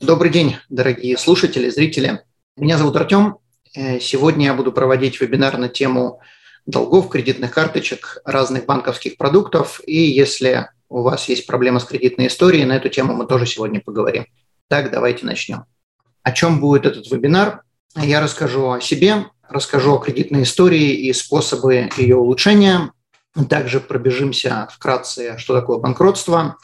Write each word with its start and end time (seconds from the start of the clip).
Добрый 0.00 0.30
день, 0.30 0.56
дорогие 0.68 1.16
слушатели, 1.16 1.70
зрители. 1.70 2.20
Меня 2.56 2.78
зовут 2.78 2.96
Артем. 2.96 3.38
Э, 3.74 4.00
сегодня 4.00 4.46
я 4.46 4.54
буду 4.54 4.72
проводить 4.72 5.20
вебинар 5.20 5.56
на 5.56 5.68
тему 5.68 6.20
долгов, 6.66 7.08
кредитных 7.08 7.52
карточек, 7.52 8.18
разных 8.24 8.66
банковских 8.66 9.16
продуктов. 9.16 9.80
И 9.86 9.96
если 9.96 10.68
у 10.88 11.02
вас 11.02 11.28
есть 11.28 11.46
проблема 11.46 11.78
с 11.78 11.84
кредитной 11.84 12.26
историей, 12.26 12.64
на 12.64 12.72
эту 12.74 12.88
тему 12.88 13.14
мы 13.14 13.24
тоже 13.26 13.46
сегодня 13.46 13.80
поговорим. 13.80 14.26
Так, 14.68 14.90
давайте 14.90 15.24
начнем. 15.24 15.64
О 16.22 16.32
чем 16.32 16.60
будет 16.60 16.86
этот 16.86 17.10
вебинар? 17.10 17.62
Я 17.94 18.20
расскажу 18.20 18.72
о 18.72 18.80
себе, 18.80 19.26
расскажу 19.48 19.94
о 19.94 19.98
кредитной 19.98 20.42
истории 20.42 20.92
и 20.92 21.12
способы 21.12 21.88
ее 21.96 22.16
улучшения. 22.16 22.92
Также 23.48 23.78
пробежимся 23.78 24.68
вкратце, 24.72 25.38
что 25.38 25.54
такое 25.54 25.78
банкротство, 25.78 26.56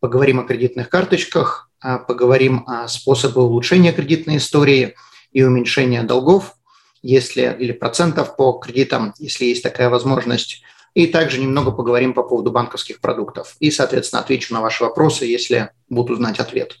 поговорим 0.00 0.38
о 0.40 0.44
кредитных 0.44 0.88
карточках, 0.88 1.65
поговорим 1.80 2.64
о 2.66 2.88
способах 2.88 3.36
улучшения 3.36 3.92
кредитной 3.92 4.38
истории 4.38 4.94
и 5.32 5.42
уменьшения 5.42 6.02
долгов, 6.02 6.56
если 7.02 7.56
или 7.58 7.72
процентов 7.72 8.36
по 8.36 8.52
кредитам, 8.54 9.14
если 9.18 9.44
есть 9.46 9.62
такая 9.62 9.88
возможность. 9.88 10.62
И 10.94 11.06
также 11.06 11.38
немного 11.38 11.72
поговорим 11.72 12.14
по 12.14 12.22
поводу 12.22 12.50
банковских 12.50 13.00
продуктов. 13.00 13.56
И, 13.60 13.70
соответственно, 13.70 14.22
отвечу 14.22 14.54
на 14.54 14.62
ваши 14.62 14.82
вопросы, 14.82 15.26
если 15.26 15.70
буду 15.90 16.16
знать 16.16 16.38
ответ. 16.38 16.78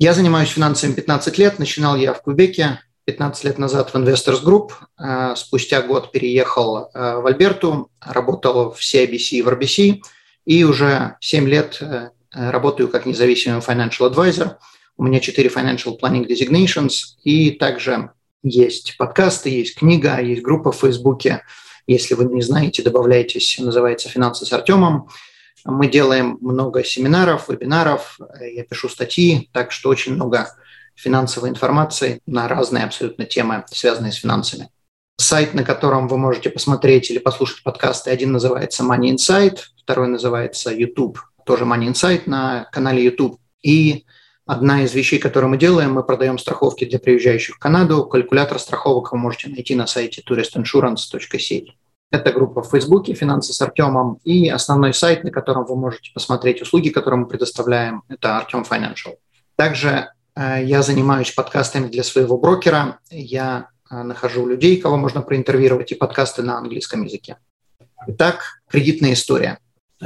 Я 0.00 0.14
занимаюсь 0.14 0.48
финансами 0.48 0.94
15 0.94 1.38
лет. 1.38 1.60
Начинал 1.60 1.94
я 1.94 2.12
в 2.12 2.22
Кубеке 2.22 2.80
15 3.04 3.44
лет 3.44 3.58
назад 3.58 3.90
в 3.90 3.94
Investors 3.94 4.42
Group. 4.42 4.72
А, 4.96 5.36
спустя 5.36 5.80
год 5.80 6.10
переехал 6.10 6.90
а, 6.92 7.20
в 7.20 7.26
Альберту, 7.26 7.88
работал 8.00 8.72
в 8.72 8.80
CIBC 8.80 9.36
и 9.36 9.42
в 9.42 9.48
RBC. 9.48 10.00
И 10.44 10.64
уже 10.64 11.16
7 11.20 11.48
лет 11.48 11.78
Э, 11.80 12.10
работаю 12.34 12.88
как 12.88 13.06
независимый 13.06 13.60
financial 13.60 14.12
advisor. 14.12 14.56
У 14.96 15.04
меня 15.04 15.20
4 15.20 15.48
financial 15.48 15.98
planning 15.98 16.26
designations, 16.26 17.16
и 17.24 17.50
также 17.50 18.10
есть 18.42 18.96
подкасты, 18.98 19.50
есть 19.50 19.76
книга, 19.76 20.20
есть 20.20 20.42
группа 20.42 20.72
в 20.72 20.76
Фейсбуке. 20.76 21.42
Если 21.86 22.14
вы 22.14 22.24
не 22.24 22.42
знаете, 22.42 22.82
добавляйтесь, 22.82 23.58
называется 23.58 24.08
«Финансы 24.08 24.46
с 24.46 24.52
Артемом». 24.52 25.08
Мы 25.64 25.88
делаем 25.88 26.38
много 26.40 26.82
семинаров, 26.82 27.48
вебинаров, 27.48 28.18
э, 28.40 28.52
я 28.52 28.64
пишу 28.64 28.88
статьи, 28.88 29.48
так 29.52 29.70
что 29.70 29.90
очень 29.90 30.14
много 30.14 30.48
финансовой 30.96 31.50
информации 31.50 32.20
на 32.26 32.48
разные 32.48 32.84
абсолютно 32.84 33.24
темы, 33.24 33.64
связанные 33.70 34.12
с 34.12 34.16
финансами. 34.16 34.70
Сайт, 35.18 35.54
на 35.54 35.62
котором 35.62 36.08
вы 36.08 36.18
можете 36.18 36.50
посмотреть 36.50 37.10
или 37.10 37.18
послушать 37.18 37.62
подкасты, 37.62 38.10
один 38.10 38.32
называется 38.32 38.82
Money 38.82 39.14
Insight, 39.14 39.58
второй 39.76 40.08
называется 40.08 40.72
YouTube 40.72 41.18
тоже 41.44 41.64
Money 41.64 41.88
Insight 41.88 42.22
на 42.26 42.64
канале 42.72 43.04
YouTube. 43.04 43.38
И 43.62 44.04
одна 44.46 44.82
из 44.82 44.94
вещей, 44.94 45.18
которую 45.18 45.50
мы 45.50 45.56
делаем, 45.56 45.92
мы 45.92 46.02
продаем 46.02 46.38
страховки 46.38 46.84
для 46.84 46.98
приезжающих 46.98 47.56
в 47.56 47.58
Канаду. 47.58 48.04
Калькулятор 48.04 48.58
страховок 48.58 49.12
вы 49.12 49.18
можете 49.18 49.48
найти 49.48 49.74
на 49.74 49.86
сайте 49.86 50.22
touristinsurance.ca. 50.28 51.66
Это 52.10 52.32
группа 52.32 52.62
в 52.62 52.70
Фейсбуке 52.70 53.14
«Финансы 53.14 53.54
с 53.54 53.62
Артемом» 53.62 54.18
и 54.22 54.48
основной 54.50 54.92
сайт, 54.92 55.24
на 55.24 55.30
котором 55.30 55.64
вы 55.64 55.76
можете 55.76 56.10
посмотреть 56.12 56.60
услуги, 56.60 56.90
которые 56.90 57.20
мы 57.20 57.26
предоставляем, 57.26 58.02
это 58.08 58.36
Артем 58.36 58.66
Financial. 58.70 59.16
Также 59.56 60.10
э, 60.36 60.62
я 60.62 60.82
занимаюсь 60.82 61.30
подкастами 61.30 61.88
для 61.88 62.04
своего 62.04 62.36
брокера. 62.36 62.98
Я 63.10 63.68
э, 63.90 64.02
нахожу 64.02 64.46
людей, 64.46 64.78
кого 64.78 64.98
можно 64.98 65.22
проинтервьюировать, 65.22 65.92
и 65.92 65.94
подкасты 65.94 66.42
на 66.42 66.58
английском 66.58 67.02
языке. 67.02 67.38
Итак, 68.06 68.60
кредитная 68.68 69.14
история 69.14 69.58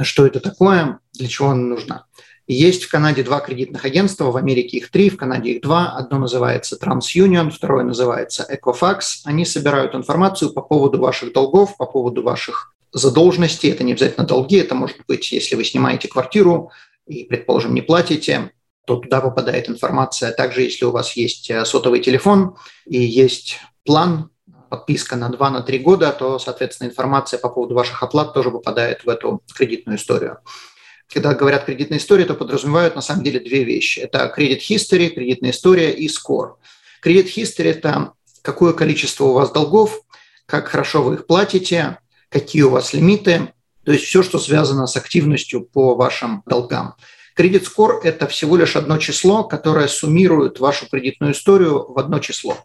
что 0.03 0.25
это 0.25 0.39
такое, 0.39 0.99
для 1.13 1.27
чего 1.27 1.49
она 1.49 1.63
нужна. 1.63 2.05
Есть 2.47 2.85
в 2.85 2.89
Канаде 2.89 3.23
два 3.23 3.41
кредитных 3.41 3.83
агентства, 3.83 4.31
в 4.31 4.37
Америке 4.37 4.77
их 4.77 4.89
три, 4.89 5.09
в 5.09 5.17
Канаде 5.17 5.51
их 5.51 5.61
два. 5.61 5.89
Одно 5.97 6.17
называется 6.17 6.77
TransUnion, 6.81 7.51
второе 7.51 7.83
называется 7.83 8.47
Equifax. 8.49 8.99
Они 9.25 9.43
собирают 9.43 9.93
информацию 9.95 10.53
по 10.53 10.61
поводу 10.61 10.97
ваших 10.97 11.33
долгов, 11.33 11.75
по 11.75 11.85
поводу 11.85 12.23
ваших 12.23 12.73
задолженностей. 12.93 13.69
Это 13.69 13.83
не 13.83 13.91
обязательно 13.91 14.25
долги, 14.25 14.57
это 14.57 14.75
может 14.75 14.97
быть, 15.07 15.29
если 15.33 15.55
вы 15.55 15.65
снимаете 15.65 16.07
квартиру 16.07 16.71
и, 17.05 17.25
предположим, 17.25 17.73
не 17.73 17.81
платите, 17.81 18.51
то 18.85 18.95
туда 18.95 19.19
попадает 19.19 19.69
информация. 19.69 20.31
Также, 20.31 20.61
если 20.61 20.85
у 20.85 20.91
вас 20.91 21.17
есть 21.17 21.49
э, 21.49 21.65
сотовый 21.65 21.99
телефон 21.99 22.55
и 22.85 22.97
есть 22.97 23.59
план 23.83 24.29
подписка 24.69 25.15
на 25.15 25.29
2-3 25.29 25.79
года, 25.79 26.11
то, 26.11 26.39
соответственно, 26.39 26.89
информация 26.89 27.39
по 27.39 27.49
поводу 27.49 27.75
ваших 27.75 28.03
оплат 28.03 28.33
тоже 28.33 28.51
попадает 28.51 29.03
в 29.03 29.09
эту 29.09 29.41
кредитную 29.53 29.97
историю. 29.97 30.39
Когда 31.11 31.33
говорят 31.33 31.65
кредитная 31.65 31.99
история, 31.99 32.25
то 32.25 32.33
подразумевают 32.33 32.95
на 32.95 33.01
самом 33.01 33.23
деле 33.23 33.39
две 33.39 33.63
вещи. 33.63 33.99
Это 33.99 34.27
кредит 34.27 34.61
history, 34.69 35.09
кредитная 35.09 35.51
история 35.51 35.91
и 35.93 36.07
score. 36.07 36.55
Кредит 37.01 37.37
history– 37.37 37.65
это 37.69 38.13
какое 38.41 38.73
количество 38.73 39.25
у 39.25 39.33
вас 39.33 39.51
долгов, 39.51 40.01
как 40.45 40.67
хорошо 40.67 41.03
вы 41.03 41.15
их 41.15 41.27
платите, 41.27 41.99
какие 42.29 42.63
у 42.63 42.69
вас 42.69 42.93
лимиты, 42.93 43.53
то 43.85 43.91
есть 43.93 44.05
все, 44.05 44.21
что 44.21 44.37
связано 44.37 44.85
с 44.85 44.97
активностью 44.97 45.61
по 45.61 45.95
вашим 45.95 46.43
долгам. 46.45 46.95
Кредит 47.35 47.65
скор– 47.65 48.01
это 48.03 48.27
всего 48.27 48.57
лишь 48.57 48.75
одно 48.75 48.97
число, 48.97 49.43
которое 49.43 49.87
суммирует 49.87 50.59
вашу 50.59 50.89
кредитную 50.89 51.33
историю 51.33 51.89
в 51.89 51.97
одно 51.99 52.19
число. 52.19 52.57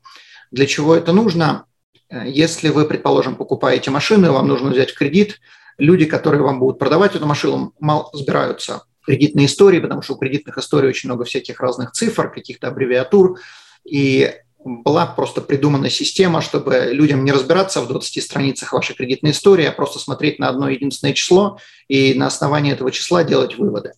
Для 0.50 0.66
чего 0.66 0.96
это 0.96 1.12
нужно? 1.12 1.66
Э, 2.12 2.24
если 2.26 2.68
вы, 2.68 2.84
предположим, 2.84 3.36
покупаете 3.36 3.90
машину, 3.90 4.26
и 4.26 4.30
вам 4.30 4.46
нужно 4.46 4.70
взять 4.70 4.94
кредит, 4.94 5.40
люди, 5.78 6.04
которые 6.04 6.42
вам 6.42 6.60
будут 6.60 6.78
продавать 6.78 7.16
эту 7.16 7.26
машину, 7.26 7.72
мало 7.80 8.10
разбираются 8.12 8.82
в 9.00 9.06
кредитной 9.06 9.46
истории, 9.46 9.80
потому 9.80 10.02
что 10.02 10.14
у 10.14 10.18
кредитных 10.18 10.58
историй 10.58 10.88
очень 10.88 11.08
много 11.08 11.24
всяких 11.24 11.58
разных 11.60 11.92
цифр, 11.92 12.30
каких-то 12.30 12.68
аббревиатур, 12.68 13.40
и 13.84 14.32
была 14.64 15.06
просто 15.06 15.40
придумана 15.40 15.90
система, 15.90 16.40
чтобы 16.40 16.90
людям 16.92 17.24
не 17.24 17.32
разбираться 17.32 17.80
в 17.80 17.88
20 17.88 18.22
страницах 18.22 18.72
вашей 18.72 18.94
кредитной 18.94 19.32
истории, 19.32 19.64
а 19.64 19.72
просто 19.72 19.98
смотреть 19.98 20.38
на 20.38 20.48
одно 20.48 20.68
единственное 20.68 21.14
число 21.14 21.58
и 21.88 22.14
на 22.14 22.28
основании 22.28 22.72
этого 22.72 22.92
числа 22.92 23.24
делать 23.24 23.58
выводы. 23.58 23.94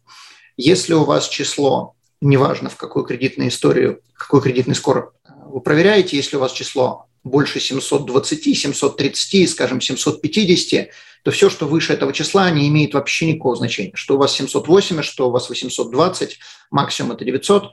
Если 0.57 0.95
у 0.95 1.05
вас 1.05 1.29
число, 1.29 1.97
неважно 2.23 2.71
в 2.71 2.77
какую 2.77 3.05
кредитную 3.05 3.51
историю, 3.51 4.01
какой 4.15 4.41
кредитный 4.41 4.75
скор 4.75 5.13
вы 5.47 5.61
проверяете, 5.61 6.17
если 6.17 6.37
у 6.37 6.41
вас 6.41 6.53
число 6.53 7.09
больше 7.25 7.59
720, 7.59 8.57
730, 8.57 9.51
скажем, 9.51 9.81
750, 9.81 10.91
то 11.23 11.31
все, 11.31 11.49
что 11.49 11.67
выше 11.67 11.95
этого 11.95 12.13
числа, 12.13 12.51
не 12.51 12.69
имеет 12.69 12.93
вообще 12.95 13.27
никакого 13.27 13.57
значения. 13.57 13.93
Что 13.95 14.17
у 14.17 14.19
вас 14.19 14.35
780, 14.35 15.05
что 15.05 15.29
у 15.29 15.31
вас 15.31 15.49
820, 15.49 16.39
максимум 16.71 17.13
это 17.13 17.25
900. 17.25 17.73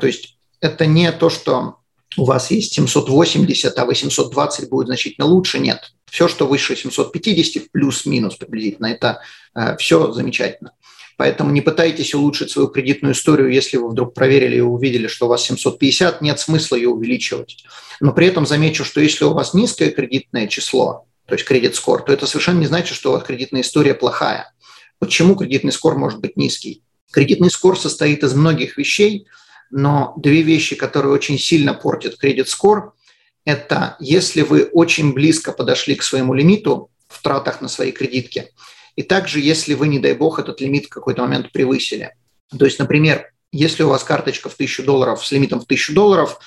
То 0.00 0.06
есть 0.06 0.38
это 0.60 0.86
не 0.86 1.12
то, 1.12 1.28
что 1.28 1.76
у 2.16 2.24
вас 2.24 2.50
есть 2.50 2.72
780, 2.72 3.78
а 3.78 3.84
820 3.84 4.70
будет 4.70 4.86
значительно 4.86 5.26
лучше. 5.26 5.58
Нет. 5.58 5.92
Все, 6.06 6.26
что 6.28 6.46
выше 6.46 6.74
750, 6.74 7.70
плюс-минус 7.70 8.36
приблизительно, 8.36 8.86
это 8.86 9.20
э, 9.54 9.76
все 9.76 10.12
замечательно. 10.12 10.72
Поэтому 11.16 11.50
не 11.50 11.62
пытайтесь 11.62 12.14
улучшить 12.14 12.50
свою 12.50 12.68
кредитную 12.68 13.14
историю, 13.14 13.50
если 13.50 13.78
вы 13.78 13.88
вдруг 13.88 14.12
проверили 14.12 14.56
и 14.56 14.60
увидели, 14.60 15.06
что 15.06 15.26
у 15.26 15.28
вас 15.30 15.44
750, 15.44 16.20
нет 16.20 16.38
смысла 16.38 16.76
ее 16.76 16.90
увеличивать. 16.90 17.64
Но 18.00 18.12
при 18.12 18.26
этом 18.26 18.46
замечу, 18.46 18.84
что 18.84 19.00
если 19.00 19.24
у 19.24 19.32
вас 19.32 19.54
низкое 19.54 19.90
кредитное 19.90 20.46
число, 20.46 21.06
то 21.26 21.34
есть 21.34 21.46
кредит 21.46 21.74
скор, 21.74 22.02
то 22.02 22.12
это 22.12 22.26
совершенно 22.26 22.60
не 22.60 22.66
значит, 22.66 22.94
что 22.94 23.10
у 23.10 23.12
вас 23.14 23.24
кредитная 23.24 23.62
история 23.62 23.94
плохая. 23.94 24.52
Почему 24.98 25.36
кредитный 25.36 25.72
скор 25.72 25.96
может 25.96 26.20
быть 26.20 26.36
низкий? 26.36 26.82
Кредитный 27.10 27.50
скор 27.50 27.78
состоит 27.78 28.22
из 28.22 28.34
многих 28.34 28.76
вещей, 28.76 29.26
но 29.70 30.12
две 30.18 30.42
вещи, 30.42 30.76
которые 30.76 31.12
очень 31.12 31.38
сильно 31.38 31.72
портят 31.72 32.18
кредит 32.18 32.50
скор, 32.50 32.92
это 33.46 33.96
если 34.00 34.42
вы 34.42 34.64
очень 34.64 35.14
близко 35.14 35.52
подошли 35.52 35.94
к 35.94 36.02
своему 36.02 36.34
лимиту 36.34 36.90
в 37.08 37.22
тратах 37.22 37.62
на 37.62 37.68
свои 37.68 37.90
кредитки– 37.90 38.50
и 38.96 39.02
также, 39.02 39.40
если 39.40 39.74
вы, 39.74 39.88
не 39.88 39.98
дай 39.98 40.14
бог, 40.14 40.38
этот 40.38 40.60
лимит 40.60 40.86
в 40.86 40.88
какой-то 40.88 41.22
момент 41.22 41.52
превысили. 41.52 42.14
То 42.58 42.64
есть, 42.64 42.78
например, 42.78 43.30
если 43.52 43.82
у 43.82 43.88
вас 43.88 44.02
карточка 44.02 44.48
в 44.48 44.54
1000 44.54 44.82
долларов 44.82 45.24
с 45.24 45.30
лимитом 45.30 45.60
в 45.60 45.64
1000 45.64 45.92
долларов, 45.92 46.38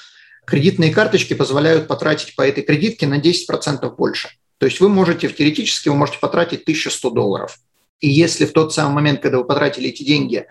кредитные 0.46 0.92
карточки 0.92 1.36
позволяют 1.36 1.88
потратить 1.88 2.36
по 2.36 2.42
этой 2.42 2.63
кредитке 2.63 3.07
на 3.07 3.19
10% 3.19 3.96
больше. 3.96 4.30
То 4.57 4.66
есть 4.66 4.80
вы 4.80 4.90
можете, 4.90 5.30
теоретически, 5.30 5.90
вы 5.90 5.96
можете 5.96 6.19
потратить 6.19 6.63
1100 6.63 7.10
долларов. 7.12 7.60
И 8.00 8.10
если 8.10 8.46
в 8.46 8.51
тот 8.51 8.74
самый 8.74 8.96
момент, 8.96 9.22
когда 9.22 9.38
вы 9.38 9.46
потратили 9.46 9.90
эти 9.90 10.04
деньги, 10.04 10.46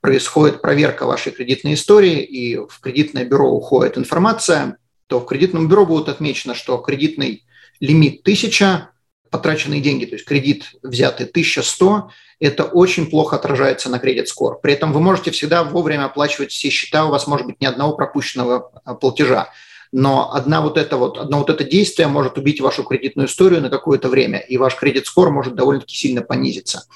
происходит 0.00 0.62
проверка 0.62 1.04
вашей 1.04 1.32
кредитной 1.32 1.74
истории, 1.74 2.22
и 2.22 2.56
в 2.56 2.80
кредитное 2.80 3.24
бюро 3.24 3.50
уходит 3.50 3.98
информация, 3.98 4.78
то 5.08 5.20
в 5.20 5.26
кредитном 5.26 5.68
бюро 5.68 5.84
будет 5.84 6.08
отмечено, 6.08 6.54
что 6.54 6.78
кредитный 6.78 7.44
лимит 7.80 8.20
1000, 8.22 8.90
потраченные 9.30 9.80
деньги, 9.80 10.04
то 10.04 10.14
есть 10.14 10.24
кредит 10.24 10.72
взятый 10.82 11.26
1100, 11.26 12.10
это 12.40 12.64
очень 12.64 13.08
плохо 13.08 13.36
отражается 13.36 13.90
на 13.90 13.98
кредит 13.98 14.28
скор. 14.28 14.60
При 14.60 14.72
этом 14.72 14.92
вы 14.92 15.00
можете 15.00 15.30
всегда 15.30 15.62
вовремя 15.62 16.06
оплачивать 16.06 16.50
все 16.50 16.70
счета, 16.70 17.06
у 17.06 17.10
вас 17.10 17.26
может 17.26 17.46
быть 17.46 17.60
ни 17.60 17.66
одного 17.66 17.94
пропущенного 17.94 18.72
а, 18.84 18.94
платежа. 18.94 19.50
Но 19.92 20.32
одна 20.32 20.60
вот 20.60 20.78
это 20.78 20.96
вот, 20.96 21.18
одно 21.18 21.38
вот 21.38 21.50
это 21.50 21.64
действие 21.64 22.08
может 22.08 22.38
убить 22.38 22.60
вашу 22.60 22.84
кредитную 22.84 23.28
историю 23.28 23.60
на 23.60 23.70
какое-то 23.70 24.08
время, 24.08 24.38
и 24.38 24.56
ваш 24.56 24.76
кредит 24.76 25.06
скор 25.06 25.30
может 25.30 25.54
довольно-таки 25.54 25.96
сильно 25.96 26.22
понизиться. 26.22 26.86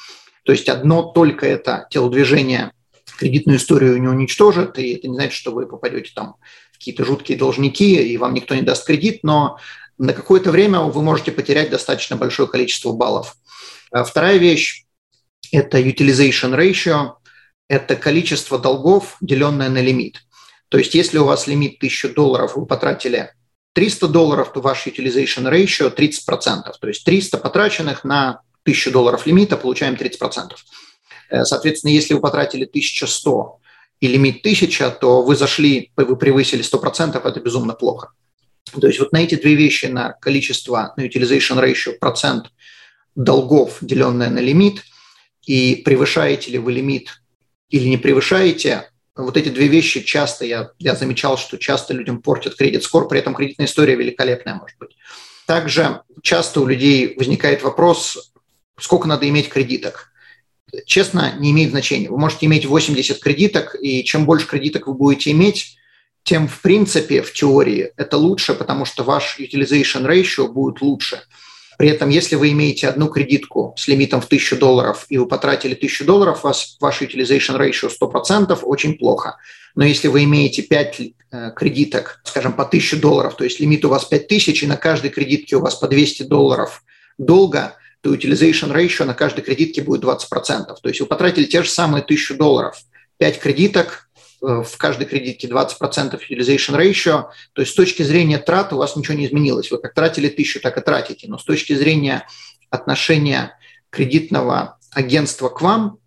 То 0.44 0.52
есть 0.52 0.68
одно 0.68 1.02
только 1.02 1.46
это 1.46 1.86
телодвижение 1.90 2.72
кредитную 3.18 3.58
историю 3.58 4.00
не 4.00 4.08
уничтожит, 4.08 4.78
и 4.78 4.94
это 4.94 5.08
не 5.08 5.14
значит, 5.14 5.34
что 5.34 5.52
вы 5.52 5.66
попадете 5.66 6.12
там 6.14 6.36
какие-то 6.72 7.04
жуткие 7.04 7.38
должники, 7.38 7.96
и 7.96 8.16
вам 8.16 8.34
никто 8.34 8.54
не 8.54 8.62
даст 8.62 8.86
кредит, 8.86 9.20
но 9.22 9.58
на 9.98 10.12
какое-то 10.12 10.50
время 10.50 10.80
вы 10.80 11.02
можете 11.02 11.32
потерять 11.32 11.70
достаточно 11.70 12.16
большое 12.16 12.48
количество 12.48 12.92
баллов. 12.92 13.36
А 13.90 14.04
вторая 14.04 14.38
вещь– 14.38 14.84
это 15.52 15.80
utilization 15.80 16.56
ratio, 16.56 17.14
это 17.68 17.96
количество 17.96 18.58
долгов, 18.58 19.16
деленное 19.20 19.68
на 19.68 19.80
лимит. 19.80 20.22
То 20.68 20.78
есть 20.78 20.94
если 20.94 21.18
у 21.18 21.24
вас 21.24 21.46
лимит 21.46 21.76
1000 21.76 22.14
долларов, 22.14 22.56
вы 22.56 22.66
потратили 22.66 23.32
300 23.74 24.08
долларов, 24.08 24.52
то 24.52 24.60
ваш 24.60 24.86
utilization 24.86 25.50
ratio 25.50 25.94
30%. 25.94 26.72
То 26.80 26.88
есть 26.88 27.04
300 27.04 27.38
потраченных 27.38 28.04
на 28.04 28.40
1000 28.62 28.90
долларов 28.90 29.26
лимита 29.26 29.56
получаем 29.56 29.94
30%. 29.94 30.54
Э, 31.30 31.44
соответственно, 31.44 31.90
если 31.90 32.14
вы 32.14 32.20
потратили 32.20 32.64
1100 32.64 33.58
и 34.00 34.06
лимит 34.08 34.40
1000, 34.40 34.90
то 35.00 35.22
вы 35.22 35.36
зашли, 35.36 35.92
вы 35.96 36.16
превысили 36.16 36.62
100%, 36.62 37.20
это 37.24 37.40
безумно 37.40 37.74
плохо. 37.74 38.12
То 38.80 38.86
есть 38.86 39.00
вот 39.00 39.12
на 39.12 39.18
эти 39.18 39.34
две 39.34 39.54
вещи, 39.54 39.86
на 39.86 40.12
количество, 40.12 40.94
на 40.96 41.02
utilization 41.06 41.62
ratio, 41.62 41.92
процент 41.98 42.46
долгов, 43.14 43.78
деленное 43.80 44.30
на 44.30 44.38
лимит, 44.38 44.82
и 45.46 45.82
превышаете 45.84 46.50
ли 46.50 46.58
вы 46.58 46.72
лимит 46.72 47.20
или 47.70 47.88
не 47.88 47.96
превышаете, 47.96 48.90
вот 49.16 49.36
эти 49.36 49.48
две 49.48 49.68
вещи 49.68 50.00
часто, 50.00 50.44
я, 50.44 50.70
я 50.78 50.94
замечал, 50.96 51.38
что 51.38 51.56
часто 51.56 51.94
людям 51.94 52.20
портят 52.20 52.56
кредит-скор, 52.56 53.08
при 53.08 53.20
этом 53.20 53.34
кредитная 53.34 53.66
история 53.66 53.94
великолепная 53.94 54.54
может 54.54 54.76
быть. 54.78 54.96
Также 55.46 56.02
часто 56.22 56.60
у 56.60 56.66
людей 56.66 57.14
возникает 57.16 57.62
вопрос, 57.62 58.32
сколько 58.78 59.06
надо 59.06 59.28
иметь 59.28 59.48
кредиток. 59.48 60.10
Честно, 60.86 61.34
не 61.38 61.52
имеет 61.52 61.70
значения. 61.70 62.08
Вы 62.10 62.18
можете 62.18 62.46
иметь 62.46 62.66
80 62.66 63.20
кредиток, 63.20 63.76
и 63.80 64.02
чем 64.02 64.24
больше 64.24 64.48
кредиток 64.48 64.88
вы 64.88 64.94
будете 64.94 65.30
иметь, 65.30 65.76
тем 66.24 66.48
в 66.48 66.60
принципе, 66.62 67.22
в 67.22 67.32
теории, 67.32 67.92
это 67.96 68.16
лучше, 68.16 68.54
потому 68.54 68.86
что 68.86 69.04
ваш 69.04 69.38
utilization 69.38 70.06
ratio 70.06 70.48
будет 70.48 70.80
лучше. 70.80 71.22
При 71.76 71.88
этом, 71.88 72.08
если 72.08 72.36
вы 72.36 72.52
имеете 72.52 72.88
одну 72.88 73.08
кредитку 73.08 73.74
с 73.76 73.88
лимитом 73.88 74.20
в 74.20 74.26
1000 74.26 74.56
долларов, 74.56 75.06
и 75.08 75.18
вы 75.18 75.26
потратили 75.26 75.74
1000 75.74 76.04
долларов, 76.04 76.40
у 76.42 76.48
вас 76.48 76.76
ваш 76.80 77.02
utilization 77.02 77.58
ratio 77.58 77.90
100%, 77.90 78.58
очень 78.62 78.96
плохо. 78.96 79.36
Но 79.74 79.84
если 79.84 80.08
вы 80.08 80.24
имеете 80.24 80.62
5 80.62 81.00
э, 81.00 81.50
кредиток, 81.54 82.20
скажем, 82.24 82.52
по 82.52 82.62
1000 82.62 82.96
долларов, 82.96 83.36
то 83.36 83.44
есть 83.44 83.60
лимит 83.60 83.84
у 83.84 83.88
вас 83.88 84.04
5000, 84.04 84.62
и 84.62 84.66
на 84.66 84.76
каждой 84.76 85.10
кредитке 85.10 85.56
у 85.56 85.60
вас 85.60 85.74
по 85.74 85.88
200 85.88 86.22
долларов 86.22 86.84
долга, 87.18 87.76
то 88.00 88.14
utilization 88.14 88.72
ratio 88.72 89.04
на 89.04 89.14
каждой 89.14 89.42
кредитке 89.42 89.82
будет 89.82 90.04
20%. 90.04 90.76
То 90.82 90.88
есть 90.88 91.00
вы 91.00 91.06
потратили 91.06 91.44
те 91.44 91.62
же 91.62 91.68
самые 91.68 92.02
1000 92.02 92.34
долларов, 92.34 92.78
5 93.18 93.40
кредиток, 93.40 94.03
в 94.44 94.76
каждой 94.76 95.06
кредитке 95.06 95.48
20% 95.48 96.20
utilization 96.28 96.76
ratio, 96.76 97.24
то 97.52 97.62
есть 97.62 97.72
с 97.72 97.74
точки 97.74 98.02
зрения 98.02 98.38
трат 98.38 98.72
у 98.72 98.76
вас 98.76 98.96
ничего 98.96 99.16
не 99.16 99.26
изменилось. 99.26 99.70
Вы 99.70 99.78
как 99.78 99.94
тратили 99.94 100.28
тысячу, 100.28 100.60
так 100.60 100.76
и 100.76 100.80
тратите. 100.80 101.26
Но 101.28 101.38
с 101.38 101.44
точки 101.44 101.74
зрения 101.74 102.26
отношения 102.70 103.56
кредитного 103.90 104.78
агентства 104.90 105.48
к 105.48 105.60
вам, 105.60 105.98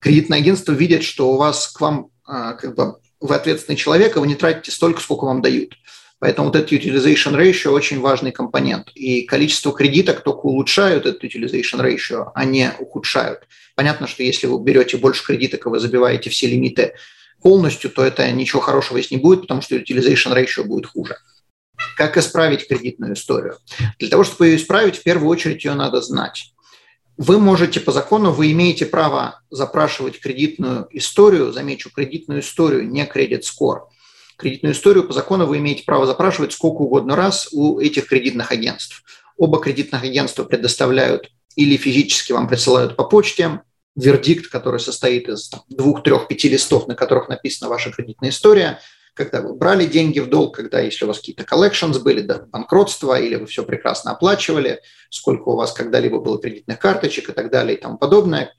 кредитное 0.00 0.38
агентство 0.38 0.72
видит, 0.72 1.02
что 1.02 1.30
у 1.30 1.36
вас 1.36 1.68
к 1.68 1.80
вам 1.80 2.10
а, 2.24 2.54
как 2.54 2.74
бы 2.74 2.96
вы 3.20 3.34
ответственный 3.34 3.76
человек, 3.76 4.16
и 4.16 4.18
вы 4.18 4.26
не 4.26 4.34
тратите 4.34 4.70
столько, 4.70 5.00
сколько 5.00 5.24
вам 5.24 5.42
дают. 5.42 5.74
Поэтому 6.18 6.48
вот 6.48 6.56
этот 6.56 6.72
utilization 6.72 7.36
ratio 7.36 7.70
очень 7.70 8.00
важный 8.00 8.32
компонент. 8.32 8.90
И 8.94 9.22
количество 9.22 9.72
кредиток 9.72 10.22
только 10.22 10.46
улучшают 10.46 11.04
этот 11.04 11.22
utilization 11.22 11.80
ratio, 11.80 12.30
а 12.34 12.44
не 12.44 12.72
ухудшают. 12.78 13.46
Понятно, 13.74 14.06
что 14.06 14.22
если 14.22 14.46
вы 14.46 14.58
берете 14.62 14.96
больше 14.96 15.24
кредиток, 15.24 15.66
и 15.66 15.68
вы 15.68 15.78
забиваете 15.78 16.30
все 16.30 16.46
лимиты 16.46 16.94
полностью, 17.42 17.90
то 17.90 18.04
это 18.04 18.30
ничего 18.32 18.60
хорошего 18.60 18.98
здесь 18.98 19.10
не 19.10 19.16
будет, 19.18 19.42
потому 19.42 19.62
что 19.62 19.76
utilization 19.76 20.34
ratio 20.34 20.64
будет 20.64 20.86
хуже. 20.86 21.16
Как 21.96 22.16
исправить 22.16 22.68
кредитную 22.68 23.14
историю? 23.14 23.58
Для 23.98 24.08
того, 24.08 24.24
чтобы 24.24 24.46
ее 24.46 24.56
исправить, 24.56 24.96
в 24.96 25.02
первую 25.02 25.28
очередь 25.28 25.64
ее 25.64 25.74
надо 25.74 26.00
знать. 26.00 26.52
Вы 27.16 27.38
можете 27.38 27.80
по 27.80 27.92
закону, 27.92 28.30
вы 28.30 28.52
имеете 28.52 28.84
право 28.84 29.40
запрашивать 29.50 30.20
кредитную 30.20 30.86
историю, 30.90 31.52
замечу, 31.52 31.90
кредитную 31.90 32.40
историю, 32.40 32.86
не 32.88 33.06
кредит 33.06 33.44
скор. 33.44 33.88
Кредитную 34.36 34.74
историю 34.74 35.04
по 35.04 35.14
закону 35.14 35.46
вы 35.46 35.58
имеете 35.58 35.84
право 35.84 36.04
запрашивать 36.04 36.52
сколько 36.52 36.82
угодно 36.82 37.16
раз 37.16 37.48
у 37.52 37.80
этих 37.80 38.06
кредитных 38.06 38.52
агентств. 38.52 39.02
Оба 39.38 39.60
кредитных 39.60 40.02
агентства 40.02 40.44
предоставляют 40.44 41.30
или 41.54 41.78
физически 41.78 42.32
вам 42.32 42.48
присылают 42.48 42.96
по 42.96 43.04
почте 43.04 43.62
вердикт, 43.96 44.48
который 44.48 44.78
состоит 44.78 45.28
из 45.28 45.50
двух, 45.68 46.02
трех, 46.02 46.28
пяти 46.28 46.48
листов, 46.48 46.86
на 46.86 46.94
которых 46.94 47.28
написана 47.28 47.70
ваша 47.70 47.90
кредитная 47.90 48.30
история, 48.30 48.78
когда 49.14 49.40
вы 49.40 49.54
брали 49.54 49.86
деньги 49.86 50.20
в 50.20 50.28
долг, 50.28 50.54
когда, 50.54 50.80
если 50.80 51.06
у 51.06 51.08
вас 51.08 51.18
какие-то 51.18 51.44
collections 51.44 51.98
были, 52.00 52.20
да, 52.20 52.44
банкротство, 52.52 53.18
или 53.18 53.36
вы 53.36 53.46
все 53.46 53.62
прекрасно 53.64 54.12
оплачивали, 54.12 54.80
сколько 55.08 55.48
у 55.48 55.56
вас 55.56 55.72
когда-либо 55.72 56.20
было 56.20 56.38
кредитных 56.38 56.78
карточек 56.78 57.30
и 57.30 57.32
так 57.32 57.50
далее 57.50 57.78
и 57.78 57.80
тому 57.80 57.96
подобное. 57.96 58.52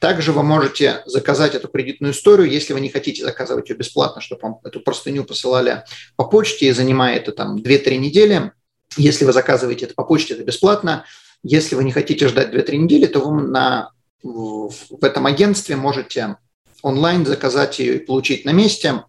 Также 0.00 0.32
вы 0.32 0.42
можете 0.42 1.02
заказать 1.06 1.54
эту 1.54 1.68
кредитную 1.68 2.12
историю, 2.12 2.50
если 2.50 2.72
вы 2.72 2.80
не 2.80 2.88
хотите 2.88 3.22
заказывать 3.22 3.68
ее 3.68 3.76
бесплатно, 3.76 4.20
чтобы 4.20 4.42
вам 4.42 4.60
эту 4.64 4.80
простыню 4.80 5.24
посылали 5.24 5.84
по 6.16 6.24
почте, 6.24 6.66
и 6.66 6.72
занимает 6.72 7.22
это 7.22 7.32
там 7.32 7.58
2-3 7.58 7.96
недели. 7.98 8.52
Если 8.96 9.24
вы 9.24 9.32
заказываете 9.32 9.84
это 9.84 9.94
по 9.94 10.04
почте, 10.04 10.34
это 10.34 10.42
бесплатно. 10.42 11.04
Если 11.44 11.76
вы 11.76 11.84
не 11.84 11.92
хотите 11.92 12.26
ждать 12.26 12.52
2-3 12.52 12.76
недели, 12.78 13.06
то 13.06 13.20
вы 13.20 13.42
на 13.42 13.92
в 14.22 15.04
этом 15.04 15.26
агентстве 15.26 15.76
можете 15.76 16.36
онлайн 16.82 17.26
заказать 17.26 17.78
ее 17.78 17.96
и 17.96 18.04
получить 18.04 18.44
на 18.44 18.50
месте. 18.50 19.04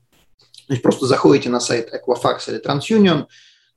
То 0.67 0.73
есть 0.73 0.81
просто 0.81 1.05
заходите 1.05 1.49
на 1.49 1.59
сайт 1.59 1.89
Equifax 1.93 2.39
или 2.47 2.61
TransUnion, 2.61 3.25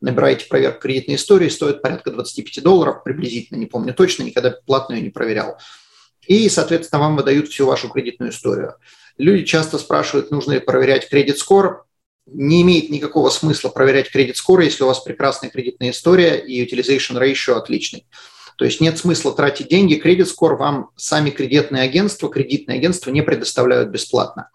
набираете 0.01 0.47
проверку 0.47 0.83
кредитной 0.83 1.17
истории, 1.17 1.49
стоит 1.49 1.83
порядка 1.83 2.11
25 2.11 2.63
долларов 2.63 3.03
приблизительно, 3.03 3.59
не 3.59 3.67
помню 3.67 3.95
точно, 3.95 4.23
никогда 4.23 4.51
платную 4.67 5.03
не 5.03 5.11
проверял. 5.11 5.59
И, 6.27 6.49
соответственно, 6.49 7.01
вам 7.01 7.17
выдают 7.17 7.49
всю 7.49 7.67
вашу 7.67 7.89
кредитную 7.89 8.33
историю. 8.33 8.77
Люди 9.19 9.45
часто 9.45 9.79
спрашивают, 9.79 10.31
нужно 10.31 10.53
ли 10.53 10.61
проверять 10.61 11.09
кредит-скор. 11.09 11.85
Не 12.27 12.63
имеет 12.63 12.91
никакого 12.91 13.29
смысла 13.29 13.69
проверять 13.69 14.11
кредит-скор, 14.11 14.61
если 14.61 14.83
у 14.83 14.87
вас 14.87 15.01
прекрасная 15.01 15.51
кредитная 15.51 15.91
история 15.91 16.39
и 16.39 16.65
utilization 16.65 17.21
ratio 17.21 17.55
отличный. 17.55 18.07
То 18.57 18.65
есть 18.65 18.81
нет 18.81 18.99
смысла 18.99 19.35
тратить 19.35 19.69
деньги. 19.69 19.97
Кредит 19.97 20.29
скор 20.29 20.57
вам 20.57 20.91
сами 20.97 21.31
кредитные 21.31 21.83
агентства, 21.83 22.29
кредитные 22.31 22.79
агентства 22.79 23.11
не 23.11 23.23
предоставляют 23.23 23.89
бесплатно. 23.91 24.51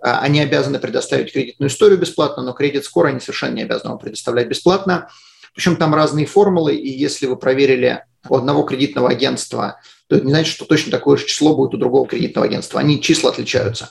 А, 0.00 0.20
они 0.20 0.40
обязаны 0.40 0.78
предоставить 0.78 1.32
кредитную 1.32 1.70
историю 1.70 1.98
бесплатно, 1.98 2.42
но 2.42 2.52
кредит 2.52 2.84
скор 2.84 3.06
они 3.06 3.20
совершенно 3.20 3.54
не 3.54 3.62
обязаны 3.62 3.90
вам 3.90 3.98
предоставлять 3.98 4.48
бесплатно. 4.48 5.08
Причем 5.54 5.76
там 5.76 5.94
разные 5.94 6.26
формулы, 6.26 6.74
и 6.74 6.90
если 6.90 7.26
вы 7.26 7.36
проверили 7.36 8.04
у 8.28 8.36
одного 8.36 8.62
кредитного 8.62 9.08
агентства, 9.08 9.80
то 10.08 10.16
это 10.16 10.24
не 10.24 10.32
значит, 10.32 10.52
что 10.52 10.64
точно 10.64 10.90
такое 10.90 11.16
же 11.16 11.26
число 11.26 11.56
будет 11.56 11.74
у 11.74 11.78
другого 11.78 12.06
кредитного 12.06 12.46
агентства. 12.46 12.80
Они 12.80 13.00
числа 13.00 13.30
отличаются. 13.30 13.90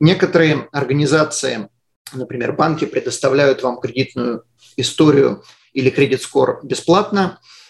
Некоторые 0.00 0.68
организации, 0.72 1.68
например, 2.12 2.52
банки, 2.52 2.84
предоставляют 2.84 3.62
вам 3.62 3.78
кредитную 3.80 4.44
историю 4.76 5.42
или 5.72 5.90
кредит-скор 5.90 6.60
бесплатно– 6.62 7.40
Э, 7.50 7.61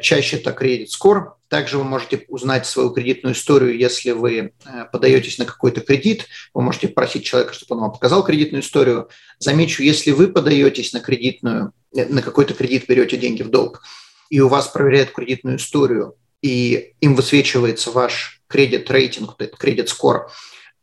чаще 0.00 0.36
это 0.36 0.52
кредит 0.52 0.90
скор. 0.90 1.36
Также 1.48 1.78
вы 1.78 1.84
можете 1.84 2.24
узнать 2.28 2.66
свою 2.66 2.90
кредитную 2.90 3.34
историю, 3.34 3.76
если 3.76 4.10
вы 4.10 4.52
э, 4.64 4.84
подаетесь 4.92 5.38
на 5.38 5.46
какой-то 5.46 5.80
кредит. 5.80 6.26
Вы 6.52 6.62
можете 6.62 6.88
попросить 6.88 7.24
человека, 7.24 7.54
чтобы 7.54 7.76
он 7.76 7.82
вам 7.82 7.92
показал 7.92 8.22
кредитную 8.22 8.62
историю. 8.62 9.08
Замечу, 9.38 9.82
если 9.82 10.10
вы 10.10 10.28
подаетесь 10.28 10.92
на 10.92 11.00
кредитную, 11.00 11.72
э, 11.96 12.06
на 12.06 12.20
какой-то 12.20 12.52
кредит, 12.52 12.84
берете 12.86 13.16
деньги 13.16 13.42
в 13.42 13.50
долг, 13.50 13.82
и 14.28 14.40
у 14.40 14.48
вас 14.48 14.68
проверяют 14.68 15.12
кредитную 15.12 15.56
историю, 15.56 16.16
и 16.42 16.92
им 17.00 17.14
высвечивается 17.14 17.90
ваш 17.90 18.42
кредит 18.46 18.90
рейтинг, 18.90 19.36
кредит 19.58 19.88
скор, 19.88 20.30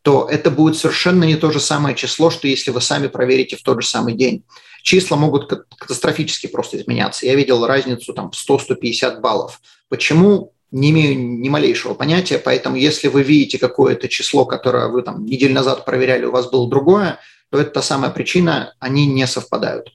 то 0.02 0.28
это 0.30 0.50
будет 0.50 0.76
совершенно 0.76 1.24
не 1.24 1.36
то 1.36 1.50
же 1.50 1.60
самое 1.60 1.94
число, 1.94 2.30
что 2.30 2.48
если 2.48 2.70
вы 2.70 2.80
сами 2.80 3.06
проверите 3.06 3.56
в 3.56 3.62
тот 3.62 3.82
же 3.82 3.88
самый 3.88 4.14
день 4.14 4.44
числа 4.86 5.16
могут 5.16 5.50
катастрофически 5.76 6.46
просто 6.46 6.78
изменяться. 6.78 7.26
Я 7.26 7.34
видел 7.34 7.66
разницу 7.66 8.14
там 8.14 8.30
в 8.30 8.34
100-150 8.34 9.20
баллов. 9.20 9.60
Почему? 9.88 10.52
не 10.72 10.90
имею 10.90 11.16
ни 11.16 11.48
малейшего 11.48 11.94
понятия, 11.94 12.38
поэтому 12.38 12.74
если 12.74 13.06
вы 13.06 13.22
видите 13.22 13.56
какое-то 13.56 14.08
число, 14.08 14.44
которое 14.44 14.88
вы 14.88 15.02
там 15.02 15.24
неделю 15.24 15.54
назад 15.54 15.84
проверяли, 15.84 16.24
у 16.24 16.32
вас 16.32 16.50
было 16.50 16.68
другое, 16.68 17.20
то 17.50 17.58
это 17.58 17.70
та 17.70 17.82
самая 17.82 18.10
причина, 18.10 18.74
они 18.80 19.06
не 19.06 19.26
совпадают. 19.28 19.92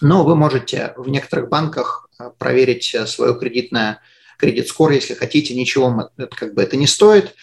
Но 0.00 0.24
вы 0.24 0.34
можете 0.34 0.94
в 0.96 1.10
некоторых 1.10 1.50
банках 1.50 2.08
э, 2.18 2.30
проверить 2.38 2.94
э, 2.94 3.06
свое 3.06 3.38
кредитное 3.38 4.00
кредит-скор, 4.38 4.90
если 4.90 5.12
хотите, 5.12 5.54
ничего 5.54 6.10
это, 6.16 6.34
как 6.34 6.54
бы 6.54 6.62
это 6.62 6.76
не 6.78 6.86
стоит, 6.86 7.34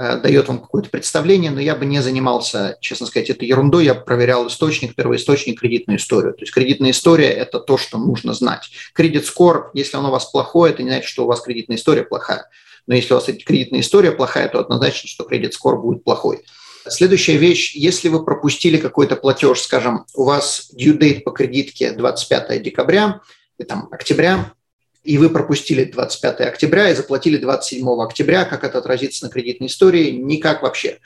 дает 0.00 0.48
вам 0.48 0.60
какое-то 0.60 0.88
представление, 0.88 1.50
но 1.50 1.60
я 1.60 1.76
бы 1.76 1.84
не 1.84 2.00
занимался, 2.00 2.78
честно 2.80 3.06
сказать, 3.06 3.28
этой 3.28 3.46
ерундой, 3.46 3.84
я 3.84 3.94
проверял 3.94 4.48
источник, 4.48 4.94
первоисточник, 4.94 5.60
кредитную 5.60 5.98
историю. 5.98 6.32
То 6.32 6.40
есть 6.40 6.54
кредитная 6.54 6.92
история– 6.92 7.28
это 7.28 7.60
то, 7.60 7.76
что 7.76 7.98
нужно 7.98 8.32
знать. 8.32 8.70
Кредит-скор, 8.94 9.70
если 9.74 9.98
он 9.98 10.06
у 10.06 10.10
вас 10.10 10.24
плохой, 10.24 10.70
это 10.70 10.82
не 10.82 10.88
значит, 10.88 11.10
что 11.10 11.24
у 11.24 11.26
вас 11.26 11.42
кредитная 11.42 11.76
история 11.76 12.02
плохая. 12.02 12.48
Но 12.86 12.94
если 12.94 13.12
у 13.12 13.16
вас 13.16 13.26
кредитная 13.26 13.80
история 13.80 14.12
плохая, 14.12 14.48
то 14.48 14.60
однозначно, 14.60 15.06
что 15.06 15.24
кредит-скор 15.24 15.78
будет 15.78 16.02
плохой. 16.02 16.44
Следующая 16.88 17.36
вещь, 17.36 17.74
если 17.74 18.08
вы 18.08 18.24
пропустили 18.24 18.78
какой-то 18.78 19.16
платеж, 19.16 19.60
скажем, 19.60 20.06
у 20.14 20.24
вас 20.24 20.70
due 20.74 20.96
date 20.96 21.20
по 21.20 21.30
кредитке 21.30 21.92
25 21.92 22.62
декабря, 22.62 23.20
и 23.58 23.64
там 23.64 23.88
октября, 23.90 24.54
и 25.02 25.18
вы 25.18 25.30
пропустили 25.30 25.84
25 25.84 26.40
октября 26.40 26.90
и 26.90 26.94
заплатили 26.94 27.38
27 27.38 27.88
октября, 28.02 28.44
как 28.44 28.64
это 28.64 28.78
отразится 28.78 29.24
на 29.24 29.30
кредитной 29.30 29.68
истории? 29.68 30.10
Никак 30.10 30.62
вообще. 30.62 30.98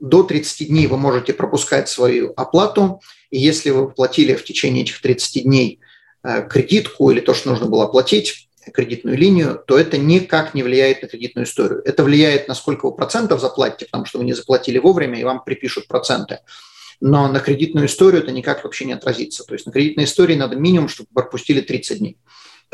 До 0.00 0.22
30 0.22 0.68
дней 0.68 0.86
вы 0.86 0.96
можете 0.96 1.32
пропускать 1.32 1.88
свою 1.88 2.32
оплату, 2.36 3.00
и 3.30 3.38
если 3.38 3.70
вы 3.70 3.90
платили 3.90 4.34
в 4.34 4.44
течение 4.44 4.82
этих 4.82 5.00
30 5.00 5.44
дней 5.44 5.80
э, 6.22 6.46
кредитку 6.48 7.10
или 7.10 7.20
то, 7.20 7.34
что 7.34 7.50
нужно 7.50 7.66
было 7.66 7.84
оплатить, 7.84 8.48
кредитную 8.72 9.16
линию, 9.16 9.62
то 9.66 9.78
это 9.78 9.98
никак 9.98 10.54
не 10.54 10.62
влияет 10.62 11.02
на 11.02 11.08
кредитную 11.08 11.46
историю. 11.46 11.82
Это 11.84 12.02
влияет 12.02 12.48
на 12.48 12.54
сколько 12.54 12.86
вы 12.86 12.96
процентов 12.96 13.40
заплатите, 13.40 13.86
потому 13.86 14.06
что 14.06 14.18
вы 14.18 14.24
не 14.24 14.32
заплатили 14.32 14.78
вовремя, 14.78 15.20
и 15.20 15.24
вам 15.24 15.44
припишут 15.44 15.86
проценты. 15.86 16.40
Но 17.00 17.28
на 17.28 17.40
кредитную 17.40 17.86
историю 17.86 18.22
это 18.22 18.32
никак 18.32 18.64
вообще 18.64 18.84
не 18.84 18.92
отразится. 18.92 19.44
То 19.44 19.54
есть 19.54 19.66
на 19.66 19.72
кредитной 19.72 20.04
истории 20.04 20.34
надо 20.34 20.56
минимум, 20.56 20.88
чтобы 20.88 21.08
пропустили 21.12 21.60
30 21.60 21.98
дней. 21.98 22.16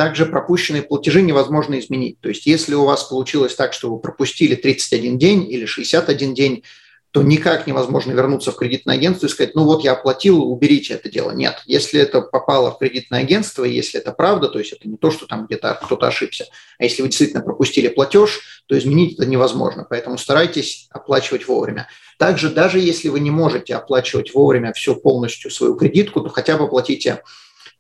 Также 0.01 0.25
пропущенные 0.25 0.83
платежи 0.83 1.21
невозможно 1.21 1.79
изменить. 1.79 2.19
То 2.21 2.31
есть 2.31 2.47
если 2.47 2.75
у 2.75 2.87
вас 2.87 3.05
получилось 3.05 3.55
так, 3.55 3.75
что 3.75 3.91
вы 3.91 4.01
пропустили 4.01 4.55
31 4.55 5.19
день 5.19 5.53
или 5.53 5.67
61 5.67 6.33
день, 6.33 6.65
то 7.11 7.23
никак 7.23 7.67
невозможно 7.67 8.13
вернуться 8.13 8.51
в 8.51 8.57
кредитное 8.57 8.95
агентство 8.95 9.27
и 9.27 9.29
сказать, 9.29 9.55
ну 9.55 9.65
вот 9.65 9.85
я 9.85 9.93
оплатил, 9.93 10.43
уберите 10.43 10.95
это 10.95 11.11
дело. 11.11 11.33
Нет, 11.33 11.61
если 11.67 12.01
это 12.01 12.23
попало 12.23 12.71
в 12.71 12.79
кредитное 12.79 13.21
агентство, 13.21 13.63
если 13.65 14.01
это 14.01 14.13
правда, 14.13 14.49
то 14.49 14.59
есть 14.59 14.73
это 14.73 14.89
не 14.89 14.97
то, 14.97 15.11
что 15.11 15.27
там 15.27 15.45
где-то 15.45 15.79
кто-то 15.83 16.07
ошибся, 16.07 16.47
а 16.79 16.85
если 16.85 17.03
вы 17.03 17.09
действительно 17.09 17.43
пропустили 17.43 17.89
платеж, 17.89 18.63
то 18.69 18.79
изменить 18.79 19.19
это 19.19 19.27
невозможно. 19.27 19.87
Поэтому 19.87 20.17
старайтесь 20.17 20.89
оплачивать 20.89 21.47
вовремя. 21.47 21.89
Также 22.19 22.49
даже 22.49 22.79
если 22.79 23.11
вы 23.11 23.21
не 23.21 23.31
можете 23.31 23.75
оплачивать 23.75 24.33
вовремя 24.33 24.73
всю 24.73 24.97
полностью 24.97 25.51
свою 25.51 25.75
кредитку, 25.75 26.23
то 26.23 26.31
хотя 26.31 26.57
бы 26.57 26.71
платите 26.71 27.23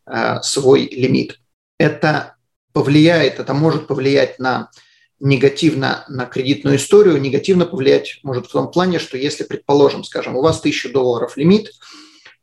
э, 0.06 0.42
свой 0.42 0.82
лимит. 0.82 1.38
Это 1.80 2.36
повлияет, 2.74 3.40
это 3.40 3.54
может 3.54 3.86
повлиять 3.86 4.38
на 4.38 4.70
негативно 5.18 6.04
на 6.08 6.26
кредитную 6.26 6.76
историю, 6.76 7.18
негативно 7.18 7.64
повлиять 7.64 8.20
может 8.22 8.48
в 8.48 8.52
том 8.52 8.70
плане, 8.70 8.98
что 8.98 9.16
если, 9.16 9.44
предположим, 9.44 10.04
скажем, 10.04 10.36
у 10.36 10.42
вас 10.42 10.58
1000 10.58 10.90
долларов 10.90 11.38
лимит, 11.38 11.70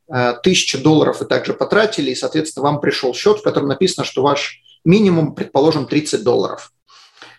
1000 0.08 0.78
э, 0.78 0.82
долларов 0.82 1.20
вы 1.20 1.28
также 1.28 1.54
потратили, 1.54 2.10
и, 2.10 2.16
соответственно, 2.16 2.64
вам 2.64 2.82
пришел 2.82 3.14
счет, 3.14 3.38
в 3.38 3.44
котором 3.44 3.68
написано, 3.68 4.06
что 4.06 4.24
ваш 4.24 4.60
минимум, 4.84 5.36
предположим, 5.36 5.86
30 5.86 6.24
долларов. 6.24 6.72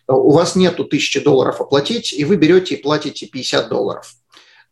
У 0.07 0.31
вас 0.31 0.55
нету 0.55 0.85
1000 0.85 1.23
долларов 1.23 1.61
оплатить, 1.61 2.13
и 2.13 2.25
вы 2.25 2.37
берете 2.37 2.77
и 2.77 2.81
платите 2.81 3.27
50 3.27 3.69
долларов. 3.69 4.15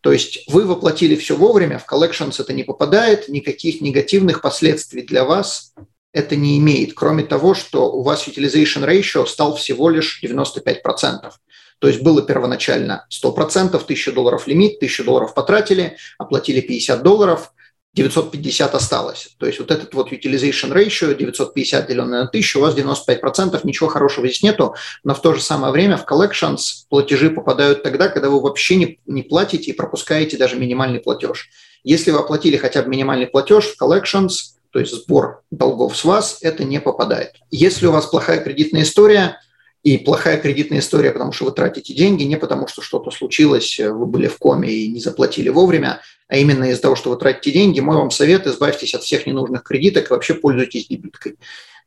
То 0.00 0.12
есть 0.12 0.44
вы 0.46 0.64
воплотили 0.64 1.16
все 1.16 1.34
вовремя, 1.34 1.80
в 1.80 1.92
collections 1.92 2.36
это 2.38 2.52
не 2.52 2.62
попадает, 2.62 3.28
никаких 3.28 3.80
негативных 3.80 4.42
последствий 4.42 5.02
для 5.02 5.24
вас 5.24 5.74
это 6.16 6.34
не 6.34 6.58
имеет, 6.58 6.94
кроме 6.94 7.24
того, 7.24 7.52
что 7.54 7.92
у 7.92 8.02
вас 8.02 8.26
utilization 8.26 8.86
ratio 8.86 9.26
стал 9.26 9.54
всего 9.54 9.90
лишь 9.90 10.22
95%. 10.24 11.30
То 11.78 11.88
есть 11.88 12.00
было 12.00 12.22
первоначально 12.22 13.06
100%, 13.12 13.76
1000 13.76 14.12
долларов 14.12 14.46
лимит, 14.46 14.76
1000 14.76 15.04
долларов 15.04 15.34
потратили, 15.34 15.98
оплатили 16.16 16.62
50 16.62 17.02
долларов, 17.02 17.52
950 17.92 18.74
осталось. 18.74 19.28
То 19.38 19.44
есть 19.44 19.58
вот 19.58 19.70
этот 19.70 19.92
вот 19.92 20.10
utilization 20.10 20.72
ratio 20.72 21.14
950 21.14 21.86
деленное 21.86 22.22
на 22.22 22.28
1000, 22.28 22.58
у 22.58 22.62
вас 22.62 22.74
95%, 22.74 23.60
ничего 23.64 23.90
хорошего 23.90 24.26
здесь 24.26 24.42
нету, 24.42 24.74
но 25.04 25.14
в 25.14 25.20
то 25.20 25.34
же 25.34 25.42
самое 25.42 25.70
время 25.70 25.98
в 25.98 26.10
collections 26.10 26.86
платежи 26.88 27.28
попадают 27.28 27.82
тогда, 27.82 28.08
когда 28.08 28.30
вы 28.30 28.40
вообще 28.40 28.76
не, 28.76 29.00
не 29.04 29.22
платите 29.22 29.70
и 29.70 29.74
пропускаете 29.74 30.38
даже 30.38 30.56
минимальный 30.56 31.00
платеж. 31.00 31.50
Если 31.84 32.10
вы 32.10 32.20
оплатили 32.20 32.56
хотя 32.56 32.82
бы 32.82 32.88
минимальный 32.88 33.26
платеж 33.26 33.66
в 33.66 33.82
collections, 33.82 34.55
то 34.76 34.80
есть 34.80 34.92
сбор 34.92 35.40
долгов 35.50 35.96
с 35.96 36.04
вас, 36.04 36.36
это 36.42 36.62
не 36.62 36.80
попадает. 36.80 37.36
Если 37.50 37.86
у 37.86 37.92
вас 37.92 38.04
плохая 38.04 38.42
кредитная 38.42 38.82
история, 38.82 39.40
и 39.82 39.96
плохая 39.96 40.36
кредитная 40.36 40.80
история, 40.80 41.12
потому 41.12 41.32
что 41.32 41.46
вы 41.46 41.52
тратите 41.52 41.94
деньги, 41.94 42.24
не 42.24 42.36
потому 42.36 42.68
что 42.68 42.82
что-то 42.82 43.10
случилось, 43.10 43.80
вы 43.80 44.04
были 44.04 44.26
в 44.26 44.36
коме 44.36 44.70
и 44.70 44.88
не 44.88 45.00
заплатили 45.00 45.48
вовремя, 45.48 46.02
а 46.28 46.36
именно 46.36 46.64
из-за 46.64 46.82
того, 46.82 46.94
что 46.94 47.08
вы 47.08 47.16
тратите 47.16 47.52
деньги, 47.52 47.80
мой 47.80 47.96
вам 47.96 48.10
совет– 48.10 48.46
избавьтесь 48.48 48.94
от 48.94 49.02
всех 49.02 49.24
ненужных 49.24 49.62
кредиток 49.62 50.10
и 50.10 50.12
вообще 50.12 50.34
пользуйтесь 50.34 50.88
дебиткой. 50.88 51.36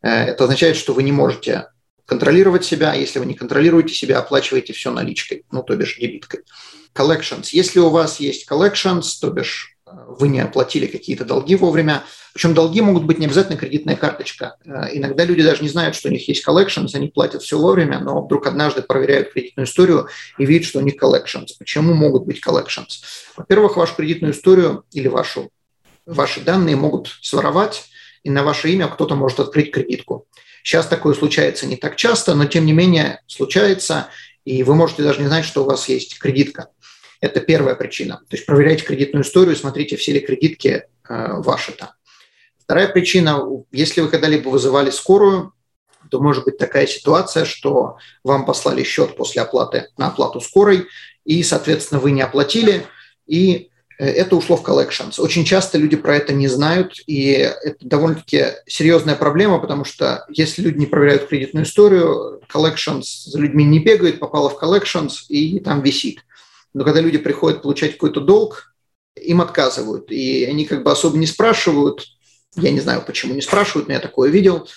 Э, 0.01 0.23
это 0.23 0.45
означает, 0.45 0.75
что 0.75 0.93
вы 0.95 1.03
не 1.03 1.11
можете 1.11 1.67
контролировать 2.07 2.65
себя, 2.65 2.95
если 2.95 3.19
вы 3.19 3.27
не 3.27 3.35
контролируете 3.35 3.93
себя, 3.93 4.17
оплачиваете 4.17 4.73
все 4.73 4.89
наличкой, 4.89 5.45
ну, 5.51 5.61
то 5.61 5.75
бишь 5.75 5.99
дебиткой. 5.99 6.39
Collections. 6.95 7.49
Если 7.51 7.79
у 7.79 7.89
вас 7.89 8.19
есть 8.19 8.49
collections, 8.49 9.03
то 9.21 9.29
бишь 9.29 9.77
э, 9.78 9.78
вы 10.07 10.27
не 10.27 10.39
оплатили 10.39 10.87
какие-то 10.87 11.25
долги 11.25 11.55
вовремя, 11.55 12.03
причем 12.33 12.53
долги 12.53 12.81
могут 12.81 13.03
быть 13.03 13.19
не 13.19 13.25
обязательно 13.25 13.57
кредитная 13.57 13.95
карточка. 13.95 14.57
Э, 14.65 14.87
иногда 14.93 15.25
люди 15.25 15.43
даже 15.43 15.63
не 15.63 15.69
знают, 15.69 15.95
что 15.95 16.09
у 16.09 16.11
них 16.11 16.27
есть 16.27 16.47
collections, 16.47 16.89
они 16.93 17.07
платят 17.07 17.41
все 17.41 17.57
вовремя, 17.57 17.99
но 17.99 18.23
вдруг 18.23 18.47
однажды 18.47 18.81
проверяют 18.81 19.31
кредитную 19.31 19.65
историю 19.65 20.07
и 20.37 20.45
видят, 20.45 20.67
что 20.67 20.79
у 20.79 20.81
них 20.81 21.01
collections. 21.01 21.47
Почему 21.57 21.93
могут 21.93 22.25
быть 22.25 22.41
collections? 22.45 23.01
Во-первых, 23.35 23.77
вашу 23.77 23.95
кредитную 23.95 24.33
историю 24.33 24.83
или 24.91 25.07
вашу, 25.07 25.49
ваши 26.05 26.41
данные 26.41 26.75
могут 26.75 27.09
своровать, 27.21 27.85
и 28.23 28.29
на 28.29 28.43
ваше 28.43 28.69
имя 28.69 28.87
кто-то 28.87 29.15
может 29.15 29.39
открыть 29.39 29.71
кредитку. 29.71 30.27
Сейчас 30.63 30.87
такое 30.87 31.13
случается 31.13 31.65
не 31.65 31.77
так 31.77 31.95
часто, 31.95 32.35
но 32.35 32.45
тем 32.45 32.65
не 32.65 32.73
менее 32.73 33.21
случается, 33.27 34.07
и 34.45 34.63
вы 34.63 34.75
можете 34.75 35.03
даже 35.03 35.21
не 35.21 35.27
знать, 35.27 35.45
что 35.45 35.63
у 35.63 35.65
вас 35.65 35.87
есть 35.89 36.19
кредитка. 36.19 36.69
Это 37.21 37.41
первая 37.41 37.75
причина. 37.75 38.21
То 38.29 38.35
есть 38.35 38.45
проверяйте 38.45 38.85
кредитную 38.85 39.23
историю, 39.23 39.55
смотрите, 39.55 39.97
все 39.97 40.13
ли 40.13 40.19
кредитки 40.19 40.83
э, 41.07 41.33
ваши 41.41 41.73
там. 41.73 41.89
Вторая 42.59 42.87
причина, 42.87 43.41
если 43.71 44.01
вы 44.01 44.09
когда-либо 44.09 44.49
вызывали 44.49 44.89
скорую, 44.89 45.53
то 46.09 46.21
может 46.21 46.45
быть 46.45 46.57
такая 46.57 46.87
ситуация, 46.87 47.45
что 47.45 47.97
вам 48.23 48.45
послали 48.45 48.83
счет 48.83 49.15
после 49.15 49.41
оплаты 49.41 49.87
на 49.97 50.07
оплату 50.07 50.39
скорой, 50.39 50.87
и, 51.25 51.43
соответственно, 51.43 51.99
вы 51.99 52.11
не 52.11 52.21
оплатили, 52.21 52.85
и 53.27 53.69
э, 53.97 54.05
это 54.05 54.35
ушло 54.37 54.55
в 54.55 54.63
collections. 54.63 55.19
Очень 55.19 55.43
часто 55.43 55.77
люди 55.77 55.97
про 55.97 56.15
это 56.15 56.33
не 56.33 56.47
знают, 56.47 57.01
и 57.05 57.31
это 57.31 57.77
довольно-таки 57.81 58.45
серьезная 58.65 59.15
проблема, 59.15 59.59
потому 59.59 59.83
что 59.83 60.25
если 60.29 60.61
люди 60.61 60.77
не 60.77 60.85
проверяют 60.85 61.27
кредитную 61.27 61.65
историю, 61.65 62.41
collections 62.53 63.03
за 63.25 63.39
людьми 63.39 63.65
не 63.65 63.79
бегает, 63.79 64.19
попало 64.19 64.49
в 64.49 64.61
collections 64.61 65.25
и 65.27 65.59
там 65.59 65.81
висит. 65.81 66.19
Но 66.73 66.83
когда 66.83 67.01
люди 67.01 67.17
приходят 67.17 67.61
получать 67.61 67.93
какой-то 67.93 68.21
долг, 68.21 68.73
им 69.15 69.41
отказывают, 69.41 70.11
и 70.11 70.45
они 70.45 70.65
как 70.65 70.83
бы 70.83 70.91
особо 70.91 71.17
не 71.17 71.25
спрашивают, 71.25 72.05
я 72.55 72.71
не 72.71 72.79
знаю, 72.79 73.03
почему 73.05 73.33
не 73.33 73.41
спрашивают, 73.41 73.87
но 73.87 73.93
я 73.93 73.99
такое 73.99 74.29
видел. 74.29 74.67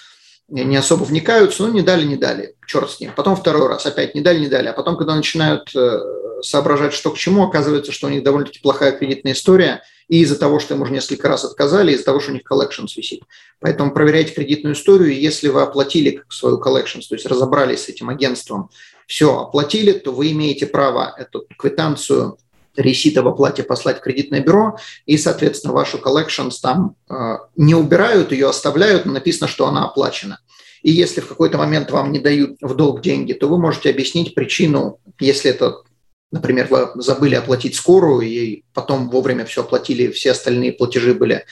Не 0.49 0.77
особо 0.77 1.05
вникаются, 1.05 1.63
ну, 1.63 1.73
не 1.73 1.81
дали, 1.81 2.05
не 2.05 2.17
дали, 2.17 2.57
черт 2.67 2.91
с 2.91 3.01
ним. 3.01 3.13
Потом 3.17 3.37
второй 3.37 3.69
раз, 3.69 3.87
опять 3.87 4.15
не 4.15 4.21
дали, 4.21 4.41
не 4.41 4.49
дали. 4.49 4.67
А 4.67 4.75
потом, 4.75 4.99
когда 4.99 5.15
начинают 5.15 5.75
э, 5.75 5.99
соображать, 6.43 6.93
что 6.93 7.11
к 7.11 7.17
чему, 7.17 7.45
оказывается, 7.45 7.93
что 7.93 8.09
у 8.09 8.11
них 8.11 8.23
довольно-таки 8.23 8.61
плохая 8.61 8.93
кредитная 8.93 9.33
история, 9.33 9.83
и 10.09 10.21
из-за 10.21 10.39
того, 10.39 10.59
что 10.59 10.75
им 10.75 10.83
уже 10.83 10.93
несколько 10.93 11.29
раз 11.29 11.45
отказали, 11.45 11.93
из-за 11.93 12.05
того, 12.05 12.21
что 12.21 12.33
у 12.33 12.35
них 12.35 12.43
collections 12.51 12.89
висит. 12.97 13.23
Поэтому 13.61 13.95
проверяйте 13.95 14.35
кредитную 14.35 14.75
историю, 14.75 15.19
если 15.19 15.49
вы 15.49 15.63
оплатили 15.63 16.23
свою 16.29 16.61
collections, 16.61 17.05
то 17.09 17.15
есть 17.15 17.25
разобрались 17.25 17.85
с 17.85 17.89
этим 17.89 18.11
агентством, 18.11 18.69
все 19.07 19.39
оплатили, 19.39 19.93
то 19.93 20.13
вы 20.13 20.33
имеете 20.33 20.67
право 20.67 21.15
эту 21.19 21.47
квитанцию 21.59 22.39
ресит 22.77 23.17
об 23.19 23.29
оплате 23.29 23.63
послать 23.63 23.99
в 23.99 24.01
кредитное 24.01 24.41
бюро, 24.41 24.79
и, 25.07 25.19
соответственно, 25.19 25.75
вашу 25.75 25.99
collections 25.99 26.55
там 26.63 26.97
э, 27.11 27.39
не 27.57 27.75
убирают, 27.75 28.33
ее 28.33 28.49
оставляют, 28.49 29.05
но 29.05 29.13
написано, 29.13 29.49
что 29.49 29.67
она 29.67 29.85
оплачена. 29.85 30.39
И 30.83 30.91
если 30.91 31.21
в 31.21 31.29
какой-то 31.29 31.59
момент 31.59 31.91
вам 31.91 32.13
не 32.13 32.19
дают 32.19 32.57
в 32.61 32.75
долг 32.75 33.03
деньги, 33.03 33.35
то 33.35 33.49
вы 33.49 33.59
можете 33.59 33.91
объяснить 33.91 34.35
причину, 34.35 34.99
если 35.21 35.51
это, 35.51 35.83
например, 36.31 36.69
вы 36.71 37.03
забыли 37.03 37.35
оплатить 37.35 37.77
скорую, 37.77 38.23
и 38.23 38.65
потом 38.75 39.09
вовремя 39.11 39.45
все 39.45 39.61
оплатили, 39.61 40.11
все 40.11 40.33
остальные 40.33 40.73
платежи 40.73 41.15
были 41.15 41.45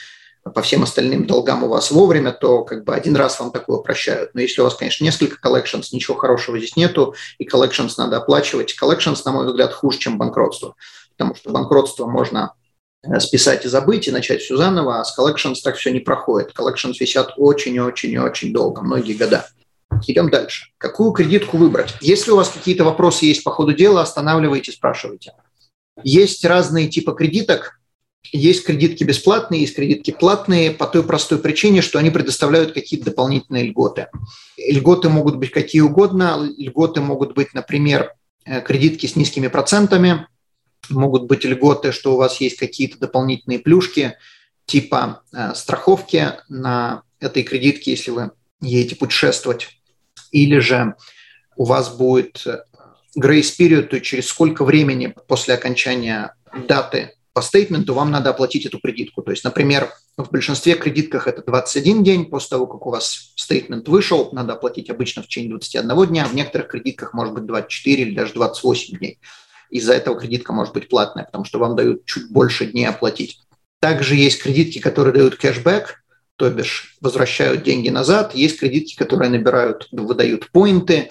по 0.43 0.63
всем 0.63 0.83
остальным 0.83 1.27
долгам 1.27 1.65
у 1.65 1.69
вас 1.69 1.91
вовремя, 1.91 2.33
то 2.33 2.65
как 2.65 2.85
бы 2.85 2.95
один 2.95 3.17
раз 3.17 3.39
вам 3.39 3.51
такое 3.51 3.79
прощают. 3.79 4.31
Но 4.35 4.41
если 4.41 4.61
у 4.61 4.65
вас, 4.65 4.75
конечно, 4.75 5.05
несколько 5.05 5.37
collections, 5.47 5.89
ничего 5.93 6.17
хорошего 6.17 6.59
здесь 6.59 6.77
нету, 6.77 7.15
и 7.39 7.47
collections 7.47 7.93
надо 7.99 8.17
оплачивать. 8.17 8.75
Collections, 8.81 9.21
на 9.25 9.33
мой 9.33 9.47
взгляд, 9.47 9.73
хуже, 9.73 9.99
чем 9.99 10.19
банкротство, 10.19 10.75
потому 11.17 11.35
что 11.35 11.51
банкротство 11.51 12.07
можно 12.07 12.55
э, 13.03 13.21
списать 13.21 13.65
и 13.65 13.69
забыть, 13.69 14.09
и 14.09 14.13
начать 14.13 14.41
все 14.41 14.57
заново, 14.57 15.01
а 15.01 15.05
с 15.05 15.17
collections 15.19 15.57
так 15.63 15.77
все 15.77 15.91
не 15.91 16.01
проходит. 16.01 16.53
Collections 16.57 16.95
висят 16.99 17.35
очень-очень-очень 17.37 18.53
долго, 18.53 18.83
многие 18.83 19.15
года. 19.15 19.47
Идем 20.07 20.31
дальше. 20.31 20.67
Какую 20.79 21.13
кредитку 21.13 21.59
выбрать? 21.59 21.95
Если 22.01 22.31
у 22.31 22.37
вас 22.37 22.49
какие-то 22.49 22.85
вопросы 22.85 23.27
есть 23.27 23.45
по 23.45 23.51
ходу 23.51 23.75
дела, 23.75 24.03
останавливайте, 24.03 24.73
спрашивайте. 24.73 25.35
Есть 26.03 26.45
разные 26.45 26.89
типы 26.89 27.13
кредиток. 27.15 27.80
Есть 28.33 28.65
кредитки 28.65 29.03
бесплатные, 29.03 29.63
есть 29.63 29.75
кредитки 29.75 30.11
платные 30.11 30.71
по 30.71 30.87
той 30.87 31.03
простой 31.03 31.39
причине, 31.39 31.81
что 31.81 31.99
они 31.99 32.11
предоставляют 32.11 32.73
какие-то 32.73 33.07
дополнительные 33.07 33.65
льготы. 33.65 34.09
Льготы 34.59 35.09
могут 35.09 35.37
быть 35.37 35.51
какие 35.51 35.81
угодно. 35.81 36.39
Льготы 36.59 37.01
могут 37.01 37.35
быть, 37.35 37.55
например, 37.55 38.13
э, 38.45 38.61
кредитки 38.61 39.07
с 39.07 39.17
низкими 39.17 39.49
процентами. 39.49 40.27
Могут 40.91 41.25
быть 41.25 41.45
льготы, 41.45 41.93
что 41.93 42.15
у 42.15 42.19
вас 42.19 42.41
есть 42.41 42.57
какие-то 42.57 42.99
дополнительные 42.99 43.59
плюшки, 43.59 44.17
типа 44.67 45.23
э, 45.33 45.55
страховки 45.55 46.35
на 46.49 47.03
этой 47.21 47.43
кредитке, 47.43 47.93
если 47.93 48.11
вы 48.11 48.31
едете 48.61 48.97
путешествовать. 48.97 49.69
Или 50.31 50.59
же 50.59 50.95
у 51.57 51.65
вас 51.65 51.97
будет 51.97 52.47
э, 52.47 52.65
grace 53.19 53.57
period, 53.59 53.85
то 53.85 54.01
через 54.01 54.27
сколько 54.29 54.65
времени 54.65 55.15
после 55.27 55.55
окончания 55.55 56.35
даты 56.69 57.15
по 57.41 57.43
стейтменту 57.43 57.95
вам 57.95 58.11
надо 58.11 58.29
оплатить 58.29 58.67
эту 58.67 58.79
кредитку. 58.79 59.23
То 59.23 59.31
есть, 59.31 59.45
например, 59.45 59.91
в 60.19 60.31
большинстве 60.31 60.75
кредитках 60.75 61.27
это 61.27 61.43
21 61.43 62.05
день 62.05 62.27
после 62.27 62.51
того, 62.51 62.67
как 62.67 62.87
у 62.87 62.91
вас 62.91 63.33
стейтмент 63.35 63.89
вышел, 63.89 64.29
надо 64.33 64.53
оплатить 64.53 64.91
обычно 64.91 65.23
в 65.23 65.27
течение 65.27 65.49
21 65.49 66.07
дня, 66.09 66.27
в 66.27 66.35
некоторых 66.35 66.69
кредитках 66.69 67.15
может 67.15 67.33
быть 67.33 67.47
24 67.47 68.03
или 68.03 68.15
даже 68.15 68.35
28 68.35 68.99
дней. 68.99 69.19
Из-за 69.71 69.95
этого 69.95 70.21
кредитка 70.21 70.53
может 70.53 70.75
быть 70.75 70.91
платная, 70.91 71.25
потому 71.25 71.47
что 71.47 71.59
вам 71.59 71.77
дают 71.77 72.05
чуть 72.05 72.31
больше 72.31 72.67
дней 72.67 72.85
оплатить. 72.85 73.41
Также 73.81 74.17
есть 74.17 74.43
кредитки, 74.43 74.79
которые 74.79 75.15
дают 75.15 75.37
кэшбэк, 75.37 76.05
то 76.37 76.51
бишь 76.51 76.99
возвращают 77.01 77.63
деньги 77.63 77.89
назад. 77.89 78.35
Есть 78.35 78.61
кредитки, 78.61 78.97
которые 78.97 79.31
набирают, 79.31 79.89
выдают 79.93 80.51
поинты, 80.51 81.09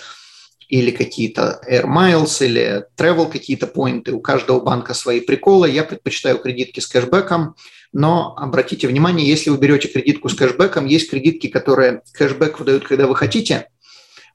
или 0.70 0.92
какие-то 0.92 1.60
Air 1.68 1.86
Miles, 1.86 2.46
или 2.46 2.86
Travel 2.96 3.30
какие-то 3.30 3.66
поинты. 3.66 4.14
У 4.14 4.22
каждого 4.22 4.60
банка 4.60 4.94
свои 4.94 5.20
приколы. 5.20 5.70
Я 5.70 5.84
предпочитаю 5.84 6.38
кредитки 6.38 6.80
с 6.80 6.88
кэшбэком, 6.88 7.56
но 7.92 8.36
обратите 8.38 8.88
внимание, 8.88 9.28
если 9.28 9.50
вы 9.50 9.58
берете 9.58 9.88
кредитку 9.88 10.30
с 10.30 10.36
кэшбэком, 10.36 10.86
есть 10.86 11.10
кредитки, 11.10 11.48
которые 11.48 12.04
кэшбэк 12.14 12.60
выдают, 12.60 12.88
когда 12.88 13.08
вы 13.08 13.16
хотите, 13.16 13.68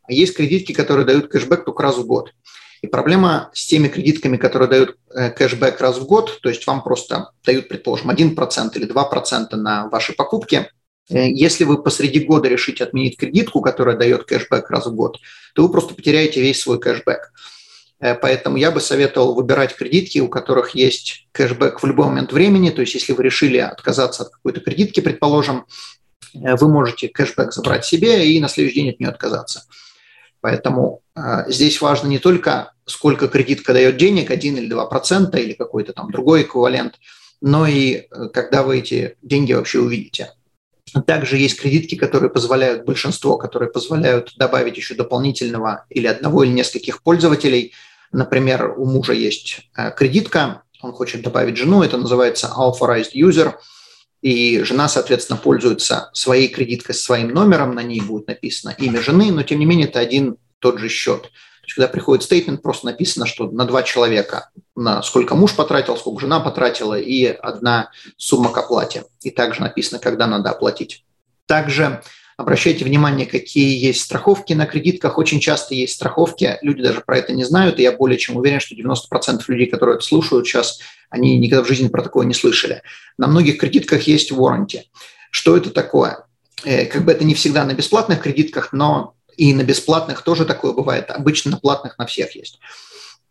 а 0.02 0.12
есть 0.12 0.36
кредитки, 0.36 0.72
которые 0.72 1.06
дают 1.06 1.28
кэшбэк 1.28 1.64
только 1.64 1.82
раз 1.84 1.96
в 1.96 2.04
год. 2.04 2.32
И 2.82 2.88
проблема 2.88 3.50
с 3.54 3.66
теми 3.66 3.86
кредитками, 3.86 4.36
которые 4.36 4.68
дают 4.68 4.98
э, 5.14 5.30
кэшбэк 5.30 5.80
раз 5.80 5.98
в 5.98 6.04
год, 6.04 6.40
то 6.42 6.48
есть 6.48 6.66
вам 6.66 6.82
просто 6.82 7.30
дают, 7.44 7.68
предположим, 7.68 8.10
1% 8.10 8.70
или 8.74 8.92
2% 8.92 9.54
на 9.54 9.88
ваши 9.88 10.12
покупки– 10.12 10.68
если 11.08 11.64
вы 11.64 11.82
посреди 11.82 12.20
года 12.20 12.48
решите 12.48 12.84
отменить 12.84 13.16
кредитку, 13.16 13.60
которая 13.60 13.96
дает 13.96 14.24
кэшбэк 14.24 14.70
раз 14.70 14.86
в 14.86 14.94
год, 14.94 15.18
то 15.54 15.62
вы 15.62 15.70
просто 15.70 15.94
потеряете 15.94 16.40
весь 16.40 16.60
свой 16.60 16.80
кэшбэк. 16.80 17.32
Э, 18.00 18.14
поэтому 18.14 18.56
я 18.56 18.70
бы 18.70 18.80
советовал 18.80 19.34
выбирать 19.34 19.74
кредитки, 19.74 20.18
у 20.18 20.28
которых 20.28 20.70
есть 20.70 21.26
кэшбэк 21.32 21.82
в 21.82 21.86
любой 21.86 22.06
момент 22.06 22.32
времени. 22.32 22.70
То 22.70 22.82
есть 22.82 22.94
если 22.94 23.12
вы 23.12 23.22
решили 23.22 23.58
отказаться 23.58 24.24
от 24.24 24.30
какой-то 24.30 24.60
кредитки, 24.60 25.00
предположим, 25.00 25.64
э, 26.34 26.56
вы 26.56 26.68
можете 26.68 27.08
кэшбэк 27.08 27.52
забрать 27.52 27.84
себе 27.84 28.30
и 28.30 28.40
на 28.40 28.48
следующий 28.48 28.80
день 28.80 28.90
от 28.90 29.00
нее 29.00 29.08
отказаться. 29.08 29.64
Поэтому 30.40 31.00
э, 31.16 31.44
здесь 31.48 31.80
важно 31.80 32.08
не 32.08 32.18
только 32.18 32.72
сколько 32.84 33.28
кредитка 33.28 33.72
дает 33.72 33.96
денег, 33.96 34.30
1 34.30 34.58
или 34.58 34.68
2 34.68 34.86
процента 34.86 35.38
или 35.38 35.54
какой-то 35.54 35.94
там 35.94 36.10
другой 36.10 36.42
эквивалент, 36.42 36.96
но 37.40 37.66
и 37.66 38.06
когда 38.34 38.62
вы 38.62 38.78
эти 38.78 39.16
деньги 39.22 39.54
вообще 39.54 39.78
увидите. 39.78 40.32
Также 41.02 41.36
есть 41.36 41.60
кредитки, 41.60 41.96
которые 41.96 42.30
позволяют, 42.30 42.84
большинство, 42.84 43.36
которые 43.36 43.70
позволяют 43.70 44.34
добавить 44.36 44.76
еще 44.76 44.94
дополнительного 44.94 45.86
или 45.90 46.06
одного 46.06 46.44
или 46.44 46.52
нескольких 46.52 47.02
пользователей. 47.02 47.72
Например, 48.12 48.74
у 48.76 48.84
мужа 48.84 49.12
есть 49.12 49.68
э, 49.76 49.90
кредитка, 49.90 50.62
он 50.80 50.92
хочет 50.92 51.22
добавить 51.22 51.56
жену, 51.56 51.82
это 51.82 51.96
называется 51.96 52.52
authorized 52.56 53.14
user, 53.14 53.54
и 54.22 54.62
жена, 54.62 54.88
соответственно, 54.88 55.38
пользуется 55.38 56.10
своей 56.14 56.48
кредиткой, 56.48 56.94
своим 56.94 57.28
номером, 57.30 57.74
на 57.74 57.82
ней 57.82 58.00
будет 58.00 58.28
написано 58.28 58.74
имя 58.78 59.02
жены, 59.02 59.32
но 59.32 59.42
тем 59.42 59.58
не 59.58 59.66
менее 59.66 59.88
это 59.88 59.98
один 59.98 60.36
тот 60.60 60.78
же 60.78 60.88
счет 60.88 61.30
есть, 61.74 61.76
когда 61.76 61.88
приходит 61.88 62.24
стейтмент, 62.24 62.62
просто 62.62 62.86
написано, 62.86 63.26
что 63.26 63.50
на 63.50 63.64
два 63.64 63.82
человека, 63.82 64.50
на 64.76 65.02
сколько 65.02 65.34
муж 65.34 65.54
потратил, 65.54 65.96
сколько 65.96 66.20
жена 66.20 66.40
потратила, 66.40 66.98
и 66.98 67.24
одна 67.26 67.90
сумма 68.16 68.52
к 68.52 68.58
оплате. 68.58 69.04
И 69.22 69.30
также 69.30 69.60
написано, 69.60 69.98
когда 69.98 70.26
надо 70.26 70.50
оплатить. 70.50 71.04
Также 71.46 72.02
обращайте 72.36 72.84
внимание, 72.84 73.26
какие 73.26 73.76
есть 73.78 74.02
страховки 74.02 74.52
на 74.52 74.66
кредитках. 74.66 75.18
Очень 75.18 75.40
часто 75.40 75.74
есть 75.74 75.94
страховки, 75.94 76.58
люди 76.62 76.82
даже 76.82 77.00
про 77.00 77.18
это 77.18 77.32
не 77.32 77.44
знают, 77.44 77.78
и 77.78 77.82
я 77.82 77.92
более 77.92 78.18
чем 78.18 78.36
уверен, 78.36 78.60
что 78.60 78.74
90% 78.74 79.42
людей, 79.48 79.66
которые 79.66 79.96
это 79.96 80.04
слушают 80.04 80.46
сейчас, 80.46 80.80
они 81.10 81.38
никогда 81.38 81.64
в 81.64 81.68
жизни 81.68 81.88
про 81.88 82.02
такое 82.02 82.26
не 82.26 82.34
слышали. 82.34 82.82
На 83.18 83.26
многих 83.26 83.58
кредитках 83.58 84.02
есть 84.02 84.32
warranty. 84.32 84.82
Что 85.30 85.56
это 85.56 85.70
такое? 85.70 86.24
Э, 86.64 86.86
как 86.86 87.04
бы 87.04 87.12
это 87.12 87.24
не 87.24 87.34
всегда 87.34 87.64
на 87.64 87.74
бесплатных 87.74 88.20
кредитках, 88.20 88.72
но 88.72 89.13
и 89.36 89.54
на 89.54 89.62
бесплатных 89.62 90.22
тоже 90.22 90.44
такое 90.44 90.72
бывает. 90.72 91.10
Обычно 91.10 91.52
на 91.52 91.58
платных 91.58 91.98
на 91.98 92.06
всех 92.06 92.34
есть. 92.34 92.58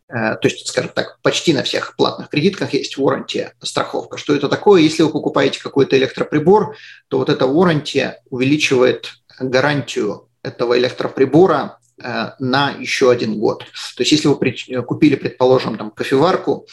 Э, 0.09 0.35
то 0.35 0.47
есть, 0.47 0.67
скажем 0.67 0.91
так, 0.93 1.19
почти 1.21 1.53
на 1.53 1.63
всех 1.63 1.95
платных 1.95 2.29
кредитках 2.29 2.73
есть 2.73 2.97
warranty, 2.97 3.49
страховка. 3.61 4.17
Что 4.17 4.35
это 4.35 4.49
такое? 4.49 4.81
Если 4.81 5.03
вы 5.03 5.09
покупаете 5.09 5.61
какой-то 5.61 5.97
электроприбор, 5.97 6.75
то 7.07 7.17
вот 7.17 7.29
эта 7.29 7.45
warranty 7.45 8.13
увеличивает 8.29 9.13
гарантию 9.39 10.29
этого 10.43 10.77
электроприбора 10.77 11.79
э, 12.01 12.31
на 12.39 12.71
еще 12.71 13.09
один 13.09 13.39
год. 13.39 13.59
То 13.95 14.01
есть 14.01 14.11
если 14.11 14.27
вы 14.27 14.83
купили, 14.83 15.15
предположим, 15.15 15.77
там, 15.77 15.89
кофеварку, 15.89 16.67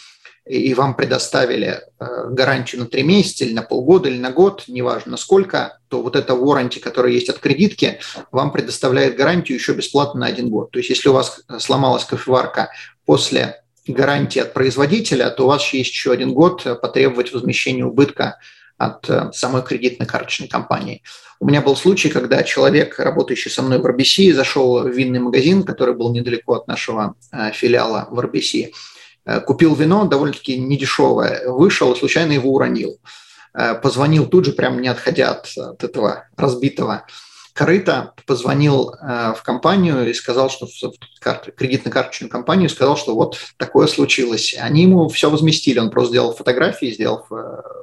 и 0.50 0.74
вам 0.74 0.96
предоставили 0.96 1.80
э, 2.00 2.06
гарантию 2.30 2.80
на 2.80 2.88
три 2.88 3.04
месяца 3.04 3.44
или 3.44 3.52
на 3.52 3.62
полгода 3.62 4.08
или 4.08 4.18
на 4.18 4.32
год, 4.32 4.64
неважно 4.66 5.16
сколько, 5.16 5.78
то 5.88 6.02
вот 6.02 6.16
эта 6.16 6.32
warranty, 6.32 6.80
которая 6.80 7.12
есть 7.12 7.28
от 7.28 7.38
кредитки, 7.38 8.00
вам 8.32 8.50
предоставляет 8.50 9.16
гарантию 9.16 9.58
еще 9.58 9.74
бесплатно 9.74 10.20
на 10.20 10.26
один 10.26 10.50
год. 10.50 10.72
То 10.72 10.80
есть 10.80 10.90
если 10.90 11.08
у 11.08 11.12
вас 11.12 11.42
сломалась 11.60 12.04
кофеварка 12.04 12.70
после 13.04 13.62
гарантии 13.86 14.40
от 14.40 14.52
производителя, 14.52 15.30
то 15.30 15.44
у 15.44 15.46
вас 15.46 15.72
есть 15.72 15.90
еще 15.90 16.10
один 16.10 16.34
год 16.34 16.64
потребовать 16.82 17.32
возмещения 17.32 17.84
убытка 17.84 18.38
от 18.76 19.08
э, 19.08 19.30
самой 19.32 19.62
кредитной 19.62 20.08
карточной 20.08 20.48
компании. 20.48 21.04
У 21.38 21.46
меня 21.46 21.60
был 21.60 21.76
случай, 21.76 22.08
когда 22.08 22.42
человек, 22.42 22.98
работающий 22.98 23.52
со 23.52 23.62
мной 23.62 23.78
в 23.78 23.86
RBC, 23.86 24.32
зашел 24.32 24.82
в 24.82 24.88
винный 24.88 25.20
магазин, 25.20 25.62
который 25.62 25.94
был 25.94 26.12
недалеко 26.12 26.54
от 26.54 26.66
нашего 26.66 27.14
э, 27.30 27.52
филиала 27.52 28.08
в 28.10 28.18
RBC, 28.18 28.70
Э, 28.70 28.72
купил 29.38 29.74
вино 29.74 30.06
довольно-таки 30.06 30.58
недешевое, 30.58 31.48
вышел 31.48 31.92
и 31.92 31.98
случайно 31.98 32.32
его 32.32 32.52
уронил. 32.52 32.98
Э, 33.54 33.74
позвонил 33.74 34.26
тут 34.26 34.46
же, 34.46 34.52
прям 34.52 34.80
не 34.80 34.88
отходя 34.88 35.30
от, 35.30 35.48
от 35.56 35.84
этого 35.84 36.28
разбитого 36.36 37.06
корыта, 37.52 38.14
позвонил 38.26 38.90
э, 38.94 39.34
в 39.36 39.42
компанию 39.42 40.08
и 40.08 40.14
сказал, 40.14 40.50
что 40.50 40.66
в 40.66 41.20
карт, 41.20 41.48
кредитно-карточную 41.56 42.28
компанию, 42.28 42.70
сказал, 42.70 42.96
что 42.96 43.14
вот 43.14 43.38
такое 43.56 43.86
случилось. 43.86 44.56
Они 44.58 44.82
ему 44.82 45.08
все 45.08 45.30
возместили, 45.30 45.78
он 45.78 45.90
просто 45.90 46.10
сделал 46.10 46.32
фотографии, 46.32 46.90
сделал 46.90 47.26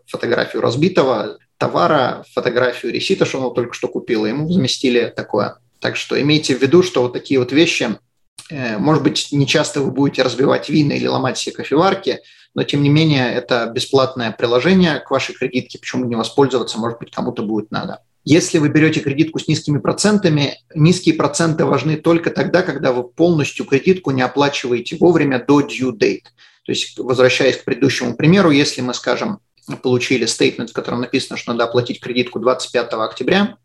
фотографию 0.07 0.61
разбитого 0.61 1.37
товара, 1.57 2.25
фотографию 2.33 2.93
ресита, 2.93 3.25
что 3.25 3.41
он 3.41 3.53
только 3.53 3.73
что 3.73 3.87
купил, 3.87 4.25
и 4.25 4.29
ему 4.29 4.47
возместили 4.47 5.13
такое. 5.15 5.57
Так 5.79 5.95
что 5.95 6.19
имейте 6.19 6.55
в 6.55 6.61
виду, 6.61 6.81
что 6.81 7.03
вот 7.03 7.13
такие 7.13 7.39
вот 7.39 7.51
вещи 7.51 7.97
Э, 7.97 8.06
может 8.49 9.03
быть, 9.03 9.29
не 9.31 9.45
часто 9.47 9.81
вы 9.81 9.91
будете 9.91 10.23
разбивать 10.23 10.69
вина 10.69 10.93
или 10.93 11.07
ломать 11.07 11.37
себе 11.37 11.55
кофеварки, 11.55 12.19
но 12.53 12.63
тем 12.63 12.81
не 12.81 12.89
менее 12.89 13.31
это 13.33 13.71
бесплатное 13.73 14.31
приложение 14.31 14.99
к 14.99 15.11
вашей 15.11 15.35
кредитке, 15.35 15.79
почему 15.79 16.05
не 16.05 16.15
воспользоваться, 16.15 16.79
может 16.79 16.99
быть, 16.99 17.11
кому-то 17.11 17.43
будет 17.43 17.71
надо. 17.71 18.01
Если 18.23 18.57
вы 18.57 18.67
берете 18.67 18.99
кредитку 18.99 19.39
с 19.39 19.47
низкими 19.47 19.77
процентами, 19.77 20.59
низкие 20.75 21.15
проценты 21.15 21.63
важны 21.63 21.95
только 21.95 22.29
тогда, 22.29 22.61
когда 22.61 22.91
вы 22.91 23.03
полностью 23.03 23.65
кредитку 23.65 24.11
не 24.11 24.21
оплачиваете 24.21 24.97
вовремя 24.97 25.41
до 25.41 25.61
due 25.61 25.91
date. 25.91 26.23
То 26.65 26.73
есть, 26.73 26.97
возвращаясь 26.99 27.55
к 27.55 27.63
предыдущему 27.63 28.17
примеру, 28.17 28.51
если 28.51 28.81
мы, 28.81 28.93
скажем, 28.93 29.39
получили 29.81 30.25
стейтмент, 30.25 30.71
в 30.71 30.73
котором 30.73 31.01
написано, 31.01 31.37
что 31.37 31.53
надо 31.53 31.63
оплатить 31.65 32.01
кредитку 32.01 32.39
25 32.39 32.93
октября, 32.93 33.55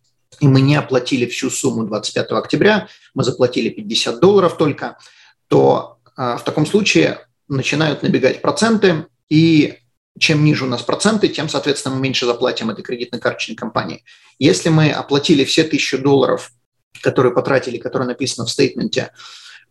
и 0.41 0.49
мы 0.49 0.61
не 0.61 0.77
оплатили 0.77 1.27
всю 1.27 1.51
сумму 1.51 1.85
25 1.85 2.31
октября, 2.33 2.89
мы 3.15 3.25
заплатили 3.25 3.69
50 3.69 4.21
долларов 4.21 4.57
только, 4.57 4.99
то 5.49 5.99
а, 6.17 6.37
в 6.37 6.45
таком 6.45 6.67
случае 6.67 7.27
начинают 7.49 8.03
набегать 8.03 8.43
проценты, 8.43 9.07
и 9.29 9.79
чем 10.19 10.45
ниже 10.45 10.65
у 10.65 10.69
нас 10.69 10.83
проценты, 10.83 11.29
тем, 11.29 11.49
соответственно, 11.49 11.95
мы 11.95 12.03
меньше 12.03 12.27
заплатим 12.27 12.71
этой 12.71 12.83
кредитной 12.83 13.21
карточной 13.21 13.57
компании. 13.57 14.05
Если 14.39 14.69
мы 14.69 14.91
оплатили 14.91 15.45
все 15.45 15.65
тысячу 15.65 15.99
долларов, 15.99 16.53
которые 17.01 17.35
потратили, 17.35 17.79
которые 17.79 18.09
написано 18.09 18.47
в 18.47 18.51
стейтменте, 18.51 19.13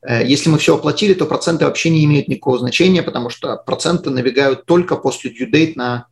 э, 0.01 0.25
если 0.25 0.49
мы 0.49 0.57
все 0.57 0.75
оплатили, 0.75 1.13
то 1.13 1.25
проценты 1.25 1.65
вообще 1.65 1.89
не 1.89 2.03
имеют 2.05 2.27
никакого 2.27 2.57
значения, 2.59 3.03
потому 3.03 3.29
что 3.29 3.55
проценты 3.57 4.09
набегают 4.09 4.65
только 4.65 4.95
после 4.95 5.31
due 5.31 5.49
date 5.49 5.73
на 5.75 6.07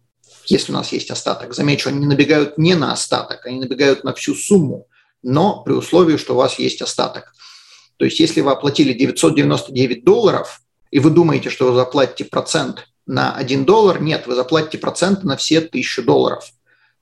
если 0.52 0.72
у 0.72 0.76
нас 0.76 0.92
есть 0.92 1.12
остаток. 1.12 1.54
Замечу, 1.54 1.90
они 1.90 2.06
набегают 2.06 2.58
не 2.58 2.76
на 2.76 2.92
остаток, 2.92 3.46
они 3.46 3.60
набегают 3.60 4.04
на 4.04 4.14
всю 4.14 4.36
сумму, 4.36 4.88
но 5.22 5.64
при 5.64 5.74
условии, 5.74 6.18
что 6.18 6.34
у 6.34 6.38
вас 6.38 6.60
есть 6.60 6.82
остаток. 6.82 7.34
То 7.98 8.06
есть 8.06 8.20
если 8.20 8.42
вы 8.42 8.52
оплатили 8.52 8.94
999 8.94 10.04
долларов, 10.04 10.62
и 10.92 11.00
вы 11.00 11.10
думаете, 11.10 11.50
что 11.50 11.70
вы 11.70 11.76
заплатите 11.76 12.26
процент 12.26 12.88
на 13.06 13.34
1 13.36 13.66
доллар, 13.66 14.02
нет, 14.02 14.28
вы 14.28 14.36
заплатите 14.36 14.78
процент 14.78 15.24
на 15.24 15.36
все 15.36 15.60
1000 15.60 16.04
долларов. 16.04 16.50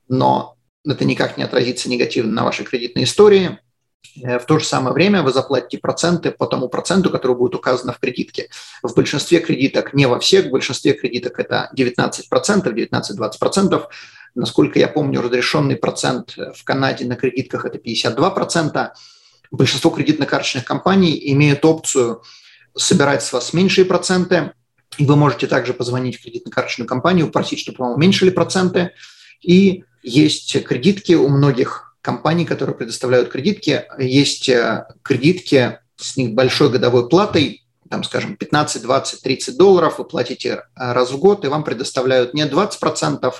Но 0.08 0.56
это 0.84 1.04
никак 1.04 1.36
не 1.36 1.44
отразится 1.44 1.88
негативно 1.88 2.32
на 2.32 2.44
вашей 2.44 2.64
кредитной 2.64 3.04
истории. 3.04 3.58
Э, 4.22 4.38
в 4.38 4.46
то 4.46 4.58
же 4.58 4.64
самое 4.64 4.94
время 4.94 5.22
вы 5.22 5.32
заплатите 5.32 5.78
проценты 5.78 6.30
по 6.30 6.46
тому 6.46 6.68
проценту, 6.68 7.10
который 7.10 7.36
будет 7.36 7.54
указан 7.54 7.92
в 7.92 7.98
кредитке. 7.98 8.48
В 8.82 8.94
большинстве 8.94 9.40
кредиток, 9.40 9.94
не 9.94 10.06
во 10.06 10.18
всех, 10.18 10.46
в 10.46 10.50
большинстве 10.50 10.92
кредиток 10.92 11.38
это 11.38 11.70
19%, 11.76 12.30
19-20%. 12.30 13.82
Насколько 14.34 14.78
я 14.78 14.88
помню, 14.88 15.20
разрешенный 15.20 15.76
процент 15.76 16.36
в 16.36 16.64
Канаде 16.64 17.04
на 17.06 17.16
кредитках 17.16 17.64
это 17.64 17.78
52%. 17.78 18.90
Большинство 19.50 19.90
кредитно-карточных 19.90 20.64
компаний 20.64 21.18
имеют 21.32 21.64
опцию 21.64 22.22
собирать 22.76 23.22
с 23.22 23.32
вас 23.32 23.52
меньшие 23.52 23.84
проценты, 23.84 24.52
и 24.98 25.06
вы 25.06 25.16
можете 25.16 25.46
также 25.46 25.72
позвонить 25.72 26.18
в 26.18 26.24
кредитно-карточную 26.24 26.86
компанию, 26.86 27.30
просить, 27.30 27.60
чтобы 27.60 27.78
вам 27.78 27.94
уменьшили 27.94 28.30
проценты. 28.30 28.92
И 29.40 29.84
есть 30.02 30.64
кредитки 30.64 31.14
у 31.14 31.28
многих 31.28 31.87
компаний, 32.02 32.44
которые 32.44 32.76
предоставляют 32.76 33.28
кредитки. 33.28 33.84
Есть 33.98 34.48
э, 34.48 34.86
кредитки 35.02 35.78
с 35.96 36.16
них 36.16 36.34
большой 36.34 36.70
годовой 36.70 37.08
платой, 37.08 37.64
там, 37.90 38.04
скажем, 38.04 38.36
15, 38.36 38.82
20, 38.82 39.22
30 39.22 39.56
долларов 39.56 39.98
вы 39.98 40.04
платите 40.04 40.48
э, 40.48 40.92
раз 40.92 41.10
в 41.10 41.18
год, 41.18 41.44
и 41.44 41.48
вам 41.48 41.64
предоставляют 41.64 42.34
не 42.34 42.46
20%, 42.46 43.34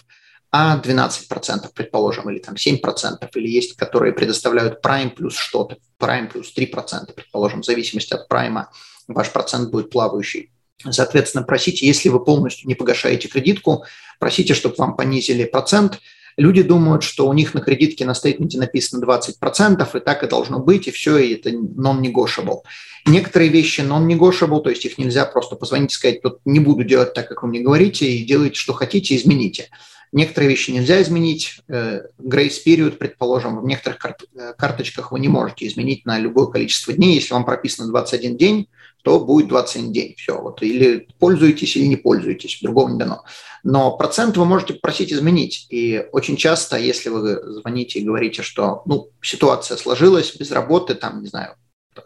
а 0.51 0.81
12%, 0.83 1.68
предположим, 1.75 2.31
или 2.31 2.38
там 2.38 2.55
7%, 2.55 3.29
или 3.35 3.49
есть, 3.49 3.77
которые 3.77 4.12
предоставляют 4.12 4.85
Prime 4.85 5.11
плюс 5.11 5.37
что-то, 5.37 5.77
Prime 6.01 6.31
плюс 6.31 6.53
3%, 6.57 7.12
предположим, 7.14 7.62
в 7.62 7.66
зависимости 7.66 8.14
от 8.14 8.31
Prime 8.31 8.64
ваш 9.07 9.31
процент 9.31 9.71
будет 9.71 9.90
плавающий. 9.90 10.51
Соответственно, 10.90 11.44
просите, 11.44 11.87
если 11.87 12.09
вы 12.09 12.25
полностью 12.25 12.68
не 12.68 12.75
погашаете 12.75 13.29
кредитку, 13.29 13.85
просите, 14.18 14.55
чтобы 14.55 14.77
вам 14.79 14.97
понизили 14.97 15.44
процент– 15.44 16.01
Люди 16.38 16.62
думают, 16.62 17.03
что 17.03 17.29
у 17.29 17.33
них 17.33 17.53
на 17.53 17.61
кредитке 17.61 18.05
на 18.05 18.14
стейтменте 18.14 18.59
написано 18.59 19.05
20%, 19.05 19.96
и 19.96 20.01
так 20.01 20.22
и 20.22 20.29
должно 20.29 20.61
быть, 20.61 20.87
и 20.87 20.92
все, 20.92 21.18
и 21.18 21.35
это 21.35 21.51
non-negotiable. 21.51 22.61
Некоторые 23.07 23.51
вещи 23.51 23.81
non-negotiable, 23.81 24.62
то 24.62 24.70
есть 24.70 24.85
их 24.85 24.98
нельзя 24.98 25.27
просто 25.27 25.57
позвонить 25.57 25.90
и 25.90 25.94
сказать, 25.94 26.22
тут 26.22 26.38
не 26.44 26.61
буду 26.61 26.85
делать 26.85 27.12
так, 27.12 27.29
как 27.29 27.42
вы 27.42 27.48
мне 27.48 27.59
говорите, 27.59 28.09
и 28.09 28.24
делайте, 28.24 28.55
что 28.55 28.72
хотите, 28.72 29.16
измените. 29.16 29.68
Некоторые 30.12 30.51
вещи 30.51 30.70
нельзя 30.70 31.03
изменить. 31.03 31.61
Э, 31.66 32.03
grace 32.18 32.62
period, 32.64 32.92
предположим, 32.92 33.61
в 33.61 33.66
некоторых 33.66 33.98
э, 34.35 34.55
карточках 34.57 35.11
вы 35.11 35.18
не 35.18 35.29
можете 35.29 35.66
изменить 35.66 36.07
на 36.07 36.20
любое 36.20 36.46
количество 36.46 36.92
дней. 36.92 37.16
Если 37.16 37.35
вам 37.35 37.44
прописано 37.44 37.88
21 37.88 38.37
день, 38.37 38.68
то 39.03 39.18
будет 39.18 39.48
21 39.48 39.92
день. 39.92 40.14
Все, 40.16 40.40
вот, 40.40 40.62
или 40.62 41.09
пользуетесь, 41.18 41.77
или 41.77 41.87
не 41.87 41.96
пользуетесь, 41.96 42.61
другого 42.62 42.90
не 42.90 42.98
дано. 42.98 43.24
Но 43.64 43.97
процент 43.97 44.37
вы 44.37 44.44
можете 44.44 44.75
просить 44.75 45.12
изменить. 45.12 45.66
И 45.71 46.07
очень 46.12 46.37
часто, 46.37 46.77
если 46.77 47.09
вы 47.09 47.40
звоните 47.55 47.99
и 47.99 48.05
говорите, 48.05 48.42
что 48.42 48.83
ну, 48.87 49.11
ситуация 49.23 49.77
сложилась 49.77 50.35
без 50.37 50.51
работы, 50.51 50.94
там, 50.94 51.23
не 51.23 51.29
знаю, 51.29 51.55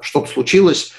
что-то 0.01 0.31
случилось, 0.31 0.93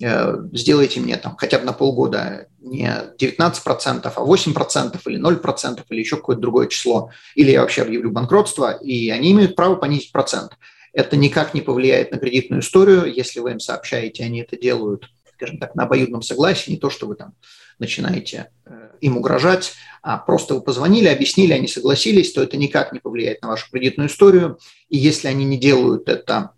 э, 0.00 0.36
сделайте 0.52 1.00
мне 1.00 1.16
там 1.16 1.36
хотя 1.36 1.58
бы 1.58 1.64
на 1.64 1.72
полгода 1.72 2.46
не 2.60 2.90
19%, 3.18 4.12
а 4.14 4.20
8% 4.20 5.00
или 5.06 5.18
0% 5.18 5.82
или 5.88 6.00
еще 6.00 6.16
какое-то 6.16 6.42
другое 6.42 6.68
число, 6.68 7.10
или 7.34 7.50
я 7.50 7.62
вообще 7.62 7.82
объявлю 7.82 8.10
банкротство, 8.10 8.72
и 8.72 9.10
они 9.10 9.32
имеют 9.32 9.56
право 9.56 9.76
понизить 9.76 10.12
процент. 10.12 10.52
Это 10.92 11.16
никак 11.16 11.52
не 11.52 11.60
повлияет 11.60 12.10
на 12.12 12.18
кредитную 12.18 12.62
историю, 12.62 13.12
если 13.12 13.40
вы 13.40 13.52
им 13.52 13.60
сообщаете, 13.60 14.24
они 14.24 14.40
это 14.40 14.56
делают 14.56 15.10
скажем 15.36 15.58
так, 15.58 15.74
на 15.74 15.84
обоюдном 15.84 16.22
согласии, 16.22 16.70
не 16.70 16.78
то, 16.78 16.90
что 16.90 17.06
вы 17.06 17.14
там 17.14 17.34
начинаете 17.78 18.50
э, 18.64 18.90
им 19.00 19.16
угрожать, 19.16 19.74
а 20.02 20.18
просто 20.18 20.54
вы 20.54 20.62
позвонили, 20.62 21.08
объяснили, 21.08 21.52
они 21.52 21.68
согласились, 21.68 22.32
то 22.32 22.42
это 22.42 22.56
никак 22.56 22.92
не 22.92 23.00
повлияет 23.00 23.42
на 23.42 23.48
вашу 23.48 23.70
кредитную 23.70 24.08
историю. 24.08 24.58
И 24.88 24.96
если 24.96 25.28
они 25.28 25.44
не 25.44 25.58
делают 25.58 26.08
это 26.08 26.52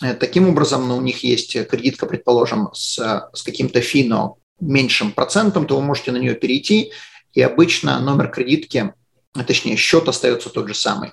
э, 0.00 0.14
таким 0.14 0.48
образом, 0.48 0.88
но 0.88 0.96
у 0.96 1.00
них 1.00 1.24
есть 1.24 1.66
кредитка, 1.68 2.06
предположим, 2.06 2.70
с, 2.72 3.30
с 3.32 3.42
каким-то 3.42 3.80
фи, 3.80 4.04
но 4.04 4.38
меньшим 4.60 5.12
процентом, 5.12 5.66
то 5.66 5.76
вы 5.76 5.82
можете 5.82 6.12
на 6.12 6.18
нее 6.18 6.34
перейти, 6.34 6.92
и 7.32 7.42
обычно 7.42 7.98
номер 8.00 8.30
кредитки, 8.30 8.94
а 9.34 9.44
точнее 9.44 9.76
счет 9.76 10.08
остается 10.08 10.50
тот 10.50 10.68
же 10.68 10.74
самый. 10.74 11.12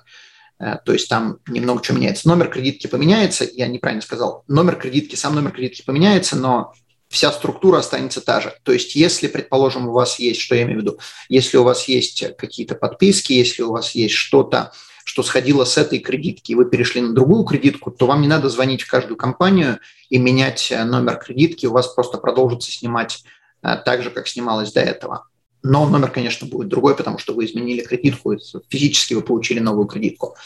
Э, 0.58 0.76
то 0.84 0.92
есть 0.92 1.08
там 1.08 1.38
немного 1.48 1.82
чего 1.82 1.98
меняется. 1.98 2.28
Номер 2.28 2.48
кредитки 2.48 2.86
поменяется, 2.86 3.48
я 3.52 3.66
неправильно 3.66 4.02
сказал, 4.02 4.44
номер 4.46 4.76
кредитки, 4.76 5.16
сам 5.16 5.34
номер 5.34 5.52
кредитки 5.52 5.82
поменяется, 5.82 6.36
но 6.36 6.74
вся 7.10 7.32
структура 7.32 7.78
останется 7.78 8.20
та 8.20 8.40
же. 8.40 8.54
То 8.62 8.72
есть 8.72 8.94
если, 8.94 9.26
предположим, 9.26 9.88
у 9.88 9.92
вас 9.92 10.18
есть, 10.20 10.40
что 10.40 10.54
я 10.54 10.62
имею 10.62 10.78
в 10.78 10.82
виду, 10.82 10.98
если 11.28 11.56
у 11.56 11.64
вас 11.64 11.88
есть 11.88 12.24
какие-то 12.38 12.76
подписки, 12.76 13.32
если 13.32 13.62
у 13.62 13.72
вас 13.72 13.96
есть 13.96 14.14
что-то, 14.14 14.72
что 15.04 15.24
сходило 15.24 15.64
с 15.64 15.76
этой 15.76 15.98
кредитки, 15.98 16.52
и 16.52 16.54
вы 16.54 16.66
перешли 16.66 17.00
на 17.00 17.12
другую 17.12 17.42
кредитку, 17.42 17.90
то 17.90 18.06
вам 18.06 18.22
не 18.22 18.28
надо 18.28 18.48
звонить 18.48 18.82
в 18.82 18.90
каждую 18.90 19.16
компанию 19.16 19.80
и 20.08 20.18
менять 20.18 20.70
э, 20.70 20.84
номер 20.84 21.16
кредитки, 21.16 21.66
у 21.66 21.72
вас 21.72 21.88
просто 21.88 22.16
продолжится 22.18 22.70
снимать 22.70 23.24
э, 23.62 23.76
так 23.84 24.04
же, 24.04 24.10
как 24.10 24.28
снималось 24.28 24.72
до 24.72 24.80
этого. 24.80 25.26
Но 25.64 25.88
номер, 25.88 26.12
конечно, 26.12 26.46
будет 26.46 26.68
другой, 26.68 26.94
потому 26.94 27.18
что 27.18 27.34
вы 27.34 27.46
изменили 27.46 27.82
кредитку, 27.82 28.36
физически 28.68 29.14
вы 29.14 29.22
получили 29.22 29.58
новую 29.58 29.88
кредитку. 29.88 30.36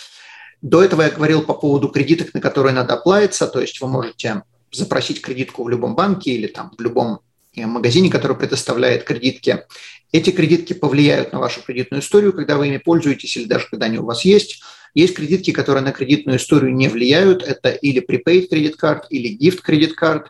До 0.62 0.82
этого 0.82 1.02
я 1.02 1.10
говорил 1.10 1.42
по 1.42 1.52
поводу 1.52 1.88
кредиток, 1.88 2.32
на 2.32 2.40
которые 2.40 2.72
надо 2.72 2.94
оплавиться, 2.94 3.46
то 3.46 3.60
есть 3.60 3.82
вы 3.82 3.88
можете 3.88 4.44
запросить 4.76 5.20
кредитку 5.20 5.64
в 5.64 5.68
любом 5.68 5.94
банке 5.94 6.32
или 6.32 6.46
там 6.46 6.72
в 6.76 6.80
любом 6.80 7.20
э, 7.54 7.66
магазине, 7.66 8.10
который 8.10 8.36
предоставляет 8.36 9.04
кредитки. 9.04 9.64
Эти 10.12 10.30
кредитки 10.30 10.72
повлияют 10.72 11.32
на 11.32 11.40
вашу 11.40 11.62
кредитную 11.62 12.02
историю, 12.02 12.32
когда 12.32 12.56
вы 12.56 12.68
ими 12.68 12.78
пользуетесь 12.78 13.36
или 13.36 13.46
даже 13.46 13.68
когда 13.68 13.86
они 13.86 13.98
у 13.98 14.04
вас 14.04 14.24
есть. 14.24 14.62
Есть 14.94 15.14
кредитки, 15.14 15.50
которые 15.50 15.82
на 15.82 15.92
кредитную 15.92 16.38
историю 16.38 16.74
не 16.74 16.88
влияют. 16.88 17.42
Это 17.42 17.70
или 17.70 18.00
prepaid 18.00 18.48
кредит 18.48 18.76
карт, 18.76 19.06
или 19.10 19.36
gift 19.36 19.62
кредит 19.62 19.94
карт. 19.94 20.28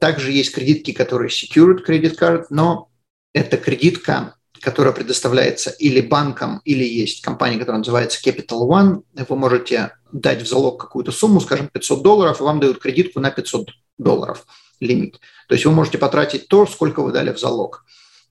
Также 0.00 0.32
есть 0.32 0.54
кредитки, 0.54 0.92
которые 0.92 1.28
secured 1.28 1.82
кредит 1.82 2.16
карт, 2.16 2.50
но 2.50 2.88
это 3.34 3.56
кредитка, 3.56 4.36
которая 4.62 4.94
предоставляется 4.94 5.70
или 5.70 6.00
банком, 6.00 6.60
или 6.64 6.84
есть 6.84 7.20
компания, 7.20 7.58
которая 7.58 7.78
называется 7.78 8.20
Capital 8.24 8.68
One. 8.68 9.02
Вы 9.28 9.36
можете 9.36 9.96
дать 10.12 10.42
в 10.42 10.46
залог 10.46 10.80
какую-то 10.80 11.10
сумму, 11.10 11.40
скажем, 11.40 11.68
500 11.68 12.02
долларов, 12.02 12.40
и 12.40 12.44
вам 12.44 12.60
дают 12.60 12.78
кредитку 12.78 13.18
на 13.18 13.32
500 13.32 13.70
долларов 13.98 14.46
лимит. 14.78 15.18
То 15.48 15.54
есть 15.54 15.64
вы 15.64 15.72
можете 15.72 15.98
потратить 15.98 16.46
то, 16.46 16.64
сколько 16.66 17.02
вы 17.02 17.10
дали 17.10 17.32
в 17.32 17.40
залог. 17.40 17.84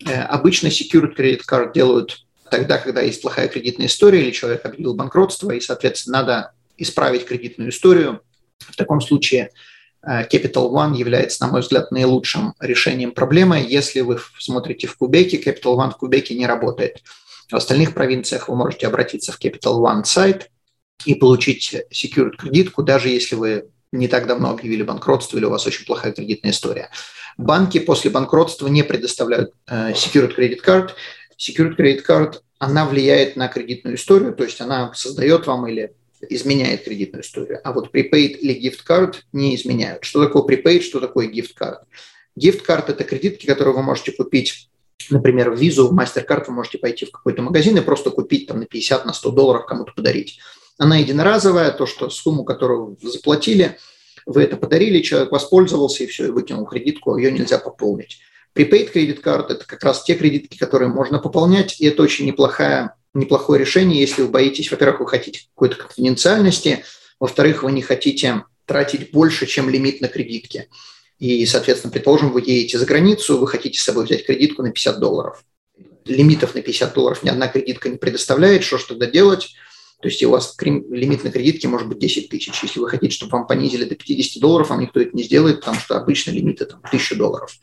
Э, 0.07 0.21
обычно 0.21 0.67
secured 0.67 1.17
credit 1.17 1.41
card 1.49 1.73
делают 1.73 2.25
тогда, 2.49 2.77
когда 2.77 3.01
есть 3.01 3.21
плохая 3.21 3.49
кредитная 3.49 3.87
история 3.87 4.21
или 4.21 4.31
человек 4.31 4.65
объявил 4.65 4.93
банкротство, 4.93 5.51
и, 5.51 5.59
соответственно, 5.59 6.19
надо 6.19 6.53
исправить 6.77 7.25
кредитную 7.25 7.71
историю. 7.71 8.21
В 8.59 8.75
таком 8.77 9.01
случае 9.01 9.49
Capital 10.05 10.71
One 10.71 10.95
является, 10.95 11.45
на 11.45 11.51
мой 11.51 11.61
взгляд, 11.61 11.91
наилучшим 11.91 12.53
решением 12.59 13.11
проблемы. 13.11 13.65
Если 13.67 14.01
вы 14.01 14.19
смотрите 14.39 14.87
в 14.87 14.97
Кубеке, 14.97 15.37
Capital 15.37 15.77
One 15.77 15.91
в 15.91 15.97
Кубеке 15.97 16.35
не 16.35 16.47
работает. 16.47 17.01
В 17.49 17.55
остальных 17.55 17.93
провинциях 17.93 18.49
вы 18.49 18.55
можете 18.55 18.87
обратиться 18.87 19.31
в 19.31 19.39
Capital 19.39 19.79
One 19.79 20.03
сайт– 20.03 20.49
и 21.05 21.15
получить 21.15 21.75
secured 21.91 22.37
кредитку, 22.37 22.83
даже 22.83 23.09
если 23.09 23.35
вы 23.35 23.69
не 23.91 24.07
так 24.07 24.27
давно 24.27 24.51
объявили 24.51 24.83
банкротство 24.83 25.37
или 25.37 25.45
у 25.45 25.49
вас 25.49 25.65
очень 25.67 25.85
плохая 25.85 26.13
кредитная 26.13 26.51
история. 26.51 26.89
Банки 27.37 27.79
после 27.79 28.11
банкротства 28.11 28.67
не 28.67 28.83
предоставляют 28.83 29.53
э, 29.67 29.91
secured 29.91 30.35
credit 30.35 30.59
card. 30.65 30.91
Secured 31.37 31.75
credit 31.75 32.01
card, 32.07 32.35
она 32.59 32.85
влияет 32.85 33.35
на 33.35 33.47
кредитную 33.47 33.95
историю, 33.95 34.33
то 34.33 34.43
есть 34.43 34.61
она 34.61 34.93
создает 34.93 35.47
вам 35.47 35.67
или 35.67 35.93
изменяет 36.29 36.84
кредитную 36.84 37.23
историю. 37.23 37.60
А 37.63 37.71
вот 37.73 37.93
prepaid 37.93 38.38
или 38.38 38.53
gift 38.53 38.79
card 38.88 39.15
не 39.31 39.55
изменяют. 39.55 40.03
Что 40.03 40.25
такое 40.25 40.43
prepaid, 40.43 40.81
что 40.81 40.99
такое 40.99 41.27
gift 41.29 41.51
card? 41.60 41.79
Gift 42.39 42.65
card– 42.65 42.86
это 42.88 43.03
кредитки, 43.03 43.45
которые 43.45 43.75
вы 43.75 43.84
можете 43.84 44.12
купить 44.12 44.69
например, 45.10 45.51
в 45.51 45.57
визу, 45.57 45.88
в 45.88 45.97
MasterCard 45.97 46.45
вы 46.47 46.53
можете 46.53 46.77
пойти 46.77 47.05
в 47.05 47.12
какой-то 47.12 47.41
магазин 47.41 47.77
и 47.77 47.81
просто 47.81 48.12
купить 48.12 48.47
там 48.47 48.60
на 48.60 48.65
50, 48.65 49.05
на 49.05 49.13
100 49.13 49.31
долларов 49.31 49.65
кому-то 49.65 49.93
подарить. 49.93 50.39
Она 50.77 50.97
единоразовая, 50.97 51.71
то, 51.71 51.86
что 51.86 52.10
сумму, 52.10 52.43
которую 52.43 52.97
вы 53.01 53.10
заплатили, 53.10 53.77
вы 54.25 54.43
это 54.43 54.57
подарили, 54.57 55.01
человек 55.01 55.31
воспользовался 55.31 56.03
и 56.03 56.07
все, 56.07 56.27
и 56.27 56.31
выкинул 56.31 56.65
кредитку, 56.65 57.17
ее 57.17 57.31
нельзя 57.31 57.57
пополнить. 57.57 58.19
Prepaid 58.55 58.91
кредит 58.91 59.21
карт– 59.21 59.49
это 59.51 59.65
как 59.65 59.84
раз 59.84 60.03
те 60.03 60.15
кредитки, 60.15 60.57
которые 60.57 60.89
можно 60.89 61.19
пополнять, 61.19 61.79
и 61.79 61.86
это 61.86 62.03
очень 62.03 62.25
неплохая, 62.25 62.95
неплохое 63.13 63.60
решение, 63.60 64.00
если 64.00 64.21
вы 64.21 64.30
боитесь, 64.30 64.71
во-первых, 64.71 65.02
вы 65.02 65.08
хотите 65.08 65.41
какой-то 65.54 65.76
конфиденциальности, 65.76 66.84
во-вторых, 67.19 67.63
вы 67.63 67.71
не 67.71 67.82
хотите 67.82 68.45
тратить 68.65 69.12
больше, 69.12 69.45
чем 69.45 69.69
лимит 69.69 70.02
на 70.02 70.08
кредитке. 70.08 70.69
И, 71.19 71.45
соответственно, 71.45 71.91
предположим, 71.91 72.32
вы 72.32 72.41
едете 72.41 72.80
за 72.80 72.86
границу, 72.86 73.38
вы 73.38 73.47
хотите 73.47 73.80
с 73.80 73.84
собой 73.84 74.06
взять 74.06 74.26
кредитку 74.26 74.63
на 74.63 74.71
50 74.71 75.00
долларов. 75.00 75.43
Лимитов 76.06 76.56
на 76.56 76.62
50 76.62 76.93
долларов 76.93 77.21
ни 77.21 77.30
одна 77.30 77.47
кредитка 77.47 77.89
не 77.89 77.97
предоставляет. 77.97 78.63
Что 78.63 78.80
же 78.80 78.88
тогда 78.88 79.06
делать? 79.06 79.54
То 80.02 80.08
есть 80.08 80.24
у 80.24 80.32
вас 80.32 80.56
лимит 80.60 81.24
на 81.24 81.32
кредитке 81.32 81.67
может 81.67 81.88
быть 81.88 82.00
10 82.00 82.30
тысяч. 82.30 82.63
Если 82.63 82.80
вы 82.80 82.89
хотите, 82.89 83.13
чтобы 83.13 83.34
вам 83.34 83.45
понизили 83.45 83.84
до 83.84 83.93
50 83.93 84.41
долларов, 84.41 84.69
вам 84.69 84.82
никто 84.82 85.00
это 85.00 85.15
не 85.15 85.21
сделает, 85.21 85.60
потому 85.60 85.80
что 85.80 85.95
обычно 85.95 86.32
лимит 86.32 86.60
это 86.60 86.78
1000 86.78 87.15
долларов. 87.15 87.56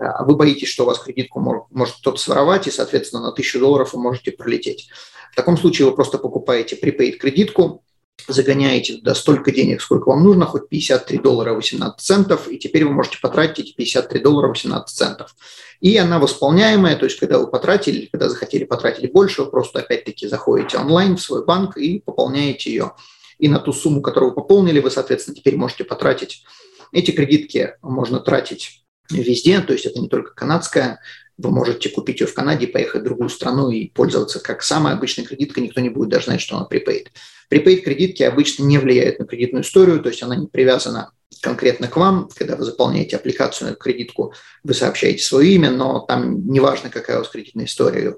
А 0.00 0.24
вы 0.24 0.34
боитесь, 0.34 0.68
что 0.68 0.84
у 0.84 0.86
вас 0.86 0.98
кредитку 0.98 1.40
может, 1.40 1.64
может 1.70 1.96
кто-то 1.96 2.18
своровать, 2.18 2.66
и, 2.66 2.70
соответственно, 2.70 3.22
на 3.22 3.28
1000 3.28 3.58
долларов 3.58 3.92
вы 3.92 4.00
можете 4.00 4.32
пролететь. 4.32 4.88
В 5.32 5.36
таком 5.36 5.58
случае 5.58 5.86
вы 5.86 5.94
просто 5.94 6.18
покупаете 6.18 6.76
prepaid 6.76 7.12
кредитку, 7.12 7.84
загоняете 8.28 8.96
туда 8.96 9.14
столько 9.14 9.52
денег, 9.52 9.82
сколько 9.82 10.08
вам 10.08 10.24
нужно, 10.24 10.46
хоть 10.46 10.68
53 10.68 11.18
доллара 11.18 11.54
18 11.54 12.00
центов, 12.00 12.48
и 12.48 12.58
теперь 12.58 12.84
вы 12.84 12.92
можете 12.92 13.18
потратить 13.20 13.66
эти 13.66 13.74
53 13.74 14.20
доллара 14.20 14.48
18 14.48 14.96
центов. 14.96 15.34
И 15.80 15.96
она 15.96 16.18
восполняемая, 16.18 16.96
то 16.96 17.04
есть 17.04 17.18
когда 17.18 17.38
вы 17.38 17.48
потратили, 17.48 18.06
когда 18.06 18.28
захотели 18.28 18.64
потратить 18.64 19.12
больше, 19.12 19.42
вы 19.42 19.50
просто 19.50 19.80
опять-таки 19.80 20.28
заходите 20.28 20.78
онлайн 20.78 21.16
в 21.16 21.22
свой 21.22 21.44
банк 21.44 21.76
и 21.76 22.00
пополняете 22.00 22.70
ее. 22.70 22.92
И 23.38 23.48
на 23.48 23.58
ту 23.58 23.72
сумму, 23.72 24.02
которую 24.02 24.30
вы 24.30 24.36
пополнили, 24.36 24.80
вы, 24.80 24.90
соответственно, 24.90 25.36
теперь 25.36 25.56
можете 25.56 25.84
потратить. 25.84 26.44
Эти 26.92 27.10
кредитки 27.10 27.74
можно 27.82 28.20
тратить 28.20 28.84
везде, 29.10 29.60
то 29.60 29.72
есть 29.72 29.86
это 29.86 30.00
не 30.00 30.08
только 30.08 30.34
канадская, 30.34 31.00
вы 31.36 31.50
можете 31.50 31.88
купить 31.88 32.20
ее 32.20 32.26
в 32.26 32.34
Канаде, 32.34 32.66
поехать 32.66 33.00
в 33.00 33.04
другую 33.04 33.30
страну 33.30 33.70
и 33.70 33.88
пользоваться 33.88 34.40
как 34.40 34.62
самая 34.62 34.94
обычная 34.94 35.24
кредитка, 35.24 35.60
никто 35.60 35.80
не 35.80 35.88
будет 35.88 36.10
даже 36.10 36.26
знать, 36.26 36.40
что 36.40 36.56
она 36.56 36.68
prepaid. 36.70 37.08
Prepaid 37.50 37.80
кредитки 37.80 38.22
обычно 38.22 38.64
не 38.64 38.78
влияют 38.78 39.18
на 39.18 39.26
кредитную 39.26 39.64
историю, 39.64 40.00
то 40.00 40.10
есть 40.10 40.22
она 40.22 40.36
не 40.36 40.46
привязана 40.46 41.12
конкретно 41.40 41.88
к 41.88 41.96
вам. 41.96 42.28
Когда 42.34 42.56
вы 42.56 42.64
заполняете 42.64 43.16
аппликацию 43.16 43.70
на 43.70 43.74
кредитку, 43.74 44.34
вы 44.62 44.74
сообщаете 44.74 45.22
свое 45.22 45.52
имя, 45.54 45.70
но 45.70 46.00
там 46.00 46.46
не 46.48 46.60
важно, 46.60 46.90
какая 46.90 47.16
у 47.16 47.20
вас 47.20 47.28
кредитная 47.28 47.64
история, 47.64 48.16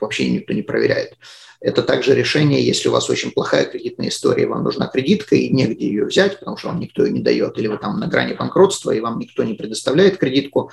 вообще 0.00 0.30
никто 0.30 0.52
не 0.52 0.62
проверяет. 0.62 1.14
Это 1.62 1.82
также 1.82 2.14
решение, 2.14 2.64
если 2.64 2.88
у 2.88 2.92
вас 2.92 3.08
очень 3.08 3.30
плохая 3.30 3.64
кредитная 3.66 4.08
история, 4.08 4.48
вам 4.48 4.64
нужна 4.64 4.88
кредитка 4.88 5.36
и 5.36 5.48
негде 5.48 5.86
ее 5.86 6.06
взять, 6.06 6.40
потому 6.40 6.56
что 6.56 6.68
вам 6.68 6.80
никто 6.80 7.04
ее 7.04 7.12
не 7.12 7.20
дает, 7.20 7.56
или 7.56 7.68
вы 7.68 7.78
там 7.78 8.00
на 8.00 8.08
грани 8.08 8.34
банкротства, 8.34 8.90
и 8.90 8.98
вам 8.98 9.20
никто 9.20 9.44
не 9.44 9.54
предоставляет 9.54 10.16
кредитку, 10.16 10.72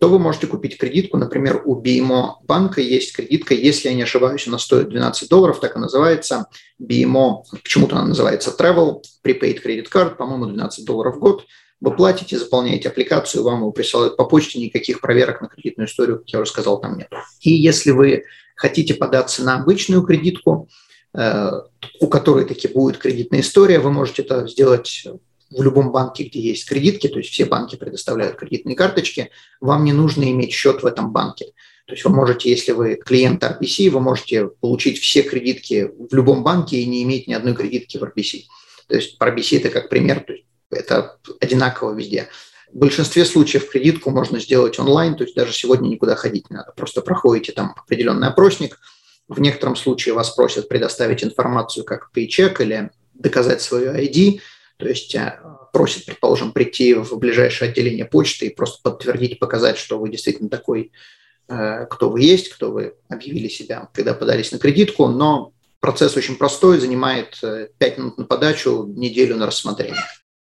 то 0.00 0.08
вы 0.08 0.18
можете 0.18 0.46
купить 0.46 0.78
кредитку. 0.78 1.18
Например, 1.18 1.60
у 1.66 1.78
BMO 1.78 2.36
банка 2.42 2.80
есть 2.80 3.14
кредитка, 3.14 3.52
если 3.52 3.90
я 3.90 3.94
не 3.94 4.02
ошибаюсь, 4.02 4.48
она 4.48 4.58
стоит 4.58 4.88
12 4.88 5.28
долларов, 5.28 5.60
так 5.60 5.76
и 5.76 5.78
называется. 5.78 6.46
BMO, 6.80 7.42
почему-то 7.62 7.96
она 7.96 8.06
называется 8.08 8.54
Travel, 8.58 9.02
Prepaid 9.22 9.62
Credit 9.62 9.88
Card, 9.92 10.16
по-моему, 10.16 10.46
12 10.46 10.86
долларов 10.86 11.16
в 11.16 11.18
год. 11.18 11.44
Вы 11.84 11.94
платите, 11.94 12.38
заполняете 12.38 12.88
аппликацию, 12.88 13.44
вам 13.44 13.60
его 13.60 13.70
присылают 13.70 14.16
по 14.16 14.24
почте, 14.24 14.58
никаких 14.58 15.02
проверок 15.02 15.42
на 15.42 15.48
кредитную 15.48 15.86
историю, 15.86 16.20
как 16.20 16.28
я 16.30 16.40
уже 16.40 16.50
сказал, 16.50 16.80
там 16.80 16.96
нет. 16.96 17.08
И 17.42 17.52
если 17.52 17.90
вы 17.90 18.24
хотите 18.56 18.94
податься 18.94 19.44
на 19.44 19.56
обычную 19.56 20.00
кредитку, 20.00 20.70
э, 21.12 21.50
у 22.00 22.06
которой 22.06 22.46
таки 22.46 22.68
будет 22.68 22.96
кредитная 22.96 23.40
история, 23.40 23.80
вы 23.80 23.92
можете 23.92 24.22
это 24.22 24.46
сделать 24.48 25.06
в 25.50 25.62
любом 25.62 25.92
банке, 25.92 26.24
где 26.24 26.40
есть 26.40 26.66
кредитки, 26.66 27.06
то 27.06 27.18
есть 27.18 27.30
все 27.30 27.44
банки 27.44 27.76
предоставляют 27.76 28.36
кредитные 28.36 28.76
карточки, 28.76 29.28
вам 29.60 29.84
не 29.84 29.92
нужно 29.92 30.24
иметь 30.30 30.54
счет 30.54 30.82
в 30.82 30.86
этом 30.86 31.12
банке. 31.12 31.52
То 31.86 31.92
есть 31.92 32.04
вы 32.06 32.12
можете, 32.12 32.48
если 32.48 32.72
вы 32.72 32.94
клиент 32.96 33.44
RBC, 33.44 33.90
вы 33.90 34.00
можете 34.00 34.46
получить 34.46 34.98
все 35.00 35.22
кредитки 35.22 35.90
в 35.98 36.14
любом 36.14 36.42
банке 36.44 36.78
и 36.78 36.86
не 36.86 37.02
иметь 37.02 37.28
ни 37.28 37.34
одной 37.34 37.54
кредитки 37.54 37.98
в 37.98 38.04
RBC. 38.04 38.44
То 38.88 38.94
есть 38.94 39.20
RBC 39.20 39.58
это 39.58 39.68
как 39.68 39.90
пример, 39.90 40.20
то 40.20 40.32
есть 40.32 40.46
это 40.74 41.18
одинаково 41.40 41.94
везде. 41.94 42.28
В 42.72 42.78
большинстве 42.78 43.24
случаев 43.24 43.70
кредитку 43.70 44.10
можно 44.10 44.40
сделать 44.40 44.78
онлайн, 44.78 45.14
то 45.14 45.24
есть 45.24 45.36
даже 45.36 45.52
сегодня 45.52 45.88
никуда 45.88 46.16
ходить 46.16 46.50
не 46.50 46.56
надо. 46.56 46.72
Просто 46.76 47.02
проходите 47.02 47.52
там 47.52 47.74
определенный 47.76 48.28
опросник. 48.28 48.80
В 49.28 49.40
некотором 49.40 49.76
случае 49.76 50.14
вас 50.14 50.30
просят 50.30 50.68
предоставить 50.68 51.22
информацию 51.22 51.84
как 51.84 52.10
пейчек 52.10 52.60
или 52.60 52.90
доказать 53.14 53.62
свою 53.62 53.92
ID, 53.92 54.40
то 54.76 54.88
есть 54.88 55.14
э, 55.14 55.38
просит, 55.72 56.04
предположим, 56.04 56.52
прийти 56.52 56.94
в 56.94 57.16
ближайшее 57.16 57.70
отделение 57.70 58.04
почты 58.04 58.46
и 58.46 58.54
просто 58.54 58.80
подтвердить, 58.82 59.38
показать, 59.38 59.78
что 59.78 59.98
вы 59.98 60.10
действительно 60.10 60.48
такой, 60.48 60.92
э, 61.48 61.86
кто 61.86 62.10
вы 62.10 62.22
есть, 62.22 62.48
кто 62.48 62.72
вы 62.72 62.96
объявили 63.08 63.48
себя, 63.48 63.88
когда 63.92 64.14
подались 64.14 64.52
на 64.52 64.58
кредитку, 64.58 65.06
но 65.06 65.52
процесс 65.80 66.16
очень 66.16 66.36
простой, 66.36 66.80
занимает 66.80 67.38
5 67.40 67.70
э, 67.78 68.00
минут 68.00 68.18
на 68.18 68.24
подачу, 68.24 68.84
неделю 68.86 69.36
на 69.36 69.46
рассмотрение. 69.46 70.02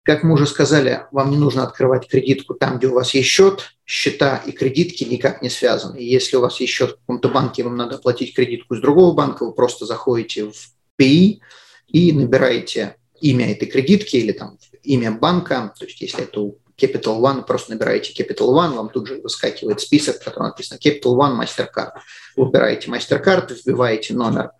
Как 0.03 0.23
мы 0.23 0.33
уже 0.33 0.47
сказали, 0.47 1.03
вам 1.13 1.31
не 1.31 1.37
нужно 1.37 1.63
открывать 1.63 2.09
кредитку 2.09 2.55
там, 2.55 2.79
где 2.79 2.87
у 2.87 2.95
вас 2.95 3.13
есть 3.15 3.29
счет. 3.29 3.75
Счета 3.85 4.43
и 4.47 4.53
кредитки 4.53 5.05
никак 5.05 5.43
не 5.43 5.51
связаны. 5.51 5.99
И 5.99 6.05
если 6.05 6.37
у 6.37 6.41
вас 6.41 6.59
есть 6.61 6.73
счет 6.73 6.93
в 6.93 7.01
каком-то 7.01 7.29
банке, 7.29 7.63
вам 7.65 7.77
надо 7.77 7.97
оплатить 7.97 8.35
кредитку 8.35 8.75
из 8.75 8.81
другого 8.81 9.15
банка, 9.15 9.45
вы 9.45 9.53
просто 9.53 9.85
заходите 9.85 10.45
в 10.47 10.55
PI 10.99 11.41
и 11.89 12.13
набираете 12.13 12.97
имя 13.21 13.53
этой 13.53 13.67
кредитки 13.67 14.17
или 14.17 14.33
там 14.33 14.59
имя 14.83 15.13
банка, 15.13 15.75
то 15.79 15.85
есть 15.85 16.01
если 16.01 16.25
это 16.25 16.53
Capital 16.81 17.21
One, 17.21 17.45
просто 17.45 17.73
набираете 17.73 18.13
Capital 18.13 18.49
One, 18.49 18.75
вам 18.75 18.89
тут 18.89 19.07
же 19.07 19.21
выскакивает 19.21 19.81
список, 19.81 20.17
в 20.17 20.25
котором 20.25 20.47
написано 20.47 20.79
Capital 20.79 21.15
One 21.15 21.39
MasterCard. 21.39 21.93
Выбираете 22.37 22.91
MasterCard, 22.91 23.55
вбиваете 23.55 24.15
номер 24.15 24.53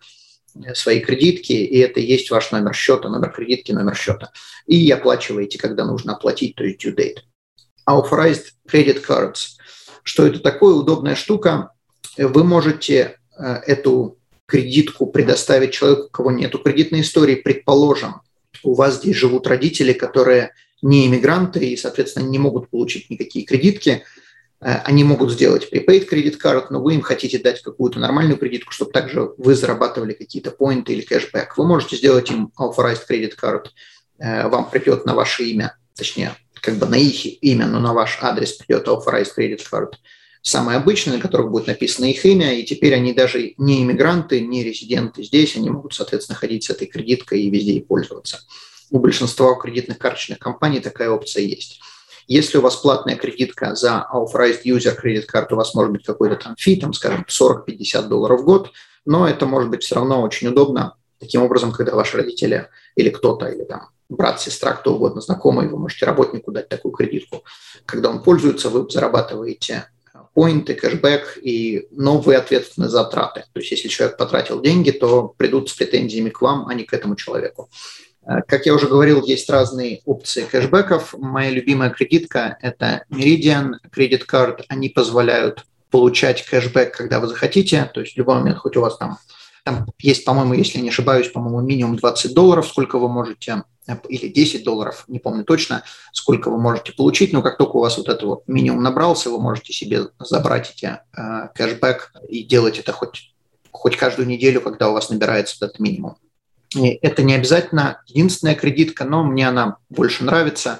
своей 0.73 1.01
кредитки, 1.01 1.53
и 1.53 1.77
это 1.79 1.99
есть 1.99 2.29
ваш 2.31 2.51
номер 2.51 2.73
счета, 2.73 3.09
номер 3.09 3.31
кредитки, 3.31 3.71
номер 3.71 3.95
счета. 3.95 4.31
И 4.67 4.89
оплачиваете, 4.91 5.57
когда 5.57 5.85
нужно 5.85 6.13
оплатить, 6.13 6.55
то 6.55 6.63
есть 6.63 6.83
due 6.83 6.95
date. 6.95 7.19
Authorized 7.89 8.53
Credit 8.69 9.03
Cards. 9.05 9.57
Что 10.03 10.25
это 10.27 10.39
такое? 10.39 10.75
Удобная 10.75 11.15
штука. 11.15 11.71
Вы 12.17 12.43
можете 12.43 13.17
э, 13.37 13.53
эту 13.65 14.17
кредитку 14.45 15.07
предоставить 15.07 15.71
человеку, 15.71 16.07
у 16.07 16.09
кого 16.09 16.31
нет 16.31 16.53
кредитной 16.61 17.01
истории, 17.01 17.35
предположим, 17.35 18.21
у 18.63 18.73
вас 18.73 18.97
здесь 18.97 19.15
живут 19.15 19.47
родители, 19.47 19.93
которые 19.93 20.53
не 20.81 21.07
иммигранты 21.07 21.65
и, 21.65 21.77
соответственно, 21.77 22.27
не 22.27 22.39
могут 22.39 22.69
получить 22.69 23.09
никакие 23.09 23.45
кредитки. 23.45 24.03
Э, 24.61 24.77
они 24.85 25.03
могут 25.03 25.31
сделать 25.31 25.67
prepaid 25.71 26.05
кредит 26.05 26.37
карт, 26.37 26.71
но 26.71 26.81
вы 26.81 26.95
им 26.95 27.01
хотите 27.01 27.39
дать 27.39 27.61
какую-то 27.61 27.99
нормальную 27.99 28.37
кредитку, 28.37 28.71
чтобы 28.71 28.91
также 28.91 29.33
вы 29.37 29.55
зарабатывали 29.55 30.13
какие-то 30.13 30.51
поинты 30.51 30.93
или 30.93 31.01
кэшбэк. 31.01 31.57
Вы 31.57 31.65
можете 31.65 31.97
сделать 31.97 32.29
им 32.31 32.51
authorized 32.59 33.05
кредит 33.07 33.35
карт. 33.35 33.71
Э, 34.19 34.47
вам 34.47 34.69
придет 34.69 35.05
на 35.05 35.15
ваше 35.15 35.43
имя, 35.45 35.77
точнее, 35.95 36.35
как 36.53 36.75
бы 36.75 36.85
на 36.85 36.95
их 36.95 37.43
имя, 37.43 37.65
но 37.65 37.79
на 37.79 37.93
ваш 37.93 38.19
адрес 38.21 38.53
придет 38.53 38.87
authorized 38.87 39.33
кредит 39.35 39.67
карт 39.67 39.97
самые 40.41 40.77
обычные, 40.77 41.17
на 41.17 41.21
которых 41.21 41.51
будет 41.51 41.67
написано 41.67 42.05
их 42.05 42.25
имя, 42.25 42.53
и 42.53 42.63
теперь 42.63 42.95
они 42.95 43.13
даже 43.13 43.53
не 43.57 43.83
иммигранты, 43.83 44.41
не 44.41 44.63
резиденты 44.63 45.23
здесь, 45.23 45.55
они 45.55 45.69
могут, 45.69 45.93
соответственно, 45.93 46.37
ходить 46.37 46.63
с 46.63 46.69
этой 46.69 46.87
кредиткой 46.87 47.41
и 47.41 47.49
везде 47.49 47.73
ей 47.73 47.81
пользоваться. 47.83 48.41
У 48.89 48.99
большинства 48.99 49.53
кредитных 49.55 49.97
карточных 49.97 50.39
компаний 50.39 50.79
такая 50.79 51.09
опция 51.09 51.43
есть. 51.43 51.79
Если 52.27 52.57
у 52.57 52.61
вас 52.61 52.75
платная 52.75 53.15
кредитка 53.15 53.75
за 53.75 54.07
authorized 54.13 54.63
user 54.65 54.95
кредит 54.95 55.25
карту, 55.25 55.55
у 55.55 55.57
вас 55.57 55.73
может 55.73 55.91
быть 55.91 56.05
какой-то 56.05 56.35
там 56.35 56.55
фи, 56.57 56.75
там, 56.75 56.93
скажем, 56.93 57.25
40-50 57.27 58.07
долларов 58.07 58.41
в 58.41 58.45
год, 58.45 58.71
но 59.05 59.27
это 59.27 59.45
может 59.45 59.69
быть 59.69 59.83
все 59.83 59.95
равно 59.95 60.21
очень 60.21 60.47
удобно. 60.47 60.95
Таким 61.19 61.43
образом, 61.43 61.71
когда 61.71 61.95
ваши 61.95 62.17
родители 62.17 62.69
или 62.95 63.09
кто-то, 63.09 63.47
или 63.47 63.63
там 63.63 63.89
брат, 64.09 64.41
сестра, 64.41 64.73
кто 64.73 64.95
угодно, 64.95 65.21
знакомый, 65.21 65.67
вы 65.67 65.77
можете 65.77 66.05
работнику 66.05 66.51
дать 66.51 66.69
такую 66.69 66.91
кредитку. 66.93 67.43
Когда 67.85 68.09
он 68.09 68.21
пользуется, 68.21 68.69
вы 68.69 68.89
зарабатываете 68.89 69.87
поинты, 70.33 70.75
кэшбэк, 70.75 71.39
и, 71.41 71.87
но 71.91 72.19
вы 72.19 72.35
ответственны 72.35 72.87
за 72.87 73.03
траты. 73.03 73.45
То 73.53 73.59
есть 73.59 73.71
если 73.71 73.87
человек 73.87 74.17
потратил 74.17 74.61
деньги, 74.61 74.91
то 74.91 75.33
придут 75.37 75.69
с 75.69 75.73
претензиями 75.73 76.29
к 76.29 76.41
вам, 76.41 76.67
а 76.67 76.73
не 76.73 76.83
к 76.83 76.93
этому 76.93 77.15
человеку. 77.15 77.69
Э, 78.25 78.41
как 78.47 78.65
я 78.65 78.73
уже 78.73 78.87
говорил, 78.87 79.23
есть 79.23 79.49
разные 79.49 80.01
опции 80.05 80.43
кэшбэков. 80.43 81.15
Моя 81.17 81.49
любимая 81.49 81.89
кредитка– 81.89 82.57
это 82.61 83.05
Meridian 83.09 83.73
Credit 83.95 84.25
Card. 84.25 84.63
Они 84.67 84.89
позволяют 84.89 85.65
получать 85.89 86.45
кэшбэк, 86.45 86.95
когда 86.95 87.19
вы 87.19 87.27
захотите. 87.27 87.89
То 87.93 88.01
есть 88.01 88.13
в 88.13 88.17
любой 88.17 88.35
момент, 88.35 88.57
хоть 88.59 88.77
у 88.77 88.81
вас 88.81 88.97
там, 88.97 89.17
там 89.63 89.87
есть, 89.99 90.23
по-моему, 90.25 90.53
если 90.53 90.79
не 90.79 90.89
ошибаюсь, 90.89 91.29
по-моему, 91.29 91.61
минимум 91.61 91.97
20 91.97 92.33
долларов, 92.33 92.67
сколько 92.67 92.97
вы 92.97 93.09
можете 93.09 93.63
или 94.07 94.27
10 94.27 94.63
долларов, 94.63 95.03
не 95.07 95.19
помню 95.19 95.43
точно, 95.43 95.83
сколько 96.13 96.49
вы 96.49 96.59
можете 96.59 96.93
получить, 96.93 97.33
но 97.33 97.41
как 97.41 97.57
только 97.57 97.77
у 97.77 97.79
вас 97.79 97.97
вот 97.97 98.09
это 98.09 98.25
вот 98.25 98.47
минимум 98.47 98.83
набрался, 98.83 99.29
вы 99.29 99.39
можете 99.39 99.73
себе 99.73 100.07
забрать 100.19 100.71
эти 100.71 100.99
э, 101.17 101.49
кэшбэк 101.53 102.13
и 102.29 102.43
делать 102.43 102.77
это 102.79 102.93
хоть, 102.93 103.33
хоть 103.71 103.97
каждую 103.97 104.27
неделю, 104.27 104.61
когда 104.61 104.89
у 104.89 104.93
вас 104.93 105.09
набирается 105.09 105.65
этот 105.65 105.79
минимум. 105.79 106.15
Это 106.75 107.23
не 107.23 107.33
обязательно 107.33 108.01
единственная 108.07 108.55
кредитка, 108.55 109.03
но 109.03 109.23
мне 109.23 109.47
она 109.47 109.77
больше 109.89 110.23
нравится. 110.23 110.79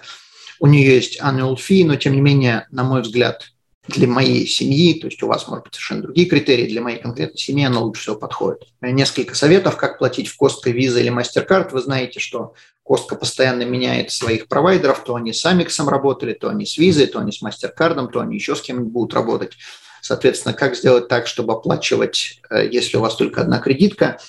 У 0.60 0.68
нее 0.68 0.96
есть 0.96 1.20
annual 1.20 1.58
fee, 1.58 1.86
но 1.86 1.96
тем 1.96 2.14
не 2.14 2.22
менее, 2.22 2.68
на 2.72 2.84
мой 2.84 3.02
взгляд, 3.02 3.52
для 3.88 4.08
моей 4.08 4.46
семьи, 4.46 5.00
то 5.00 5.08
есть 5.08 5.22
у 5.24 5.28
вас, 5.28 5.48
может 5.48 5.66
быть, 5.66 5.74
совершенно 5.74 6.04
другие 6.04 6.28
критерии, 6.28 6.68
для 6.68 6.82
моей 6.82 7.00
конкретной 7.00 7.40
семьи 7.40 7.66
оно 7.66 7.84
лучше 7.84 8.04
всего 8.04 8.16
подходит. 8.16 8.68
Несколько 8.80 9.36
советов, 9.36 9.76
как 9.76 9.98
платить 9.98 10.28
в 10.28 10.42
Costco, 10.42 10.72
Visa 10.72 11.00
или 11.00 11.12
MasterCard. 11.12 11.72
Вы 11.72 11.82
знаете, 11.82 12.20
что 12.20 12.54
Costco 12.88 13.18
постоянно 13.18 13.64
меняет 13.64 14.12
своих 14.12 14.48
провайдеров, 14.48 15.04
то 15.04 15.16
они 15.16 15.34
с 15.34 15.46
Amix 15.46 15.84
работали, 15.90 16.34
то 16.34 16.50
они 16.50 16.66
с 16.66 16.78
Visa, 16.78 17.08
то 17.08 17.20
они 17.20 17.32
с 17.32 17.44
MasterCard, 17.44 18.12
то 18.12 18.20
они 18.20 18.36
еще 18.36 18.56
с 18.56 18.62
кем-нибудь 18.62 18.92
будут 18.92 19.14
работать. 19.14 19.54
Соответственно, 20.02 20.54
как 20.54 20.76
сделать 20.76 21.08
так, 21.08 21.28
чтобы 21.28 21.54
оплачивать, 21.54 22.40
э, 22.50 22.68
если 22.72 22.98
у 22.98 23.02
вас 23.02 23.16
только 23.16 23.42
одна 23.42 23.60
кредитка? 23.60 24.20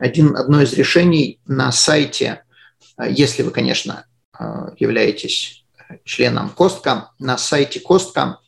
Один, 0.00 0.34
одно 0.34 0.62
из 0.62 0.72
решений 0.72 1.40
на 1.46 1.70
сайте, 1.72 2.42
э, 2.96 3.04
если 3.10 3.42
вы, 3.42 3.50
конечно, 3.50 4.06
э, 4.38 4.44
являетесь 4.78 5.62
членом 6.04 6.48
Костка, 6.48 7.10
на 7.18 7.36
сайте 7.36 7.80
Костка 7.80 8.38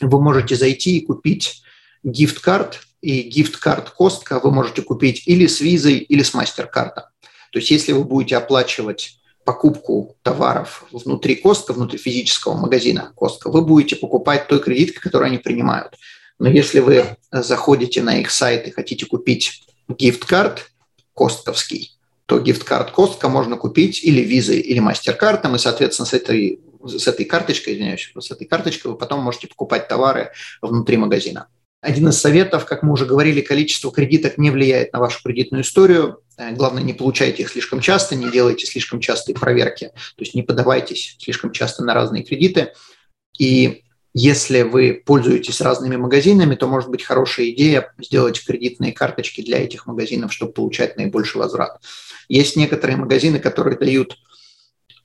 вы 0.00 0.22
можете 0.22 0.54
зайти 0.54 0.98
и 0.98 1.04
купить 1.04 1.62
гифт-карт, 2.04 2.82
и 3.00 3.22
гифт-карт 3.22 3.90
Костка 3.90 4.38
вы 4.38 4.52
можете 4.52 4.82
купить 4.82 5.26
или 5.26 5.48
с 5.48 5.60
визой, 5.60 5.98
или 5.98 6.22
с 6.22 6.32
мастер-карта. 6.32 7.10
То 7.50 7.58
есть 7.58 7.72
если 7.72 7.90
вы 7.90 8.04
будете 8.04 8.36
оплачивать 8.36 9.18
покупку 9.44 10.16
товаров 10.22 10.84
внутри 10.92 11.34
Костка, 11.34 11.72
внутри 11.72 11.98
физического 11.98 12.54
магазина 12.56 13.12
Костка, 13.16 13.50
вы 13.50 13.62
будете 13.62 13.96
покупать 13.96 14.46
той 14.46 14.60
кредиткой, 14.60 15.02
которую 15.02 15.26
они 15.26 15.38
принимают. 15.38 15.96
Но 16.38 16.48
если 16.48 16.78
вы 16.78 17.16
заходите 17.32 18.00
на 18.00 18.20
их 18.20 18.30
сайт 18.30 18.68
и 18.68 18.70
хотите 18.70 19.06
купить 19.06 19.67
гифт-карт 19.88 20.70
костковский, 21.14 21.92
то 22.26 22.38
гифт-карт 22.38 22.90
Костка 22.90 23.28
можно 23.28 23.56
купить 23.56 24.04
или 24.04 24.20
визой, 24.20 24.60
или 24.60 24.78
мастер-картом, 24.80 25.56
и, 25.56 25.58
соответственно, 25.58 26.06
с 26.06 26.12
этой 26.12 26.60
с 26.84 27.08
этой 27.08 27.24
карточкой, 27.24 27.74
извиняюсь, 27.74 28.12
с 28.16 28.30
этой 28.30 28.46
карточкой 28.46 28.92
вы 28.92 28.98
потом 28.98 29.20
можете 29.20 29.48
покупать 29.48 29.88
товары 29.88 30.30
внутри 30.62 30.96
магазина. 30.96 31.48
Один 31.80 32.08
из 32.08 32.18
советов, 32.18 32.66
как 32.66 32.82
мы 32.82 32.92
уже 32.92 33.06
говорили, 33.06 33.40
количество 33.40 33.92
кредиток 33.92 34.36
не 34.36 34.50
влияет 34.50 34.92
на 34.92 34.98
вашу 34.98 35.22
кредитную 35.22 35.62
историю. 35.62 36.20
Э, 36.36 36.52
главное, 36.52 36.82
не 36.82 36.92
получайте 36.92 37.42
их 37.42 37.50
слишком 37.50 37.80
часто, 37.80 38.16
не 38.16 38.30
делайте 38.30 38.66
слишком 38.66 39.00
частые 39.00 39.36
проверки, 39.36 39.86
то 39.86 40.20
есть 40.22 40.34
не 40.34 40.42
подавайтесь 40.42 41.16
слишком 41.20 41.52
часто 41.52 41.84
на 41.84 41.94
разные 41.94 42.24
кредиты. 42.24 42.72
И 43.38 43.84
если 44.20 44.62
вы 44.62 45.00
пользуетесь 45.06 45.60
разными 45.60 45.94
магазинами, 45.94 46.56
то 46.56 46.66
может 46.66 46.90
быть 46.90 47.04
хорошая 47.04 47.50
идея 47.50 47.92
сделать 48.00 48.44
кредитные 48.44 48.90
карточки 48.90 49.42
для 49.42 49.62
этих 49.62 49.86
магазинов, 49.86 50.32
чтобы 50.32 50.52
получать 50.52 50.96
наибольший 50.96 51.40
возврат. 51.40 51.80
Есть 52.28 52.56
некоторые 52.56 52.96
магазины, 52.96 53.38
которые 53.38 53.78
дают 53.78 54.18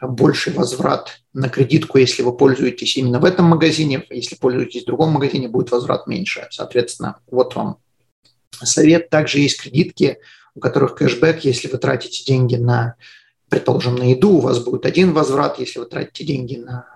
больший 0.02 0.52
возврат 0.52 1.22
на 1.32 1.48
кредитку, 1.48 2.00
если 2.00 2.24
вы 2.24 2.36
пользуетесь 2.36 2.98
именно 2.98 3.20
в 3.20 3.26
этом 3.26 3.46
магазине. 3.46 4.04
Если 4.10 4.34
пользуетесь 4.34 4.82
в 4.82 4.88
другом 4.88 5.12
магазине, 5.12 5.48
будет 5.48 5.70
возврат 5.70 6.08
меньше. 6.08 6.48
Соответственно, 6.50 7.20
вот 7.30 7.56
вам 7.56 7.78
совет. 8.64 9.12
Также 9.12 9.38
есть 9.38 9.62
кредитки, 9.62 10.18
у 10.56 10.60
которых 10.60 10.96
кэшбэк, 10.96 11.46
если 11.46 11.68
вы 11.68 11.78
тратите 11.78 12.26
деньги 12.26 12.56
на, 12.56 12.96
предположим, 13.48 13.96
на 13.96 14.10
еду, 14.10 14.32
у 14.32 14.40
вас 14.40 14.58
будет 14.58 14.88
один 14.88 15.14
возврат, 15.14 15.60
если 15.60 15.78
вы 15.78 15.86
тратите 15.86 16.26
деньги 16.26 16.56
на, 16.56 16.88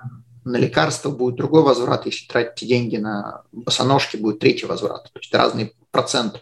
на 0.47 0.57
лекарства, 0.57 1.09
будет 1.09 1.35
другой 1.35 1.63
возврат, 1.63 2.05
если 2.05 2.27
тратите 2.27 2.65
деньги 2.65 2.97
на 2.97 3.43
босоножки, 3.51 4.17
будет 4.17 4.39
третий 4.39 4.65
возврат. 4.65 5.11
То 5.13 5.19
есть 5.19 5.33
разный 5.33 5.73
процент 5.91 6.41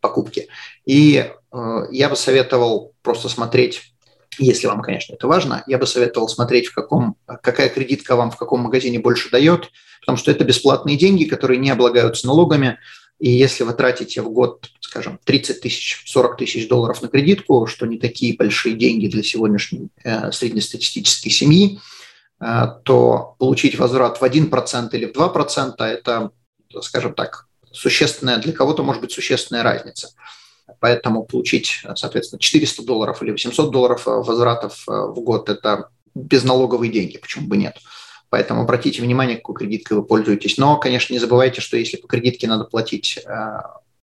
покупки. 0.00 0.48
И 0.84 1.30
э, 1.52 1.82
я 1.90 2.08
бы 2.08 2.16
советовал 2.16 2.94
просто 3.02 3.28
смотреть 3.28 3.82
если 4.38 4.68
вам, 4.68 4.80
конечно, 4.80 5.14
это 5.14 5.26
важно, 5.26 5.64
я 5.66 5.76
бы 5.76 5.86
советовал 5.86 6.28
смотреть, 6.28 6.68
в 6.68 6.74
каком, 6.74 7.16
какая 7.26 7.68
кредитка 7.68 8.16
вам 8.16 8.30
в 8.30 8.36
каком 8.36 8.60
магазине 8.60 8.98
больше 8.98 9.28
дает, 9.30 9.70
потому 10.00 10.16
что 10.16 10.30
это 10.30 10.44
бесплатные 10.44 10.96
деньги, 10.96 11.24
которые 11.24 11.58
не 11.58 11.70
облагаются 11.70 12.26
налогами. 12.26 12.78
И 13.18 13.30
если 13.30 13.64
вы 13.64 13.74
тратите 13.74 14.22
в 14.22 14.30
год, 14.30 14.70
скажем, 14.80 15.20
30 15.24 15.60
тысяч, 15.60 16.02
40 16.06 16.38
тысяч 16.38 16.68
долларов 16.68 17.02
на 17.02 17.08
кредитку, 17.08 17.66
что 17.66 17.86
не 17.86 17.98
такие 17.98 18.34
большие 18.34 18.76
деньги 18.76 19.08
для 19.08 19.22
сегодняшней 19.22 19.88
э, 20.04 20.32
среднестатистической 20.32 21.30
семьи, 21.30 21.78
то 22.40 23.36
получить 23.38 23.78
возврат 23.78 24.18
в 24.18 24.24
1% 24.24 24.88
или 24.92 25.04
в 25.04 25.12
2%– 25.12 25.74
это, 25.78 26.30
скажем 26.80 27.14
так, 27.14 27.46
существенная, 27.70 28.38
для 28.38 28.52
кого-то 28.52 28.82
может 28.82 29.02
быть 29.02 29.12
существенная 29.12 29.62
разница. 29.62 30.08
Поэтому 30.78 31.24
получить, 31.24 31.82
соответственно, 31.96 32.40
400 32.40 32.84
долларов 32.84 33.22
или 33.22 33.30
800 33.32 33.70
долларов 33.70 34.06
э, 34.06 34.10
возвратов 34.10 34.84
э, 34.88 34.92
в 34.92 35.20
год– 35.20 35.48
это 35.50 35.90
безналоговые 36.14 36.90
деньги, 36.90 37.18
почему 37.18 37.48
бы 37.48 37.56
нет. 37.56 37.76
Поэтому 38.30 38.62
обратите 38.62 39.02
внимание, 39.02 39.36
какой 39.36 39.56
кредиткой 39.56 39.98
вы 39.98 40.04
пользуетесь. 40.04 40.56
Но, 40.56 40.78
конечно, 40.78 41.12
не 41.12 41.18
забывайте, 41.18 41.60
что 41.60 41.76
если 41.76 41.96
по 41.96 42.06
кредитке 42.06 42.46
надо 42.46 42.64
платить 42.64 43.18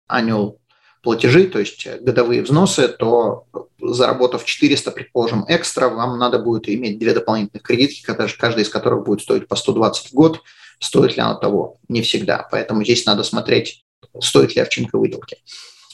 annual 0.09 0.53
э, 0.53 0.57
платежи, 1.03 1.45
то 1.45 1.59
есть 1.59 1.85
годовые 2.01 2.41
взносы, 2.41 2.87
то 2.87 3.45
заработав 3.79 4.45
400, 4.45 4.91
предположим, 4.91 5.45
экстра, 5.47 5.89
вам 5.89 6.17
надо 6.17 6.39
будет 6.39 6.69
иметь 6.69 6.97
две 6.97 7.13
дополнительных 7.13 7.61
кредитки, 7.61 8.01
каждая 8.01 8.63
из 8.63 8.69
которых 8.69 9.03
будет 9.03 9.21
стоить 9.21 9.47
по 9.47 9.55
120 9.55 10.11
в 10.11 10.13
год. 10.13 10.41
Стоит 10.79 11.15
ли 11.15 11.21
она 11.21 11.35
того? 11.35 11.79
Не 11.89 12.01
всегда. 12.01 12.47
Поэтому 12.49 12.83
здесь 12.83 13.05
надо 13.05 13.23
смотреть, 13.23 13.85
стоит 14.19 14.55
ли 14.55 14.61
овчинка 14.61 14.97
выделки. 14.97 15.37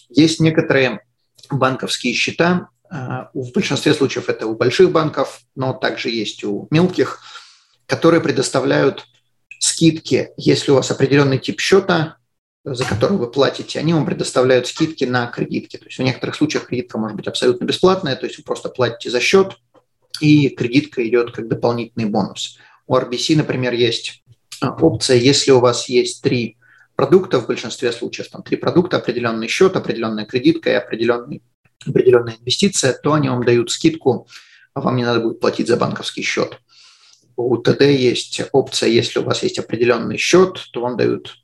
Есть 0.10 0.40
некоторые 0.40 1.02
банковские 1.50 2.14
счета, 2.14 2.70
а, 2.92 3.30
в 3.34 3.52
большинстве 3.52 3.94
случаев 3.94 4.30
это 4.30 4.48
у 4.48 4.56
больших 4.56 4.92
банков, 4.92 5.42
но 5.56 5.74
также 5.74 6.10
есть 6.10 6.44
у 6.44 6.68
мелких, 6.72 7.22
которые 7.86 8.22
предоставляют 8.22 9.06
скидки, 9.60 10.30
если 10.38 10.72
у 10.72 10.76
вас 10.76 10.90
определенный 10.92 11.40
тип 11.40 11.60
счета, 11.60 12.18
за 12.64 12.86
который 12.86 13.18
вы 13.18 13.32
платите, 13.32 13.80
они 13.80 13.94
вам 13.94 14.06
предоставляют 14.06 14.68
скидки 14.68 15.06
на 15.06 15.28
кредитки. 15.28 15.78
То 15.78 15.86
есть 15.86 15.98
в 15.98 16.04
некоторых 16.04 16.36
случаях 16.36 16.66
кредитка 16.68 16.98
может 16.98 17.16
быть 17.16 17.28
абсолютно 17.28 17.66
бесплатная, 17.66 18.16
то 18.16 18.26
есть 18.26 18.38
вы 18.38 18.44
просто 18.44 18.70
платите 18.70 19.10
за 19.10 19.20
счет, 19.20 19.58
и 20.20 20.50
кредитка 20.50 21.08
идет 21.08 21.32
как 21.32 21.48
дополнительный 21.48 22.06
бонус. 22.06 22.58
У 22.88 22.96
RBC, 22.96 23.38
например, 23.38 23.74
есть 23.74 24.24
а, 24.62 24.72
опция, 24.72 25.18
если 25.18 25.52
у 25.52 25.60
вас 25.60 25.88
есть 25.88 26.22
три 26.22 26.58
продукта 26.96 27.40
в 27.40 27.48
большинстве 27.48 27.92
случаев, 27.94 28.30
там 28.30 28.44
три 28.44 28.58
продукта, 28.58 28.98
определенный 28.98 29.48
счет, 29.48 29.76
определенная 29.76 30.26
кредитка 30.26 30.70
и 30.70 30.74
определенный, 30.74 31.42
определенная 31.86 32.36
инвестиция, 32.40 32.94
то 32.94 33.14
они 33.14 33.30
вам 33.30 33.46
дают 33.46 33.72
скидку, 33.72 34.28
а 34.74 34.82
вам 34.82 34.98
не 34.98 35.06
надо 35.06 35.22
будет 35.22 35.40
платить 35.40 35.68
за 35.68 35.78
банковский 35.78 36.24
счет. 36.24 36.60
У 37.38 37.56
ТД 37.56 37.82
есть 37.84 38.42
опция, 38.52 38.90
если 38.90 39.20
у 39.20 39.24
вас 39.24 39.44
есть 39.44 39.60
определенный 39.60 40.18
счет, 40.18 40.60
то 40.74 40.82
вам 40.82 40.98
дают 40.98 41.38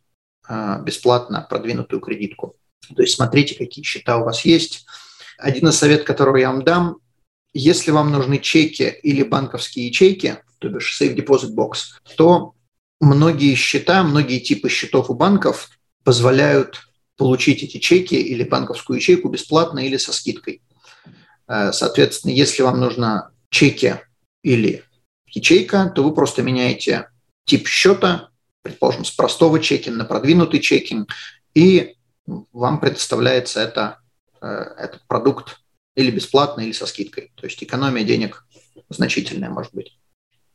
бесплатно 0.50 1.46
продвинутую 1.50 2.00
кредитку. 2.00 2.56
То 2.96 3.02
есть 3.02 3.16
смотрите, 3.16 3.56
какие 3.56 3.84
счета 3.84 4.18
у 4.18 4.26
вас 4.26 4.46
есть. 4.46 4.86
Один 5.38 5.68
из 5.70 5.76
советов, 5.76 6.06
который 6.06 6.42
я 6.42 6.52
вам 6.52 6.64
дам, 6.64 6.98
если 7.54 7.92
вам 7.92 8.12
нужны 8.12 8.38
чеки 8.40 8.84
или 9.02 9.24
банковские 9.24 9.88
ячейки, 9.88 10.38
то 10.60 10.70
бишь 10.70 11.02
Safe 11.02 11.16
Deposit 11.16 11.56
Box, 11.56 11.78
то 12.18 12.54
многие 13.00 13.56
счета, 13.56 14.04
многие 14.04 14.40
типы 14.40 14.70
счетов 14.70 15.10
у 15.10 15.14
банков 15.14 15.70
позволяют 16.04 16.88
получить 17.18 17.64
эти 17.64 17.78
чеки 17.78 18.16
или 18.16 18.44
банковскую 18.44 18.98
ячейку 18.98 19.30
бесплатно 19.30 19.80
или 19.80 19.98
со 19.98 20.12
скидкой. 20.12 20.62
Э, 21.48 21.72
соответственно, 21.72 22.32
если 22.32 22.62
вам 22.62 22.80
нужно 22.80 23.32
чеки 23.50 23.96
или 24.44 24.84
ячейка, 25.28 25.92
то 25.96 26.04
вы 26.04 26.14
просто 26.14 26.42
меняете 26.42 27.10
тип 27.46 27.68
счета, 27.68 28.30
предположим, 28.66 29.06
с 29.06 29.12
простого 29.12 29.60
чекинга 29.60 30.00
на 30.00 30.06
продвинутый 30.06 30.60
чекинг, 30.60 31.12
и 31.54 31.98
вам 32.52 32.80
предоставляется 32.80 33.62
это, 33.62 34.00
э, 34.42 34.48
этот 34.48 35.02
продукт 35.08 35.60
или 35.94 36.10
бесплатно, 36.10 36.62
или 36.62 36.72
со 36.72 36.88
скидкой. 36.88 37.32
То 37.36 37.46
есть 37.46 37.64
экономия 37.64 38.04
денег 38.04 38.44
значительная 38.90 39.52
может 39.52 39.72
быть. 39.72 40.00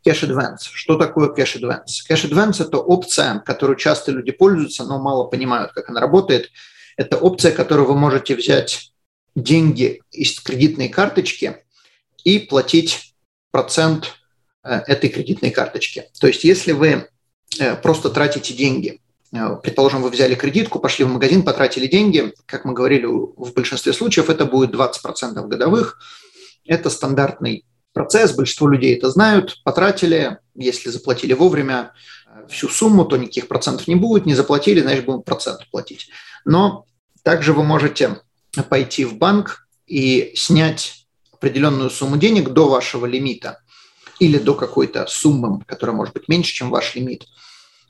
Cash 0.05 0.29
Advance. 0.29 0.71
Что 0.73 0.97
такое 0.97 1.33
Cash 1.33 1.61
Advance? 1.61 2.03
Cash 2.11 2.29
Advance– 2.29 2.67
это 2.67 2.79
опция, 2.79 3.39
которую 3.47 3.77
часто 3.77 4.11
люди 4.11 4.33
пользуются, 4.33 4.85
но 4.85 5.01
мало 5.01 5.29
понимают, 5.29 5.71
как 5.73 5.89
она 5.89 6.01
работает. 6.01 6.51
Это 6.97 7.17
опция, 7.17 7.53
которую 7.53 7.87
вы 7.87 7.95
можете 7.95 8.35
взять 8.35 8.93
деньги 9.37 10.03
из 10.11 10.41
кредитной 10.41 10.89
карточки 10.89 11.59
и 12.25 12.41
платить 12.41 13.15
процент 13.53 14.17
э, 14.65 14.81
этой 14.89 15.11
кредитной 15.11 15.53
карточки. 15.53 16.11
То 16.21 16.27
есть 16.27 16.43
если 16.43 16.73
вы 16.73 17.09
просто 17.83 18.11
тратите 18.11 18.55
деньги, 18.55 19.01
э, 19.33 19.57
предположим, 19.63 20.03
вы 20.03 20.11
взяли 20.11 20.35
кредитку, 20.35 20.79
пошли 20.79 21.05
в 21.05 21.09
магазин, 21.09 21.43
потратили 21.43 21.87
деньги, 21.87 22.33
как 22.47 22.65
мы 22.65 22.73
говорили, 22.73 23.07
в 23.07 23.53
большинстве 23.55 23.93
случаев 23.93 24.31
это 24.31 24.45
будет 24.45 24.75
20% 24.75 25.47
годовых. 25.47 25.99
Это 26.65 26.91
стандартный 26.91 27.65
процесс, 27.93 28.33
большинство 28.33 28.69
людей 28.69 28.97
это 28.97 29.11
знают, 29.11 29.61
потратили, 29.65 30.39
если 30.55 30.91
заплатили 30.91 31.33
вовремя 31.33 31.93
э, 32.27 32.47
всю 32.49 32.69
сумму, 32.69 33.05
то 33.05 33.17
никаких 33.17 33.49
процентов 33.49 33.89
не 33.89 33.97
будет, 33.97 34.27
не 34.27 34.35
заплатили, 34.35 34.81
значит, 34.81 35.05
будем 35.05 35.23
процент 35.23 35.69
платить. 35.71 36.09
Но 36.45 36.87
также 37.23 37.53
вы 37.53 37.65
можете 37.65 38.21
пойти 38.69 39.05
в 39.05 39.17
банк 39.17 39.67
и 39.87 40.33
снять 40.37 41.07
определенную 41.33 41.91
сумму 41.91 42.17
денег 42.17 42.51
до 42.51 42.69
вашего 42.69 43.07
лимита 43.07 43.61
или 44.21 44.39
до 44.39 44.55
какой-то 44.55 45.07
суммы, 45.09 45.61
которая 45.67 45.97
может 45.97 46.15
быть 46.15 46.29
меньше, 46.29 46.53
чем 46.53 46.71
ваш 46.71 46.95
лимит. 46.95 47.27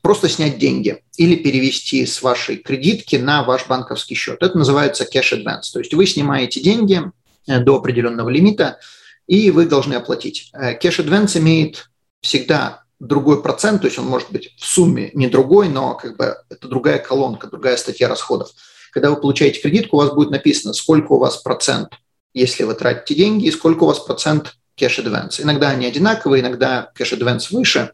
просто 0.00 0.30
снять 0.30 0.58
деньги 0.58 1.02
или 1.18 1.36
перевести 1.36 2.06
с 2.06 2.22
вашей 2.22 2.56
кредитки 2.56 3.16
на 3.16 3.42
ваш 3.42 3.66
банковский 3.66 4.14
счет. 4.14 4.42
Это 4.42 4.56
называется 4.56 5.04
cash 5.04 5.36
advance. 5.36 5.70
То 5.72 5.80
есть 5.80 5.92
вы 5.92 6.06
снимаете 6.06 6.60
деньги 6.60 7.02
э, 7.46 7.60
до 7.60 7.76
определенного 7.76 8.30
лимита, 8.30 8.78
и 9.26 9.50
вы 9.50 9.66
должны 9.66 9.94
оплатить. 9.94 10.50
Э, 10.54 10.78
cash 10.78 11.04
advance 11.04 11.36
имеет 11.38 11.90
всегда 12.22 12.84
другой 12.98 13.42
процент, 13.42 13.82
то 13.82 13.88
есть 13.88 13.98
он 13.98 14.06
может 14.06 14.30
быть 14.30 14.54
в 14.56 14.64
сумме 14.64 15.10
не 15.12 15.26
другой, 15.26 15.68
но 15.68 15.94
как 15.94 16.16
бы 16.16 16.36
это 16.48 16.68
другая 16.68 16.98
колонка, 16.98 17.48
другая 17.48 17.76
статья 17.76 18.08
расходов. 18.08 18.50
Когда 18.92 19.10
вы 19.10 19.16
получаете 19.20 19.60
кредитку, 19.60 19.96
у 19.96 20.00
вас 20.00 20.14
будет 20.14 20.30
написано, 20.30 20.72
сколько 20.72 21.12
у 21.12 21.18
вас 21.18 21.36
процент, 21.38 21.90
если 22.32 22.64
вы 22.64 22.74
тратите 22.74 23.14
деньги, 23.14 23.46
и 23.46 23.50
сколько 23.50 23.84
у 23.84 23.86
вас 23.86 23.98
процент 24.00 24.54
cash 24.80 25.04
advance. 25.04 25.42
Иногда 25.42 25.70
они 25.70 25.86
одинаковые, 25.86 26.42
иногда 26.42 26.90
cash 26.98 27.16
advance 27.18 27.48
выше, 27.50 27.92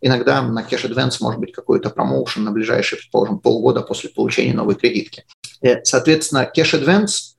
иногда 0.00 0.42
на 0.42 0.60
cash 0.60 0.88
advance 0.88 1.16
может 1.20 1.40
быть 1.40 1.52
какой-то 1.52 1.90
промоушен 1.90 2.44
на 2.44 2.52
ближайшие, 2.52 2.98
предположим, 2.98 3.38
полгода 3.38 3.80
после 3.80 4.10
получения 4.10 4.54
новой 4.54 4.74
кредитки. 4.74 5.24
Э, 5.62 5.82
соответственно, 5.82 6.50
cash 6.54 6.80
advance 6.80 7.34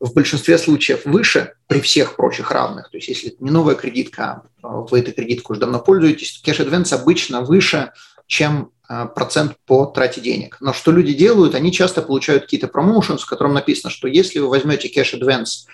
в 0.00 0.12
большинстве 0.12 0.58
случаев 0.58 1.06
выше 1.06 1.54
при 1.66 1.80
всех 1.80 2.16
прочих 2.16 2.50
равных. 2.50 2.90
То 2.90 2.98
есть 2.98 3.08
если 3.08 3.30
это 3.30 3.42
не 3.42 3.50
новая 3.50 3.74
кредитка, 3.74 4.42
а 4.62 4.80
вы 4.80 5.00
этой 5.00 5.14
кредиткой 5.14 5.54
уже 5.54 5.60
давно 5.60 5.80
пользуетесь, 5.80 6.32
то 6.32 6.50
cash 6.50 6.66
advance 6.66 6.92
обычно 6.92 7.40
выше, 7.40 7.92
чем 8.26 8.70
а, 8.86 9.06
процент 9.06 9.56
по 9.66 9.86
трате 9.86 10.20
денег. 10.20 10.58
Но 10.60 10.72
что 10.74 10.90
люди 10.92 11.14
делают, 11.14 11.54
они 11.54 11.72
часто 11.72 12.02
получают 12.02 12.44
какие-то 12.44 12.68
промоушен, 12.68 13.16
в 13.16 13.26
котором 13.26 13.54
написано, 13.54 13.90
что 13.90 14.08
если 14.08 14.40
вы 14.40 14.48
возьмете 14.48 14.88
cash 14.88 15.18
advance 15.18 15.66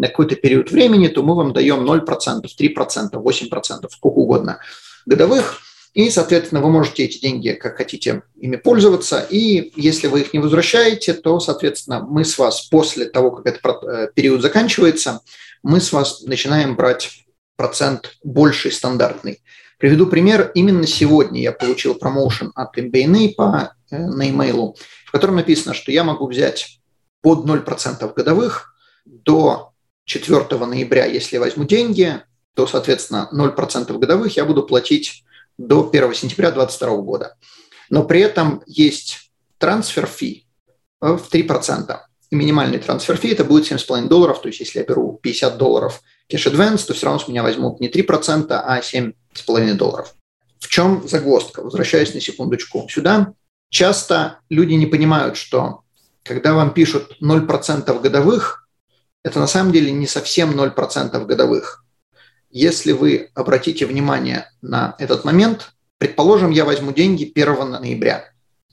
на 0.00 0.08
какой-то 0.08 0.34
период 0.34 0.70
времени, 0.70 1.08
то 1.08 1.22
мы 1.22 1.36
вам 1.36 1.52
даем 1.52 1.84
0%, 1.84 2.06
3%, 2.06 3.10
8%, 3.12 3.88
сколько 3.90 4.16
угодно 4.16 4.58
годовых. 5.04 5.60
И, 5.92 6.08
соответственно, 6.08 6.62
вы 6.62 6.70
можете 6.70 7.04
эти 7.04 7.20
деньги, 7.20 7.50
как 7.50 7.76
хотите, 7.76 8.22
ими 8.40 8.56
пользоваться. 8.56 9.26
И 9.28 9.72
если 9.76 10.06
вы 10.06 10.22
их 10.22 10.32
не 10.32 10.38
возвращаете, 10.38 11.12
то, 11.12 11.38
соответственно, 11.38 12.00
мы 12.08 12.24
с 12.24 12.38
вас 12.38 12.62
после 12.62 13.06
того, 13.06 13.30
как 13.30 13.46
этот 13.46 13.82
э, 13.82 14.08
период 14.14 14.40
заканчивается, 14.40 15.20
мы 15.62 15.80
с 15.80 15.92
вас 15.92 16.22
начинаем 16.22 16.76
брать 16.76 17.24
процент 17.56 18.16
больший, 18.24 18.72
стандартный. 18.72 19.42
Приведу 19.76 20.06
пример. 20.06 20.50
Именно 20.54 20.86
сегодня 20.86 21.42
я 21.42 21.52
получил 21.52 21.94
промоушен 21.94 22.52
от 22.54 22.78
MBNA 22.78 23.34
по, 23.34 23.74
э, 23.90 23.98
на 23.98 24.22
e-mail, 24.22 24.76
в 25.04 25.12
котором 25.12 25.36
написано, 25.36 25.74
что 25.74 25.92
я 25.92 26.04
могу 26.04 26.26
взять 26.26 26.80
под 27.20 27.44
0% 27.44 28.14
годовых 28.14 28.74
до 29.04 29.69
4 30.10 30.66
ноября, 30.66 31.04
если 31.04 31.36
я 31.36 31.40
возьму 31.40 31.64
деньги, 31.64 32.20
то, 32.54 32.66
соответственно, 32.66 33.28
0% 33.32 33.96
годовых 33.96 34.36
я 34.36 34.44
буду 34.44 34.64
платить 34.64 35.24
до 35.56 35.88
1 35.88 36.14
сентября 36.14 36.50
2022 36.50 36.96
года. 37.02 37.36
Но 37.90 38.02
при 38.02 38.20
этом 38.20 38.60
есть 38.66 39.30
трансфер 39.58 40.06
фи 40.06 40.46
в 41.00 41.22
3%. 41.32 41.96
И 42.30 42.34
минимальный 42.34 42.78
трансфер 42.78 43.16
фи 43.16 43.28
это 43.28 43.44
будет 43.44 43.70
7,5 43.70 44.08
долларов. 44.08 44.42
То 44.42 44.48
есть 44.48 44.58
если 44.58 44.80
я 44.80 44.84
беру 44.84 45.20
50 45.22 45.56
долларов 45.56 46.00
кэш 46.28 46.48
advance, 46.48 46.86
то 46.86 46.92
все 46.92 47.06
равно 47.06 47.20
с 47.20 47.28
меня 47.28 47.44
возьмут 47.44 47.78
не 47.78 47.88
3%, 47.88 48.46
а 48.50 48.80
7,5 48.80 49.74
долларов. 49.74 50.14
В 50.58 50.66
чем 50.66 51.06
загвоздка? 51.06 51.62
Возвращаясь 51.62 52.14
на 52.14 52.20
секундочку 52.20 52.88
сюда. 52.90 53.32
Часто 53.68 54.40
люди 54.48 54.72
не 54.72 54.86
понимают, 54.86 55.36
что 55.36 55.82
когда 56.24 56.54
вам 56.54 56.74
пишут 56.74 57.16
0% 57.22 58.00
годовых, 58.00 58.59
это 59.22 59.38
на 59.38 59.46
самом 59.46 59.72
деле 59.72 59.92
не 59.92 60.06
совсем 60.06 60.58
0% 60.58 61.24
годовых. 61.26 61.84
Если 62.50 62.92
вы 62.92 63.30
обратите 63.34 63.86
внимание 63.86 64.50
на 64.60 64.96
этот 64.98 65.24
момент, 65.24 65.72
предположим, 65.98 66.50
я 66.50 66.64
возьму 66.64 66.92
деньги 66.92 67.30
1 67.32 67.70
ноября. 67.70 68.24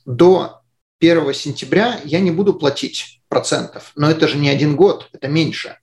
До 0.04 0.62
1 1.00 1.32
сентября 1.34 2.00
я 2.04 2.20
не 2.20 2.30
буду 2.30 2.54
платить 2.54 3.20
процентов, 3.28 3.92
но 3.94 4.10
это 4.10 4.26
же 4.26 4.36
не 4.36 4.48
один 4.48 4.74
год, 4.74 5.08
это 5.12 5.28
меньше. 5.28 5.76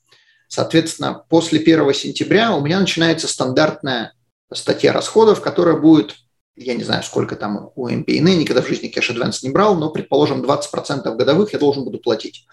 Соответственно, 0.47 1.23
после 1.29 1.59
1 1.59 1.93
сентября 1.93 2.53
у 2.53 2.61
меня 2.61 2.79
начинается 2.79 3.27
стандартная 3.27 4.13
статья 4.53 4.91
расходов, 4.91 5.41
которая 5.41 5.77
будет, 5.77 6.15
я 6.55 6.73
не 6.73 6.83
знаю, 6.83 7.03
сколько 7.03 7.35
там 7.35 7.71
у 7.75 7.87
MPN, 7.87 8.35
никогда 8.35 8.61
в 8.61 8.67
жизни 8.67 8.87
кэш 8.87 9.11
advance 9.11 9.39
не 9.43 9.49
брал, 9.49 9.75
но, 9.75 9.89
предположим, 9.89 10.43
20% 10.43 11.15
годовых 11.15 11.53
я 11.53 11.59
должен 11.59 11.83
буду 11.83 11.99
платить. 11.99 12.45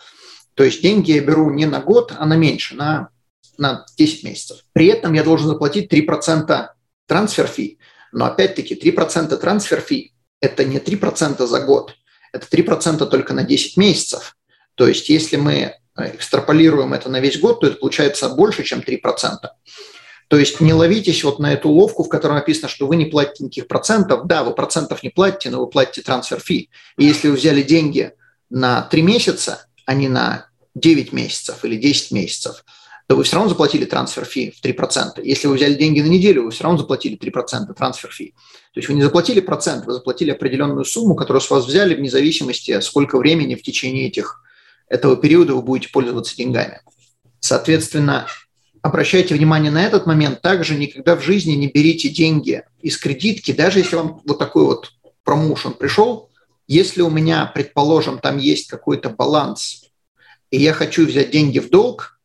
То 0.54 0.64
есть 0.64 0.82
деньги 0.82 1.12
я 1.12 1.20
беру 1.20 1.50
не 1.50 1.66
на 1.66 1.80
год, 1.80 2.14
а 2.18 2.26
на 2.26 2.36
меньше, 2.36 2.74
на 2.74 3.10
на 3.58 3.86
10 3.96 4.24
месяцев. 4.24 4.58
При 4.72 4.86
этом 4.86 5.12
я 5.12 5.22
должен 5.22 5.48
заплатить 5.48 5.92
3% 5.92 6.68
трансфер 7.06 7.46
фи. 7.46 7.78
Но 8.12 8.26
опять-таки 8.26 8.74
3% 8.74 9.36
трансфер 9.36 9.80
фи– 9.80 10.12
это 10.40 10.64
не 10.64 10.78
3% 10.78 11.46
за 11.46 11.60
год, 11.60 11.94
это 12.32 12.46
3% 12.46 13.06
только 13.06 13.32
на 13.32 13.44
10 13.44 13.76
месяцев. 13.76 14.36
То 14.74 14.86
есть 14.86 15.08
если 15.08 15.36
мы 15.36 15.54
э, 15.54 16.16
экстраполируем 16.16 16.92
это 16.92 17.08
на 17.08 17.20
весь 17.20 17.38
год, 17.38 17.60
то 17.60 17.66
это 17.66 17.76
получается 17.76 18.28
больше, 18.28 18.64
чем 18.64 18.80
3%. 18.80 19.00
То 20.28 20.38
есть 20.38 20.60
не 20.60 20.72
ловитесь 20.72 21.24
вот 21.24 21.38
на 21.38 21.52
эту 21.52 21.68
уловку, 21.68 22.04
в 22.04 22.08
которой 22.08 22.34
написано, 22.34 22.68
что 22.68 22.86
вы 22.86 22.96
не 22.96 23.04
платите 23.04 23.44
никаких 23.44 23.68
процентов. 23.68 24.26
Да, 24.26 24.44
вы 24.44 24.54
процентов 24.54 25.02
не 25.02 25.10
платите, 25.10 25.50
но 25.50 25.60
вы 25.60 25.68
платите 25.68 26.02
трансфер 26.02 26.40
фи. 26.40 26.70
И 26.96 27.04
если 27.04 27.28
вы 27.28 27.36
взяли 27.36 27.62
деньги 27.62 28.12
на 28.48 28.82
3 28.82 29.02
месяца, 29.02 29.66
а 29.92 29.94
не 29.94 30.08
на 30.08 30.46
9 30.74 31.12
месяцев 31.12 31.64
или 31.64 31.76
10 31.76 32.10
месяцев– 32.10 32.64
то 33.12 33.16
вы 33.16 33.24
все 33.24 33.36
равно 33.36 33.50
заплатили 33.50 33.84
трансфер 33.84 34.24
фи 34.24 34.54
в 34.56 34.64
3%. 34.64 35.22
Если 35.22 35.46
вы 35.46 35.56
взяли 35.56 35.74
деньги 35.74 36.00
на 36.00 36.06
неделю, 36.06 36.44
вы 36.44 36.50
все 36.50 36.64
равно 36.64 36.78
заплатили 36.78 37.18
3% 37.18 37.74
трансфер 37.74 38.10
фи. 38.10 38.34
То 38.72 38.80
есть 38.80 38.88
вы 38.88 38.94
не 38.94 39.02
заплатили 39.02 39.40
процент, 39.40 39.84
вы 39.84 39.92
заплатили 39.92 40.30
определенную 40.30 40.84
сумму, 40.86 41.14
которую 41.14 41.42
с 41.42 41.50
вас 41.50 41.66
взяли 41.66 41.94
вне 41.94 42.08
зависимости, 42.08 42.80
сколько 42.80 43.18
времени 43.18 43.54
в 43.54 43.62
течение 43.62 44.06
этих, 44.06 44.42
этого 44.88 45.16
периода 45.16 45.54
вы 45.54 45.62
будете 45.62 45.92
пользоваться 45.92 46.36
деньгами. 46.36 46.80
Соответственно, 47.40 48.26
обращайте 48.82 49.34
внимание 49.34 49.70
на 49.70 49.84
этот 49.84 50.06
момент. 50.06 50.40
Также 50.40 50.74
никогда 50.74 51.16
в 51.16 51.22
жизни 51.22 51.52
не 51.52 51.68
берите 51.68 52.08
деньги 52.08 52.62
из 52.80 52.96
кредитки, 52.98 53.52
даже 53.52 53.80
если 53.80 53.96
вам 53.96 54.22
вот 54.24 54.38
такой 54.38 54.64
вот 54.64 54.90
промоушен 55.24 55.74
пришел, 55.74 56.30
если 56.66 57.02
у 57.02 57.10
меня, 57.10 57.50
предположим, 57.54 58.18
там 58.18 58.38
есть 58.38 58.68
какой-то 58.68 59.10
баланс, 59.10 59.81
и 60.52 60.58
я 60.58 60.74
хочу 60.74 61.06
взять 61.06 61.30
деньги 61.30 61.58
в 61.58 61.70
долг, 61.70 62.20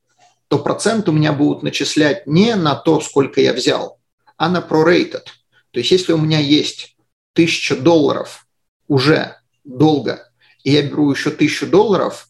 то 0.50 0.60
процент 0.60 1.10
у 1.10 1.12
меня 1.12 1.32
будут 1.32 1.64
начислять 1.64 2.28
не 2.28 2.56
на 2.56 2.76
то, 2.76 3.00
сколько 3.00 3.42
я 3.42 3.54
взял, 3.54 4.00
а 4.36 4.50
на 4.50 4.60
prorated. 4.60 5.24
То 5.72 5.80
есть 5.80 5.92
если 5.92 6.12
у 6.12 6.18
меня 6.18 6.40
есть 6.40 6.98
1000 7.34 7.78
долларов 7.78 8.46
уже 8.88 9.38
долго, 9.64 10.30
и 10.64 10.72
я 10.72 10.84
беру 10.84 11.10
еще 11.10 11.30
1000 11.30 11.68
долларов, 11.68 12.28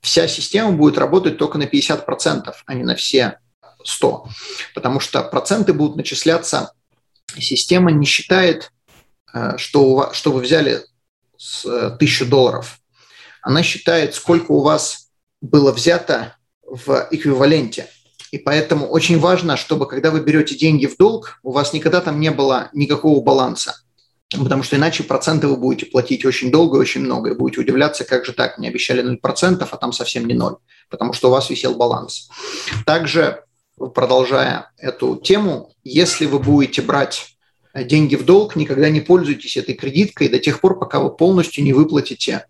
вся 0.00 0.26
система 0.28 0.72
будет 0.72 0.96
работать 0.96 1.36
только 1.36 1.58
на 1.58 1.64
50%, 1.64 2.52
а 2.64 2.74
не 2.74 2.82
на 2.82 2.96
все 2.96 3.38
100. 3.84 4.28
Потому 4.74 4.98
что 4.98 5.22
проценты 5.22 5.74
будут 5.74 5.96
начисляться, 5.96 6.72
система 7.38 7.92
не 7.92 8.06
считает, 8.06 8.72
э, 9.34 9.58
что, 9.58 9.84
у 9.84 9.94
вас, 9.96 10.16
что 10.16 10.32
вы 10.32 10.40
взяли 10.40 10.80
с 11.36 11.66
1000 11.66 12.24
долларов. 12.24 12.78
Она 13.42 13.62
считает, 13.62 14.14
сколько 14.14 14.52
у 14.52 14.62
вас 14.62 15.03
было 15.44 15.72
взято 15.72 16.36
в 16.66 17.08
эквиваленте. 17.10 17.88
И 18.32 18.38
поэтому 18.38 18.86
очень 18.86 19.18
важно, 19.20 19.56
чтобы 19.56 19.86
когда 19.86 20.10
вы 20.10 20.20
берете 20.20 20.56
деньги 20.56 20.86
в 20.86 20.96
долг, 20.96 21.38
у 21.42 21.52
вас 21.52 21.72
никогда 21.72 22.00
там 22.00 22.18
не 22.18 22.30
было 22.30 22.70
никакого 22.72 23.22
баланса. 23.22 23.76
Потому 24.30 24.62
что 24.62 24.76
иначе 24.76 25.04
проценты 25.04 25.46
вы 25.46 25.56
будете 25.56 25.86
платить 25.86 26.24
очень 26.24 26.50
долго 26.50 26.78
и 26.78 26.80
очень 26.80 27.02
много. 27.02 27.30
И 27.30 27.34
будете 27.34 27.60
удивляться, 27.60 28.04
как 28.04 28.24
же 28.24 28.32
так, 28.32 28.58
мне 28.58 28.68
обещали 28.68 29.04
0%, 29.04 29.68
а 29.70 29.76
там 29.76 29.92
совсем 29.92 30.26
не 30.26 30.34
0, 30.34 30.56
потому 30.90 31.12
что 31.12 31.28
у 31.28 31.30
вас 31.30 31.50
висел 31.50 31.76
баланс. 31.76 32.28
Также, 32.86 33.44
продолжая 33.76 34.72
эту 34.78 35.16
тему, 35.16 35.72
если 35.84 36.26
вы 36.26 36.38
будете 36.40 36.82
брать 36.82 37.36
деньги 37.74 38.16
в 38.16 38.24
долг, 38.24 38.56
никогда 38.56 38.88
не 38.88 39.00
пользуйтесь 39.00 39.56
этой 39.56 39.74
кредиткой 39.74 40.28
до 40.28 40.38
тех 40.38 40.60
пор, 40.60 40.78
пока 40.78 41.00
вы 41.00 41.14
полностью 41.14 41.62
не 41.62 41.72
выплатите 41.72 42.46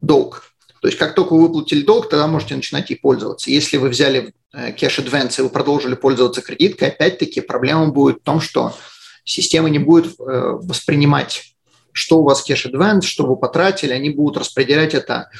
долг. 0.00 0.44
То 0.80 0.88
есть 0.88 0.98
как 0.98 1.14
только 1.14 1.34
вы 1.34 1.42
выплатили 1.42 1.82
долг, 1.82 2.08
тогда 2.08 2.26
можете 2.26 2.56
начинать 2.56 2.90
ей 2.90 2.96
пользоваться. 2.96 3.50
Если 3.50 3.76
вы 3.76 3.88
взяли 3.88 4.32
кэш 4.52 5.00
advance 5.00 5.38
и 5.38 5.42
вы 5.42 5.50
продолжили 5.50 5.94
пользоваться 5.94 6.40
кредиткой, 6.40 6.88
опять-таки 6.88 7.40
проблема 7.40 7.88
будет 7.88 8.20
в 8.20 8.22
том, 8.22 8.40
что 8.40 8.74
система 9.24 9.68
не 9.68 9.78
будет 9.78 10.14
э, 10.18 10.58
воспринимать, 10.62 11.54
что 11.92 12.18
у 12.18 12.24
вас 12.24 12.42
кэш 12.42 12.66
advance, 12.66 13.02
что 13.02 13.26
вы 13.26 13.36
потратили, 13.36 13.92
они 13.92 14.10
будут 14.10 14.38
распределять 14.38 14.94
это, 14.94 15.30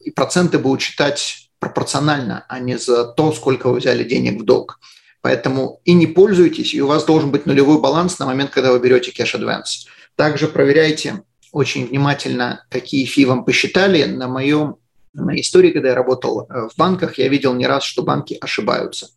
и 0.00 0.10
проценты 0.10 0.58
будут 0.58 0.82
считать 0.82 1.48
пропорционально, 1.58 2.44
а 2.48 2.58
не 2.58 2.76
за 2.78 3.04
то, 3.04 3.32
сколько 3.32 3.68
вы 3.68 3.78
взяли 3.78 4.04
денег 4.04 4.40
в 4.40 4.44
долг. 4.44 4.78
Поэтому 5.20 5.80
и 5.84 5.92
не 5.92 6.08
пользуйтесь, 6.08 6.74
и 6.74 6.82
у 6.82 6.88
вас 6.88 7.04
должен 7.04 7.30
быть 7.30 7.46
нулевой 7.46 7.80
баланс 7.80 8.18
на 8.18 8.26
момент, 8.26 8.50
когда 8.50 8.72
вы 8.72 8.80
берете 8.80 9.12
кэш 9.12 9.36
advance. 9.36 9.86
Также 10.16 10.48
проверяйте 10.48 11.22
очень 11.52 11.86
внимательно, 11.86 12.64
какие 12.70 13.04
фи 13.04 13.24
вам 13.24 13.44
посчитали. 13.44 14.04
На 14.04 14.26
моем 14.26 14.76
истории, 15.14 15.70
когда 15.70 15.90
я 15.90 15.94
работал 15.94 16.42
э, 16.48 16.68
в 16.68 16.76
банках, 16.76 17.18
я 17.18 17.28
видел 17.28 17.54
не 17.54 17.66
раз, 17.66 17.84
что 17.84 18.02
банки 18.02 18.38
ошибаются. 18.40 19.08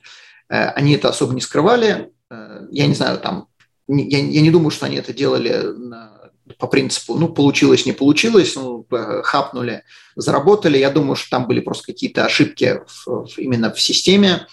Э, 0.50 0.70
они 0.70 0.94
это 0.94 1.10
особо 1.10 1.34
не 1.34 1.42
скрывали. 1.42 2.12
Э, 2.30 2.68
я 2.72 2.88
не 2.88 2.94
знаю, 2.94 3.20
там, 3.20 3.48
я, 3.88 4.20
я 4.20 4.42
не 4.42 4.52
думаю, 4.52 4.72
что 4.72 4.86
они 4.86 4.98
это 4.98 5.14
делали 5.14 5.62
на 5.78 6.12
по 6.60 6.68
принципу, 6.68 7.16
ну, 7.16 7.30
получилось, 7.30 7.88
не 7.88 7.92
получилось, 7.92 8.56
ну, 8.56 8.86
хапнули, 9.24 9.82
заработали. 10.16 10.78
Я 10.78 10.92
думаю, 10.92 11.16
что 11.16 11.32
там 11.32 11.48
были 11.48 11.60
просто 11.60 11.86
какие-то 11.88 12.24
ошибки 12.24 12.82
в, 12.86 13.26
в, 13.26 13.40
именно 13.40 13.74
в 13.74 13.82
системе. 13.82 14.46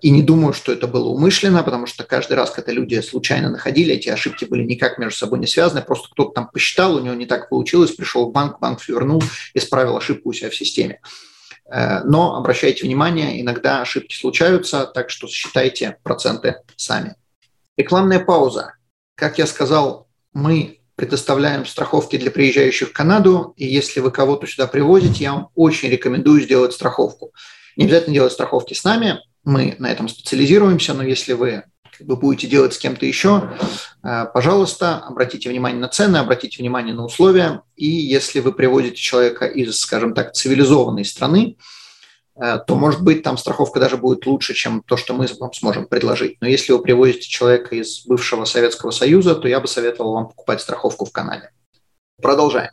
И 0.00 0.10
не 0.10 0.22
думаю, 0.22 0.52
что 0.52 0.72
это 0.72 0.86
было 0.86 1.08
умышленно, 1.08 1.62
потому 1.62 1.86
что 1.86 2.04
каждый 2.04 2.34
раз, 2.34 2.50
когда 2.50 2.72
люди 2.72 3.00
случайно 3.00 3.50
находили, 3.50 3.94
эти 3.94 4.08
ошибки 4.08 4.44
были 4.44 4.62
никак 4.62 4.98
между 4.98 5.18
собой 5.18 5.38
не 5.38 5.46
связаны. 5.46 5.82
Просто 5.82 6.08
кто-то 6.10 6.32
там 6.32 6.48
посчитал, 6.48 6.96
у 6.96 7.00
него 7.00 7.14
не 7.14 7.26
так 7.26 7.48
получилось, 7.48 7.92
пришел 7.92 8.28
в 8.28 8.32
банк, 8.32 8.60
банк 8.60 8.86
вернул, 8.88 9.22
исправил 9.54 9.96
ошибку 9.96 10.30
у 10.30 10.32
себя 10.32 10.50
в 10.50 10.54
системе. 10.54 11.00
Э, 11.70 12.02
но 12.04 12.36
обращайте 12.36 12.84
внимание, 12.84 13.40
иногда 13.40 13.82
ошибки 13.82 14.14
случаются, 14.14 14.86
так 14.86 15.10
что 15.10 15.26
считайте 15.26 15.98
проценты 16.02 16.56
сами. 16.76 17.16
Рекламная 17.76 18.20
пауза. 18.20 18.74
Как 19.14 19.38
я 19.38 19.46
сказал, 19.46 20.08
мы 20.32 20.78
предоставляем 20.94 21.64
страховки 21.64 22.16
для 22.16 22.30
приезжающих 22.30 22.88
в 22.88 22.92
Канаду, 22.92 23.54
и 23.56 23.66
если 23.66 24.00
вы 24.00 24.10
кого-то 24.10 24.46
сюда 24.46 24.66
привозите, 24.66 25.24
я 25.24 25.32
вам 25.32 25.50
очень 25.54 25.88
рекомендую 25.88 26.40
сделать 26.40 26.72
страховку. 26.72 27.32
Не 27.76 27.84
обязательно 27.84 28.14
делать 28.14 28.32
страховки 28.32 28.74
с 28.74 28.82
нами, 28.82 29.20
мы 29.48 29.76
на 29.78 29.90
этом 29.90 30.08
специализируемся, 30.08 30.94
но 30.94 31.02
если 31.02 31.32
вы 31.32 31.64
как 31.96 32.06
бы 32.06 32.16
будете 32.16 32.46
делать 32.46 32.74
с 32.74 32.78
кем-то 32.78 33.06
еще, 33.06 33.50
э, 34.04 34.26
пожалуйста, 34.32 34.98
обратите 34.98 35.48
внимание 35.48 35.80
на 35.80 35.88
цены, 35.88 36.18
обратите 36.18 36.58
внимание 36.58 36.94
на 36.94 37.04
условия. 37.04 37.62
И 37.74 37.86
если 37.86 38.40
вы 38.40 38.52
привозите 38.52 38.96
человека 38.96 39.46
из, 39.46 39.80
скажем 39.80 40.14
так, 40.14 40.34
цивилизованной 40.34 41.04
страны, 41.04 41.56
э, 42.40 42.58
то, 42.64 42.76
может 42.76 43.02
быть, 43.02 43.24
там 43.24 43.36
страховка 43.36 43.80
даже 43.80 43.96
будет 43.96 44.26
лучше, 44.26 44.54
чем 44.54 44.82
то, 44.82 44.96
что 44.96 45.14
мы 45.14 45.26
вам 45.40 45.52
сможем 45.52 45.86
предложить. 45.86 46.36
Но 46.40 46.46
если 46.46 46.72
вы 46.72 46.80
привозите 46.80 47.22
человека 47.22 47.74
из 47.74 48.06
бывшего 48.06 48.44
Советского 48.44 48.92
Союза, 48.92 49.34
то 49.34 49.48
я 49.48 49.58
бы 49.58 49.66
советовал 49.66 50.12
вам 50.12 50.28
покупать 50.28 50.60
страховку 50.60 51.04
в 51.04 51.10
Канаде. 51.10 51.50
Продолжаем. 52.20 52.70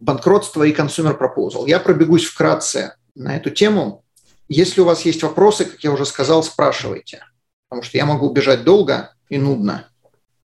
Банкротство 0.00 0.62
и 0.62 0.72
consumer 0.72 1.18
proposal. 1.18 1.64
Я 1.66 1.80
пробегусь 1.80 2.24
вкратце 2.24 2.94
на 3.14 3.36
эту 3.36 3.50
тему. 3.50 4.04
Если 4.48 4.80
у 4.80 4.84
вас 4.84 5.02
есть 5.02 5.22
вопросы, 5.22 5.64
как 5.64 5.82
я 5.84 5.92
уже 5.92 6.06
сказал, 6.06 6.42
спрашивайте 6.42 7.22
потому 7.68 7.82
что 7.82 7.98
я 7.98 8.06
могу 8.06 8.26
убежать 8.26 8.64
долго 8.64 9.14
и 9.28 9.38
нудно. 9.38 9.88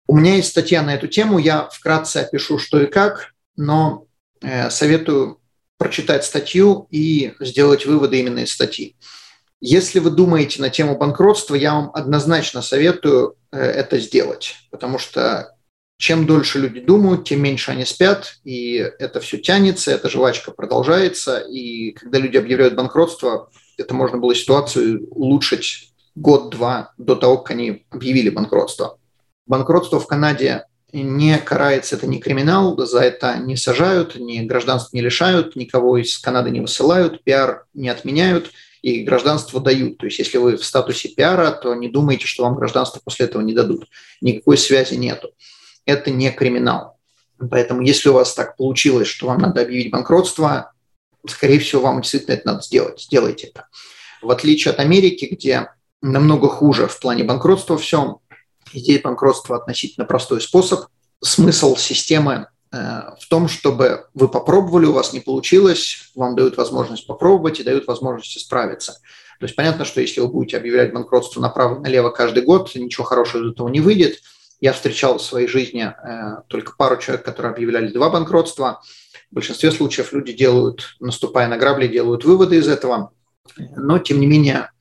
У 0.08 0.18
меня 0.18 0.36
есть 0.36 0.50
статья 0.50 0.82
на 0.82 0.96
эту 0.96 1.08
тему, 1.08 1.40
я 1.40 1.68
вкратце 1.70 2.18
опишу, 2.18 2.58
что 2.58 2.82
и 2.82 2.88
как, 2.88 3.34
но 3.56 4.06
э, 4.42 4.70
советую 4.70 5.40
прочитать 5.78 6.24
статью 6.24 6.88
и 6.90 7.34
сделать 7.40 7.86
выводы 7.86 8.20
именно 8.20 8.40
из 8.40 8.52
статьи. 8.52 8.96
Если 9.60 10.00
вы 10.00 10.10
думаете 10.10 10.62
на 10.62 10.70
тему 10.70 10.98
банкротства, 10.98 11.56
я 11.56 11.74
вам 11.74 11.92
однозначно 11.94 12.62
советую 12.62 13.36
э, 13.52 13.60
это 13.60 14.00
сделать, 14.00 14.56
потому 14.70 14.98
что 14.98 15.56
чем 15.98 16.26
дольше 16.26 16.60
люди 16.60 16.80
думают, 16.80 17.26
тем 17.26 17.44
меньше 17.44 17.72
они 17.72 17.86
спят, 17.86 18.40
и 18.44 18.76
это 19.00 19.20
все 19.20 19.38
тянется, 19.38 19.92
эта 19.92 20.10
жвачка 20.10 20.52
продолжается, 20.52 21.40
и 21.40 21.92
когда 21.92 22.18
люди 22.18 22.38
объявляют 22.38 22.74
банкротство, 22.74 23.52
это 23.82 23.94
можно 23.94 24.18
было 24.18 24.34
ситуацию 24.36 25.08
улучшить 25.10 25.94
год-два 26.16 26.94
до 26.98 27.16
того, 27.16 27.38
как 27.38 27.52
они 27.52 27.86
объявили 27.90 28.30
банкротство. 28.30 28.98
Банкротство 29.46 30.00
в 30.00 30.08
Канаде 30.08 30.66
не 30.94 31.38
карается, 31.38 31.96
это 31.96 32.08
не 32.08 32.20
криминал, 32.20 32.78
за 32.78 33.00
это 33.00 33.38
не 33.38 33.56
сажают, 33.56 34.16
ни 34.16 34.42
гражданство 34.42 34.96
не 34.96 35.02
лишают, 35.02 35.56
никого 35.56 35.98
из 35.98 36.18
Канады 36.20 36.50
не 36.52 36.60
высылают, 36.60 37.24
пиар 37.24 37.66
не 37.74 37.90
отменяют 37.90 38.52
и 38.82 39.04
гражданство 39.04 39.62
дают. 39.62 40.00
То 40.00 40.08
есть 40.08 40.20
если 40.20 40.38
вы 40.38 40.58
в 40.58 40.66
статусе 40.66 41.10
пиара, 41.10 41.52
то 41.52 41.76
не 41.76 41.88
думайте, 41.88 42.26
что 42.26 42.44
вам 42.44 42.56
гражданство 42.56 43.00
после 43.04 43.28
этого 43.28 43.42
не 43.42 43.54
дадут. 43.54 43.88
Никакой 44.22 44.58
связи 44.58 44.96
нету. 44.96 45.32
Это 45.86 46.12
не 46.12 46.32
криминал. 46.32 46.98
Поэтому 47.50 47.82
если 47.82 48.10
у 48.10 48.14
вас 48.14 48.34
так 48.34 48.56
получилось, 48.58 49.08
что 49.08 49.28
вам 49.28 49.40
надо 49.40 49.62
объявить 49.62 49.92
банкротство, 49.92 50.74
скорее 51.28 51.60
всего, 51.60 51.82
вам 51.82 52.02
действительно 52.02 52.36
это 52.36 52.48
надо 52.48 52.62
сделать. 52.62 53.02
Сделайте 53.02 53.48
это. 53.48 53.68
В 54.22 54.32
отличие 54.32 54.74
от 54.74 54.80
Америки, 54.80 55.28
где 55.32 55.70
намного 56.02 56.48
хуже 56.48 56.88
в 56.88 57.00
плане 57.00 57.24
банкротства 57.24 57.78
все. 57.78 58.20
Здесь 58.74 59.02
банкротство 59.02 59.56
относительно 59.56 60.06
простой 60.06 60.42
способ. 60.42 60.86
Смысл 61.24 61.76
системы 61.76 62.48
э, 62.72 62.78
в 63.20 63.28
том, 63.30 63.48
чтобы 63.48 64.08
вы 64.14 64.28
попробовали, 64.28 64.86
у 64.86 64.94
вас 64.94 65.14
не 65.14 65.20
получилось, 65.20 66.12
вам 66.16 66.36
дают 66.36 66.58
возможность 66.58 67.06
попробовать 67.06 67.60
и 67.60 67.64
дают 67.64 67.86
возможность 67.88 68.38
исправиться. 68.38 68.94
То 69.40 69.46
есть 69.46 69.56
понятно, 69.56 69.86
что 69.86 70.02
если 70.02 70.22
вы 70.22 70.28
будете 70.28 70.58
объявлять 70.58 70.94
банкротство 70.94 71.42
направо 71.42 71.78
и 71.78 71.80
налево 71.80 72.10
каждый 72.10 72.44
год, 72.44 72.74
ничего 72.76 73.04
хорошего 73.04 73.44
из 73.44 73.52
этого 73.52 73.70
не 73.70 73.82
выйдет. 73.82 74.20
Я 74.60 74.74
встречал 74.74 75.18
в 75.18 75.24
своей 75.24 75.48
жизни 75.48 75.84
э, 75.84 76.44
только 76.48 76.76
пару 76.78 76.98
человек, 76.98 77.26
которые 77.26 77.52
объявляли 77.52 77.92
два 77.92 78.10
банкротства. 78.10 78.82
В 79.32 79.36
большинстве 79.36 79.72
случаев 79.72 80.12
люди 80.12 80.34
делают, 80.34 80.96
наступая 81.00 81.48
на 81.48 81.58
грабли, 81.58 81.88
делают 81.88 82.26
выводы 82.26 82.58
из 82.58 82.68
этого. 82.68 83.12
Но, 83.58 83.98
тем 83.98 84.20
не 84.20 84.28
менее, 84.28 84.72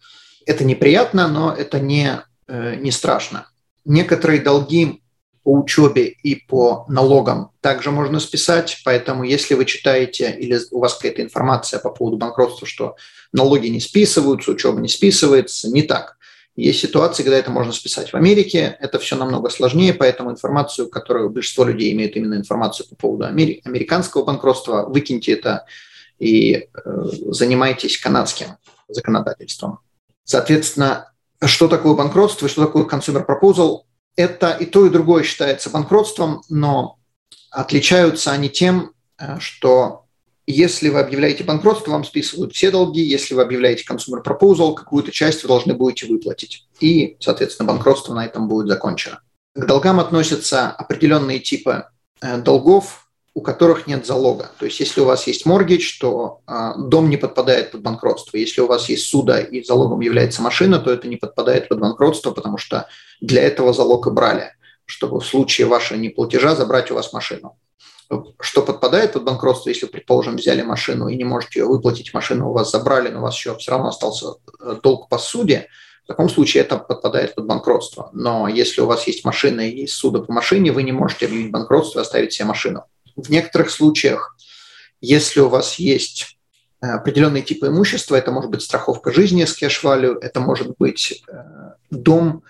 это 0.45 0.65
неприятно, 0.65 1.29
но 1.29 1.55
это 1.55 1.79
не, 1.79 2.23
э, 2.49 2.75
не 2.75 2.91
страшно. 2.91 3.49
Некоторые 3.85 4.41
долги 4.41 5.03
по 5.45 5.53
учебе 5.53 6.09
и 6.09 6.35
по 6.35 6.85
налогам 6.89 7.53
также 7.61 7.91
можно 7.91 8.21
списать, 8.21 8.79
поэтому 8.85 9.25
если 9.25 9.55
вы 9.55 9.65
читаете 9.65 10.37
или 10.39 10.59
у 10.71 10.81
вас 10.81 10.95
какая-то 10.95 11.23
информация 11.23 11.79
по 11.81 11.91
поводу 11.91 12.19
банкротства, 12.19 12.67
что 12.67 12.97
налоги 13.33 13.69
не 13.69 13.81
списываются, 13.81 14.51
учеба 14.51 14.81
не 14.81 14.89
списывается, 14.89 15.71
не 15.71 15.83
так. 15.83 16.17
Есть 16.61 16.81
ситуации, 16.81 17.23
когда 17.23 17.39
это 17.39 17.51
можно 17.51 17.73
списать. 17.73 18.13
В 18.13 18.17
Америке 18.17 18.77
это 18.81 18.99
все 18.99 19.17
намного 19.17 19.49
сложнее, 19.49 19.95
поэтому 19.95 20.31
информацию, 20.31 20.91
которую 20.91 21.31
большинство 21.31 21.65
людей 21.65 21.91
имеют 21.93 22.17
именно 22.17 22.35
информацию 22.35 22.87
по 22.87 22.97
поводу 22.97 23.25
американского 23.25 24.25
банкротства, 24.25 24.85
выкиньте 24.87 25.33
это 25.33 25.65
и 26.19 26.53
э, 26.53 26.69
занимайтесь 27.31 27.97
канадским 27.99 28.59
законодательством. 28.89 29.79
Соответственно, 30.25 31.11
что 31.43 31.67
такое 31.67 31.95
банкротство 31.95 32.45
и 32.45 32.51
что 32.51 32.67
такое 32.67 32.85
consumer 32.85 33.25
proposal? 33.27 33.81
Это 34.15 34.51
и 34.51 34.67
то, 34.67 34.85
и 34.85 34.91
другое 34.91 35.23
считается 35.23 35.71
банкротством, 35.71 36.43
но 36.51 36.99
отличаются 37.51 38.33
они 38.33 38.51
тем, 38.51 38.93
э, 39.19 39.39
что 39.39 40.05
если 40.51 40.89
вы 40.89 41.01
объявляете 41.01 41.45
банкротство, 41.45 41.93
вам 41.93 42.05
списывают 42.05 42.55
все 42.55 42.71
долги. 42.71 43.01
Если 43.01 43.35
вы 43.35 43.43
объявляете 43.43 43.85
consumer 43.89 44.23
proposal, 44.25 44.75
какую-то 44.75 45.13
часть 45.13 45.43
вы 45.43 45.49
должны 45.49 45.75
будете 45.75 46.07
выплатить. 46.07 46.67
И, 46.81 47.17
соответственно, 47.21 47.69
банкротство 47.69 48.15
на 48.15 48.25
этом 48.25 48.49
будет 48.49 48.69
закончено. 48.69 49.21
К 49.55 49.67
долгам 49.67 50.01
относятся 50.01 50.71
определенные 50.71 51.41
типы 51.41 51.85
э, 52.23 52.39
долгов, 52.39 53.09
у 53.35 53.43
которых 53.43 53.87
нет 53.87 54.07
залога. 54.07 54.51
То 54.59 54.67
есть 54.67 54.81
если 54.81 55.01
у 55.01 55.05
вас 55.05 55.27
есть 55.27 55.47
моргидж, 55.47 55.99
то 56.01 56.41
э, 56.47 56.73
дом 56.79 57.11
не 57.11 57.17
подпадает 57.17 57.71
под 57.73 57.83
банкротство. 57.83 58.37
Если 58.37 58.61
у 58.61 58.67
вас 58.67 58.89
есть 58.89 59.07
суда 59.07 59.41
и 59.41 59.63
залогом 59.63 60.01
является 60.01 60.43
машина, 60.43 60.79
то 60.79 60.91
это 60.91 61.09
не 61.09 61.17
подпадает 61.17 61.69
под 61.69 61.81
банкротство, 61.81 62.33
потому 62.33 62.59
что 62.59 62.89
для 63.21 63.43
этого 63.43 63.73
залог 63.73 64.07
и 64.07 64.11
брали, 64.11 64.53
чтобы 64.85 65.21
в 65.21 65.27
случае 65.27 65.67
вашего 65.67 65.99
неплатежа 65.99 66.57
забрать 66.57 66.91
у 66.91 66.95
вас 66.95 67.13
машину. 67.13 67.57
Что 68.41 68.63
подпадает 68.63 69.13
под 69.13 69.25
банкротство, 69.25 69.69
если, 69.69 69.87
предположим, 69.87 70.37
взяли 70.37 70.63
машину 70.63 71.09
и 71.09 71.17
не 71.17 71.25
можете 71.25 71.61
ее 71.61 71.67
выплатить, 71.67 72.13
машину 72.13 72.51
у 72.51 72.53
вас 72.53 72.73
забрали, 72.73 73.09
но 73.09 73.21
у 73.21 73.23
вас 73.23 73.37
еще 73.37 73.57
все 73.57 73.71
равно 73.71 73.89
остался 73.89 74.35
э, 74.61 74.77
долг 74.83 75.09
по 75.09 75.19
суде, 75.19 75.69
в 76.05 76.07
таком 76.09 76.29
случае 76.29 76.65
это 76.65 76.77
подпадает 76.77 77.37
под 77.37 77.47
банкротство. 77.47 78.11
Но 78.13 78.49
если 78.49 78.81
у 78.81 78.87
вас 78.87 79.07
есть 79.07 79.25
машина 79.25 79.61
и 79.61 79.83
есть 79.83 79.95
суда 79.95 80.19
по 80.19 80.33
машине, 80.33 80.73
вы 80.73 80.83
не 80.83 80.91
можете 80.91 81.27
объявить 81.27 81.53
банкротство 81.53 82.01
и 82.01 82.03
оставить 82.03 82.33
себе 82.33 82.47
машину. 82.47 82.85
В 83.15 83.31
некоторых 83.31 83.71
случаях, 83.71 84.37
если 85.01 85.39
у 85.39 85.49
вас 85.49 85.77
есть 85.77 86.37
э, 86.83 86.87
определенные 86.87 87.45
типы 87.45 87.69
имущества, 87.69 88.17
это 88.17 88.33
может 88.33 88.51
быть 88.51 88.63
страховка 88.63 89.13
жизни 89.13 89.45
с 89.45 89.53
кэш-валю, 89.53 90.19
это 90.19 90.41
может 90.41 90.75
быть 90.79 91.23
э, 91.29 91.35
дом, 91.93 92.43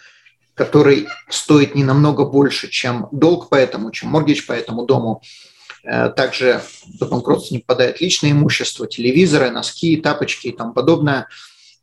который 0.55 1.09
стоит 1.29 1.75
не 1.75 1.85
намного 1.85 2.25
больше, 2.25 2.71
чем 2.71 3.09
долг 3.13 3.51
по 3.51 3.57
этому, 3.57 3.91
чем 3.91 4.09
моргидж 4.09 4.47
по 4.47 4.53
этому 4.53 4.87
дому. 4.87 5.23
Э, 5.85 6.11
также 6.11 6.63
до 6.99 7.07
банкротства 7.07 7.55
не 7.55 7.61
попадает 7.61 8.01
личное 8.01 8.33
имущество, 8.33 8.87
телевизоры, 8.87 9.51
носки, 9.51 9.97
тапочки 9.97 10.49
и 10.49 10.53
тому 10.53 10.73
подобное– 10.73 11.27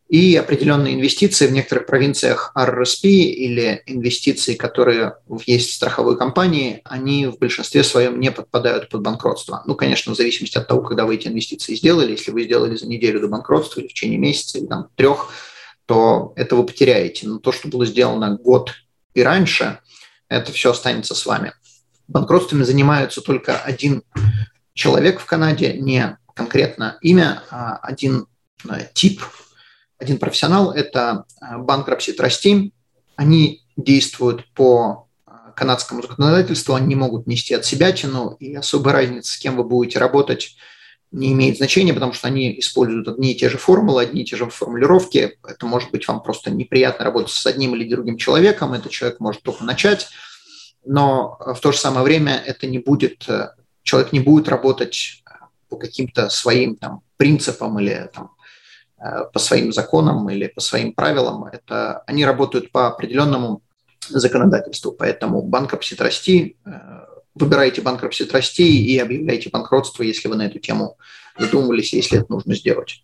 и 0.09 0.37
определенные 0.37 0.95
инвестиции 0.95 1.47
в 1.47 1.51
некоторых 1.51 1.85
провинциях 1.85 2.53
RRSP 2.55 3.07
или 3.07 3.83
инвестиции, 3.85 4.55
которые 4.55 5.17
есть 5.45 5.69
в 5.69 5.73
страховой 5.73 6.17
компании, 6.17 6.81
они 6.85 7.27
в 7.27 7.37
большинстве 7.37 7.83
своем 7.83 8.19
не 8.19 8.31
подпадают 8.31 8.89
под 8.89 9.01
банкротство. 9.01 9.63
Ну, 9.65 9.75
конечно, 9.75 10.13
в 10.13 10.17
зависимости 10.17 10.57
от 10.57 10.67
того, 10.67 10.81
когда 10.81 11.05
вы 11.05 11.15
эти 11.15 11.27
инвестиции 11.27 11.75
сделали. 11.75 12.11
Если 12.11 12.31
вы 12.31 12.43
сделали 12.43 12.77
за 12.77 12.87
неделю 12.87 13.19
до 13.19 13.27
банкротства 13.27 13.81
или 13.81 13.87
в 13.87 13.93
течение 13.93 14.17
месяца, 14.17 14.57
или 14.57 14.67
там 14.67 14.87
трех, 14.95 15.29
то 15.85 16.31
это 16.37 16.55
вы 16.55 16.65
потеряете. 16.65 17.27
Но 17.27 17.39
то, 17.39 17.51
что 17.51 17.67
было 17.67 17.85
сделано 17.85 18.37
год 18.37 18.71
и 19.13 19.21
раньше, 19.21 19.79
это 20.29 20.53
все 20.53 20.71
останется 20.71 21.15
с 21.15 21.25
вами. 21.25 21.51
Банкротствами 22.07 22.63
занимаются 22.63 23.21
только 23.21 23.57
один 23.57 24.03
человек 24.73 25.19
в 25.19 25.25
Канаде, 25.25 25.73
не 25.73 26.17
конкретно 26.33 26.97
имя, 27.01 27.43
а 27.49 27.77
один 27.77 28.27
э, 28.69 28.87
тип 28.93 29.21
один 29.99 30.17
профессионал– 30.17 30.71
это 30.73 31.25
Bankruptcy 31.41 32.15
Trustee. 32.17 32.71
Они 33.15 33.63
действуют 33.75 34.51
по 34.53 35.07
а, 35.25 35.51
канадскому 35.55 36.03
законодательству, 36.03 36.75
они 36.75 36.95
могут 36.95 37.25
нести 37.25 37.55
от 37.55 37.65
себя 37.65 37.91
тяну, 37.91 38.35
и 38.39 38.55
особой 38.55 38.93
разницы, 38.93 39.33
с 39.33 39.37
кем 39.37 39.57
вы 39.57 39.63
будете 39.63 39.97
работать, 39.97 40.55
не 41.11 41.31
имеет 41.31 41.57
значения, 41.57 41.93
потому 41.93 42.13
что 42.13 42.27
они 42.27 42.59
используют 42.59 43.07
одни 43.07 43.31
и 43.31 43.35
те 43.35 43.49
же 43.49 43.57
формулы, 43.57 44.03
одни 44.03 44.21
и 44.21 44.25
те 44.25 44.35
же 44.35 44.47
формулировки. 44.49 45.37
Это 45.47 45.65
может 45.65 45.89
быть 45.89 46.07
вам 46.07 46.21
просто 46.21 46.51
неприятно 46.51 47.05
работать 47.05 47.31
с 47.31 47.45
одним 47.45 47.75
или 47.75 47.89
другим 47.89 48.17
человеком, 48.17 48.73
этот 48.73 48.91
человек 48.91 49.19
может 49.19 49.41
только 49.41 49.63
начать, 49.63 50.09
но 50.87 51.37
в 51.39 51.59
то 51.59 51.71
же 51.71 51.77
самое 51.77 52.03
время 52.03 52.41
это 52.45 52.67
не 52.67 52.79
будет, 52.79 53.27
человек 53.83 54.13
не 54.13 54.19
будет 54.19 54.47
работать 54.47 55.23
по 55.69 55.77
каким-то 55.77 56.29
своим 56.29 56.75
там, 56.75 57.01
принципам 57.17 57.79
или 57.79 58.09
там, 58.13 58.31
э, 58.99 59.25
по 59.31 59.39
своим 59.39 59.71
законам 59.71 60.29
или 60.29 60.47
по 60.47 60.61
своим 60.61 60.93
правилам. 60.93 61.45
Это, 61.45 62.03
они 62.07 62.25
работают 62.25 62.71
по 62.71 62.87
определенному 62.87 63.61
законодательству, 64.09 64.91
поэтому 64.91 65.41
банкрупси 65.41 65.95
трасти, 65.95 66.57
э, 66.65 66.69
выбирайте 67.35 67.81
банкрупси 67.81 68.25
трасти 68.25 68.63
и 68.63 68.97
объявляйте 68.97 69.49
банкротство, 69.49 70.03
если 70.03 70.27
вы 70.27 70.35
на 70.35 70.45
эту 70.45 70.59
тему 70.59 70.97
задумывались, 71.37 71.93
если 71.93 72.19
это 72.19 72.31
нужно 72.31 72.55
сделать. 72.55 73.03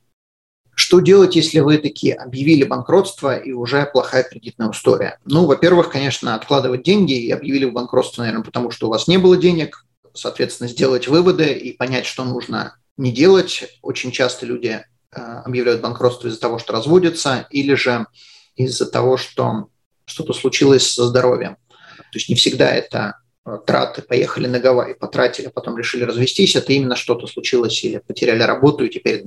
Что 0.76 1.00
делать, 1.00 1.36
если 1.36 1.60
вы 1.60 1.78
такие 1.78 2.16
объявили 2.16 2.64
банкротство 2.64 3.36
и 3.36 3.52
уже 3.52 3.86
плохая 3.86 4.24
кредитная 4.24 4.72
история? 4.72 5.20
Ну, 5.26 5.46
во-первых, 5.46 5.92
конечно, 5.92 6.36
откладывать 6.36 6.84
деньги 6.84 7.14
и 7.14 7.32
объявили 7.32 7.66
банкротство, 7.66 8.24
наверное, 8.24 8.44
потому 8.44 8.72
что 8.72 8.88
у 8.88 8.90
вас 8.90 9.08
не 9.08 9.18
было 9.18 9.38
денег, 9.38 9.86
соответственно, 10.14 10.70
сделать 10.70 11.08
выводы 11.08 11.54
и 11.54 11.74
понять, 11.78 12.06
что 12.06 12.24
нужно 12.24 12.78
не 12.98 13.12
делать. 13.12 13.66
Очень 13.82 14.12
часто 14.12 14.46
люди 14.46 14.84
э, 15.12 15.20
объявляют 15.20 15.82
банкротство 15.82 16.28
из-за 16.28 16.40
того, 16.40 16.58
что 16.58 16.74
разводятся, 16.74 17.48
или 17.52 17.76
же 17.76 18.08
из-за 18.56 18.86
того, 18.86 19.18
что 19.18 19.68
что-то 20.06 20.34
случилось 20.34 20.92
со 20.92 21.06
здоровьем. 21.06 21.58
То 21.78 22.18
есть 22.18 22.30
не 22.30 22.36
всегда 22.36 22.70
это 22.70 23.18
траты, 23.66 24.02
поехали 24.02 24.48
на 24.48 24.60
Гавайи, 24.60 24.94
потратили, 24.94 25.48
а 25.48 25.52
потом 25.52 25.78
решили 25.78 26.04
развестись, 26.04 26.56
это 26.56 26.72
именно 26.72 26.96
что-то 26.96 27.28
случилось 27.28 27.84
или 27.84 27.98
потеряли 27.98 28.44
работу, 28.44 28.86
и 28.86 28.90
теперь 28.90 29.24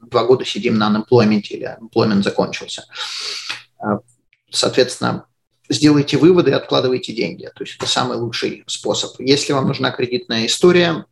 два 0.00 0.24
года 0.24 0.44
сидим 0.44 0.76
на 0.76 0.90
unemployment 0.90 1.42
или 1.50 1.76
unemployment 1.80 2.22
закончился. 2.22 2.84
Э, 3.80 3.98
соответственно, 4.50 5.26
сделайте 5.68 6.16
выводы 6.16 6.50
и 6.50 6.54
откладывайте 6.54 7.12
деньги. 7.12 7.44
То 7.54 7.62
есть 7.62 7.76
это 7.76 7.86
самый 7.86 8.18
лучший 8.18 8.64
способ. 8.66 9.12
Если 9.20 9.52
вам 9.52 9.68
нужна 9.68 9.92
кредитная 9.92 10.46
история, 10.46 11.06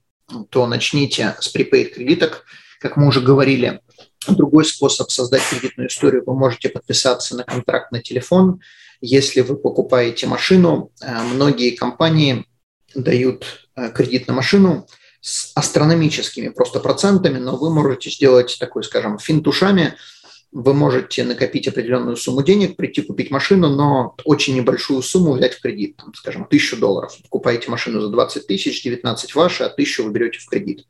то 0.50 0.66
начните 0.66 1.36
с 1.40 1.54
prepaid 1.54 1.90
кредиток. 1.90 2.44
Как 2.80 2.96
мы 2.96 3.06
уже 3.06 3.20
говорили, 3.20 3.80
другой 4.26 4.64
способ 4.64 5.10
создать 5.10 5.42
кредитную 5.48 5.88
историю, 5.88 6.24
вы 6.26 6.36
можете 6.36 6.68
подписаться 6.68 7.36
на 7.36 7.44
контракт 7.44 7.92
на 7.92 8.02
телефон. 8.02 8.60
Если 9.00 9.42
вы 9.42 9.56
покупаете 9.56 10.26
машину, 10.26 10.90
э, 11.00 11.22
многие 11.22 11.70
компании 11.70 12.47
дают 12.94 13.68
э, 13.76 13.90
кредит 13.90 14.28
на 14.28 14.34
машину 14.34 14.86
с 15.20 15.52
астрономическими 15.54 16.48
просто 16.48 16.80
процентами, 16.80 17.38
но 17.38 17.56
вы 17.56 17.70
можете 17.70 18.10
сделать 18.10 18.56
такой, 18.60 18.84
скажем, 18.84 19.18
финт 19.18 19.46
ушами– 19.46 19.94
вы 20.50 20.72
можете 20.72 21.24
накопить 21.24 21.68
определенную 21.68 22.16
сумму 22.16 22.42
денег, 22.42 22.76
прийти 22.76 23.02
купить 23.02 23.30
машину, 23.30 23.68
но 23.68 24.14
очень 24.24 24.56
небольшую 24.56 25.02
сумму 25.02 25.34
взять 25.34 25.54
в 25.54 25.60
кредит, 25.60 25.96
там, 25.96 26.14
скажем, 26.14 26.46
тысячу 26.46 26.76
долларов. 26.76 27.14
Покупаете 27.22 27.70
машину 27.70 28.00
за 28.00 28.08
20 28.08 28.46
тысяч, 28.46 28.82
19 28.82 29.34
ваши, 29.34 29.64
а 29.64 29.68
тысячу 29.68 30.04
вы 30.04 30.10
берете 30.10 30.38
в 30.38 30.46
кредит. 30.46 30.86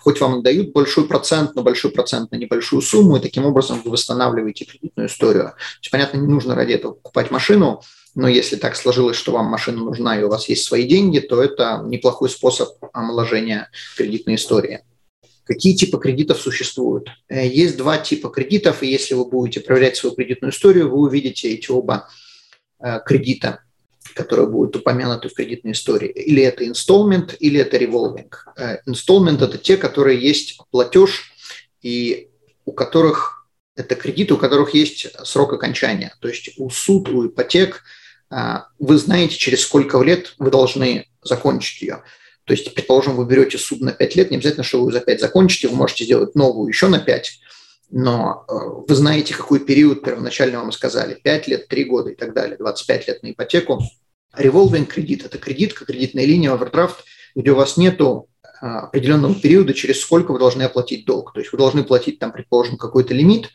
Хоть 0.00 0.20
вам 0.20 0.42
дают 0.42 0.72
большой 0.72 1.06
процент, 1.06 1.54
но 1.54 1.62
большой 1.62 1.90
процент 1.90 2.30
на 2.30 2.36
небольшую 2.36 2.82
сумму, 2.82 3.16
и 3.16 3.20
таким 3.20 3.44
образом 3.44 3.82
вы 3.82 3.90
восстанавливаете 3.90 4.64
кредитную 4.64 5.08
историю. 5.08 5.44
То 5.44 5.56
есть, 5.80 5.90
понятно, 5.90 6.18
не 6.18 6.26
нужно 6.26 6.54
ради 6.54 6.72
этого 6.72 6.92
покупать 6.92 7.30
машину, 7.30 7.82
но 8.14 8.28
если 8.28 8.56
так 8.56 8.76
сложилось, 8.76 9.16
что 9.16 9.32
вам 9.32 9.46
машина 9.46 9.82
нужна 9.82 10.18
и 10.18 10.22
у 10.22 10.28
вас 10.28 10.48
есть 10.48 10.64
свои 10.64 10.86
деньги, 10.86 11.18
то 11.18 11.42
это 11.42 11.82
неплохой 11.84 12.30
способ 12.30 12.70
омоложения 12.92 13.70
кредитной 13.96 14.36
истории. 14.36 14.80
Какие 15.44 15.74
типы 15.74 15.98
кредитов 15.98 16.40
существуют? 16.40 17.08
Э, 17.28 17.46
есть 17.46 17.76
два 17.76 17.98
типа 17.98 18.30
кредитов, 18.30 18.82
и 18.82 18.86
если 18.86 19.14
вы 19.14 19.26
будете 19.26 19.60
проверять 19.60 19.96
свою 19.96 20.14
кредитную 20.14 20.52
историю, 20.52 20.88
вы 20.88 20.98
увидите 20.98 21.50
эти 21.50 21.70
оба 21.70 22.08
э, 22.80 23.00
кредита, 23.04 23.60
которые 24.14 24.48
будут 24.48 24.76
упомянуты 24.76 25.28
в 25.28 25.34
кредитной 25.34 25.72
истории. 25.72 26.08
Или 26.08 26.42
это 26.42 26.64
installment, 26.64 27.36
или 27.40 27.60
это 27.60 27.76
revolving. 27.76 28.30
Э, 28.56 28.78
installment– 28.88 29.44
это 29.44 29.58
те, 29.58 29.76
которые 29.76 30.18
есть 30.18 30.58
платеж, 30.70 31.32
и 31.82 32.28
у 32.64 32.72
которых 32.72 33.46
это 33.76 33.96
кредиты, 33.96 34.34
у 34.34 34.38
которых 34.38 34.72
есть 34.72 35.08
срок 35.26 35.52
окончания. 35.52 36.14
То 36.20 36.28
есть 36.28 36.52
у 36.56 36.70
суд, 36.70 37.08
у 37.10 37.26
ипотек 37.26 37.82
вы 38.78 38.98
знаете, 38.98 39.36
через 39.36 39.62
сколько 39.62 40.00
лет 40.02 40.34
вы 40.38 40.50
должны 40.50 41.06
закончить 41.22 41.82
ее. 41.82 42.02
То 42.44 42.52
есть, 42.52 42.74
предположим, 42.74 43.16
вы 43.16 43.24
берете 43.26 43.58
суд 43.58 43.80
на 43.80 43.92
5 43.92 44.16
лет, 44.16 44.30
не 44.30 44.36
обязательно, 44.36 44.64
что 44.64 44.84
вы 44.84 44.92
за 44.92 45.00
5 45.00 45.20
закончите, 45.20 45.68
вы 45.68 45.76
можете 45.76 46.04
сделать 46.04 46.34
новую 46.34 46.68
еще 46.68 46.88
на 46.88 46.98
5, 46.98 47.40
но 47.90 48.44
э, 48.48 48.52
вы 48.88 48.94
знаете, 48.94 49.34
какой 49.34 49.60
период 49.60 50.02
первоначально 50.02 50.58
вам 50.58 50.72
сказали, 50.72 51.14
5 51.14 51.48
лет, 51.48 51.68
3 51.68 51.84
года 51.84 52.10
и 52.10 52.14
так 52.14 52.34
далее, 52.34 52.56
25 52.58 53.08
лет 53.08 53.22
на 53.22 53.30
ипотеку. 53.30 53.82
Revolving 54.36 54.86
кредит– 54.86 55.24
это 55.24 55.38
кредитка, 55.38 55.84
кредитная 55.84 56.24
линия, 56.24 56.52
овердрафт, 56.52 57.04
где 57.34 57.52
у 57.52 57.54
вас 57.54 57.76
нету 57.76 58.28
э, 58.42 58.66
определенного 58.66 59.34
периода, 59.34 59.72
через 59.72 60.00
сколько 60.00 60.32
вы 60.32 60.38
должны 60.38 60.64
оплатить 60.64 61.06
долг. 61.06 61.32
То 61.32 61.40
есть 61.40 61.52
вы 61.52 61.58
должны 61.58 61.84
платить, 61.84 62.18
там, 62.18 62.32
предположим, 62.32 62.76
какой-то 62.76 63.14
лимит 63.14 63.50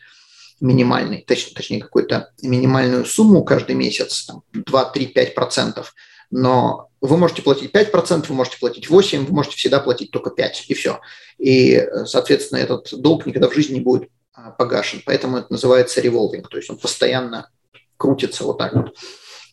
минимальный, 0.60 1.24
точнее, 1.26 1.54
точнее 1.54 1.80
какую-то 1.80 2.32
минимальную 2.42 3.04
сумму 3.04 3.44
каждый 3.44 3.74
месяц, 3.74 4.26
там, 4.26 4.42
2, 4.52 4.84
3, 4.84 5.06
5 5.06 5.34
процентов– 5.34 5.94
но 6.30 6.90
вы 7.00 7.16
можете 7.16 7.42
платить 7.42 7.72
5%, 7.72 8.26
вы 8.28 8.34
можете 8.34 8.58
платить 8.58 8.88
8%, 8.88 9.26
вы 9.26 9.34
можете 9.34 9.56
всегда 9.56 9.80
платить 9.80 10.10
только 10.10 10.30
5%, 10.30 10.50
и 10.68 10.74
все. 10.74 11.00
И, 11.38 11.86
соответственно, 12.04 12.58
этот 12.58 12.88
долг 13.00 13.26
никогда 13.26 13.48
в 13.48 13.54
жизни 13.54 13.74
не 13.74 13.80
будет 13.80 14.08
а, 14.32 14.50
погашен. 14.50 15.02
Поэтому 15.04 15.38
это 15.38 15.52
называется 15.52 16.00
revolving, 16.00 16.44
то 16.48 16.56
есть 16.56 16.70
он 16.70 16.78
постоянно 16.78 17.50
крутится 17.96 18.44
вот 18.44 18.58
так 18.58 18.74
вот. 18.74 18.96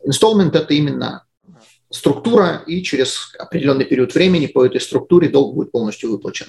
Installment– 0.07 0.51
это 0.55 0.73
именно 0.73 1.25
структура, 1.89 2.63
и 2.67 2.83
через 2.83 3.33
определенный 3.39 3.85
период 3.85 4.13
времени 4.13 4.45
по 4.45 4.65
этой 4.65 4.79
структуре 4.79 5.29
долг 5.29 5.55
будет 5.55 5.71
полностью 5.71 6.11
выплачен. 6.11 6.47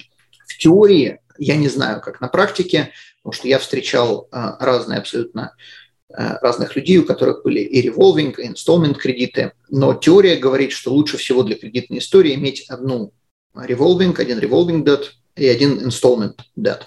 В 0.49 0.57
теории 0.57 1.19
я 1.37 1.55
не 1.55 1.69
знаю, 1.69 2.01
как 2.01 2.19
на 2.19 2.27
практике, 2.27 2.91
потому 3.21 3.33
что 3.33 3.47
я 3.47 3.59
встречал 3.59 4.27
а, 4.31 4.57
разные 4.59 4.99
абсолютно 4.99 5.53
Э, 6.11 6.39
разных 6.41 6.75
людей, 6.75 6.97
у 6.97 7.05
которых 7.05 7.43
были 7.43 7.59
и 7.59 7.87
revolving, 7.87 8.33
и 8.41 8.47
installment 8.47 8.95
кредиты. 8.95 9.51
Но 9.69 9.93
теория 9.93 10.37
говорит, 10.37 10.71
что 10.71 10.91
лучше 10.91 11.17
всего 11.17 11.43
для 11.43 11.55
кредитной 11.55 11.99
истории 11.99 12.33
иметь 12.33 12.65
одну 12.67 13.13
revolving, 13.53 14.19
один 14.19 14.39
revolving 14.39 14.83
debt 14.83 15.03
и 15.35 15.47
один 15.47 15.77
installment 15.87 16.39
debt. 16.57 16.81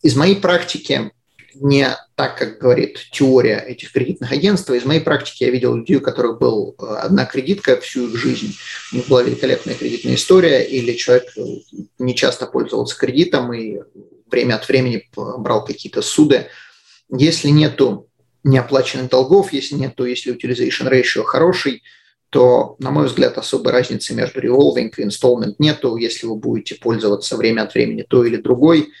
Из 0.00 0.16
моей 0.16 0.36
практики, 0.36 1.12
не 1.54 1.96
так, 2.14 2.38
как 2.38 2.58
говорит 2.58 2.98
теория 3.12 3.58
этих 3.58 3.92
кредитных 3.92 4.32
агентств, 4.32 4.70
из 4.70 4.84
моей 4.84 5.00
практики 5.00 5.44
я 5.44 5.50
видел 5.50 5.74
людей, 5.74 5.96
у 5.96 6.00
которых 6.00 6.38
была 6.38 6.72
э, 6.72 6.96
одна 6.96 7.24
кредитка 7.24 7.80
всю 7.80 8.08
их 8.08 8.16
жизнь. 8.16 8.56
У 8.92 8.96
них 8.96 9.08
была 9.08 9.22
великолепная 9.22 9.74
кредитная 9.74 10.14
история, 10.14 10.64
или 10.64 10.94
человек 10.94 11.32
э, 11.36 11.40
не 11.98 12.14
часто 12.14 12.46
пользовался 12.46 12.96
кредитом 12.98 13.52
и 13.52 13.80
время 14.30 14.54
от 14.54 14.68
времени 14.68 15.08
брал 15.14 15.64
какие-то 15.64 16.02
суды. 16.02 16.46
Если 17.10 17.48
нету 17.48 18.08
неоплаченных 18.42 19.10
долгов, 19.10 19.52
если 19.52 19.74
нет, 19.74 19.94
то 19.96 20.06
если 20.06 20.34
utilization 20.34 20.90
ratio 20.90 21.22
хороший, 21.24 21.82
то, 22.30 22.74
на 22.80 22.90
мой 22.90 23.06
взгляд, 23.06 23.38
особой 23.38 23.72
разницы 23.72 24.12
между 24.12 24.40
revolving 24.40 24.92
и 24.96 25.02
installment 25.04 25.54
нету. 25.58 25.96
Если 25.96 26.26
вы 26.26 26.34
будете 26.34 26.74
пользоваться 26.74 27.36
время 27.36 27.62
от 27.62 27.74
времени 27.74 28.02
той 28.02 28.28
или 28.28 28.36
другой 28.36 28.92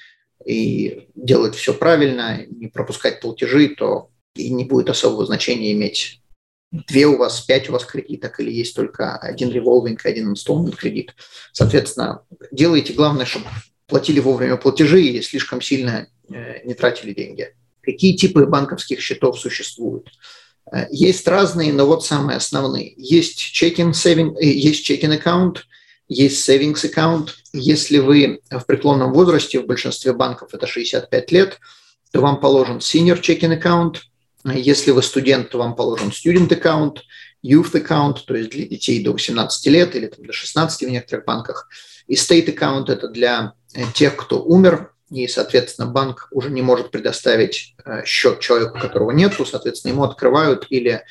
и 0.44 1.08
делать 1.14 1.54
все 1.54 1.74
правильно, 1.74 2.44
не 2.46 2.68
пропускать 2.68 3.20
платежи, 3.20 3.68
то 3.68 4.10
и 4.34 4.50
не 4.50 4.64
будет 4.64 4.90
особого 4.90 5.26
значения 5.26 5.72
иметь 5.72 6.20
две 6.88 7.06
у 7.06 7.16
вас, 7.16 7.40
пять 7.40 7.68
у 7.68 7.72
вас 7.72 7.84
кредиток 7.84 8.40
или 8.40 8.50
есть 8.50 8.74
только 8.74 9.16
один 9.16 9.50
revolving 9.50 9.98
и 10.02 10.08
один 10.08 10.32
installment 10.32 10.76
кредит. 10.76 11.14
Соответственно, 11.52 12.22
делайте 12.50 12.92
главное, 12.92 13.26
чтобы 13.26 13.46
платили 13.86 14.20
вовремя 14.20 14.56
платежи 14.56 15.02
и 15.02 15.22
слишком 15.22 15.60
сильно 15.60 16.08
э, 16.28 16.64
не 16.64 16.74
тратили 16.74 17.14
деньги. 17.14 17.54
Какие 17.80 18.16
типы 18.16 18.46
банковских 18.46 19.00
счетов 19.00 19.38
существуют? 19.38 20.10
Э, 20.72 20.86
есть 20.90 21.28
разные, 21.28 21.72
но 21.72 21.86
вот 21.86 22.04
самые 22.04 22.38
основные. 22.38 22.94
Есть 22.96 23.52
saving, 23.62 24.36
э, 24.40 24.46
есть 24.46 24.90
checking 24.90 25.14
аккаунт, 25.14 25.66
есть 26.08 26.48
savings 26.48 26.86
аккаунт. 26.86 27.36
Если 27.52 27.98
вы 27.98 28.40
в 28.50 28.64
преклонном 28.66 29.12
возрасте, 29.12 29.60
в 29.60 29.66
большинстве 29.66 30.12
банков 30.12 30.50
это 30.52 30.66
65 30.66 31.32
лет, 31.32 31.58
то 32.12 32.20
вам 32.20 32.40
положен 32.40 32.78
senior 32.78 33.20
checking 33.20 33.54
аккаунт. 33.54 34.02
Если 34.44 34.90
вы 34.90 35.02
студент, 35.02 35.50
то 35.50 35.58
вам 35.58 35.74
положен 35.74 36.08
student 36.08 36.52
аккаунт, 36.52 37.02
youth 37.44 37.76
аккаунт, 37.76 38.24
то 38.26 38.34
есть 38.34 38.50
для 38.50 38.66
детей 38.66 39.02
до 39.02 39.12
18 39.12 39.66
лет 39.66 39.96
или 39.96 40.06
там, 40.06 40.24
до 40.24 40.32
16 40.32 40.82
в 40.86 40.90
некоторых 40.90 41.24
банках. 41.24 41.68
И 42.06 42.14
state 42.14 42.50
аккаунт– 42.50 42.88
это 42.90 43.08
для 43.08 43.54
тех, 43.94 44.16
кто 44.16 44.42
умер 44.42 44.92
и, 45.10 45.28
соответственно, 45.28 45.88
банк 45.88 46.28
уже 46.30 46.50
не 46.50 46.62
может 46.62 46.90
предоставить 46.90 47.74
э, 47.84 48.04
счет 48.04 48.40
человеку, 48.40 48.78
которого 48.78 49.10
нету, 49.10 49.44
соответственно, 49.44 49.92
ему 49.92 50.02
открывают 50.02 50.66
или 50.70 51.04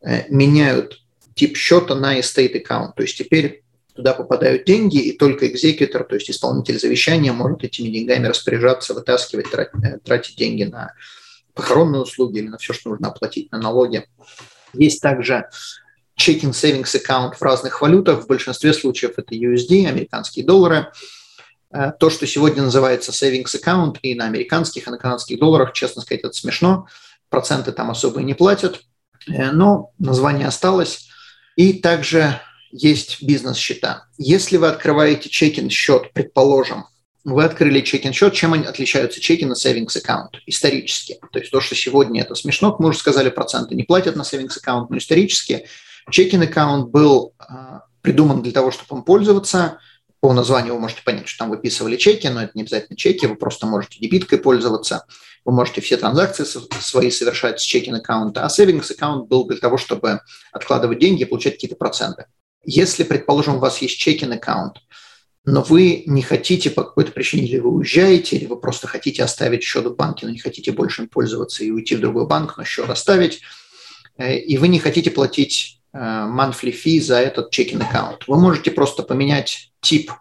э, 0.00 0.24
меняют 0.28 1.00
тип 1.34 1.56
счета 1.56 1.94
на 1.94 2.18
estate 2.18 2.62
account. 2.62 2.92
То 2.96 3.02
есть 3.02 3.16
теперь 3.16 3.64
туда 3.98 4.14
попадают 4.14 4.64
деньги, 4.64 4.98
и 4.98 5.18
только 5.18 5.48
экзекутор, 5.48 6.04
то 6.04 6.14
есть 6.14 6.30
исполнитель 6.30 6.78
завещания, 6.78 7.32
может 7.32 7.64
этими 7.64 7.88
деньгами 7.88 8.28
распоряжаться, 8.28 8.94
вытаскивать, 8.94 9.50
тратить, 9.50 9.84
э, 9.84 9.98
тратить 9.98 10.36
деньги 10.36 10.62
на 10.62 10.94
похоронные 11.52 12.02
услуги 12.02 12.38
или 12.38 12.46
на 12.46 12.58
все, 12.58 12.72
что 12.72 12.90
нужно 12.90 13.08
оплатить, 13.08 13.50
на 13.50 13.58
налоги. 13.58 14.06
Есть 14.72 15.02
также 15.02 15.48
checking 16.16 16.52
savings 16.52 16.94
account 16.94 17.34
в 17.34 17.42
разных 17.42 17.82
валютах. 17.82 18.22
В 18.22 18.28
большинстве 18.28 18.72
случаев 18.72 19.14
это 19.16 19.34
USD, 19.34 19.88
американские 19.88 20.46
доллары. 20.46 20.92
Э, 21.72 21.90
то, 21.98 22.08
что 22.08 22.24
сегодня 22.24 22.62
называется 22.62 23.10
savings 23.10 23.60
account 23.60 23.96
и 24.02 24.14
на 24.14 24.26
американских, 24.26 24.86
и 24.86 24.90
на 24.92 24.98
канадских 24.98 25.40
долларах, 25.40 25.72
честно 25.72 26.02
сказать, 26.02 26.22
это 26.22 26.32
смешно. 26.34 26.86
Проценты 27.30 27.72
там 27.72 27.90
особо 27.90 28.20
и 28.20 28.24
не 28.24 28.34
платят, 28.34 28.80
э, 29.26 29.50
но 29.50 29.90
название 29.98 30.46
осталось. 30.46 31.08
И 31.56 31.72
также 31.72 32.40
есть 32.70 33.22
бизнес-счета. 33.22 34.06
Если 34.18 34.56
вы 34.56 34.68
открываете 34.68 35.28
чекин 35.28 35.70
счет, 35.70 36.12
предположим, 36.12 36.84
вы 37.24 37.44
открыли 37.44 37.80
чекин 37.80 38.12
счет, 38.12 38.32
чем 38.32 38.54
они 38.54 38.64
отличаются 38.64 39.20
чекин 39.20 39.52
и 39.52 39.54
savings 39.54 39.96
account 39.96 40.38
исторически? 40.46 41.18
То 41.32 41.38
есть 41.38 41.50
то, 41.50 41.60
что 41.60 41.74
сегодня 41.74 42.22
это 42.22 42.34
смешно, 42.34 42.74
мы 42.78 42.90
уже 42.90 42.98
сказали, 42.98 43.28
проценты 43.28 43.74
не 43.74 43.82
платят 43.82 44.16
на 44.16 44.22
savings 44.22 44.56
account, 44.62 44.86
но 44.88 44.98
исторически 44.98 45.66
чекин 46.10 46.42
аккаунт 46.42 46.88
был 46.88 47.34
э, 47.38 47.80
придуман 48.00 48.42
для 48.42 48.52
того, 48.52 48.70
чтобы 48.70 48.98
им 48.98 49.04
пользоваться. 49.04 49.78
По 50.20 50.32
названию 50.32 50.74
вы 50.74 50.80
можете 50.80 51.02
понять, 51.02 51.28
что 51.28 51.44
там 51.44 51.50
выписывали 51.50 51.96
чеки, 51.96 52.26
но 52.28 52.42
это 52.42 52.52
не 52.54 52.62
обязательно 52.62 52.96
чеки, 52.96 53.26
вы 53.26 53.36
просто 53.36 53.66
можете 53.66 54.00
дебиткой 54.00 54.38
пользоваться, 54.38 55.04
вы 55.44 55.52
можете 55.52 55.80
все 55.80 55.96
транзакции 55.96 56.44
свои 56.80 57.10
совершать 57.10 57.60
с 57.60 57.62
чекин 57.62 57.94
аккаунта, 57.94 58.44
а 58.44 58.48
savings 58.48 58.90
аккаунт 58.90 59.28
был 59.28 59.46
для 59.46 59.58
того, 59.58 59.76
чтобы 59.76 60.20
откладывать 60.50 60.98
деньги 60.98 61.22
и 61.22 61.24
получать 61.24 61.54
какие-то 61.54 61.76
проценты. 61.76 62.26
Если, 62.64 63.04
предположим, 63.04 63.56
у 63.56 63.58
вас 63.58 63.80
есть 63.80 63.98
чекин 63.98 64.32
аккаунт, 64.32 64.76
но 65.44 65.62
вы 65.62 66.02
не 66.06 66.22
хотите 66.22 66.70
по 66.70 66.84
какой-то 66.84 67.12
причине, 67.12 67.46
или 67.46 67.58
вы 67.58 67.70
уезжаете, 67.70 68.36
или 68.36 68.46
вы 68.46 68.60
просто 68.60 68.86
хотите 68.86 69.22
оставить 69.22 69.62
счет 69.62 69.86
в 69.86 69.94
банке, 69.94 70.26
но 70.26 70.32
не 70.32 70.38
хотите 70.38 70.72
больше 70.72 71.02
им 71.02 71.08
пользоваться 71.08 71.64
и 71.64 71.70
уйти 71.70 71.96
в 71.96 72.00
другой 72.00 72.26
банк, 72.26 72.58
но 72.58 72.64
счет 72.64 72.90
оставить, 72.90 73.40
э, 74.18 74.38
и 74.38 74.58
вы 74.58 74.68
не 74.68 74.78
хотите 74.78 75.10
платить 75.10 75.80
э, 75.92 75.98
monthly 75.98 76.72
fee 76.72 77.00
за 77.00 77.18
этот 77.18 77.50
чекин 77.50 77.82
аккаунт. 77.82 78.26
Вы 78.26 78.38
можете 78.38 78.70
просто 78.70 79.02
поменять 79.02 79.72
тип 79.80 80.12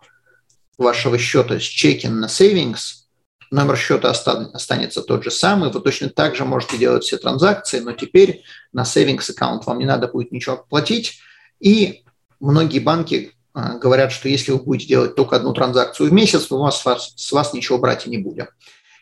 вашего 0.78 1.18
счета 1.18 1.60
с 1.60 1.64
чекин 1.64 2.20
на 2.20 2.28
savings, 2.28 3.08
номер 3.52 3.78
счета 3.78 4.10
останется 4.10 5.02
тот 5.02 5.24
же 5.24 5.32
самый, 5.32 5.72
вы 5.72 5.82
точно 5.82 6.10
так 6.10 6.36
же 6.36 6.46
можете 6.46 6.78
делать 6.78 7.04
все 7.04 7.18
транзакции, 7.18 7.80
но 7.80 7.94
теперь 7.94 8.44
на 8.72 8.84
savings 8.84 9.30
аккаунт 9.30 9.66
вам 9.66 9.80
не 9.80 9.86
надо 9.86 10.08
будет 10.08 10.32
ничего 10.32 10.66
платить, 10.70 11.20
и 11.60 12.04
многие 12.40 12.80
банки 12.80 13.34
а, 13.54 13.78
говорят, 13.78 14.12
что 14.12 14.30
если 14.30 14.52
вы 14.52 14.60
будете 14.60 14.88
делать 14.88 15.16
только 15.16 15.36
одну 15.36 15.54
транзакцию 15.54 16.10
в 16.10 16.14
месяц, 16.14 16.52
у 16.52 16.58
вас, 16.58 16.84
с 17.16 17.32
вас 17.32 17.54
ничего 17.54 17.78
брать 17.78 18.06
и 18.06 18.10
не 18.10 18.18
будем. 18.18 18.48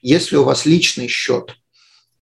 Если 0.02 0.36
у 0.36 0.44
вас 0.44 0.66
личный 0.66 1.08
счет, 1.08 1.56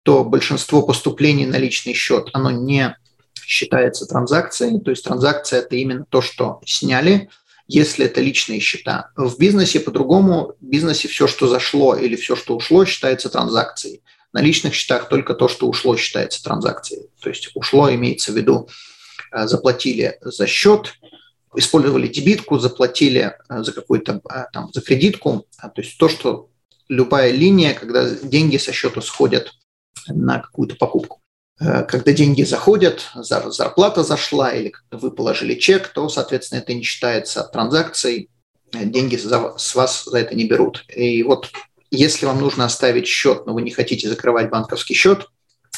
то 0.02 0.24
большинство 0.24 0.82
поступлений 0.82 1.46
на 1.46 1.56
личный 1.56 1.92
счет, 1.92 2.30
оно 2.32 2.50
не 2.50 2.96
считается 3.34 4.06
транзакцией, 4.06 4.80
то 4.80 4.90
есть 4.90 5.04
транзакция– 5.04 5.60
это 5.60 5.76
именно 5.76 6.04
то, 6.08 6.20
что 6.20 6.60
сняли, 6.64 7.28
если 7.68 8.06
это 8.06 8.20
личные 8.20 8.60
счета. 8.60 9.10
В 9.16 9.38
бизнесе 9.38 9.80
по-другому, 9.80 10.54
в 10.60 10.64
бизнесе 10.64 11.08
все, 11.08 11.26
что 11.26 11.46
зашло 11.46 11.94
или 11.96 12.16
все, 12.16 12.34
что 12.34 12.56
ушло, 12.56 12.84
считается 12.84 13.28
транзакцией. 13.28 14.02
На 14.32 14.40
личных 14.40 14.74
счетах 14.74 15.08
только 15.08 15.34
то, 15.34 15.48
что 15.48 15.68
ушло, 15.68 15.96
считается 15.96 16.42
транзакцией. 16.42 17.08
То 17.20 17.28
есть 17.28 17.50
ушло 17.54 17.92
имеется 17.92 18.32
в 18.32 18.36
виду 18.36 18.68
заплатили 19.32 20.18
за 20.20 20.46
счет, 20.46 20.94
использовали 21.54 22.06
дебитку, 22.06 22.58
заплатили 22.58 23.34
э, 23.48 23.62
за 23.62 23.72
какую-то 23.72 24.20
э, 24.30 24.44
там 24.52 24.70
за 24.72 24.80
кредитку, 24.80 25.46
то 25.60 25.72
есть 25.76 25.98
то, 25.98 26.08
что 26.08 26.50
любая 26.88 27.32
линия, 27.32 27.74
когда 27.74 28.08
деньги 28.08 28.56
со 28.58 28.72
счета 28.72 29.00
сходят 29.00 29.52
на 30.06 30.38
какую-то 30.38 30.76
покупку. 30.76 31.20
Когда 31.58 32.12
деньги 32.12 32.42
заходят, 32.42 33.08
зарплата 33.14 34.04
зашла 34.04 34.52
или 34.52 34.74
вы 34.90 35.10
положили 35.10 35.54
чек, 35.54 35.88
то, 35.88 36.08
соответственно, 36.10 36.58
это 36.60 36.74
не 36.74 36.82
считается 36.82 37.42
транзакцией, 37.42 38.28
деньги 38.72 39.16
с 39.16 39.74
вас 39.74 40.04
за 40.04 40.18
это 40.18 40.34
не 40.34 40.44
берут. 40.44 40.84
И 40.94 41.22
вот 41.22 41.50
если 41.90 42.26
вам 42.26 42.40
нужно 42.40 42.66
оставить 42.66 43.06
счет, 43.06 43.46
но 43.46 43.54
вы 43.54 43.62
не 43.62 43.70
хотите 43.70 44.08
закрывать 44.08 44.50
банковский 44.50 44.94
счет, 44.94 45.28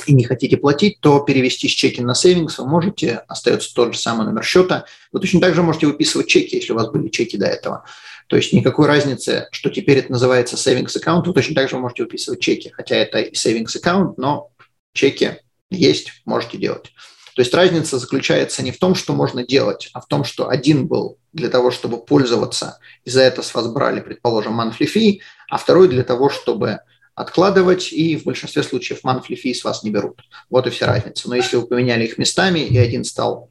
и 0.07 0.13
не 0.13 0.25
хотите 0.25 0.57
платить, 0.57 1.01
то 1.01 1.21
перевести 1.21 1.69
с 1.69 1.73
чеки 1.73 2.01
на 2.01 2.13
savings 2.13 2.55
вы 2.59 2.67
можете, 2.67 3.23
остается 3.29 3.75
тот 3.75 3.95
же 3.95 3.99
самый 3.99 4.27
номер 4.27 4.45
счета. 4.45 4.85
Вы 5.13 5.21
точно 5.21 5.41
так 5.41 5.55
же 5.55 5.63
можете 5.63 5.87
выписывать 5.87 6.29
чеки, 6.29 6.57
если 6.57 6.73
у 6.73 6.77
вас 6.77 6.89
были 6.89 7.09
чеки 7.09 7.37
до 7.37 7.47
этого. 7.47 7.85
То 8.29 8.37
есть 8.37 8.53
никакой 8.53 8.87
разницы, 8.87 9.49
что 9.53 9.71
теперь 9.71 9.99
это 9.99 10.13
называется 10.13 10.57
savings 10.57 10.97
аккаунт, 10.97 11.27
вы 11.27 11.33
точно 11.33 11.55
так 11.55 11.69
же 11.71 11.79
можете 11.79 12.03
выписывать 12.03 12.41
чеки, 12.41 12.71
хотя 12.71 12.97
это 12.97 13.21
и 13.21 13.33
savings 13.33 13.77
аккаунт, 13.77 14.19
но 14.19 14.51
чеки 14.93 15.39
есть, 15.71 16.23
можете 16.25 16.59
делать. 16.59 16.93
То 17.35 17.43
есть 17.43 17.55
разница 17.55 17.99
заключается 17.99 18.63
не 18.65 18.73
в 18.73 18.79
том, 18.79 18.97
что 18.97 19.13
можно 19.13 19.47
делать, 19.47 19.91
а 19.93 20.01
в 20.01 20.07
том, 20.07 20.25
что 20.25 20.49
один 20.49 20.89
был 20.89 21.19
для 21.33 21.49
того, 21.49 21.71
чтобы 21.71 22.05
пользоваться, 22.05 22.81
и 23.05 23.11
за 23.11 23.23
это 23.23 23.43
с 23.43 23.55
вас 23.55 23.69
брали, 23.69 24.01
предположим, 24.01 24.61
monthly 24.61 24.89
fee, 24.93 25.21
а 25.49 25.57
второй 25.57 25.89
для 25.89 26.03
того, 26.03 26.31
чтобы 26.31 26.81
откладывать, 27.19 27.93
и 27.93 28.17
в 28.17 28.25
большинстве 28.25 28.63
случаев 28.63 29.01
monthly 29.05 29.37
fee 29.37 29.53
с 29.53 29.65
вас 29.65 29.83
не 29.83 29.91
берут. 29.91 30.21
Вот 30.51 30.69
и 30.69 30.71
вся 30.71 30.87
разница. 30.87 31.29
Но 31.29 31.35
если 31.35 31.57
вы 31.57 31.67
поменяли 31.67 32.05
их 32.05 32.17
местами, 32.17 32.61
и 32.61 32.79
один 32.79 33.03
стал 33.03 33.51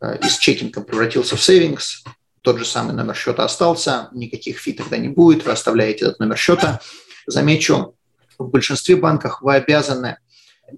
э, 0.00 0.18
из 0.22 0.38
чекинга 0.38 0.80
превратился 0.80 1.36
в 1.36 1.40
savings, 1.40 2.06
тот 2.40 2.58
же 2.58 2.64
самый 2.64 2.94
номер 2.94 3.14
счета 3.14 3.44
остался, 3.44 4.08
никаких 4.12 4.58
фи 4.58 4.72
тогда 4.72 4.96
не 4.96 5.08
будет, 5.08 5.44
вы 5.44 5.52
оставляете 5.52 6.06
этот 6.06 6.20
номер 6.20 6.38
счета. 6.38 6.80
Замечу, 7.26 7.94
в 8.38 8.48
большинстве 8.48 8.96
банков 8.96 9.42
вы 9.42 9.56
обязаны 9.56 10.16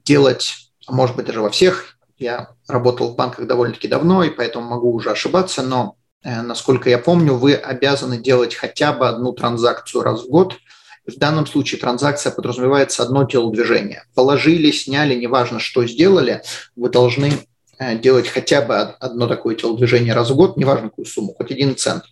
делать, 0.05 0.73
а 0.89 0.93
может 0.93 1.15
быть 1.15 1.27
даже 1.27 1.41
во 1.41 1.51
всех, 1.51 1.97
я 2.19 2.51
работал 2.67 3.11
в 3.11 3.17
банках 3.17 3.47
довольно-таки 3.47 3.87
давно, 3.87 4.25
и 4.25 4.31
поэтому 4.31 4.69
могу 4.69 4.93
уже 4.93 5.13
ошибаться, 5.13 5.63
но 5.63 5.97
э, 6.25 6.43
насколько 6.43 6.91
я 6.91 6.99
помню, 6.99 7.35
вы 7.35 7.55
обязаны 7.55 8.19
делать 8.19 8.57
хотя 8.57 8.93
бы 8.93 9.09
одну 9.09 9.33
транзакцию 9.33 10.03
раз 10.03 10.25
в 10.25 10.29
год– 10.29 10.57
в 11.07 11.17
данном 11.19 11.47
случае 11.47 11.81
транзакция 11.81 12.33
подразумевается 12.33 13.03
одно 13.03 13.25
телодвижение. 13.25 14.05
Положили, 14.15 14.71
сняли, 14.71 15.15
неважно, 15.15 15.61
что 15.61 15.87
сделали, 15.87 16.43
вы 16.77 16.89
должны 16.89 17.33
э, 17.79 17.99
делать 17.99 18.29
хотя 18.29 18.63
бы 18.63 18.75
одно 18.77 19.27
такое 19.27 19.55
телодвижение 19.55 20.15
раз 20.15 20.31
в 20.31 20.37
год, 20.37 20.57
неважно 20.57 20.89
какую 20.89 21.05
сумму, 21.05 21.35
хоть 21.35 21.51
один 21.51 21.77
цент. 21.77 22.05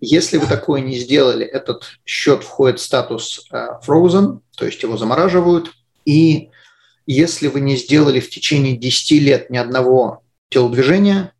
Если 0.00 0.38
вы 0.38 0.46
такое 0.46 0.80
не 0.80 0.98
сделали, 0.98 1.44
этот 1.44 1.84
счет 2.06 2.42
входит 2.44 2.78
в 2.78 2.82
статус 2.82 3.46
э, 3.52 3.66
frozen, 3.86 4.40
то 4.56 4.64
есть 4.64 4.82
его 4.82 4.96
замораживают. 4.96 5.72
И 6.04 6.50
если 7.06 7.48
вы 7.48 7.60
не 7.60 7.76
сделали 7.76 8.20
в 8.20 8.30
течение 8.30 8.76
10 8.76 9.10
лет 9.22 9.50
ни 9.50 9.58
одного 9.58 10.22
телодвижения, 10.48 11.32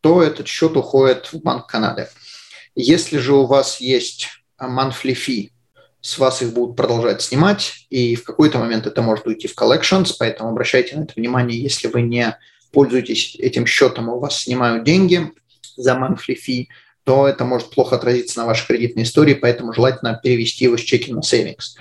то 0.00 0.22
этот 0.22 0.48
счет 0.48 0.76
уходит 0.76 1.32
в 1.32 1.42
Банк 1.42 1.66
Канады. 1.66 2.08
Если 2.74 3.18
же 3.18 3.34
у 3.34 3.46
вас 3.46 3.80
есть 3.80 4.28
monthly 4.60 5.14
fee, 5.14 5.50
с 6.00 6.18
вас 6.18 6.42
их 6.42 6.52
будут 6.52 6.76
продолжать 6.76 7.22
снимать, 7.22 7.86
и 7.90 8.14
в 8.14 8.24
какой-то 8.24 8.58
момент 8.58 8.86
это 8.86 9.02
может 9.02 9.26
уйти 9.26 9.48
в 9.48 9.56
collections, 9.56 10.12
поэтому 10.18 10.50
обращайте 10.50 10.96
на 10.96 11.04
это 11.04 11.14
внимание, 11.16 11.60
если 11.60 11.88
вы 11.88 12.02
не 12.02 12.36
пользуетесь 12.72 13.36
этим 13.36 13.66
счетом, 13.66 14.08
и 14.08 14.12
у 14.12 14.18
вас 14.18 14.42
снимают 14.42 14.84
деньги 14.84 15.32
за 15.76 15.92
monthly 15.92 16.36
fee, 16.36 16.66
то 17.04 17.26
это 17.26 17.44
может 17.44 17.70
плохо 17.70 17.96
отразиться 17.96 18.38
на 18.38 18.46
вашей 18.46 18.66
кредитной 18.66 19.04
истории, 19.04 19.34
поэтому 19.34 19.72
желательно 19.72 20.20
перевести 20.22 20.64
его 20.64 20.76
с 20.76 20.82
чеки 20.82 21.12
на 21.12 21.20
savings. 21.20 21.76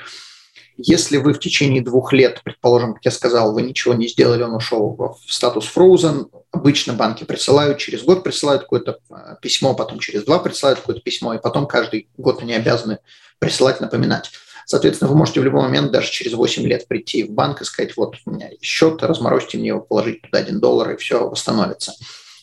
Если 0.77 1.17
вы 1.17 1.33
в 1.33 1.39
течение 1.39 1.81
двух 1.81 2.13
лет, 2.13 2.41
предположим, 2.43 2.93
как 2.93 3.05
я 3.05 3.11
сказал, 3.11 3.53
вы 3.53 3.63
ничего 3.63 3.95
не 3.95 4.07
сделали, 4.07 4.43
он 4.43 4.53
ушел 4.53 4.95
в 4.95 5.33
статус 5.33 5.69
frozen, 5.75 6.29
обычно 6.51 6.93
банки 6.93 7.23
присылают, 7.23 7.79
через 7.79 8.03
год 8.03 8.23
присылают 8.23 8.61
какое-то 8.61 8.99
а, 9.09 9.35
письмо, 9.35 9.73
потом 9.73 9.99
через 9.99 10.23
два 10.23 10.37
присылают 10.37 10.79
какое-то 10.79 11.01
письмо, 11.01 11.33
и 11.33 11.41
потом 11.41 11.65
каждый 11.65 12.09
год 12.15 12.43
они 12.43 12.53
обязаны 12.53 12.99
присылать, 13.39 13.81
напоминать. 13.81 14.31
Соответственно, 14.65 15.09
вы 15.09 15.17
можете 15.17 15.39
в 15.39 15.45
любой 15.45 15.61
момент, 15.61 15.91
даже 15.91 16.11
через 16.11 16.33
8 16.33 16.67
лет, 16.67 16.87
прийти 16.87 17.23
в 17.23 17.31
банк 17.31 17.61
и 17.61 17.65
сказать, 17.65 17.95
вот 17.95 18.15
у 18.25 18.31
меня 18.31 18.49
есть 18.49 18.63
счет, 18.63 19.01
разморозьте 19.01 19.57
мне 19.57 19.69
его, 19.69 19.79
положить 19.79 20.21
туда 20.21 20.39
1 20.39 20.59
доллар, 20.59 20.91
и 20.91 20.97
все 20.97 21.29
восстановится. 21.29 21.93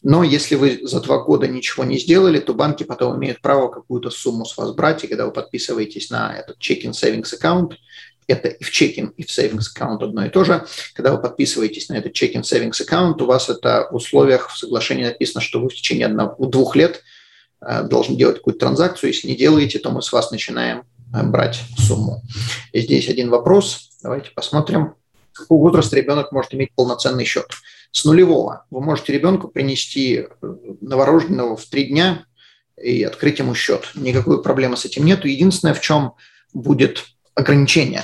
Но 0.02 0.22
если 0.22 0.54
вы 0.54 0.80
за 0.82 1.00
два 1.00 1.18
года 1.18 1.48
ничего 1.48 1.84
не 1.84 1.98
сделали, 1.98 2.38
то 2.38 2.54
банки 2.54 2.82
потом 2.82 3.16
имеют 3.18 3.40
право 3.40 3.68
какую-то 3.68 4.10
сумму 4.10 4.44
с 4.44 4.56
вас 4.56 4.72
брать, 4.72 5.04
и 5.04 5.06
когда 5.06 5.26
вы 5.26 5.32
подписываетесь 5.32 6.10
на 6.10 6.34
этот 6.34 6.58
checking 6.58 6.92
savings 6.92 7.34
аккаунт, 7.34 7.74
это 8.26 8.48
и 8.48 8.64
в 8.64 8.70
checking, 8.70 9.12
и 9.16 9.22
в 9.22 9.28
savings 9.28 9.64
аккаунт 9.74 10.02
одно 10.02 10.24
и 10.26 10.30
то 10.30 10.44
же. 10.44 10.64
Когда 10.94 11.12
вы 11.12 11.20
подписываетесь 11.20 11.88
на 11.88 11.94
этот 11.98 12.12
checking 12.12 12.42
savings 12.42 12.80
аккаунт, 12.82 13.20
у 13.20 13.26
вас 13.26 13.48
это 13.48 13.88
в 13.90 13.96
условиях 13.96 14.50
в 14.50 14.58
соглашении 14.58 15.04
написано, 15.04 15.40
что 15.42 15.60
вы 15.60 15.68
в 15.68 15.74
течение 15.74 16.06
одного, 16.06 16.46
двух 16.46 16.76
лет 16.76 17.02
э, 17.60 17.82
должны 17.84 18.16
делать 18.16 18.38
какую-то 18.38 18.60
транзакцию. 18.60 19.10
Если 19.12 19.28
не 19.28 19.36
делаете, 19.36 19.78
то 19.78 19.90
мы 19.90 20.02
с 20.02 20.12
вас 20.12 20.30
начинаем 20.30 20.84
Э, 21.14 21.22
брать 21.22 21.62
сумму. 21.78 22.22
И 22.72 22.80
здесь 22.80 23.08
один 23.08 23.30
вопрос. 23.30 23.90
Давайте 24.02 24.30
посмотрим. 24.30 24.94
Какого 25.32 25.62
возраста 25.62 25.96
ребенок 25.96 26.32
может 26.32 26.54
иметь 26.54 26.72
полноценный 26.74 27.24
счет? 27.24 27.46
с 27.92 28.04
нулевого. 28.04 28.64
Вы 28.70 28.80
можете 28.80 29.12
ребенку 29.12 29.46
принести 29.46 30.26
новорожденного 30.80 31.56
в 31.56 31.64
три 31.66 31.84
дня 31.84 32.24
и 32.76 33.04
открыть 33.04 33.38
ему 33.38 33.54
счет. 33.54 33.92
Никакой 33.94 34.42
проблемы 34.42 34.76
с 34.76 34.84
этим 34.84 35.04
нет. 35.04 35.24
Единственное, 35.24 35.74
в 35.74 35.80
чем 35.80 36.14
будет 36.52 37.04
ограничение. 37.36 38.02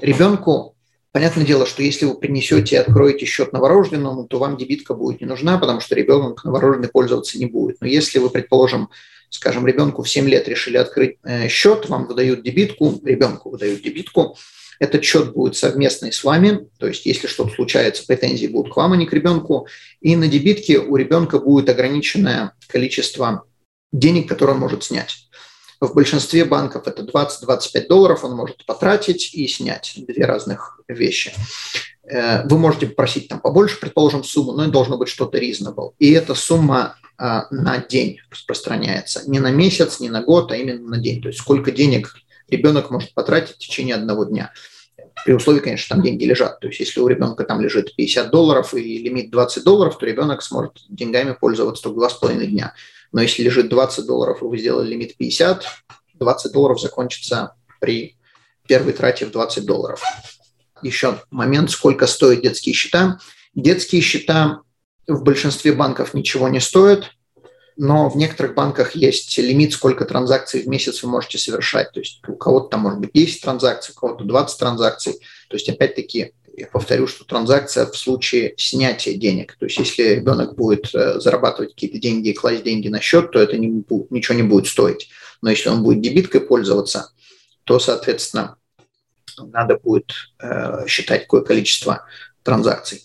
Ребенку 0.00 0.75
Понятное 1.16 1.46
дело, 1.46 1.64
что 1.64 1.82
если 1.82 2.04
вы 2.04 2.14
принесете 2.18 2.76
и 2.76 2.78
откроете 2.78 3.24
счет 3.24 3.54
новорожденному, 3.54 4.26
то 4.26 4.38
вам 4.38 4.58
дебитка 4.58 4.92
будет 4.92 5.22
не 5.22 5.26
нужна, 5.26 5.56
потому 5.56 5.80
что 5.80 5.94
ребенок 5.94 6.44
новорожденный 6.44 6.90
пользоваться 6.90 7.38
не 7.38 7.46
будет. 7.46 7.78
Но 7.80 7.86
если 7.86 8.18
вы, 8.18 8.28
предположим, 8.28 8.90
скажем, 9.30 9.66
ребенку 9.66 10.02
в 10.02 10.10
7 10.10 10.28
лет 10.28 10.46
решили 10.46 10.76
открыть 10.76 11.16
э, 11.24 11.48
счет, 11.48 11.88
вам 11.88 12.06
выдают 12.06 12.42
дебитку, 12.42 13.00
ребенку 13.02 13.48
выдают 13.48 13.80
дебитку, 13.80 14.36
этот 14.78 15.04
счет 15.04 15.32
будет 15.32 15.56
совместный 15.56 16.12
с 16.12 16.22
вами, 16.22 16.68
то 16.78 16.86
есть 16.86 17.06
если 17.06 17.28
что-то 17.28 17.54
случается, 17.54 18.04
претензии 18.06 18.48
будут 18.48 18.74
к 18.74 18.76
вам, 18.76 18.92
а 18.92 18.96
не 18.98 19.06
к 19.06 19.12
ребенку. 19.14 19.68
И 20.02 20.16
на 20.16 20.28
дебитке 20.28 20.80
у 20.80 20.96
ребенка 20.96 21.38
будет 21.38 21.70
ограниченное 21.70 22.52
количество 22.66 23.44
денег, 23.90 24.28
которые 24.28 24.56
он 24.56 24.60
может 24.60 24.84
снять. 24.84 25.25
В 25.80 25.94
большинстве 25.94 26.44
банков 26.44 26.86
это 26.86 27.02
20-25 27.02 27.86
долларов 27.88 28.24
он 28.24 28.34
может 28.34 28.64
потратить 28.64 29.34
и 29.34 29.46
снять. 29.46 29.92
Две 29.96 30.24
разных 30.24 30.80
вещи. 30.88 31.32
Э, 32.08 32.46
вы 32.46 32.58
можете 32.58 32.86
попросить 32.86 33.28
там 33.28 33.40
побольше, 33.40 33.78
предположим, 33.78 34.24
сумму, 34.24 34.52
но 34.52 34.62
это 34.62 34.72
должно 34.72 34.96
быть 34.96 35.08
что-то 35.08 35.38
reasonable. 35.38 35.92
И 35.98 36.12
эта 36.12 36.34
сумма 36.34 36.96
э, 37.18 37.40
на 37.50 37.78
день 37.78 38.20
распространяется. 38.30 39.28
Не 39.28 39.40
на 39.40 39.50
месяц, 39.50 40.00
не 40.00 40.08
на 40.08 40.22
год, 40.22 40.52
а 40.52 40.56
именно 40.56 40.88
на 40.88 40.98
день. 40.98 41.20
То 41.20 41.28
есть 41.28 41.40
сколько 41.40 41.70
денег 41.70 42.14
ребенок 42.48 42.90
может 42.90 43.12
потратить 43.12 43.56
в 43.56 43.58
течение 43.58 43.96
одного 43.96 44.24
дня. 44.24 44.52
При 45.24 45.32
условии, 45.32 45.60
конечно, 45.60 45.96
там 45.96 46.04
деньги 46.04 46.24
лежат. 46.24 46.60
То 46.60 46.68
есть 46.68 46.78
если 46.80 47.00
у 47.00 47.08
ребенка 47.08 47.44
там 47.44 47.60
лежит 47.60 47.94
50 47.96 48.30
долларов 48.30 48.74
и 48.74 48.98
лимит 48.98 49.30
20 49.30 49.64
долларов, 49.64 49.98
то 49.98 50.06
ребенок 50.06 50.42
сможет 50.42 50.84
деньгами 50.88 51.36
пользоваться 51.38 51.82
только 51.82 51.98
два 51.98 52.08
с 52.08 52.14
половиной 52.14 52.46
дня. 52.46 52.74
Но 53.16 53.22
если 53.22 53.42
лежит 53.42 53.70
20 53.70 54.04
долларов, 54.04 54.42
и 54.42 54.44
вы 54.44 54.58
сделали 54.58 54.90
лимит 54.90 55.16
50, 55.16 55.64
20 56.16 56.52
долларов 56.52 56.78
закончится 56.78 57.54
при 57.80 58.18
первой 58.68 58.92
трате 58.92 59.24
в 59.24 59.30
20 59.30 59.64
долларов. 59.64 60.02
Еще 60.82 61.22
момент, 61.30 61.70
сколько 61.70 62.06
стоят 62.06 62.42
детские 62.42 62.74
счета. 62.74 63.18
Детские 63.54 64.02
счета 64.02 64.60
в 65.06 65.22
большинстве 65.22 65.72
банков 65.72 66.12
ничего 66.12 66.50
не 66.50 66.60
стоят, 66.60 67.10
но 67.78 68.10
в 68.10 68.18
некоторых 68.18 68.52
банках 68.52 68.94
есть 68.94 69.38
лимит, 69.38 69.72
сколько 69.72 70.04
транзакций 70.04 70.60
в 70.60 70.68
месяц 70.68 71.02
вы 71.02 71.08
можете 71.08 71.38
совершать. 71.38 71.92
То 71.92 72.00
есть 72.00 72.20
у 72.28 72.36
кого-то 72.36 72.68
там 72.68 72.80
может 72.80 73.00
быть 73.00 73.12
10 73.14 73.40
транзакций, 73.40 73.94
у 73.96 73.98
кого-то 73.98 74.24
20 74.24 74.58
транзакций. 74.58 75.14
То 75.48 75.56
есть 75.56 75.70
опять-таки 75.70 76.34
я 76.56 76.66
повторю, 76.66 77.06
что 77.06 77.24
транзакция 77.24 77.86
в 77.86 77.96
случае 77.96 78.54
снятия 78.56 79.14
денег. 79.14 79.56
То 79.58 79.66
есть 79.66 79.78
если 79.78 80.02
ребенок 80.02 80.54
будет 80.54 80.94
э, 80.94 81.20
зарабатывать 81.20 81.74
какие-то 81.74 81.98
деньги 81.98 82.30
и 82.30 82.34
класть 82.34 82.64
деньги 82.64 82.88
на 82.88 83.00
счет, 83.00 83.30
то 83.30 83.38
это 83.38 83.58
не, 83.58 83.68
ничего 84.10 84.34
не 84.34 84.42
будет 84.42 84.66
стоить. 84.66 85.10
Но 85.42 85.50
если 85.50 85.68
он 85.68 85.82
будет 85.82 86.00
дебиткой 86.00 86.40
пользоваться, 86.40 87.12
то, 87.64 87.78
соответственно, 87.78 88.56
надо 89.38 89.76
будет 89.76 90.12
э, 90.40 90.86
считать 90.86 91.22
какое 91.22 91.42
количество 91.42 92.06
транзакций. 92.42 93.02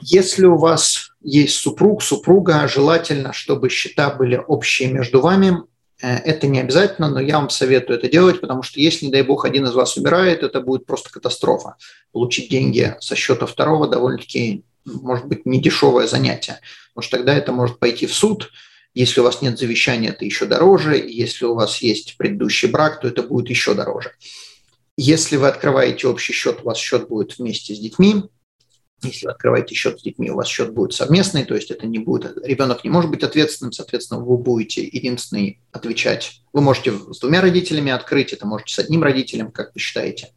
Если 0.00 0.44
у 0.44 0.56
вас 0.56 1.10
есть 1.20 1.56
супруг, 1.56 2.02
супруга, 2.02 2.68
желательно, 2.68 3.32
чтобы 3.32 3.70
счета 3.70 4.10
были 4.10 4.36
общие 4.36 4.92
между 4.92 5.20
вами, 5.20 5.62
это 6.00 6.46
не 6.46 6.60
обязательно, 6.60 7.08
но 7.08 7.20
я 7.20 7.38
вам 7.38 7.50
советую 7.50 7.98
это 7.98 8.08
делать, 8.08 8.40
потому 8.40 8.62
что 8.62 8.80
если, 8.80 9.06
не 9.06 9.12
дай 9.12 9.22
бог, 9.22 9.44
один 9.44 9.64
из 9.66 9.74
вас 9.74 9.96
умирает, 9.96 10.42
это 10.42 10.60
будет 10.60 10.86
просто 10.86 11.10
катастрофа. 11.10 11.76
Получить 12.12 12.50
деньги 12.50 12.94
со 13.00 13.16
счета 13.16 13.46
второго 13.46 13.88
довольно-таки, 13.88 14.64
может 14.84 15.26
быть, 15.26 15.46
недешевое 15.46 16.06
занятие, 16.06 16.60
потому 16.94 17.02
что 17.02 17.16
тогда 17.16 17.34
это 17.34 17.52
может 17.52 17.78
пойти 17.78 18.06
в 18.06 18.14
суд. 18.14 18.50
Если 18.94 19.20
у 19.20 19.24
вас 19.24 19.42
нет 19.42 19.58
завещания, 19.58 20.10
это 20.10 20.24
еще 20.24 20.46
дороже. 20.46 20.96
Если 20.96 21.44
у 21.44 21.54
вас 21.54 21.78
есть 21.82 22.16
предыдущий 22.16 22.68
брак, 22.68 23.00
то 23.00 23.08
это 23.08 23.22
будет 23.22 23.50
еще 23.50 23.74
дороже. 23.74 24.12
Если 24.96 25.36
вы 25.36 25.48
открываете 25.48 26.08
общий 26.08 26.32
счет, 26.32 26.60
у 26.62 26.66
вас 26.66 26.78
счет 26.78 27.08
будет 27.08 27.36
вместе 27.36 27.74
с 27.74 27.78
детьми, 27.78 28.24
если 29.02 29.26
вы 29.26 29.32
открываете 29.32 29.74
счет 29.74 30.00
с 30.00 30.02
детьми, 30.02 30.30
у 30.30 30.36
вас 30.36 30.48
счет 30.48 30.72
будет 30.72 30.94
совместный, 30.94 31.44
то 31.44 31.54
есть 31.54 31.70
это 31.70 31.86
не 31.86 31.98
будет, 31.98 32.38
ребенок 32.44 32.82
не 32.82 32.90
может 32.90 33.10
быть 33.10 33.22
ответственным, 33.22 33.72
соответственно, 33.72 34.20
вы 34.20 34.38
будете 34.38 34.84
единственный 34.84 35.60
отвечать. 35.72 36.42
Вы 36.52 36.62
можете 36.62 36.92
с 37.10 37.18
двумя 37.18 37.40
родителями 37.40 37.92
открыть, 37.92 38.32
это 38.32 38.46
можете 38.46 38.74
с 38.74 38.78
одним 38.78 39.02
родителем, 39.02 39.52
как 39.52 39.74
вы 39.74 39.80
считаете. 39.80 40.32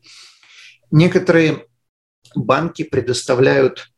Некоторые 0.92 1.68
банки 2.36 2.84
предоставляют 2.84 3.92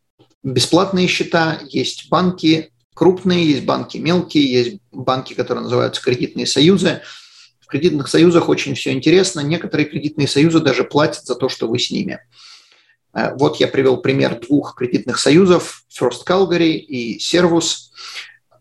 бесплатные 0.44 1.08
счета, 1.08 1.60
есть 1.68 2.10
банки 2.10 2.72
крупные, 2.94 3.46
есть 3.46 3.66
банки 3.66 3.98
мелкие, 3.98 4.52
есть 4.52 4.80
банки, 4.92 5.34
которые 5.34 5.64
называются 5.64 6.02
кредитные 6.02 6.46
союзы. 6.46 7.02
В 7.60 7.68
кредитных 7.68 8.08
союзах 8.08 8.50
очень 8.50 8.76
все 8.76 8.92
интересно. 8.92 9.40
Некоторые 9.40 9.88
кредитные 9.88 10.28
союзы 10.28 10.60
даже 10.60 10.84
платят 10.84 11.26
за 11.26 11.36
то, 11.36 11.48
что 11.48 11.68
вы 11.68 11.80
с 11.80 11.90
ними. 11.90 12.20
Э, 13.14 13.34
вот 13.36 13.58
я 13.58 13.68
привел 13.68 13.98
пример 13.98 14.40
двух 14.40 14.76
кредитных 14.76 15.18
союзов, 15.20 15.84
First 15.90 16.26
Calgary 16.28 16.74
и 16.74 17.20
Servus. 17.20 17.92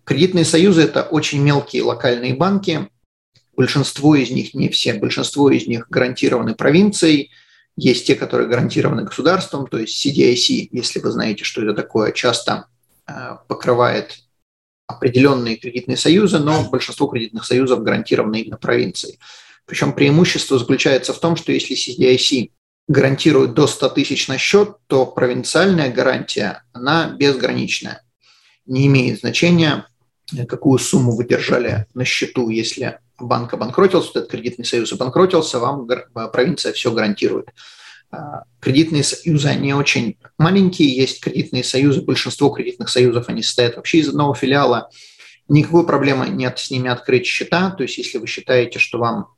Кредитные 0.04 0.44
союзы– 0.44 0.82
это 0.84 1.02
очень 1.02 1.40
мелкие 1.40 1.82
локальные 1.82 2.34
банки. 2.34 2.88
Большинство 3.56 4.14
из 4.14 4.30
них, 4.30 4.54
не 4.54 4.68
все, 4.68 4.94
большинство 4.94 5.50
из 5.50 5.66
них 5.66 5.88
гарантированы 5.88 6.54
провинцией. 6.54 7.30
Есть 7.76 8.06
те, 8.06 8.14
которые 8.14 8.48
гарантированы 8.48 9.04
государством, 9.04 9.66
то 9.66 9.78
есть 9.78 10.04
CDIC, 10.04 10.68
если 10.72 10.98
вы 10.98 11.10
знаете, 11.10 11.44
что 11.44 11.62
это 11.62 11.74
такое, 11.74 12.12
часто 12.12 12.66
э, 13.06 13.36
покрывает 13.48 14.18
определенные 14.86 15.56
кредитные 15.56 15.96
союзы, 15.96 16.40
но 16.40 16.68
большинство 16.68 17.06
кредитных 17.06 17.44
союзов 17.44 17.82
гарантированы 17.82 18.40
именно 18.40 18.56
провинцией. 18.56 19.18
Причем 19.66 19.92
преимущество 19.92 20.58
заключается 20.58 21.12
в 21.12 21.20
том, 21.20 21.36
что 21.36 21.52
если 21.52 21.76
CDIC 21.76 22.50
гарантирует 22.90 23.54
до 23.54 23.68
100 23.68 23.90
тысяч 23.90 24.26
на 24.26 24.36
счет, 24.36 24.74
то 24.88 25.06
провинциальная 25.06 25.92
гарантия, 25.92 26.64
она 26.72 27.10
безграничная. 27.16 28.02
Не 28.66 28.88
имеет 28.88 29.20
значения, 29.20 29.86
какую 30.48 30.80
сумму 30.80 31.14
вы 31.14 31.24
держали 31.24 31.86
на 31.94 32.04
счету, 32.04 32.48
если 32.48 32.98
банк 33.16 33.54
обанкротился, 33.54 34.10
этот 34.10 34.30
кредитный 34.32 34.64
союз 34.64 34.92
обанкротился, 34.92 35.60
вам 35.60 35.88
провинция 36.32 36.72
все 36.72 36.90
гарантирует. 36.90 37.50
А, 38.10 38.42
кредитные 38.58 39.04
союзы, 39.04 39.46
они 39.46 39.72
очень 39.72 40.18
маленькие, 40.36 40.92
есть 40.92 41.20
кредитные 41.20 41.62
союзы, 41.62 42.02
большинство 42.02 42.48
кредитных 42.48 42.88
союзов, 42.88 43.28
они 43.28 43.44
состоят 43.44 43.76
вообще 43.76 43.98
из 43.98 44.08
одного 44.08 44.34
филиала. 44.34 44.90
Никакой 45.46 45.86
проблемы 45.86 46.28
нет 46.28 46.58
с 46.58 46.72
ними 46.72 46.90
открыть 46.90 47.26
счета, 47.26 47.70
то 47.70 47.84
есть 47.84 47.98
если 47.98 48.18
вы 48.18 48.26
считаете, 48.26 48.80
что 48.80 48.98
вам 48.98 49.28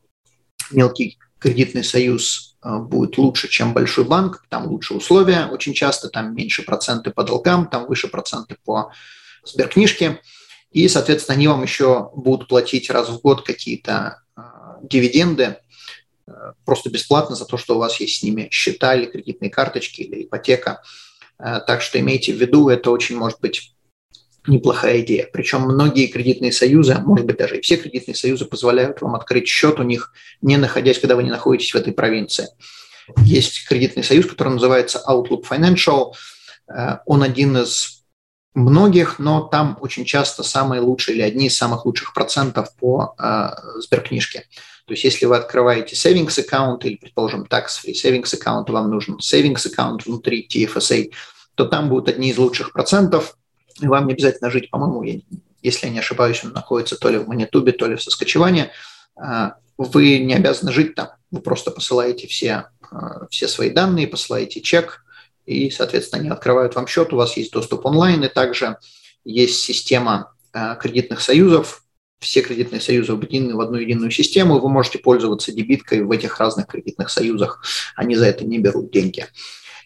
мелкий 0.71 1.19
кредитный 1.39 1.85
союз 1.85 2.52
Э, 2.52 2.52
будет 2.63 3.19
лучше, 3.19 3.49
чем 3.49 3.73
большой 3.73 4.05
банк, 4.05 4.45
там 4.49 4.67
лучше 4.67 4.95
условия, 4.95 5.47
очень 5.47 5.75
часто 5.75 6.09
там 6.09 6.35
меньше 6.35 6.63
проценты 6.63 7.11
по 7.11 7.25
долгам, 7.25 7.67
там 7.69 7.87
выше 7.87 8.09
проценты 8.09 8.57
по 8.65 8.93
сберкнижке, 9.45 10.21
и, 10.71 10.89
соответственно, 10.89 11.37
они 11.37 11.49
вам 11.49 11.63
еще 11.63 12.11
будут 12.15 12.49
платить 12.49 12.89
раз 12.91 13.09
в 13.09 13.21
год 13.21 13.43
какие-то 13.43 14.23
э, 14.37 14.41
дивиденды 14.83 15.57
э, 16.27 16.33
просто 16.65 16.89
бесплатно 16.91 17.35
за 17.37 17.45
то, 17.45 17.57
что 17.57 17.77
у 17.77 17.79
вас 17.79 17.99
есть 18.01 18.21
с 18.21 18.23
ними 18.23 18.49
счета 18.51 18.95
или 18.95 19.07
кредитные 19.07 19.51
карточки 19.51 20.03
или 20.03 20.23
ипотека. 20.23 20.83
Так 21.39 21.83
что 21.83 21.99
имейте 21.99 22.33
в 22.33 22.37
виду, 22.37 22.69
это 22.69 22.93
очень 22.93 23.17
может 23.17 23.41
быть 23.41 23.75
неплохая 24.47 25.01
идея. 25.01 25.29
Причем 25.33 25.63
многие 25.63 26.07
кредитные 26.07 26.53
союзы, 26.53 26.97
может 26.99 27.27
быть 27.27 27.37
даже 27.37 27.59
и 27.59 27.61
все 27.61 27.77
кредитные 27.77 28.15
союзы 28.15 28.45
позволяют 28.45 29.01
вам 29.01 29.15
открыть 29.15 29.47
счет 29.47 29.79
у 29.79 29.83
них, 29.83 30.13
не 30.41 30.57
находясь, 30.57 30.99
когда 30.99 31.17
вы 31.17 31.23
не 31.23 31.31
находитесь 31.31 31.73
в 31.73 31.77
этой 31.77 31.93
провинции. 31.93 32.49
Есть 33.19 33.67
кредитный 33.69 34.05
союз, 34.05 34.27
который 34.27 34.55
называется 34.55 35.03
Outlook 35.09 35.45
Financial. 35.49 36.13
Э, 36.69 36.99
он 37.07 37.23
один 37.23 37.57
из 37.57 38.03
многих, 38.55 39.19
но 39.19 39.43
там 39.43 39.79
очень 39.81 40.05
часто 40.05 40.43
самые 40.43 40.81
лучшие 40.81 41.17
или 41.17 41.23
одни 41.23 41.47
из 41.47 41.57
самых 41.57 41.87
лучших 41.87 42.13
процентов 42.13 42.75
по 42.77 43.15
э, 43.19 43.51
сберкнижке. 43.81 44.47
То 44.87 44.95
есть 44.95 45.05
если 45.05 45.27
вы 45.27 45.37
открываете 45.37 45.95
savings 45.95 46.39
аккаунт 46.41 46.85
или, 46.85 46.97
предположим, 46.97 47.45
tax-free 47.45 47.95
savings 47.95 48.35
аккаунт, 48.35 48.69
вам 48.71 48.91
нужен 48.91 49.19
savings 49.19 49.67
аккаунт 49.71 50.05
внутри 50.05 50.47
TFSA, 50.51 51.13
то 51.55 51.67
там 51.67 51.89
будут 51.89 52.09
одни 52.09 52.31
из 52.31 52.39
лучших 52.39 52.73
процентов– 52.73 53.37
и 53.81 53.87
вам 53.87 54.07
не 54.07 54.15
обязательно 54.15 54.51
жить, 54.51 54.71
по-моему, 54.71 55.23
если 55.63 55.87
я 55.87 55.93
не 55.93 56.01
ошибаюсь, 56.01 56.45
он 56.45 56.53
находится 56.53 56.97
то 56.97 57.09
ли 57.09 57.19
в 57.19 57.29
Манитубе, 57.29 57.73
то 57.73 57.87
ли 57.87 57.97
в 57.97 58.03
Соскочеване. 58.03 58.73
А, 59.17 59.57
вы 59.79 60.19
не 60.19 60.35
обязаны 60.35 60.73
жить 60.73 60.95
там. 60.95 61.11
Вы 61.31 61.41
просто 61.41 61.71
посылаете 61.71 62.27
все, 62.27 62.67
а, 62.91 63.27
все 63.31 63.49
свои 63.49 63.71
данные, 63.71 64.09
посылаете 64.09 64.61
чек, 64.61 65.05
и, 65.47 65.71
соответственно, 65.71 66.21
они 66.21 66.31
открывают 66.31 66.75
вам 66.75 66.87
счет, 66.87 67.13
у 67.13 67.17
вас 67.17 67.37
есть 67.37 67.53
доступ 67.53 67.87
онлайн, 67.87 68.23
и 68.25 68.29
также 68.29 68.79
есть 69.25 69.61
система 69.61 70.35
а, 70.53 70.75
кредитных 70.77 71.21
союзов, 71.21 71.85
все 72.21 72.43
кредитные 72.43 72.81
союзы 72.81 73.13
объединены 73.13 73.57
в 73.57 73.61
одну 73.61 73.79
единую 73.79 74.11
систему, 74.11 74.61
вы 74.61 74.69
можете 74.69 74.99
пользоваться 74.99 75.53
дебиткой 75.53 76.03
в 76.03 76.11
этих 76.13 76.39
разных 76.39 76.69
кредитных 76.69 77.11
союзах, 77.11 77.63
они 77.97 78.15
за 78.15 78.27
это 78.27 78.45
не 78.45 78.59
берут 78.59 78.93
деньги. 78.93 79.27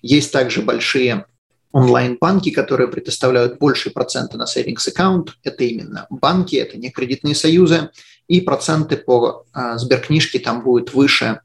Есть 0.03 0.33
также 0.33 0.61
большие 0.61 1.27
онлайн-банки, 1.73 2.51
которые 2.51 2.89
предоставляют 2.89 3.59
большие 3.59 3.93
проценты 3.93 4.37
на 4.37 4.45
savings 4.45 4.89
account. 4.89 5.31
Это 5.43 5.65
именно 5.65 6.07
банки, 6.11 6.57
это 6.57 6.79
не 6.79 6.91
кредитные 6.91 7.35
союзы. 7.35 7.91
И 8.29 8.41
проценты 8.41 8.97
по 8.97 9.45
э, 9.55 9.79
сберкнижке 9.79 10.39
там 10.39 10.63
будут 10.63 10.95
выше, 10.95 11.41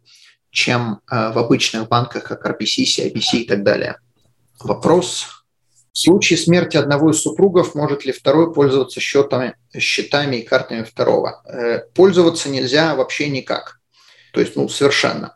чем 0.50 1.02
э, 1.10 1.32
в 1.32 1.38
обычных 1.38 1.88
банках, 1.88 2.24
как 2.24 2.46
RBC, 2.46 2.84
CIBC 2.84 3.40
и 3.40 3.46
так 3.46 3.64
далее. 3.64 3.98
Вопрос. 4.60 5.28
В 5.94 5.98
случае 5.98 6.38
смерти 6.38 6.78
одного 6.78 7.12
из 7.12 7.22
супругов 7.22 7.76
может 7.76 8.06
ли 8.06 8.14
второй 8.14 8.54
пользоваться 8.54 9.02
счетами, 9.02 9.56
счетами 9.78 10.38
и 10.38 10.46
картами 10.46 10.84
второго? 10.84 11.42
Э, 11.46 11.80
пользоваться 11.94 12.50
нельзя 12.50 12.96
вообще 12.96 13.30
никак. 13.30 13.80
То 14.32 14.40
есть, 14.40 14.56
ну, 14.56 14.70
совершенно. 14.70 15.36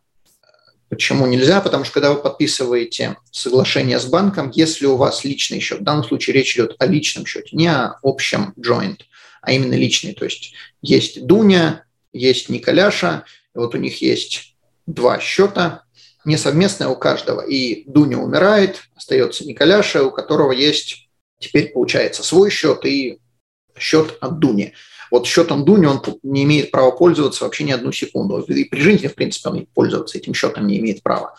Почему 0.95 1.27
нельзя? 1.27 1.59
Потому 1.59 1.83
что 1.83 1.95
когда 1.95 2.13
вы 2.13 2.21
подписываете 2.21 3.17
соглашение 3.29 3.99
с 3.99 4.05
банком, 4.05 4.49
если 4.51 4.85
у 4.85 4.95
вас 4.95 5.25
личный 5.25 5.59
счет, 5.59 5.81
в 5.81 5.83
данном 5.83 6.05
случае 6.05 6.35
речь 6.35 6.55
идет 6.55 6.77
о 6.79 6.85
личном 6.85 7.25
счете, 7.25 7.49
не 7.51 7.67
о 7.67 7.99
общем 8.01 8.53
joint, 8.57 9.01
а 9.41 9.51
именно 9.51 9.73
личный. 9.73 10.13
То 10.13 10.23
есть 10.23 10.53
есть 10.81 11.25
Дуня, 11.25 11.83
есть 12.13 12.47
Николяша, 12.47 13.25
вот 13.53 13.75
у 13.75 13.77
них 13.77 14.01
есть 14.01 14.55
два 14.85 15.19
счета, 15.19 15.83
не 16.23 16.37
совместное 16.37 16.87
у 16.87 16.95
каждого. 16.95 17.41
И 17.41 17.83
Дуня 17.89 18.17
умирает, 18.17 18.83
остается 18.95 19.45
Николяша, 19.45 20.01
у 20.01 20.11
которого 20.11 20.53
есть 20.53 21.09
теперь, 21.39 21.73
получается, 21.73 22.23
свой 22.23 22.49
счет 22.49 22.85
и 22.85 23.19
счет 23.77 24.17
от 24.21 24.39
Дуни. 24.39 24.73
Вот 25.11 25.25
счетом 25.27 25.65
Дуни 25.65 25.85
он 25.85 26.01
не 26.23 26.43
имеет 26.43 26.71
права 26.71 26.91
пользоваться 26.91 27.43
вообще 27.43 27.63
ни 27.63 27.71
одну 27.71 27.91
секунду. 27.91 28.39
И 28.39 28.63
при 28.65 28.79
жизни, 28.79 29.07
в 29.07 29.15
принципе, 29.15 29.49
он 29.49 29.67
пользоваться 29.73 30.17
этим 30.17 30.33
счетом 30.33 30.67
не 30.67 30.77
имеет 30.79 31.03
права. 31.03 31.35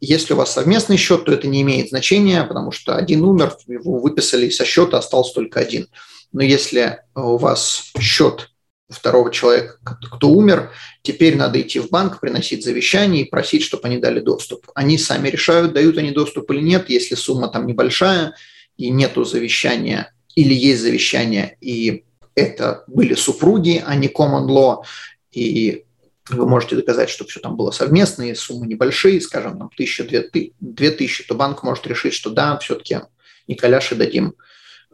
Если 0.00 0.32
у 0.32 0.36
вас 0.36 0.52
совместный 0.52 0.96
счет, 0.96 1.24
то 1.24 1.32
это 1.32 1.46
не 1.46 1.60
имеет 1.62 1.90
значения, 1.90 2.42
потому 2.44 2.72
что 2.72 2.96
один 2.96 3.22
умер, 3.22 3.56
его 3.66 3.98
выписали 3.98 4.48
со 4.48 4.64
счета, 4.64 4.98
остался 4.98 5.34
только 5.34 5.60
один. 5.60 5.88
Но 6.32 6.42
если 6.42 7.00
у 7.14 7.36
вас 7.36 7.92
счет 7.98 8.50
второго 8.88 9.30
человека, 9.30 9.78
кто 9.84 10.28
умер, 10.30 10.70
теперь 11.02 11.36
надо 11.36 11.60
идти 11.60 11.78
в 11.78 11.90
банк, 11.90 12.20
приносить 12.20 12.64
завещание 12.64 13.24
и 13.24 13.28
просить, 13.28 13.62
чтобы 13.62 13.84
они 13.84 13.98
дали 13.98 14.20
доступ. 14.20 14.66
Они 14.74 14.98
сами 14.98 15.28
решают, 15.28 15.72
дают 15.72 15.98
они 15.98 16.10
доступ 16.10 16.50
или 16.50 16.60
нет, 16.60 16.88
если 16.88 17.14
сумма 17.14 17.48
там 17.48 17.66
небольшая 17.66 18.34
и 18.76 18.90
нету 18.90 19.24
завещания, 19.24 20.12
или 20.34 20.54
есть 20.54 20.80
завещание, 20.80 21.56
и 21.60 22.04
это 22.40 22.84
были 22.86 23.14
супруги, 23.14 23.82
а 23.84 23.94
не 23.94 24.08
common 24.08 24.46
law, 24.46 24.84
и 25.30 25.84
вы 26.28 26.48
можете 26.48 26.76
доказать, 26.76 27.10
что 27.10 27.24
все 27.24 27.40
там 27.40 27.56
было 27.56 27.70
совместно, 27.70 28.30
и 28.30 28.34
суммы 28.34 28.66
небольшие, 28.66 29.20
скажем, 29.20 29.58
там 29.58 29.70
тысяча, 29.76 30.04
две, 30.04 30.28
две 30.60 30.90
тысячи, 30.90 31.24
то 31.24 31.34
банк 31.34 31.62
может 31.62 31.86
решить, 31.86 32.14
что 32.14 32.30
да, 32.30 32.58
все-таки 32.58 33.00
Николяше 33.46 33.96
дадим 33.96 34.34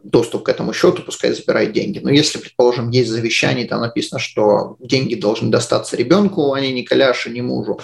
доступ 0.03 0.43
к 0.43 0.49
этому 0.49 0.73
счету, 0.73 1.03
пускай 1.03 1.33
забирает 1.33 1.73
деньги. 1.73 1.99
Но 1.99 2.09
если, 2.09 2.39
предположим, 2.39 2.89
есть 2.89 3.09
завещание, 3.09 3.67
там 3.67 3.81
написано, 3.81 4.19
что 4.19 4.77
деньги 4.79 5.15
должны 5.15 5.49
достаться 5.49 5.95
ребенку, 5.95 6.53
а 6.53 6.61
не 6.61 6.71
Николяше, 6.71 7.29
не 7.29 7.41
мужу, 7.41 7.79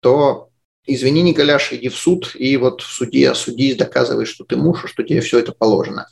то 0.00 0.48
извини, 0.86 1.22
Николяш, 1.22 1.72
иди 1.72 1.88
в 1.88 1.96
суд, 1.96 2.34
и 2.34 2.56
вот 2.56 2.82
в 2.82 2.86
суде 2.86 3.34
судись, 3.34 3.76
доказывай, 3.76 4.26
что 4.26 4.44
ты 4.44 4.56
муж, 4.56 4.84
и 4.84 4.88
что 4.88 5.02
тебе 5.02 5.20
все 5.20 5.38
это 5.38 5.52
положено. 5.52 6.08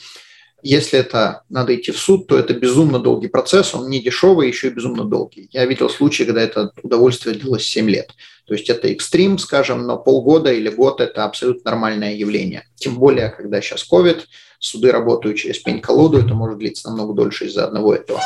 Если 0.63 0.99
это 0.99 1.43
надо 1.49 1.75
идти 1.77 1.93
в 1.93 1.99
суд, 1.99 2.27
то 2.27 2.37
это 2.37 2.53
безумно 2.53 2.99
долгий 2.99 3.29
процесс, 3.29 3.75
он 3.75 3.89
не 3.89 4.01
дешевый, 4.01 4.49
еще 4.49 4.69
и 4.69 4.71
безумно 4.71 5.05
долгий. 5.05 5.49
Я 5.53 5.65
видел 5.67 5.89
случаи, 5.89 6.25
когда 6.25 6.43
это 6.43 6.73
удовольствие 6.83 7.37
длилось 7.37 7.65
7 7.65 7.89
лет. 7.89 8.11
То 8.45 8.55
есть 8.55 8.69
это 8.69 8.89
экстрим, 8.89 9.39
скажем, 9.39 9.87
но 9.87 9.99
полгода 9.99 10.53
или 10.53 10.69
год– 10.69 11.01
это 11.03 11.25
абсолютно 11.25 11.71
нормальное 11.71 12.15
явление. 12.15 12.65
Тем 12.77 12.97
более, 12.97 13.29
когда 13.29 13.61
сейчас 13.61 13.87
COVID, 13.89 14.23
суды 14.59 14.91
работают 14.91 15.37
через 15.37 15.59
пень-колоду, 15.59 16.19
это 16.19 16.35
может 16.35 16.59
длиться 16.59 16.89
намного 16.89 17.13
дольше 17.13 17.47
из-за 17.47 17.67
одного 17.67 17.95
этого. 17.95 18.21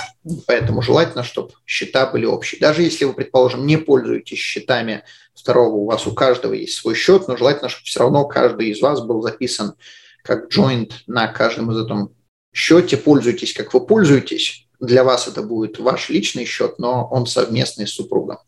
Поэтому 0.46 0.80
желательно, 0.80 1.24
чтобы 1.24 1.50
счета 1.66 2.06
были 2.06 2.24
общие. 2.24 2.60
Даже 2.60 2.82
если 2.82 3.04
вы, 3.04 3.12
предположим, 3.12 3.66
не 3.66 3.76
пользуетесь 3.76 4.38
счетами 4.38 5.02
второго, 5.34 5.74
у 5.74 5.86
вас 5.86 6.06
у 6.06 6.12
каждого 6.12 6.54
есть 6.54 6.76
свой 6.76 6.94
счет, 6.94 7.28
но 7.28 7.36
желательно, 7.36 7.68
чтобы 7.68 7.84
все 7.84 8.00
равно 8.00 8.24
каждый 8.24 8.70
из 8.70 8.80
вас 8.80 9.02
был 9.02 9.20
записан 9.22 9.74
как 10.22 10.50
joint 10.56 10.92
на 11.06 11.26
каждом 11.26 11.72
из 11.72 11.78
этом 11.78 12.14
счете, 12.52 12.96
пользуйтесь, 12.96 13.52
как 13.52 13.72
вы 13.74 13.84
пользуетесь. 13.84 14.66
Для 14.80 15.04
вас 15.04 15.28
это 15.28 15.42
будет 15.42 15.78
ваш 15.78 16.08
личный 16.08 16.44
счет, 16.44 16.78
но 16.78 17.06
он 17.10 17.26
совместный 17.26 17.86
с 17.86 17.92
супругом. 17.92 18.38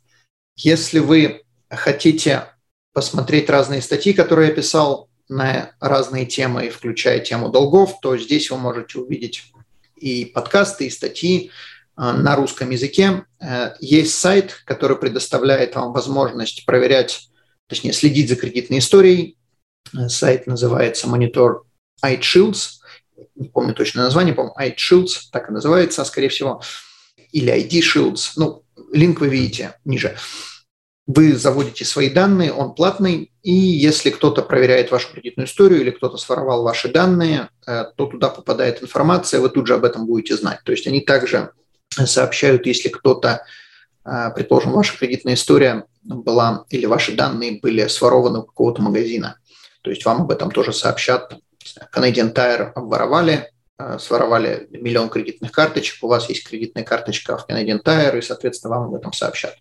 Если 0.56 0.98
вы 0.98 1.42
хотите 1.70 2.48
посмотреть 2.92 3.50
разные 3.50 3.82
статьи, 3.82 4.12
которые 4.12 4.48
я 4.48 4.54
писал 4.54 5.08
на 5.28 5.72
разные 5.80 6.26
темы, 6.26 6.68
включая 6.70 7.20
тему 7.20 7.48
долгов, 7.48 7.98
то 8.00 8.16
здесь 8.16 8.50
вы 8.50 8.58
можете 8.58 8.98
увидеть 8.98 9.42
и 9.96 10.26
подкасты, 10.26 10.86
и 10.86 10.90
статьи 10.90 11.50
э, 11.96 12.12
на 12.12 12.36
русском 12.36 12.70
языке. 12.70 13.24
Э, 13.40 13.72
есть 13.80 14.14
сайт, 14.14 14.62
который 14.64 14.98
предоставляет 14.98 15.74
вам 15.74 15.92
возможность 15.92 16.66
проверять, 16.66 17.28
точнее, 17.68 17.92
следить 17.92 18.28
за 18.28 18.36
кредитной 18.36 18.78
историей. 18.78 19.38
Э, 19.96 20.08
сайт 20.08 20.46
называется 20.46 21.06
Monitor 21.06 21.62
iShields 22.04 22.80
не 23.34 23.48
помню 23.48 23.74
точное 23.74 24.04
название, 24.04 24.34
по-моему, 24.34 24.56
iShields, 24.58 25.28
так 25.32 25.48
и 25.48 25.52
называется, 25.52 26.04
скорее 26.04 26.28
всего, 26.28 26.62
или 27.32 27.52
ID 27.52 27.80
Shields. 27.80 28.32
Ну, 28.36 28.64
линк 28.92 29.20
вы 29.20 29.28
видите 29.28 29.76
ниже. 29.84 30.16
Вы 31.06 31.36
заводите 31.36 31.84
свои 31.84 32.08
данные, 32.08 32.52
он 32.52 32.74
платный, 32.74 33.30
и 33.42 33.52
если 33.52 34.08
кто-то 34.08 34.40
проверяет 34.40 34.90
вашу 34.90 35.12
кредитную 35.12 35.46
историю 35.46 35.82
или 35.82 35.90
кто-то 35.90 36.16
своровал 36.16 36.62
ваши 36.62 36.88
данные, 36.88 37.50
э, 37.66 37.84
то 37.96 38.06
туда 38.06 38.30
попадает 38.30 38.82
информация, 38.82 39.40
вы 39.40 39.50
тут 39.50 39.66
же 39.66 39.74
об 39.74 39.84
этом 39.84 40.06
будете 40.06 40.34
знать. 40.36 40.60
То 40.64 40.72
есть 40.72 40.86
они 40.86 41.02
также 41.02 41.50
сообщают, 41.90 42.64
если 42.64 42.88
кто-то, 42.88 43.44
э, 44.06 44.30
предположим, 44.34 44.72
ваша 44.72 44.96
кредитная 44.96 45.34
история 45.34 45.84
была 46.02 46.64
или 46.70 46.86
ваши 46.86 47.12
данные 47.12 47.60
были 47.60 47.86
сворованы 47.86 48.38
у 48.38 48.42
какого-то 48.44 48.80
магазина. 48.80 49.38
То 49.82 49.90
есть 49.90 50.06
вам 50.06 50.22
об 50.22 50.30
этом 50.30 50.50
тоже 50.50 50.72
сообщат 50.72 51.36
Canadian 51.92 52.32
Tire 52.32 52.72
обворовали, 52.74 53.50
э, 53.78 53.98
своровали 53.98 54.68
миллион 54.70 55.08
кредитных 55.08 55.52
карточек, 55.52 56.02
у 56.02 56.08
вас 56.08 56.28
есть 56.28 56.46
кредитная 56.48 56.84
карточка 56.84 57.36
в 57.36 57.48
Canadian 57.48 57.82
Tire, 57.82 58.18
и, 58.18 58.22
соответственно, 58.22 58.76
вам 58.76 58.88
об 58.88 58.94
этом 58.94 59.12
сообщат. 59.12 59.54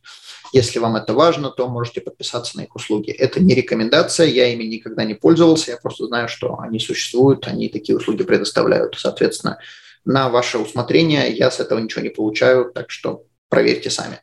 Если 0.54 0.78
вам 0.78 0.95
это 0.95 1.14
важно, 1.14 1.49
то 1.49 1.68
можете 1.68 1.99
подписаться 1.99 2.58
на 2.58 2.62
их 2.62 2.76
услуги. 2.76 3.10
Это 3.10 3.41
не 3.41 3.56
рекомендация, 3.56 4.28
я 4.28 4.54
ими 4.54 4.64
никогда 4.64 5.04
не 5.04 5.16
пользовался, 5.16 5.72
я 5.72 5.78
просто 5.78 6.06
знаю, 6.06 6.28
что 6.28 6.60
они 6.60 6.80
существуют, 6.80 7.47
они 7.47 7.70
такие 7.70 7.97
услуги 7.97 8.24
предоставляют. 8.24 8.95
Соответственно, 8.95 9.58
на 10.06 10.30
ваше 10.30 10.60
усмотрение 10.60 11.32
я 11.32 11.49
с 11.49 11.60
этого 11.60 11.80
ничего 11.80 12.04
не 12.04 12.10
получаю, 12.10 12.72
так 12.72 12.91
что 12.91 13.24
проверьте 13.49 13.89
сами. 13.89 14.20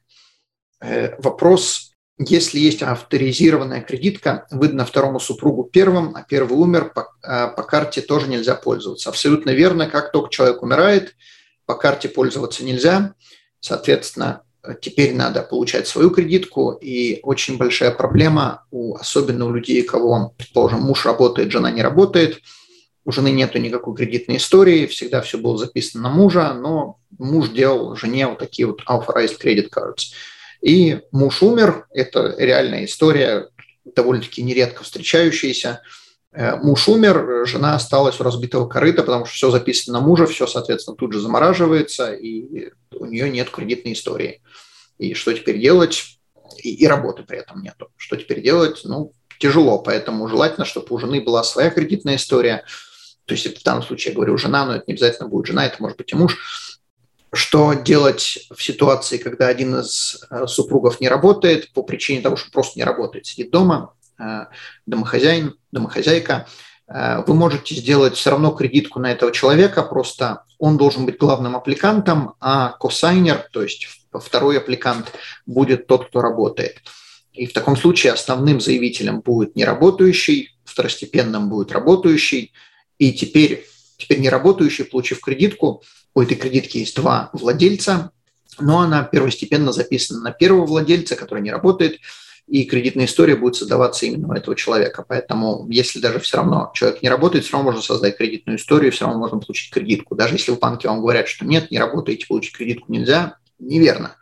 Э, 0.81 1.20
вопрос 1.20 1.89
если 2.29 2.59
есть 2.59 2.83
авторизированная 2.83 3.81
кредитка, 3.81 4.47
выдана 4.51 4.85
второму 4.85 5.21
супругу 5.21 5.64
первым, 5.64 6.14
а 6.14 6.23
первый 6.23 6.53
умер, 6.53 6.93
по, 6.95 7.12
а, 7.23 7.49
по 7.49 7.62
карте 7.62 8.03
тоже 8.03 8.29
нельзя 8.29 8.55
пользоваться. 8.57 9.09
Абсолютно 9.09 9.51
верно, 9.51 9.89
как 9.89 10.12
только 10.12 10.31
человек 10.31 10.62
умирает, 10.62 11.16
по 11.64 11.75
карте 11.75 12.11
пользоваться 12.11 12.62
нельзя. 12.62 13.14
Соответственно, 13.61 14.43
теперь 14.83 15.14
надо 15.14 15.43
получать 15.43 15.89
свою 15.89 16.11
кредитку, 16.11 16.73
и 16.73 17.21
очень 17.23 17.57
большая 17.57 17.91
проблема, 17.91 18.66
у, 18.71 18.97
особенно 18.97 19.47
у 19.47 19.53
людей, 19.55 19.83
кого, 19.83 20.35
предположим, 20.37 20.81
муж 20.81 21.07
работает, 21.07 21.51
жена 21.51 21.71
не 21.71 21.81
работает, 21.81 22.41
у 23.07 23.12
жены 23.12 23.31
нету 23.31 23.59
никакой 23.59 23.97
кредитной 23.97 24.37
истории, 24.37 24.87
всегда 24.87 25.23
все 25.23 25.39
было 25.39 25.57
записано 25.57 26.03
на 26.03 26.11
мужа, 26.11 26.53
но 26.53 26.99
муж 27.18 27.49
делал 27.49 27.97
жене 27.97 28.27
вот 28.27 28.39
такие 28.39 28.66
вот 28.66 28.83
authorized 28.87 29.41
credit 29.43 29.71
cards– 29.71 30.12
и 30.63 31.01
муж 31.11 31.43
умер, 31.43 31.87
это 31.91 32.35
реальная 32.39 32.85
история, 32.85 33.49
довольно-таки 33.85 34.43
нередко 34.43 34.85
встречающаяся. 34.85 35.83
Э, 36.33 36.57
муж 36.57 36.89
умер, 36.89 37.47
жена 37.47 37.75
осталась 37.75 38.21
у 38.21 38.25
разбитого 38.25 38.69
корыта, 38.69 39.03
потому 39.03 39.25
что 39.25 39.35
все 39.35 39.51
записано 39.51 39.99
на 39.99 40.07
мужа, 40.07 40.27
все, 40.27 40.47
соответственно, 40.47 40.97
тут 40.97 41.13
же 41.13 41.21
замораживается, 41.21 42.13
и 42.13 42.71
у 42.95 43.07
нее 43.07 43.31
нет 43.31 43.51
кредитной 43.51 43.95
истории. 43.95 44.43
И 44.99 45.15
что 45.15 45.33
теперь 45.33 45.59
делать? 45.59 46.19
И, 46.63 46.75
и 46.75 46.87
работы 46.87 47.23
при 47.23 47.39
этом 47.39 47.63
нету. 47.63 47.89
Что 47.97 48.17
теперь 48.17 48.43
делать? 48.43 48.83
Ну, 48.85 49.15
тяжело, 49.39 49.79
поэтому 49.79 50.29
желательно, 50.29 50.67
чтобы 50.67 50.95
у 50.95 50.99
жены 50.99 51.23
была 51.23 51.43
своя 51.43 51.71
кредитная 51.71 52.17
история. 52.17 52.65
То 53.25 53.35
есть 53.35 53.47
это 53.47 53.61
в 53.61 53.63
данном 53.63 53.83
случае 53.83 54.13
я 54.13 54.17
говорю 54.17 54.37
жена, 54.37 54.67
но 54.67 54.75
это 54.75 54.85
не 54.87 54.93
обязательно 54.93 55.29
будет 55.29 55.47
жена, 55.47 55.65
это 55.65 55.77
может 55.81 55.97
быть 55.97 56.13
и 56.13 56.17
муж 56.17 56.70
что 57.33 57.74
делать 57.74 58.47
в 58.55 58.62
ситуации, 58.62 59.18
когда 59.18 59.49
один 59.49 59.81
из 59.81 60.24
э, 60.31 60.47
супругов 60.47 61.01
не 61.01 61.09
работает 61.09 61.72
по 61.72 61.83
причине 61.83 62.22
того, 62.22 62.37
что 62.37 62.51
просто 62.51 62.78
не 62.78 62.85
работает, 62.85 63.26
сидит 63.26 63.51
дома, 63.51 63.95
э, 64.18 64.47
домохозяин, 64.87 65.55
домохозяйка, 65.70 66.47
э, 66.89 67.22
вы 67.26 67.35
можете 67.35 67.74
сделать 67.74 68.16
все 68.16 68.31
равно 68.31 68.51
кредитку 68.51 68.99
на 68.99 69.12
этого 69.12 69.33
человека, 69.33 69.83
просто 69.83 70.45
он 70.59 70.76
должен 70.76 71.07
быть 71.07 71.18
главным 71.18 71.57
аппликантом, 71.57 72.35
а 72.41 72.70
косайнер, 72.81 73.49
то 73.53 73.62
есть 73.62 73.87
второй 74.12 74.59
аппликант, 74.59 75.12
будет 75.47 75.87
тот, 75.87 76.09
кто 76.09 76.20
работает. 76.20 76.78
И 77.33 77.47
в 77.47 77.53
таком 77.53 77.76
случае 77.76 78.12
основным 78.12 78.61
заявителем 78.61 79.20
будет 79.20 79.55
не 79.55 79.64
работающий 79.64 80.51
второстепенным 80.70 81.49
будет 81.49 81.72
работающий, 81.72 82.53
и 82.99 83.12
теперь, 83.12 83.66
теперь 83.97 84.20
не 84.20 84.28
работающий, 84.28 84.85
получив 84.85 85.20
кредитку, 85.20 85.83
у 86.15 86.23
этой 86.23 86.37
кредитки 86.37 86.79
есть 86.79 86.97
два 86.97 87.31
владельца, 87.33 88.11
но 88.59 88.81
она 88.81 89.03
первостепенно 89.03 89.73
записана 89.73 90.21
на 90.21 90.33
первого 90.33 90.67
владельца, 90.67 91.17
который 91.17 91.43
не 91.43 91.51
работает, 91.51 91.99
и 92.47 92.65
кредитная 92.65 93.05
история 93.05 93.37
будет 93.37 93.55
создаваться 93.55 94.07
именно 94.07 94.29
у 94.29 94.33
этого 94.33 94.57
человека. 94.57 95.05
Поэтому, 95.07 95.67
если 95.71 96.01
даже 96.01 96.19
все 96.19 96.39
равно 96.39 96.73
человек 96.75 97.01
не 97.01 97.09
работает, 97.09 97.45
все 97.45 97.53
равно 97.53 97.71
можно 97.71 97.83
создать 97.83 98.17
кредитную 98.17 98.59
историю, 98.59 98.91
все 98.91 99.05
равно 99.05 99.21
можно 99.21 99.39
получить 99.39 99.73
кредитку. 99.73 100.17
Даже 100.17 100.35
если 100.35 100.51
в 100.51 100.59
банке 100.59 100.89
вам 100.89 101.01
говорят, 101.01 101.29
что 101.29 101.47
нет, 101.47 101.71
не 101.71 101.79
работаете, 101.79 102.27
получить 102.27 102.57
кредитку 102.57 102.91
нельзя, 102.91 103.37
неверно. 103.61 104.17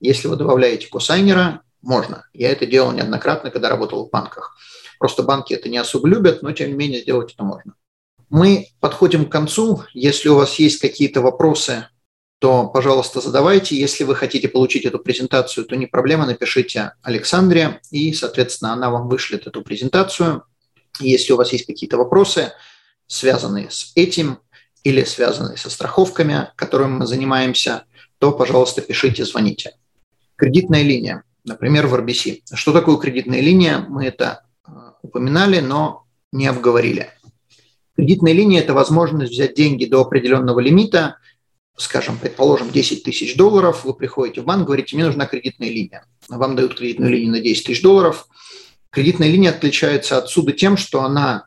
Если 0.00 0.26
вы 0.26 0.34
добавляете 0.34 0.88
косайнера, 0.88 1.62
можно. 1.80 2.26
Я 2.32 2.50
это 2.50 2.66
делал 2.66 2.90
неоднократно, 2.90 3.52
когда 3.52 3.68
работал 3.68 4.06
в 4.06 4.10
банках. 4.10 4.56
Просто 4.98 5.22
банки 5.22 5.54
это 5.54 5.68
не 5.68 5.78
особо 5.78 6.08
любят, 6.08 6.42
но 6.42 6.50
тем 6.50 6.70
не 6.70 6.74
менее 6.74 7.02
сделать 7.02 7.32
это 7.34 7.44
можно. 7.44 7.74
Мы 8.30 8.68
подходим 8.80 9.26
к 9.26 9.32
концу. 9.32 9.84
Если 9.94 10.28
у 10.28 10.36
вас 10.36 10.58
есть 10.58 10.80
какие-то 10.80 11.20
вопросы 11.20 11.86
то, 12.38 12.68
пожалуйста, 12.68 13.20
задавайте. 13.20 13.76
Если 13.76 14.04
вы 14.04 14.14
хотите 14.14 14.48
получить 14.48 14.84
эту 14.84 14.98
презентацию, 14.98 15.66
то 15.66 15.74
не 15.76 15.86
проблема, 15.86 16.24
напишите 16.24 16.92
Александре, 17.02 17.80
и, 17.90 18.12
соответственно, 18.12 18.72
она 18.72 18.90
вам 18.90 19.08
вышлет 19.08 19.46
эту 19.46 19.62
презентацию. 19.62 20.44
Если 21.00 21.32
у 21.32 21.36
вас 21.36 21.52
есть 21.52 21.66
какие-то 21.66 21.96
вопросы, 21.96 22.52
связанные 23.06 23.70
с 23.70 23.92
этим 23.96 24.38
или 24.84 25.02
связанные 25.02 25.56
со 25.56 25.68
страховками, 25.68 26.50
которыми 26.54 26.98
мы 26.98 27.06
занимаемся, 27.06 27.84
то, 28.18 28.30
пожалуйста, 28.30 28.82
пишите, 28.82 29.24
звоните. 29.24 29.72
Кредитная 30.36 30.82
линия, 30.82 31.24
например, 31.44 31.88
в 31.88 31.94
RBC. 31.94 32.42
Что 32.54 32.72
такое 32.72 32.96
кредитная 32.98 33.40
линия? 33.40 33.84
Мы 33.88 34.06
это 34.06 34.44
э, 34.66 34.70
упоминали, 35.02 35.58
но 35.58 36.04
не 36.30 36.46
обговорили. 36.46 37.10
Кредитная 37.98 38.32
линия– 38.32 38.60
это 38.62 38.72
возможность 38.72 39.32
взять 39.32 39.54
деньги 39.54 39.84
до 39.84 40.00
определенного 40.00 40.60
лимита– 40.60 41.16
скажем, 41.78 42.18
предположим, 42.18 42.70
10 42.70 43.04
тысяч 43.04 43.36
долларов, 43.36 43.84
вы 43.84 43.94
приходите 43.94 44.40
в 44.40 44.44
банк, 44.44 44.66
говорите, 44.66 44.96
мне 44.96 45.06
нужна 45.06 45.26
кредитная 45.26 45.70
линия. 45.70 46.04
Вам 46.28 46.56
дают 46.56 46.76
кредитную 46.76 47.10
линию 47.10 47.32
на 47.32 47.40
10 47.40 47.66
тысяч 47.66 47.82
долларов. 47.82 48.26
Кредитная 48.90 49.28
линия 49.28 49.50
отличается 49.50 50.18
отсюда 50.18 50.52
тем, 50.52 50.76
что 50.76 51.02
она 51.02 51.46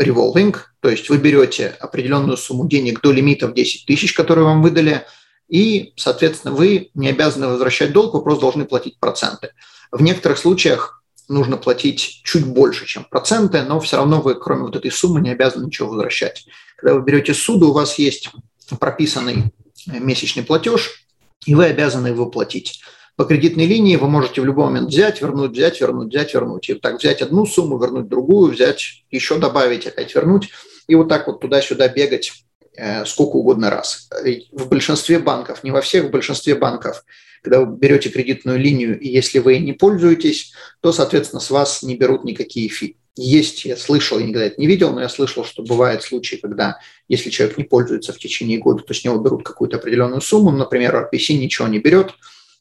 revolving, 0.00 0.56
то 0.80 0.88
есть 0.88 1.08
вы 1.08 1.18
берете 1.18 1.68
определенную 1.80 2.36
сумму 2.36 2.68
денег 2.68 3.00
до 3.00 3.12
лимита 3.12 3.48
в 3.48 3.54
10 3.54 3.86
тысяч, 3.86 4.12
которые 4.12 4.44
вам 4.44 4.62
выдали, 4.62 5.04
и, 5.48 5.92
соответственно, 5.96 6.54
вы 6.54 6.90
не 6.94 7.08
обязаны 7.08 7.48
возвращать 7.48 7.92
долг, 7.92 8.14
вы 8.14 8.22
просто 8.22 8.42
должны 8.42 8.66
платить 8.66 8.98
проценты. 9.00 9.50
В 9.90 10.02
некоторых 10.02 10.38
случаях 10.38 11.02
нужно 11.28 11.56
платить 11.56 12.20
чуть 12.24 12.46
больше, 12.46 12.86
чем 12.86 13.04
проценты, 13.04 13.62
но 13.62 13.80
все 13.80 13.96
равно 13.96 14.20
вы, 14.20 14.34
кроме 14.34 14.62
вот 14.62 14.76
этой 14.76 14.90
суммы, 14.90 15.20
не 15.20 15.30
обязаны 15.30 15.66
ничего 15.66 15.88
возвращать. 15.88 16.46
Когда 16.76 16.94
вы 16.94 17.02
берете 17.02 17.34
суду, 17.34 17.70
у 17.70 17.72
вас 17.72 17.98
есть 17.98 18.30
прописанный 18.78 19.52
месячный 19.86 20.42
платеж, 20.42 21.06
и 21.44 21.54
вы 21.54 21.66
обязаны 21.66 22.08
его 22.08 22.26
платить. 22.26 22.80
По 23.16 23.24
кредитной 23.24 23.64
линии 23.64 23.96
вы 23.96 24.08
можете 24.08 24.42
в 24.42 24.44
любой 24.44 24.66
момент 24.66 24.88
взять, 24.88 25.22
вернуть, 25.22 25.52
взять, 25.52 25.80
вернуть, 25.80 26.08
взять, 26.08 26.34
вернуть. 26.34 26.68
И 26.68 26.74
так 26.74 26.98
взять 26.98 27.22
одну 27.22 27.46
сумму, 27.46 27.78
вернуть 27.78 28.08
другую, 28.08 28.52
взять, 28.52 29.04
еще 29.10 29.38
добавить, 29.38 29.86
опять 29.86 30.14
вернуть. 30.14 30.50
И 30.86 30.94
вот 30.94 31.08
так 31.08 31.26
вот 31.26 31.40
туда-сюда 31.40 31.88
бегать 31.88 32.32
э, 32.76 33.06
сколько 33.06 33.36
угодно 33.36 33.70
раз. 33.70 34.08
В 34.52 34.68
большинстве 34.68 35.18
банков, 35.18 35.64
не 35.64 35.70
во 35.70 35.80
всех, 35.80 36.06
в 36.06 36.10
большинстве 36.10 36.56
банков, 36.56 37.04
когда 37.46 37.60
вы 37.60 37.76
берете 37.76 38.08
кредитную 38.08 38.58
линию, 38.58 38.98
и 38.98 39.08
если 39.08 39.38
вы 39.38 39.58
не 39.58 39.72
пользуетесь, 39.72 40.52
то, 40.80 40.90
соответственно, 40.90 41.38
с 41.38 41.50
вас 41.50 41.84
не 41.84 41.96
берут 41.96 42.24
никакие 42.24 42.68
фи. 42.68 42.96
Есть, 43.14 43.64
я 43.64 43.76
слышал, 43.76 44.18
я 44.18 44.26
никогда 44.26 44.46
это 44.46 44.60
не 44.60 44.66
видел, 44.66 44.92
но 44.92 45.00
я 45.00 45.08
слышал, 45.08 45.44
что 45.44 45.62
бывают 45.62 46.02
случаи, 46.02 46.40
когда 46.42 46.80
если 47.08 47.30
человек 47.30 47.56
не 47.56 47.62
пользуется 47.62 48.12
в 48.12 48.18
течение 48.18 48.58
года, 48.58 48.82
то 48.82 48.92
с 48.92 49.04
него 49.04 49.18
берут 49.18 49.44
какую-то 49.44 49.76
определенную 49.76 50.22
сумму, 50.22 50.50
например, 50.50 51.08
RPC 51.12 51.34
ничего 51.34 51.68
не 51.68 51.78
берет, 51.78 52.14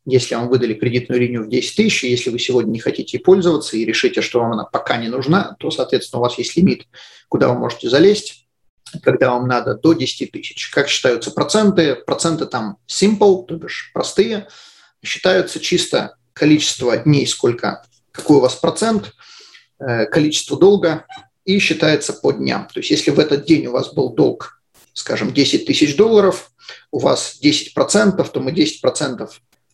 если 0.05 0.36
вам 0.36 0.49
выдали 0.49 0.75
кредитную 0.75 1.19
линию 1.19 1.43
в 1.43 1.49
10 1.49 1.75
тысяч, 1.75 2.03
если 2.03 2.29
вы 2.29 2.38
сегодня 2.38 2.69
не 2.69 2.79
хотите 2.79 3.17
пользоваться 3.17 3.77
и 3.77 3.86
решите, 3.86 4.21
что 4.21 4.39
вам 4.39 4.51
она 4.51 4.65
пока 4.65 4.97
не 4.97 5.07
нужна, 5.07 5.55
то, 5.57 5.71
соответственно, 5.71 6.19
у 6.19 6.23
вас 6.23 6.38
есть 6.38 6.55
лимит, 6.55 6.86
куда 7.27 7.49
вы 7.49 7.57
можете 7.57 7.89
залезть, 7.89 8.45
когда 9.01 9.31
вам 9.31 9.47
надо 9.47 9.73
до 9.73 9.93
10 9.93 10.31
тысяч. 10.31 10.69
Как 10.69 10.89
считаются 10.89 11.31
проценты? 11.31 11.95
Проценты 11.95 12.45
там 12.45 12.77
simple, 12.88 13.45
то 13.47 13.55
бишь 13.55 13.91
простые. 13.93 14.47
Считаются 15.05 15.59
чисто 15.59 16.17
количество 16.33 16.97
дней, 16.97 17.25
сколько, 17.27 17.85
какой 18.11 18.37
у 18.37 18.41
вас 18.41 18.55
процент– 18.55 19.13
Э, 19.77 20.05
количество 20.05 20.57
долга 20.57 21.05
и 21.43 21.59
считается 21.59 22.13
по 22.13 22.31
дням. 22.31 22.67
То 22.73 22.79
есть 22.79 22.91
если 22.91 23.11
в 23.11 23.19
этот 23.19 23.45
день 23.45 23.67
у 23.67 23.71
вас 23.71 23.93
был 23.93 24.13
долг, 24.13 24.61
скажем, 24.93 25.33
10 25.33 25.65
тысяч 25.65 25.97
долларов, 25.97 26.51
у 26.91 26.99
вас 26.99 27.37
10%, 27.43 28.25
то 28.31 28.39
мы 28.39 28.51
10% 28.51 29.29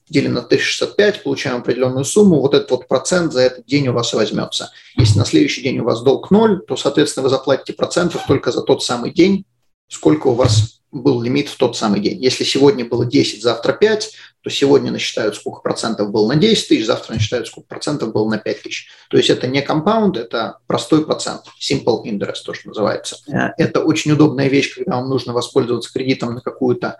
делим 0.10 0.34
на 0.34 0.42
365, 0.42 1.22
получаем 1.22 1.58
определенную 1.58 2.04
сумму, 2.04 2.42
вот 2.42 2.56
этот 2.56 2.72
вот 2.72 2.88
процент 2.88 3.32
за 3.32 3.42
этот 3.42 3.68
день 3.68 3.90
у 3.90 3.94
вас 3.94 4.12
возьмется. 4.14 4.72
Если 4.98 5.20
на 5.20 5.26
следующий 5.26 5.62
день 5.62 5.80
у 5.80 5.84
вас 5.84 6.02
долг 6.02 6.32
0, 6.32 6.66
то, 6.66 6.76
соответственно, 6.76 7.26
вы 7.26 7.30
заплатите 7.30 7.74
процентов 7.74 8.24
только 8.28 8.52
за 8.52 8.64
тот 8.64 8.84
самый 8.84 9.12
день, 9.12 9.46
сколько 9.88 10.28
у 10.28 10.34
вас 10.34 10.82
был 10.92 11.22
лимит 11.22 11.48
в 11.48 11.58
тот 11.58 11.78
самый 11.78 12.02
день. 12.02 12.22
Если 12.22 12.44
сегодня 12.44 12.86
было 12.86 13.06
10, 13.06 13.44
завтра 13.44 13.74
5, 13.74 14.16
то 14.42 14.50
сегодня 14.50 14.92
насчитают, 14.92 15.36
сколько 15.36 15.62
процентов 15.62 16.12
было 16.12 16.28
на 16.28 16.36
10 16.36 16.68
тысяч, 16.68 16.86
завтра 16.86 17.14
насчитают, 17.14 17.48
сколько 17.48 17.68
процентов 17.68 18.12
было 18.12 18.28
на 18.28 18.38
5 18.38 18.62
тысяч. 18.64 18.88
То 19.10 19.18
есть 19.18 19.30
это 19.30 19.48
не 19.48 19.62
компаунд, 19.62 20.18
это 20.18 20.58
простой 20.68 21.06
процент, 21.06 21.44
simple 21.60 22.04
interest, 22.06 22.44
то, 22.46 22.54
что 22.54 22.70
называется. 22.70 23.18
Это 23.58 23.82
очень 23.82 24.12
удобная 24.12 24.48
вещь, 24.48 24.74
когда 24.76 24.98
вам 24.98 25.10
нужно 25.10 25.34
воспользоваться 25.34 25.94
кредитом 25.94 26.34
на 26.34 26.42
какую-то 26.42 26.98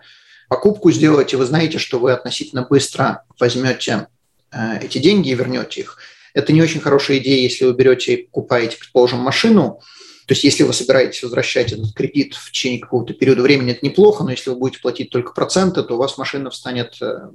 покупку 0.48 0.92
сделать, 0.92 1.32
и 1.32 1.36
вы 1.36 1.46
знаете, 1.46 1.78
что 1.78 1.98
вы 1.98 2.12
относительно 2.12 2.66
быстро 2.68 3.24
возьмете 3.40 4.08
э, 4.52 4.78
эти 4.82 4.98
деньги 4.98 5.30
и 5.30 5.34
вернете 5.34 5.80
их. 5.80 5.96
Это 6.34 6.52
не 6.52 6.62
очень 6.62 6.80
хорошая 6.80 7.18
идея, 7.18 7.42
если 7.42 7.64
вы 7.64 7.72
берете 7.72 8.14
и 8.14 8.24
покупаете, 8.24 8.76
предположим, 8.76 9.18
машину, 9.18 9.80
то 10.26 10.32
есть 10.34 10.44
если 10.44 10.62
вы 10.62 10.72
собираетесь 10.72 11.22
возвращать 11.22 11.72
этот 11.72 11.94
кредит 11.94 12.34
в 12.34 12.50
течение 12.52 12.80
какого-то 12.80 13.12
периода 13.14 13.42
времени, 13.42 13.72
это 13.72 13.84
неплохо, 13.84 14.24
но 14.24 14.30
если 14.30 14.50
вы 14.50 14.56
будете 14.56 14.80
платить 14.80 15.10
только 15.10 15.32
проценты, 15.32 15.82
то 15.82 15.94
у 15.94 15.98
вас 15.98 16.16
машина 16.16 16.50
встанет, 16.50 16.96
э, 17.00 17.28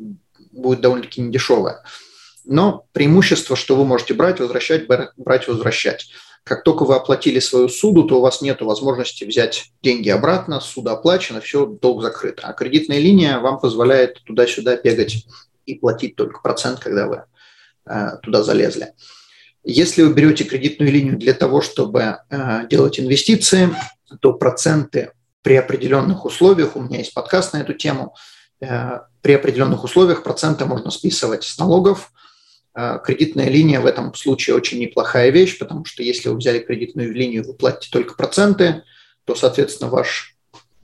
будет 0.51 0.81
довольно-таки 0.81 1.21
недешевая. 1.21 1.83
Но 2.45 2.85
преимущество, 2.93 3.55
что 3.57 3.75
вы 3.75 3.85
можете 3.85 4.13
брать, 4.13 4.39
возвращать, 4.39 4.87
брать, 4.87 5.47
возвращать. 5.47 6.09
Как 6.45 6.63
только 6.63 6.85
вы 6.85 6.95
оплатили 6.95 7.39
свою 7.39 7.67
суду, 7.67 8.05
то 8.05 8.19
у 8.19 8.21
вас 8.21 8.41
нет 8.41 8.61
возможности 8.61 9.25
взять 9.25 9.71
деньги 9.83 10.07
обратно, 10.07 10.61
суда 10.61 10.93
оплачено, 10.93 11.41
все, 11.41 11.65
долг 11.65 12.01
закрыт. 12.01 12.39
А 12.41 12.53
кредитная 12.53 12.99
линия 12.99 13.39
вам 13.39 13.59
позволяет 13.59 14.23
туда-сюда 14.23 14.77
бегать 14.77 15.25
и 15.65 15.75
платить 15.75 16.15
только 16.15 16.41
процент, 16.41 16.79
когда 16.79 17.07
вы 17.07 17.23
э, 17.85 18.17
туда 18.23 18.43
залезли. 18.43 18.93
Если 19.69 20.01
вы 20.01 20.13
берете 20.13 20.45
кредитную 20.45 20.89
линию 20.89 21.17
для 21.17 21.33
того, 21.33 21.59
чтобы 21.59 22.19
э, 22.29 22.67
делать 22.69 23.01
инвестиции, 23.01 23.69
то 24.21 24.31
проценты 24.31 25.11
при 25.41 25.55
определенных 25.55 26.23
условиях, 26.23 26.77
у 26.77 26.81
меня 26.81 26.99
есть 26.99 27.13
подкаст 27.13 27.51
на 27.51 27.57
эту 27.57 27.73
тему, 27.73 28.15
э, 28.61 28.99
при 29.21 29.33
определенных 29.33 29.83
условиях 29.83 30.23
проценты 30.23 30.63
можно 30.63 30.89
списывать 30.89 31.43
с 31.43 31.57
налогов. 31.57 32.13
Э, 32.75 32.99
кредитная 33.03 33.49
линия 33.49 33.81
в 33.81 33.85
этом 33.85 34.15
случае 34.15 34.55
очень 34.55 34.79
неплохая 34.79 35.31
вещь, 35.31 35.59
потому 35.59 35.83
что 35.83 36.01
если 36.01 36.29
вы 36.29 36.37
взяли 36.37 36.59
кредитную 36.59 37.13
линию, 37.13 37.45
вы 37.45 37.53
платите 37.53 37.89
только 37.91 38.15
проценты, 38.15 38.83
то, 39.25 39.35
соответственно, 39.35 39.89
ваша 39.89 40.31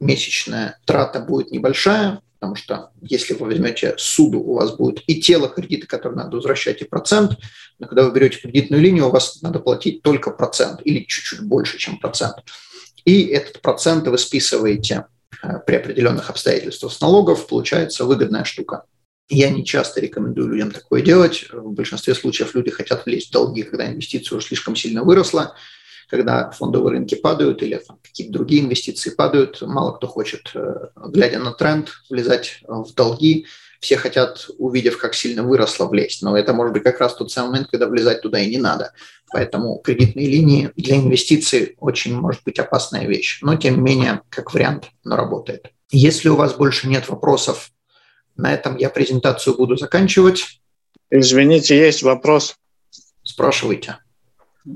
месячная 0.02 0.78
трата 0.84 1.22
будет 1.22 1.52
небольшая, 1.52 2.20
потому 2.44 2.56
что 2.56 2.90
если 3.02 3.36
вы 3.36 3.46
возьмете 3.46 3.96
суду, 3.98 4.42
у 4.42 4.56
вас 4.56 4.76
будет 4.76 5.02
и 5.08 5.22
тело 5.22 5.48
кредита, 5.48 5.88
которое 5.88 6.16
надо 6.16 6.36
возвращать, 6.36 6.82
и 6.82 6.84
процент, 6.84 7.38
но 7.80 7.88
когда 7.88 8.04
вы 8.04 8.12
берете 8.12 8.38
кредитную 8.38 8.84
линию, 8.84 9.08
у 9.08 9.12
вас 9.12 9.42
надо 9.42 9.60
платить 9.60 10.02
только 10.02 10.30
процент 10.30 10.82
или 10.84 11.06
чуть-чуть 11.06 11.40
больше, 11.40 11.78
чем 11.78 12.00
процент. 12.00 12.36
И 13.06 13.28
этот 13.28 13.62
процент 13.62 14.06
вы 14.10 14.18
списываете 14.18 15.06
э, 15.42 15.60
при 15.66 15.76
определенных 15.76 16.30
обстоятельствах 16.30 16.92
с 16.92 17.00
налогов, 17.00 17.48
получается 17.48 18.04
выгодная 18.04 18.44
штука. 18.44 18.84
Я 19.30 19.50
не 19.50 19.64
часто 19.64 20.02
рекомендую 20.02 20.50
людям 20.50 20.72
такое 20.72 21.02
делать. 21.02 21.46
В 21.50 21.72
большинстве 21.72 22.14
случаев 22.14 22.54
люди 22.56 22.72
хотят 22.72 23.06
влезть 23.06 23.30
в 23.30 23.32
долги, 23.32 23.64
когда 23.64 23.88
инвестиция 23.88 24.36
уже 24.36 24.48
слишком 24.48 24.76
сильно 24.76 25.06
выросла 25.06 25.56
когда 26.10 26.52
фондовые 26.52 26.94
рынки 26.94 27.16
падают 27.16 27.62
или 27.64 27.82
какие-то 28.04 28.34
другие 28.34 28.64
инвестиции 28.64 29.10
падают, 29.10 29.62
мало 29.62 29.94
кто 29.94 30.08
хочет, 30.08 30.52
э, 30.54 30.88
глядя 31.08 31.40
на 31.40 31.54
тренд, 31.54 31.90
влезать 32.10 32.60
в 32.68 32.94
долги. 32.94 33.46
Все 33.80 33.98
хотят, 33.98 34.48
увидев, 34.58 34.98
как 34.98 35.14
сильно 35.14 35.44
выросло, 35.44 35.88
влезть. 35.88 36.22
Но 36.22 36.38
это 36.38 36.54
может 36.54 36.74
быть 36.74 36.84
как 36.84 37.00
раз 37.00 37.16
тот 37.16 37.32
самый 37.32 37.50
момент, 37.50 37.68
когда 37.70 37.88
влезать 37.88 38.22
туда 38.22 38.40
и 38.40 38.50
не 38.50 38.58
надо. 38.58 38.94
Поэтому 39.32 39.80
кредитные 39.84 40.28
линии 40.28 40.72
для 40.78 40.96
инвестиций 40.96 41.76
очень 41.80 42.16
может 42.16 42.44
быть 42.46 42.60
опасная 42.60 43.08
вещь. 43.08 43.40
Но, 43.42 43.56
тем 43.56 43.76
не 43.76 43.82
менее, 43.82 44.22
как 44.30 44.54
вариант, 44.54 44.90
но 45.04 45.18
работает. 45.18 45.74
Если 45.92 46.30
у 46.30 46.36
вас 46.36 46.54
больше 46.54 46.88
нет 46.88 47.10
вопросов, 47.10 47.72
на 48.36 48.54
этом 48.54 48.78
я 48.78 48.90
презентацию 48.90 49.56
буду 49.56 49.76
заканчивать. 49.76 50.62
Извините, 51.10 51.78
есть 51.78 52.04
вопрос. 52.04 52.56
Спрашивайте. 53.24 53.98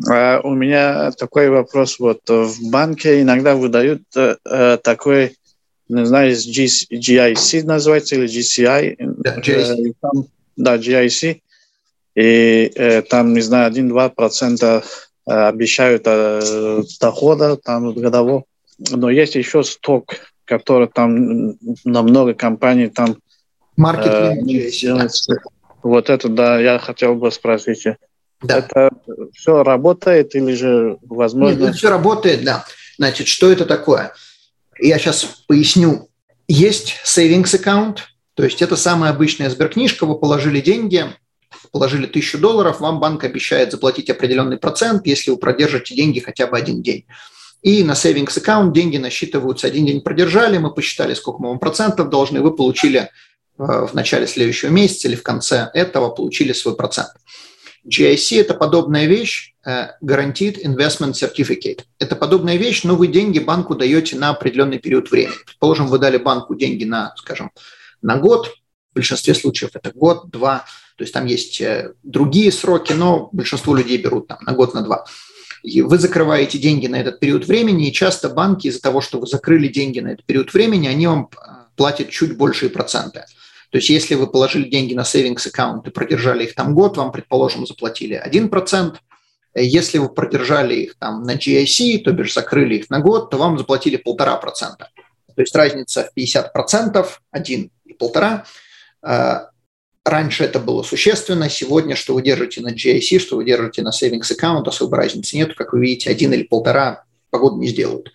А 0.09 0.41
у 0.43 0.53
меня 0.53 1.11
такой 1.11 1.49
вопрос. 1.49 1.99
Вот 1.99 2.21
в 2.27 2.69
банке 2.69 3.21
иногда 3.21 3.55
выдают 3.55 4.03
э, 4.15 4.77
такой, 4.83 5.35
не 5.89 6.05
знаю, 6.05 6.31
GIC 6.33 7.63
называется 7.63 8.15
или 8.15 8.27
GCI. 8.27 8.95
Да, 8.99 9.37
GIC. 9.37 9.93
Там, 10.01 10.25
да, 10.55 10.77
GIC. 10.77 11.41
И 12.15 12.71
э, 12.75 13.01
там, 13.03 13.33
не 13.33 13.41
знаю, 13.41 13.71
1-2% 13.71 14.83
обещают 15.25 16.03
э, 16.05 16.83
дохода 16.99 17.57
там 17.57 17.93
годового. 17.93 18.43
Но 18.91 19.09
есть 19.09 19.35
еще 19.35 19.63
сток, 19.63 20.15
который 20.45 20.87
там 20.87 21.57
на 21.83 22.01
много 22.01 22.33
компаний 22.33 22.87
там 22.87 23.17
Маркетинг 23.75 24.49
э, 24.49 25.35
Вот 25.83 26.09
это, 26.09 26.29
да, 26.29 26.59
я 26.59 26.79
хотел 26.79 27.15
бы 27.15 27.31
спросить. 27.31 27.85
Да. 28.41 28.59
Это 28.59 28.89
все 29.33 29.63
работает 29.63 30.35
или 30.35 30.53
же 30.53 30.97
возможно... 31.01 31.55
Нет, 31.55 31.69
это 31.69 31.77
все 31.77 31.89
работает, 31.89 32.43
да. 32.43 32.65
Значит, 32.97 33.27
что 33.27 33.51
это 33.51 33.65
такое? 33.65 34.13
Я 34.79 34.99
сейчас 34.99 35.23
поясню. 35.47 36.09
Есть 36.47 36.95
savings 37.03 37.59
account, 37.59 37.99
то 38.35 38.43
есть 38.43 38.61
это 38.61 38.75
самая 38.75 39.11
обычная 39.11 39.49
сберкнижка, 39.49 40.05
вы 40.05 40.19
положили 40.19 40.61
деньги, 40.61 41.05
положили 41.71 42.05
тысячу 42.05 42.37
долларов, 42.37 42.79
вам 42.79 42.99
банк 42.99 43.23
обещает 43.23 43.71
заплатить 43.71 44.09
определенный 44.09 44.57
процент, 44.57 45.07
если 45.07 45.31
вы 45.31 45.37
продержите 45.37 45.95
деньги 45.95 46.19
хотя 46.19 46.47
бы 46.47 46.57
один 46.57 46.81
день. 46.81 47.05
И 47.63 47.83
на 47.83 47.93
savings 47.93 48.37
account 48.37 48.71
деньги 48.71 48.97
насчитываются, 48.97 49.67
один 49.67 49.87
день 49.87 50.01
продержали, 50.01 50.59
мы 50.59 50.71
посчитали, 50.73 51.15
сколько 51.15 51.41
мы 51.41 51.49
вам 51.49 51.59
процентов 51.59 52.09
должны, 52.09 52.41
вы 52.41 52.55
получили 52.55 52.99
э, 52.99 53.07
в 53.57 53.93
начале 53.93 54.27
следующего 54.27 54.69
месяца 54.69 55.07
или 55.07 55.15
в 55.15 55.23
конце 55.23 55.69
этого 55.73 56.09
получили 56.09 56.53
свой 56.53 56.75
процент. 56.75 57.09
GIC– 57.87 58.39
это 58.41 58.53
подобная 58.53 59.05
вещь, 59.05 59.53
э, 59.65 59.89
Guaranteed 60.03 60.63
Investment 60.63 61.13
Certificate. 61.13 61.81
Это 61.99 62.15
подобная 62.15 62.57
вещь, 62.57 62.83
но 62.83 62.95
вы 62.95 63.07
деньги 63.07 63.39
банку 63.39 63.75
даете 63.75 64.17
на 64.17 64.29
определенный 64.29 64.79
период 64.79 65.09
времени. 65.09 65.35
Предположим, 65.45 65.87
вы 65.87 65.99
дали 65.99 66.17
банку 66.17 66.55
деньги 66.55 66.83
на, 66.83 67.13
скажем, 67.17 67.51
на 68.01 68.17
год, 68.17 68.47
в 68.91 68.95
большинстве 68.95 69.33
случаев 69.33 69.71
это 69.73 69.91
год, 69.93 70.29
два, 70.29 70.65
то 70.97 71.03
есть 71.03 71.13
там 71.13 71.25
есть 71.25 71.61
э, 71.61 71.93
другие 72.03 72.51
сроки, 72.51 72.93
но 72.93 73.29
большинство 73.31 73.75
людей 73.75 73.97
берут 73.97 74.27
там 74.27 74.39
на 74.41 74.53
год, 74.53 74.73
на 74.73 74.81
два. 74.81 75.05
И 75.63 75.81
вы 75.81 75.97
закрываете 75.97 76.57
деньги 76.57 76.87
на 76.87 76.99
этот 76.99 77.19
период 77.19 77.45
времени, 77.47 77.87
и 77.87 77.93
часто 77.93 78.29
банки 78.29 78.67
из-за 78.67 78.81
того, 78.81 79.01
что 79.01 79.19
вы 79.19 79.27
закрыли 79.27 79.67
деньги 79.67 79.99
на 79.99 80.09
этот 80.09 80.25
период 80.25 80.53
времени, 80.53 80.87
они 80.87 81.07
вам 81.07 81.29
э, 81.31 81.49
платят 81.75 82.09
чуть 82.09 82.35
большие 82.35 82.69
проценты. 82.69 83.25
То 83.69 83.77
есть 83.79 83.89
если 83.89 84.15
вы 84.15 84.27
положили 84.27 84.69
деньги 84.69 84.93
на 84.93 85.01
savings 85.01 85.47
аккаунт 85.47 85.87
и 85.87 85.91
продержали 85.91 86.45
их 86.45 86.55
там 86.55 86.73
год, 86.73 86.97
вам, 86.97 87.11
предположим, 87.11 87.67
заплатили 87.67 88.21
1%. 88.25 88.95
Если 89.55 89.97
вы 89.97 90.09
продержали 90.09 90.75
их 90.75 90.95
там 90.99 91.23
на 91.23 91.35
GIC, 91.35 91.99
то 92.03 92.11
бишь 92.11 92.33
закрыли 92.33 92.75
их 92.75 92.89
на 92.89 92.99
год, 92.99 93.29
то 93.29 93.37
вам 93.37 93.57
заплатили 93.57 93.97
1,5%. 93.97 94.77
То 94.77 95.41
есть 95.41 95.55
разница 95.55 96.09
в 96.13 96.17
50%, 96.17 97.07
1 97.31 97.71
и 97.85 97.93
1,5%. 97.93 99.47
Раньше 100.05 100.45
это 100.45 100.59
было 100.59 100.83
существенно, 100.83 101.49
сегодня, 101.49 101.95
что 101.97 102.13
вы 102.13 102.21
держите 102.21 102.61
на 102.61 102.71
GIC, 102.71 103.19
что 103.19 103.35
вы 103.35 103.43
держите 103.43 103.81
на 103.81 103.89
savings 103.89 104.31
аккаунт, 104.31 104.65
особой 104.67 104.99
разницы 104.99 105.35
нет. 105.35 105.53
Как 105.53 105.73
вы 105.73 105.81
видите, 105.81 106.09
один 106.09 106.31
или 106.31 106.43
полтора 106.43 107.03
погоду 107.29 107.57
не 107.57 107.67
сделают. 107.67 108.13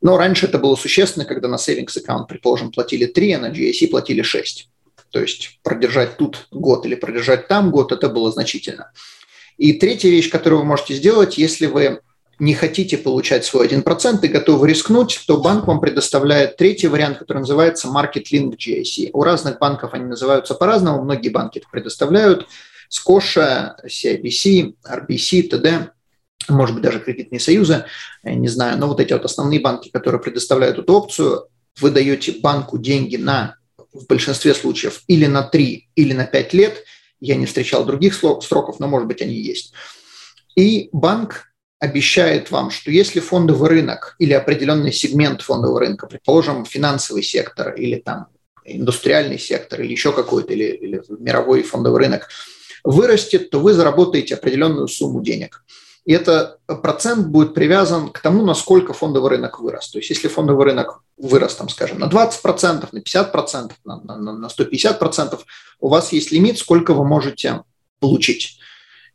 Но 0.00 0.16
раньше 0.16 0.46
это 0.46 0.58
было 0.58 0.74
существенно, 0.74 1.26
когда 1.26 1.48
на 1.48 1.56
savings 1.56 1.98
аккаунт, 1.98 2.28
предположим, 2.28 2.72
платили 2.72 3.04
3, 3.04 3.32
а 3.32 3.38
на 3.40 3.50
GIC 3.50 3.88
платили 3.90 4.22
6. 4.22 4.70
То 5.14 5.20
есть 5.20 5.60
продержать 5.62 6.16
тут 6.16 6.48
год 6.50 6.84
или 6.86 6.96
продержать 6.96 7.46
там 7.46 7.70
год, 7.70 7.92
это 7.92 8.08
было 8.08 8.32
значительно. 8.32 8.90
И 9.56 9.74
третья 9.74 10.10
вещь, 10.10 10.28
которую 10.28 10.62
вы 10.62 10.66
можете 10.66 10.94
сделать, 10.94 11.38
если 11.38 11.66
вы 11.66 12.00
не 12.40 12.52
хотите 12.52 12.98
получать 12.98 13.44
свой 13.44 13.68
1% 13.68 14.18
и 14.20 14.26
готовы 14.26 14.68
рискнуть, 14.68 15.22
то 15.28 15.36
банк 15.36 15.68
вам 15.68 15.80
предоставляет 15.80 16.56
третий 16.56 16.88
вариант, 16.88 17.18
который 17.18 17.38
называется 17.38 17.86
Market 17.86 18.24
Link 18.32 18.56
GIC. 18.56 19.10
У 19.12 19.22
разных 19.22 19.60
банков 19.60 19.94
они 19.94 20.06
называются 20.06 20.56
по-разному, 20.56 21.04
многие 21.04 21.28
банки 21.28 21.58
это 21.58 21.68
предоставляют. 21.70 22.48
Scotia, 22.90 23.74
CIBC, 23.86 24.74
RBC, 24.84 25.48
TD, 25.48 25.90
может 26.48 26.74
быть, 26.74 26.82
даже 26.82 26.98
кредитные 26.98 27.38
союзы, 27.38 27.84
не 28.24 28.48
знаю, 28.48 28.78
но 28.78 28.88
вот 28.88 28.98
эти 28.98 29.12
вот 29.12 29.24
основные 29.24 29.60
банки, 29.60 29.90
которые 29.90 30.20
предоставляют 30.20 30.76
эту 30.76 30.92
опцию, 30.92 31.46
вы 31.80 31.92
даете 31.92 32.32
банку 32.32 32.78
деньги 32.78 33.14
на, 33.14 33.58
в 33.94 34.06
большинстве 34.06 34.54
случаев, 34.54 35.02
или 35.06 35.26
на 35.26 35.42
3, 35.42 35.88
или 35.94 36.12
на 36.12 36.26
5 36.26 36.52
лет, 36.52 36.84
я 37.20 37.36
не 37.36 37.46
встречал 37.46 37.84
других 37.84 38.14
сроков, 38.14 38.80
но, 38.80 38.88
может 38.88 39.08
быть, 39.08 39.22
они 39.22 39.34
есть. 39.34 39.72
И 40.56 40.90
банк 40.92 41.46
обещает 41.78 42.50
вам, 42.50 42.70
что 42.70 42.90
если 42.90 43.20
фондовый 43.20 43.68
рынок 43.68 44.16
или 44.18 44.32
определенный 44.32 44.92
сегмент 44.92 45.42
фондового 45.42 45.80
рынка, 45.80 46.06
предположим, 46.06 46.64
финансовый 46.64 47.22
сектор 47.22 47.74
или 47.74 47.96
там 47.96 48.28
индустриальный 48.64 49.38
сектор 49.38 49.80
или 49.80 49.92
еще 49.92 50.12
какой-то, 50.12 50.52
или, 50.52 50.64
или 50.64 51.02
мировой 51.18 51.62
фондовый 51.62 52.00
рынок 52.00 52.28
вырастет, 52.82 53.50
то 53.50 53.60
вы 53.60 53.74
заработаете 53.74 54.34
определенную 54.34 54.88
сумму 54.88 55.22
денег. 55.22 55.64
И 56.04 56.12
этот 56.12 56.58
процент 56.82 57.28
будет 57.28 57.54
привязан 57.54 58.10
к 58.10 58.20
тому, 58.20 58.44
насколько 58.44 58.92
фондовый 58.92 59.30
рынок 59.30 59.58
вырос. 59.58 59.88
То 59.88 59.98
есть 59.98 60.10
если 60.10 60.28
фондовый 60.28 60.66
рынок 60.66 61.02
вырос, 61.16 61.54
там, 61.54 61.68
скажем, 61.68 61.98
на 61.98 62.06
20%, 62.06 62.88
на 62.92 62.98
50%, 62.98 63.72
на, 63.84 64.00
на, 64.02 64.32
на 64.32 64.46
150%, 64.46 65.40
у 65.80 65.88
вас 65.88 66.12
есть 66.12 66.30
лимит, 66.30 66.58
сколько 66.58 66.92
вы 66.92 67.06
можете 67.06 67.62
получить. 68.00 68.58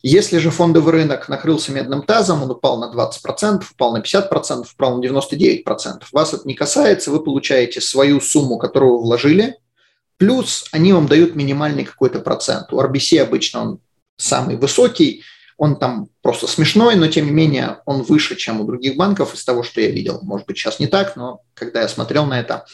Если 0.02 0.38
же 0.38 0.50
фондовый 0.50 0.94
рынок 0.94 1.28
накрылся 1.28 1.74
медным 1.74 2.04
тазом, 2.04 2.42
он 2.42 2.52
упал 2.52 2.80
на 2.80 2.92
20%, 2.92 3.64
упал 3.72 3.92
на 3.92 4.02
50%, 4.02 4.66
упал 4.74 4.98
на 4.98 5.06
99%, 5.06 6.04
вас 6.12 6.34
это 6.34 6.48
не 6.48 6.54
касается, 6.54 7.12
вы 7.12 7.22
получаете 7.22 7.82
свою 7.82 8.22
сумму, 8.22 8.58
которую 8.58 8.94
вы 8.94 9.04
вложили, 9.04 9.58
плюс 10.18 10.66
они 10.72 10.94
вам 10.94 11.08
дают 11.08 11.36
минимальный 11.36 11.84
какой-то 11.84 12.20
процент. 12.20 12.72
У 12.72 12.80
RBC 12.80 13.20
обычно 13.20 13.62
он 13.62 13.80
самый 14.16 14.56
высокий, 14.56 15.24
он 15.60 15.78
там 15.78 16.08
просто 16.22 16.48
смешной, 16.48 16.96
но 16.96 17.08
тем 17.08 17.26
не 17.26 17.32
менее 17.32 17.80
он 17.86 18.02
выше, 18.02 18.38
чем 18.38 18.62
у 18.62 18.64
других 18.64 18.96
банков 18.96 19.34
из 19.34 19.44
того, 19.44 19.62
что 19.62 19.82
я 19.82 19.92
видел. 19.92 20.20
Может 20.24 20.48
быть, 20.48 20.58
сейчас 20.58 20.80
не 20.80 20.88
так, 20.88 21.18
но 21.18 21.42
когда 21.54 21.82
я 21.82 21.90
смотрел 21.90 22.26
на 22.26 22.40
это, 22.40 22.66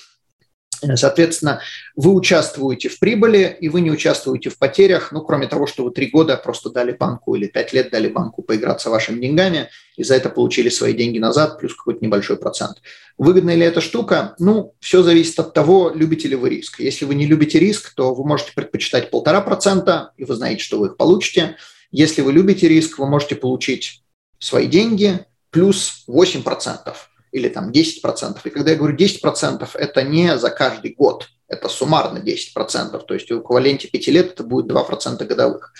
Соответственно, 0.95 1.61
вы 1.95 2.13
участвуете 2.13 2.89
в 2.89 2.99
прибыли, 2.99 3.57
и 3.59 3.69
вы 3.69 3.81
не 3.81 3.89
участвуете 3.89 4.49
в 4.49 4.57
потерях, 4.57 5.11
ну, 5.11 5.21
кроме 5.21 5.47
того, 5.47 5.67
что 5.67 5.83
вы 5.83 5.91
три 5.91 6.07
года 6.07 6.37
просто 6.37 6.69
дали 6.69 6.91
банку 6.91 7.33
или 7.33 7.47
пять 7.47 7.73
лет 7.73 7.89
дали 7.89 8.07
банку 8.07 8.43
поиграться 8.43 8.89
вашими 8.89 9.19
деньгами, 9.19 9.69
и 9.95 10.03
за 10.03 10.15
это 10.15 10.29
получили 10.29 10.69
свои 10.69 10.93
деньги 10.93 11.17
назад, 11.17 11.57
плюс 11.59 11.73
какой-то 11.73 12.03
небольшой 12.03 12.37
процент. 12.37 12.81
Выгодна 13.17 13.55
ли 13.55 13.65
эта 13.65 13.81
штука? 13.81 14.35
Ну, 14.37 14.75
все 14.79 15.01
зависит 15.01 15.39
от 15.39 15.53
того, 15.53 15.91
любите 15.95 16.27
ли 16.27 16.35
вы 16.35 16.49
риск. 16.49 16.81
Если 16.81 17.05
вы 17.05 17.15
не 17.15 17.25
любите 17.25 17.57
риск, 17.57 17.95
то 17.95 18.13
вы 18.13 18.27
можете 18.27 18.51
предпочитать 18.53 19.09
полтора 19.09 19.41
процента, 19.41 20.11
и 20.17 20.25
вы 20.25 20.35
знаете, 20.35 20.61
что 20.61 20.77
вы 20.77 20.87
их 20.87 20.97
получите. 20.97 21.55
Если 21.97 22.21
вы 22.21 22.33
любите 22.33 22.67
риск, 22.67 22.99
вы 22.99 23.07
можете 23.07 23.35
получить 23.35 24.03
свои 24.37 24.67
деньги 24.67 25.25
плюс 25.49 26.03
8 26.07 26.43
процентов 26.43 27.09
или 27.31 27.47
там 27.47 27.71
10%. 27.71 28.37
И 28.43 28.49
когда 28.49 28.71
я 28.71 28.75
говорю 28.75 28.97
10%, 28.97 29.69
это 29.75 30.03
не 30.03 30.37
за 30.37 30.49
каждый 30.49 30.93
год, 30.93 31.29
это 31.47 31.69
суммарно 31.69 32.17
10%, 32.17 33.01
то 33.05 33.13
есть 33.13 33.31
в 33.31 33.39
эквиваленте 33.39 33.87
5 33.87 34.07
лет 34.07 34.33
это 34.33 34.43
будет 34.43 34.69
2% 34.69 35.23
годовых. 35.23 35.71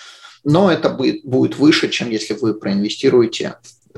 Но 0.45 0.71
это 0.71 0.89
будет 0.89 1.57
выше, 1.57 1.89
чем 1.89 2.09
если 2.09 2.33
вы 2.33 2.53
проинвестируете 2.53 3.57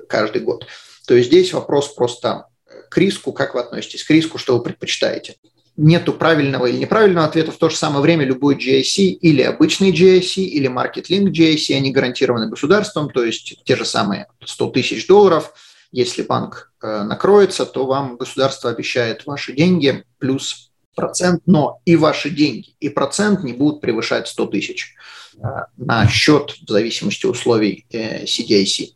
каждый 0.09 0.41
год. 0.41 0.65
То 1.05 1.13
есть 1.13 1.27
здесь 1.27 1.53
вопрос 1.53 1.93
просто 1.93 2.47
к 2.89 2.97
риску, 2.97 3.31
как 3.31 3.53
вы 3.53 3.59
относитесь 3.59 4.03
к 4.03 4.09
риску, 4.09 4.39
что 4.39 4.57
вы 4.57 4.63
предпочитаете. 4.63 5.35
Нету 5.77 6.11
правильного 6.13 6.65
или 6.65 6.77
неправильного 6.77 7.27
ответа. 7.27 7.51
В 7.51 7.57
то 7.57 7.69
же 7.69 7.75
самое 7.75 8.01
время 8.01 8.25
любой 8.25 8.55
GIC 8.55 9.03
или 9.03 9.41
обычный 9.41 9.91
GIC 9.91 10.41
или 10.41 10.69
Market 10.69 11.05
GIC, 11.07 11.75
они 11.75 11.91
гарантированы 11.91 12.49
государством, 12.49 13.09
то 13.09 13.23
есть 13.23 13.63
те 13.63 13.75
же 13.75 13.85
самые 13.85 14.27
100 14.43 14.69
тысяч 14.71 15.07
долларов– 15.07 15.53
если 15.91 16.21
банк 16.21 16.71
э, 16.81 17.03
накроется, 17.03 17.65
то 17.65 17.85
вам 17.85 18.17
государство 18.17 18.69
обещает 18.69 19.25
ваши 19.25 19.53
деньги 19.53 20.03
плюс 20.19 20.71
процент, 20.95 21.41
но 21.45 21.79
и 21.85 21.95
ваши 21.95 22.29
деньги, 22.29 22.75
и 22.79 22.89
процент 22.89 23.43
не 23.43 23.53
будут 23.53 23.81
превышать 23.81 24.27
100 24.27 24.45
тысяч 24.47 24.95
э, 25.35 25.39
на 25.77 26.07
счет 26.07 26.55
в 26.61 26.69
зависимости 26.69 27.25
условий 27.25 27.85
CDIC. 27.91 28.83
Э, 28.83 28.93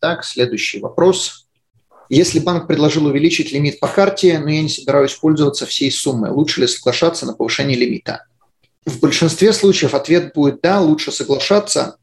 так, 0.00 0.24
следующий 0.24 0.80
вопрос. 0.80 1.46
Если 2.12 2.40
банк 2.40 2.66
предложил 2.66 3.06
увеличить 3.06 3.52
лимит 3.52 3.80
по 3.80 3.88
карте, 3.88 4.38
но 4.38 4.50
я 4.50 4.60
не 4.60 4.68
собираюсь 4.68 5.14
пользоваться 5.14 5.64
всей 5.64 5.90
суммой, 5.90 6.28
лучше 6.28 6.60
ли 6.60 6.66
соглашаться 6.66 7.24
на 7.24 7.32
повышение 7.32 7.74
лимита? 7.74 8.26
В 8.84 9.00
большинстве 9.00 9.50
случаев 9.54 9.94
ответ 9.94 10.34
будет 10.34 10.60
«да», 10.60 10.82
лучше 10.82 11.10
соглашаться, 11.10 11.96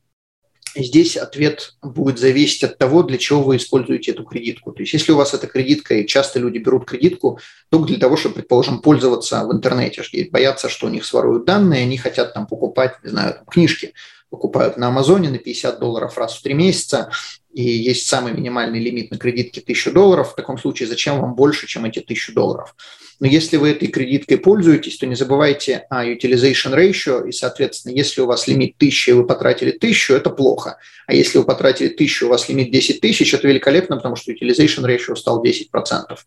здесь 0.76 1.16
ответ 1.16 1.76
будет 1.84 2.18
зависеть 2.18 2.64
от 2.64 2.80
того, 2.80 3.04
для 3.04 3.20
чего 3.20 3.44
вы 3.44 3.58
используете 3.58 4.10
эту 4.10 4.24
кредитку. 4.24 4.72
То 4.72 4.82
есть 4.82 4.94
если 4.94 5.12
у 5.12 5.16
вас 5.16 5.36
эта 5.36 5.46
кредитка, 5.46 5.94
и 5.94 6.08
часто 6.08 6.40
люди 6.40 6.58
берут 6.58 6.86
кредитку 6.86 7.38
только 7.70 7.90
для 7.90 8.00
того, 8.00 8.18
чтобы, 8.18 8.34
предположим, 8.34 8.82
пользоваться 8.82 9.46
в 9.46 9.54
интернете, 9.54 10.02
боятся, 10.32 10.70
что 10.70 10.88
у 10.88 10.90
них 10.90 11.06
своруют 11.06 11.46
данные, 11.46 11.84
они 11.84 11.98
хотят 11.98 12.34
там 12.34 12.48
покупать, 12.48 12.96
не 13.04 13.12
знаю, 13.12 13.36
там, 13.36 13.46
книжки, 13.46 13.94
покупают 14.32 14.78
на 14.78 14.88
Амазоне 14.88 15.30
на 15.30 15.38
50 15.38 15.80
долларов 15.80 16.18
раз 16.18 16.36
в 16.36 16.42
три 16.42 16.56
месяца, 16.56 17.12
и 17.52 17.64
есть 17.64 18.08
самый 18.08 18.34
минимальный 18.34 18.80
лимит 18.80 19.12
на 19.12 19.18
кредитке 19.18 19.62
1000 19.62 19.92
долларов, 19.92 20.32
в 20.32 20.36
таком 20.36 20.58
случае 20.58 20.88
зачем 20.88 21.20
вам 21.20 21.34
больше, 21.34 21.68
чем 21.68 21.86
эти 21.86 22.00
1000 22.00 22.34
долларов? 22.34 22.76
Но 23.20 23.28
если 23.28 23.58
вы 23.58 23.72
этой 23.72 23.90
кредиткой 23.90 24.38
пользуетесь, 24.38 24.98
то 24.98 25.06
не 25.06 25.16
забывайте 25.16 25.86
о 25.90 26.06
utilization 26.06 26.74
ratio, 26.74 27.28
и, 27.28 27.32
соответственно, 27.32 27.94
если 27.94 28.22
у 28.22 28.26
вас 28.26 28.48
лимит 28.48 28.76
1000, 28.78 29.12
и 29.12 29.14
вы 29.14 29.28
потратили 29.28 29.72
1000, 29.72 30.16
это 30.16 30.30
плохо. 30.30 30.78
А 31.06 31.14
если 31.14 31.38
вы 31.40 31.44
потратили 31.44 31.88
1000, 31.88 32.26
у 32.28 32.30
вас 32.30 32.48
лимит 32.48 32.72
10 32.72 33.02
тысяч, 33.02 33.34
это 33.34 33.48
великолепно, 33.48 33.98
потому 33.98 34.16
что 34.16 34.32
utilization 34.32 34.86
ratio 34.86 35.16
стал 35.16 35.44
10%. 35.44 36.18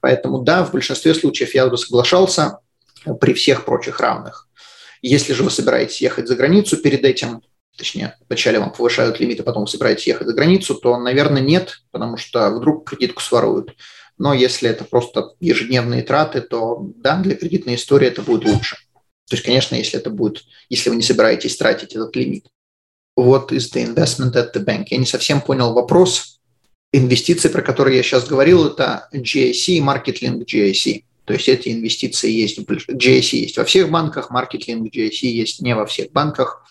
Поэтому 0.00 0.42
да, 0.42 0.64
в 0.64 0.72
большинстве 0.72 1.14
случаев 1.14 1.54
я 1.54 1.66
бы 1.66 1.76
соглашался 1.76 2.58
при 3.20 3.32
всех 3.32 3.64
прочих 3.64 3.98
равных. 3.98 4.48
Если 5.02 5.32
же 5.32 5.42
вы 5.42 5.50
собираетесь 5.50 6.00
ехать 6.00 6.28
за 6.28 6.36
границу 6.36 6.76
перед 6.76 7.04
этим, 7.04 7.42
точнее, 7.80 8.14
вначале 8.28 8.58
вам 8.58 8.72
повышают 8.72 9.18
лимиты, 9.20 9.42
потом 9.42 9.66
собираетесь 9.66 10.06
ехать 10.06 10.26
за 10.26 10.34
границу, 10.34 10.74
то, 10.74 10.98
наверное, 10.98 11.40
нет, 11.40 11.82
потому 11.90 12.18
что 12.18 12.50
вдруг 12.50 12.88
кредитку 12.88 13.22
своруют. 13.22 13.74
Но 14.18 14.34
если 14.34 14.68
это 14.68 14.84
просто 14.84 15.32
ежедневные 15.40 16.02
траты, 16.02 16.42
то 16.42 16.86
да, 16.96 17.16
для 17.16 17.34
кредитной 17.34 17.76
истории 17.76 18.06
это 18.06 18.20
будет 18.20 18.44
лучше. 18.44 18.76
То 19.28 19.36
есть, 19.36 19.44
конечно, 19.44 19.76
если 19.76 19.98
это 19.98 20.10
будет, 20.10 20.44
если 20.68 20.90
вы 20.90 20.96
не 20.96 21.02
собираетесь 21.02 21.56
тратить 21.56 21.94
этот 21.94 22.14
лимит. 22.16 22.46
What 23.18 23.48
is 23.48 23.72
the 23.72 23.82
investment 23.82 24.34
at 24.34 24.54
the 24.54 24.62
bank? 24.62 24.88
Я 24.90 24.98
не 24.98 25.06
совсем 25.06 25.40
понял 25.40 25.72
вопрос. 25.72 26.38
Инвестиции, 26.92 27.48
про 27.48 27.62
которые 27.62 27.96
я 27.96 28.02
сейчас 28.02 28.26
говорил, 28.26 28.66
это 28.66 29.08
GIC 29.14 29.72
и 29.72 29.80
Market 29.80 30.20
Link 30.20 30.44
GIC. 30.44 31.04
То 31.24 31.32
есть 31.32 31.48
эти 31.48 31.70
инвестиции 31.70 32.30
есть, 32.30 32.58
GIC 32.58 33.36
есть 33.36 33.56
во 33.56 33.64
всех 33.64 33.88
банках, 33.88 34.30
Market 34.30 34.66
Link 34.68 34.90
GIC 34.90 35.26
есть 35.28 35.62
не 35.62 35.74
во 35.74 35.86
всех 35.86 36.12
банках 36.12 36.62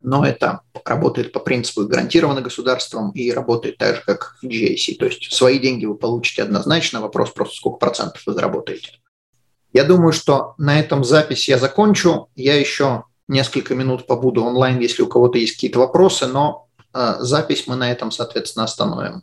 но 0.00 0.24
это 0.24 0.60
работает 0.84 1.32
по 1.32 1.40
принципу 1.40 1.86
гарантировано 1.86 2.40
государством 2.40 3.10
и 3.10 3.30
работает 3.30 3.78
так 3.78 3.96
же, 3.96 4.02
как 4.06 4.36
в 4.40 4.46
GIC. 4.46 4.96
То 4.98 5.06
есть 5.06 5.32
свои 5.32 5.58
деньги 5.58 5.86
вы 5.86 5.96
получите 5.96 6.42
однозначно, 6.42 7.00
вопрос 7.00 7.30
просто 7.30 7.56
сколько 7.56 7.78
процентов 7.78 8.22
вы 8.26 8.32
заработаете. 8.32 8.92
Я 9.72 9.84
думаю, 9.84 10.12
что 10.12 10.54
на 10.58 10.80
этом 10.80 11.04
запись 11.04 11.48
я 11.48 11.58
закончу. 11.58 12.28
Я 12.34 12.58
еще 12.58 13.04
несколько 13.28 13.74
минут 13.74 14.06
побуду 14.06 14.42
онлайн, 14.44 14.78
если 14.78 15.02
у 15.02 15.06
кого-то 15.06 15.38
есть 15.38 15.54
какие-то 15.54 15.78
вопросы, 15.78 16.26
но 16.26 16.68
э, 16.94 17.16
запись 17.18 17.66
мы 17.66 17.76
на 17.76 17.90
этом, 17.92 18.10
соответственно, 18.10 18.64
остановим. 18.64 19.22